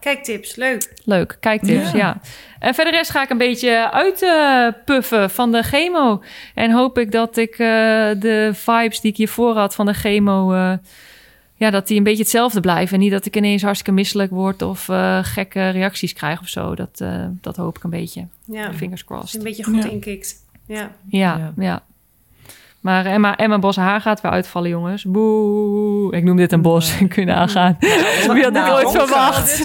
Kijk 0.00 0.24
tips, 0.24 0.56
leuk. 0.56 0.92
leuk, 1.04 1.36
kijktips, 1.40 1.90
ja. 1.90 2.20
En 2.58 2.74
verder 2.74 2.92
rest 2.92 3.10
ga 3.10 3.22
ik 3.22 3.30
een 3.30 3.38
beetje 3.38 3.90
uitpuffen 3.92 5.30
van 5.30 5.52
de 5.52 5.62
chemo. 5.62 6.22
En 6.54 6.70
hoop 6.70 6.98
ik 6.98 7.12
dat 7.12 7.36
ik 7.36 7.50
eh, 7.52 7.58
de 8.18 8.50
vibes 8.52 9.00
die 9.00 9.10
ik 9.10 9.16
hiervoor 9.16 9.56
had 9.56 9.74
van 9.74 9.86
de 9.86 9.92
chemo... 9.94 10.52
eh, 10.52 10.72
ja, 11.58 11.70
dat 11.70 11.86
die 11.86 11.96
een 11.98 12.02
beetje 12.04 12.22
hetzelfde 12.22 12.60
blijven. 12.60 12.94
En 12.94 13.00
niet 13.00 13.10
dat 13.12 13.26
ik 13.26 13.36
ineens 13.36 13.62
hartstikke 13.62 13.92
misselijk 13.92 14.30
word... 14.30 14.62
of 14.62 14.88
eh, 14.88 15.18
gekke 15.22 15.68
reacties 15.68 16.12
krijg 16.12 16.40
of 16.40 16.48
zo. 16.48 16.74
Dat, 16.74 17.00
eh, 17.00 17.24
dat 17.40 17.56
hoop 17.56 17.76
ik 17.76 17.84
een 17.84 17.90
beetje. 17.90 18.26
Ja, 18.44 18.72
Fingers 18.74 19.04
crossed. 19.04 19.38
een 19.38 19.44
beetje 19.44 19.64
goed 19.64 19.82
Ja. 19.84 19.90
inkikt. 19.90 20.34
Ja. 20.66 20.90
Ja, 21.08 21.36
Ja. 21.36 21.52
ja. 21.56 21.82
Maar 22.80 23.06
Emma, 23.06 23.36
Emma 23.36 23.58
Bos 23.58 23.76
haar 23.76 24.00
gaat 24.00 24.20
weer 24.20 24.30
uitvallen, 24.30 24.70
jongens. 24.70 25.04
Boe. 25.04 26.16
Ik 26.16 26.24
noem 26.24 26.36
dit 26.36 26.52
een 26.52 26.62
bos. 26.62 26.96
Kun 27.08 27.08
je 27.14 27.24
nagaan. 27.24 27.76
Wie 27.80 28.26
had 28.28 28.34
dit 28.34 28.52
Nou, 28.52 28.72
ooit 28.84 28.90
verwacht? 28.90 29.58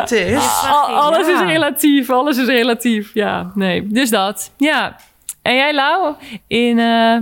Het 0.00 0.10
is. 0.12 0.62
Al- 0.68 0.86
alles 1.04 1.26
is 1.28 1.40
relatief, 1.40 2.10
alles 2.10 2.38
is 2.38 2.46
relatief. 2.46 3.10
Ja, 3.14 3.50
nee. 3.54 3.86
Dus 3.86 4.10
dat. 4.10 4.50
Ja. 4.56 4.96
En 5.42 5.54
jij, 5.54 5.74
Lau? 5.74 6.14
In, 6.46 6.78
eh, 6.78 7.16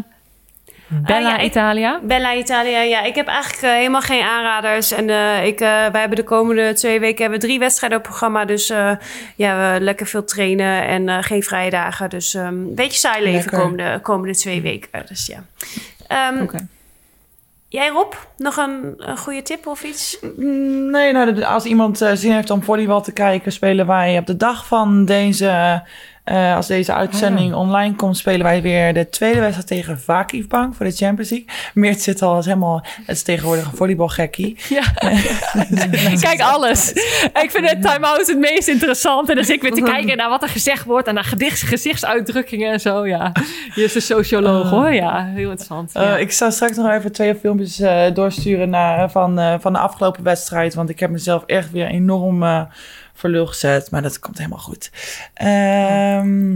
Bella 0.89 1.17
Ah, 1.17 1.23
ja, 1.23 1.39
ik- 1.39 1.45
Italia. 1.51 2.01
Bella 2.03 2.35
Italia, 2.35 2.81
ja. 2.81 3.03
Ik 3.03 3.15
heb 3.15 3.27
eigenlijk 3.27 3.63
eh, 3.63 3.71
helemaal 3.71 4.01
geen 4.01 4.23
aanraders. 4.23 4.93
En 4.93 5.11
eh, 5.11 5.47
ik, 5.47 5.61
eh, 5.61 5.69
wij 5.69 6.01
hebben 6.01 6.17
de 6.19 6.25
komende 6.25 6.73
twee 6.73 7.01
weken 7.01 7.21
hebben 7.23 7.41
we 7.41 7.47
drie 7.47 7.59
wedstrijden 7.59 7.99
op 7.99 8.05
programma. 8.05 8.45
Dus 8.45 8.71
eh, 8.71 8.91
ja, 9.37 9.73
we 9.73 9.81
lekker 9.81 10.07
veel 10.07 10.25
trainen 10.25 10.87
en 10.87 11.09
eh, 11.09 11.19
geen 11.21 11.43
vrije 11.43 11.71
dagen. 11.71 12.11
Dus 12.11 12.35
ehm, 12.35 12.47
een 12.47 12.75
beetje 12.75 12.99
saai 12.99 13.23
leven 13.23 13.41
Lekker. 13.41 13.59
komende, 13.59 14.01
komende 14.03 14.35
twee 14.37 14.61
weken. 14.63 15.03
Dus 15.09 15.27
ja. 15.27 15.45
Ehm, 16.09 16.43
Oké. 16.43 16.67
Jij 17.69 17.89
Rob, 17.89 18.13
nog 18.37 18.57
een, 18.57 18.95
een 18.97 19.17
goede 19.19 19.43
tip 19.43 19.67
of 19.67 19.83
iets? 19.83 20.19
Mm, 20.37 20.91
Nee, 20.91 21.13
nou, 21.13 21.33
de- 21.35 21.47
als 21.47 21.65
iemand 21.65 21.99
zin 22.15 22.33
heeft 22.33 22.51
om 22.51 22.63
volleybal 22.63 23.03
te 23.03 23.13
kijken, 23.13 23.53
spelen 23.53 23.87
wij 23.87 24.19
op 24.19 24.27
de 24.27 24.37
dag 24.37 24.67
van 24.67 25.05
deze, 25.05 25.83
eh, 26.27 26.57
als 26.57 26.67
deze 26.67 26.93
uitzending 26.93 27.55
online 27.55 27.95
komt, 27.95 28.17
spelen 28.17 28.43
wij 28.43 28.63
weer 28.63 28.95
de 28.95 29.09
tweede 29.09 29.41
wedstrijd 29.41 29.67
tegen 29.67 30.01
Vakif 30.01 30.47
Bank 30.47 30.75
voor 30.75 30.87
de 30.87 30.93
Champions 30.93 31.31
League. 31.31 31.49
Meert 31.75 32.01
zit 32.01 32.23
al 32.23 32.35
als 32.35 32.45
helemaal, 32.47 32.85
het 33.05 33.17
is 33.17 33.23
tegenwoordig 33.23 33.65
een 33.65 33.77
volleybalgekkie. 33.77 34.57
Ja. 34.69 34.83
Kijk 36.21 36.41
alles. 36.41 36.93
Ik 37.43 37.49
vind 37.51 37.71
het 37.71 37.83
time-out 37.83 38.27
het 38.27 38.39
meest 38.39 38.69
interessant. 38.69 39.29
En 39.29 39.37
dus 39.37 39.51
ik 39.51 39.63
weer 39.63 39.73
te 39.73 39.83
kijken 39.83 40.17
naar 40.17 40.29
wat 40.29 40.43
er 40.43 40.49
gezegd 40.49 40.85
wordt. 40.85 41.09
En 41.09 41.15
naar 41.15 41.25
gedichts, 41.25 41.63
gezichtsuitdrukkingen 41.63 42.73
en 42.73 42.81
zo. 42.81 43.07
Ja. 43.07 43.33
Je 43.75 43.85
is 43.85 43.95
een 43.95 44.03
socioloog 44.03 44.71
hoor. 44.71 44.93
Ja, 44.93 45.25
heel 45.25 45.51
interessant. 45.51 45.91
Ja. 45.93 46.17
ik 46.17 46.33
zal 46.33 46.51
straks 46.51 46.77
nog 46.77 46.91
even 46.91 47.13
twee 47.13 47.35
filmpjes 47.35 47.81
eh, 47.81 48.15
doorsturen 48.15 48.71
naar, 48.71 49.11
van, 49.11 49.39
eh, 49.39 49.55
van 49.61 49.73
de 49.73 49.79
afgelopen 49.79 50.23
wedstrijd. 50.23 50.75
Want 50.75 50.91
ik 50.91 51.01
heb 51.01 51.11
mezelf 51.11 51.43
echt 51.47 51.71
weer 51.71 51.87
enorm 51.87 52.69
voor 53.17 53.31
lul 53.31 53.47
gezet. 53.47 53.91
Maar 53.91 54.03
dat 54.03 54.19
komt 54.19 54.39
helemaal 54.39 54.59
goed. 54.59 54.91
Ehm 55.35 56.55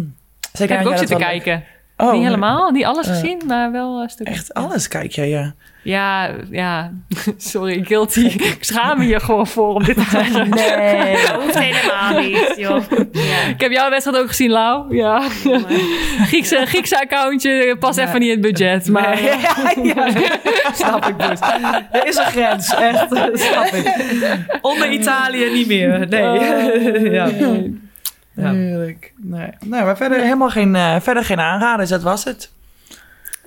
ik 0.50 0.56
zeker 0.56 0.76
heb 0.76 0.86
ook 0.86 0.98
zitten 0.98 1.18
kijken. 1.18 1.64
Oh, 2.01 2.12
niet 2.12 2.22
helemaal, 2.22 2.70
niet 2.70 2.84
alles 2.84 3.07
eh, 3.07 3.12
gezien, 3.12 3.40
maar 3.46 3.72
wel 3.72 4.03
een 4.03 4.09
stuk. 4.09 4.26
Echt 4.26 4.55
alles 4.55 4.88
kijk 4.88 5.12
je, 5.12 5.26
ja. 5.26 5.55
Ja, 5.82 6.30
ja. 6.51 6.92
Sorry, 7.36 7.84
guilty. 7.84 8.20
Ik 8.24 8.57
schaam 8.61 8.98
me 8.98 9.05
hier 9.05 9.20
gewoon 9.20 9.46
voor 9.46 9.74
om 9.74 9.84
dit 9.84 9.94
te 9.96 10.07
zeggen. 10.11 10.48
Nee. 10.48 11.12
Dat 11.12 11.30
hoeft 11.42 11.59
helemaal 11.59 12.20
niet, 12.20 12.53
joh. 12.57 12.82
Ja. 13.12 13.48
Ik 13.48 13.61
heb 13.61 13.70
jouw 13.70 13.90
wedstrijd 13.90 14.18
ook 14.22 14.28
gezien, 14.28 14.51
Lau. 14.51 14.96
Ja. 14.96 15.22
Griekse, 16.26 16.62
Griekse 16.66 17.01
accountje 17.01 17.76
past 17.78 17.98
even 17.98 18.20
niet 18.20 18.28
in 18.28 18.42
het 18.42 18.53
budget. 18.53 18.88
Maar 18.88 19.22
ja, 19.82 20.11
snap 20.72 21.07
ik 21.07 21.18
dus. 21.18 21.40
Er 21.90 22.07
is 22.07 22.16
een 22.16 22.24
grens, 22.24 22.74
echt. 22.74 23.07
Snap 23.32 23.64
ik. 23.64 23.94
Onder 24.61 24.90
Italië 24.90 25.51
niet 25.53 25.66
meer. 25.66 26.07
Nee. 26.09 27.11
ja. 27.11 27.28
Ja. 28.41 28.53
Heerlijk. 28.53 29.12
Nee. 29.16 29.51
nee, 29.64 29.82
maar 29.82 29.97
verder 29.97 30.20
helemaal 30.20 30.51
geen, 30.51 30.74
eh, 30.74 31.01
verder 31.01 31.24
geen 31.24 31.41
aanraders. 31.41 31.91
Dat 31.91 32.03
was 32.03 32.24
het. 32.24 32.51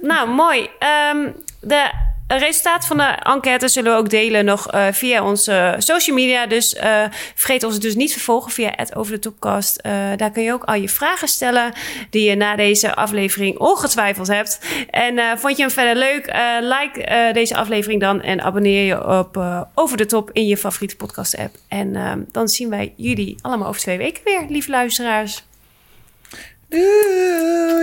Nou, 0.01 0.29
mooi. 0.29 0.69
Ehm, 0.79 1.29
de 1.61 1.91
resultaat 2.37 2.85
van 2.85 2.97
de 2.97 3.03
enquête 3.03 3.67
zullen 3.67 3.91
we 3.91 3.97
ook 3.97 4.09
delen 4.09 4.45
nog 4.45 4.71
eh, 4.71 4.87
via 4.91 5.23
onze 5.23 5.75
social 5.77 6.15
media. 6.15 6.45
Dus 6.45 6.75
eh, 6.75 7.03
vergeet 7.35 7.63
ons 7.63 7.79
dus 7.79 7.95
niet 7.95 8.13
te 8.13 8.19
volgen 8.19 8.51
via 8.51 8.71
het 8.75 8.95
Over 8.95 9.11
de. 9.11 9.77
Eh, 9.81 9.91
daar 10.15 10.31
kun 10.31 10.43
je 10.43 10.53
ook 10.53 10.63
al 10.63 10.75
je 10.75 10.89
vragen 10.89 11.27
stellen 11.27 11.73
die 12.09 12.29
je 12.29 12.35
na 12.35 12.55
deze 12.55 12.95
aflevering 12.95 13.57
ongetwijfeld 13.57 14.27
hebt. 14.27 14.59
En 14.89 15.37
vond 15.37 15.57
je 15.57 15.63
hem 15.63 15.71
verder 15.71 15.95
leuk? 15.95 16.33
Like 16.61 17.29
deze 17.33 17.55
aflevering 17.55 18.01
dan 18.01 18.21
en 18.21 18.41
abonneer 18.41 18.85
je 18.85 19.07
op 19.07 19.43
Over 19.75 19.97
de 19.97 20.05
Top 20.05 20.29
in 20.31 20.47
je 20.47 20.57
favoriete 20.57 20.95
podcast 20.95 21.37
app. 21.37 21.55
En 21.67 22.27
dan 22.31 22.47
zien 22.47 22.69
wij 22.69 22.93
jullie 22.95 23.35
allemaal 23.41 23.67
over 23.67 23.81
twee 23.81 23.97
weken 23.97 24.21
weer, 24.23 24.45
lieve 24.49 24.71
luisteraars. 24.71 25.43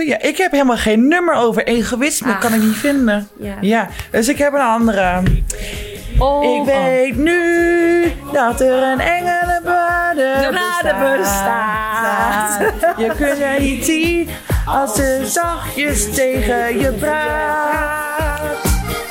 Ja, 0.05 0.21
ik 0.21 0.37
heb 0.37 0.51
helemaal 0.51 0.77
geen 0.77 1.07
nummer 1.07 1.33
over 1.33 1.63
egoïsme. 1.63 2.37
kan 2.37 2.53
ik 2.53 2.61
niet 2.61 2.75
vinden. 2.75 3.27
Ja. 3.39 3.55
Ja, 3.61 3.87
dus 4.11 4.27
ik 4.27 4.37
heb 4.37 4.53
een 4.53 4.59
andere. 4.59 5.23
Oh, 6.19 6.43
ik 6.43 6.65
weet 6.65 7.15
nu 7.15 8.13
dat 8.33 8.61
er 8.61 8.83
een 8.83 8.99
engelenbade 8.99 10.45
bestaat. 11.17 11.17
bestaat. 11.17 12.97
Je 12.97 13.11
kunt 13.17 13.39
er 13.41 13.59
niet 13.59 13.85
zien 13.85 14.29
als 14.65 14.95
ze 14.95 15.21
zachtjes 15.25 16.13
tegen 16.13 16.79
je 16.79 16.91
praat. 16.91 18.41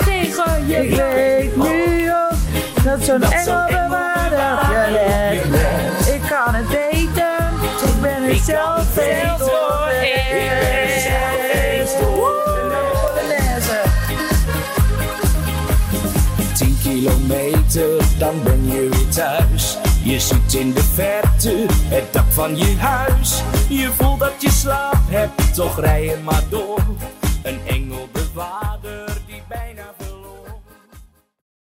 Tegen 0.05 0.67
je 0.67 0.89
Ik 0.89 0.97
weet 0.97 1.57
nu 1.57 2.11
ook 2.11 2.85
dat 2.85 3.05
zo'n 3.05 3.23
engelbewaarder 3.23 4.91
je. 4.93 5.41
Ik 6.15 6.21
kan 6.29 6.55
het 6.55 6.69
weten, 6.69 7.35
ik 7.85 8.01
ben 8.01 8.23
er 8.23 8.35
zelf 8.35 8.85
kilometer, 17.01 18.19
dan 18.19 18.43
ben 18.43 18.67
je 18.67 18.89
weer 18.91 19.09
thuis. 19.09 19.79
Je 20.03 20.21
ziet 20.21 20.55
in 20.55 20.73
de 20.73 20.83
verte 20.83 21.67
het 21.71 22.13
dak 22.13 22.33
van 22.33 22.57
je 22.57 22.77
huis. 22.77 23.43
Je 23.69 23.91
voelt 23.97 24.21
dat 24.21 24.35
je 24.39 24.51
slaap 24.51 25.01
hebt, 25.09 25.55
toch 25.55 25.81
rij 25.81 26.05
je 26.05 26.17
maar 26.25 26.43
door. 26.49 26.81
Een 27.43 27.61
engel 27.67 28.09
bewaar. 28.13 28.70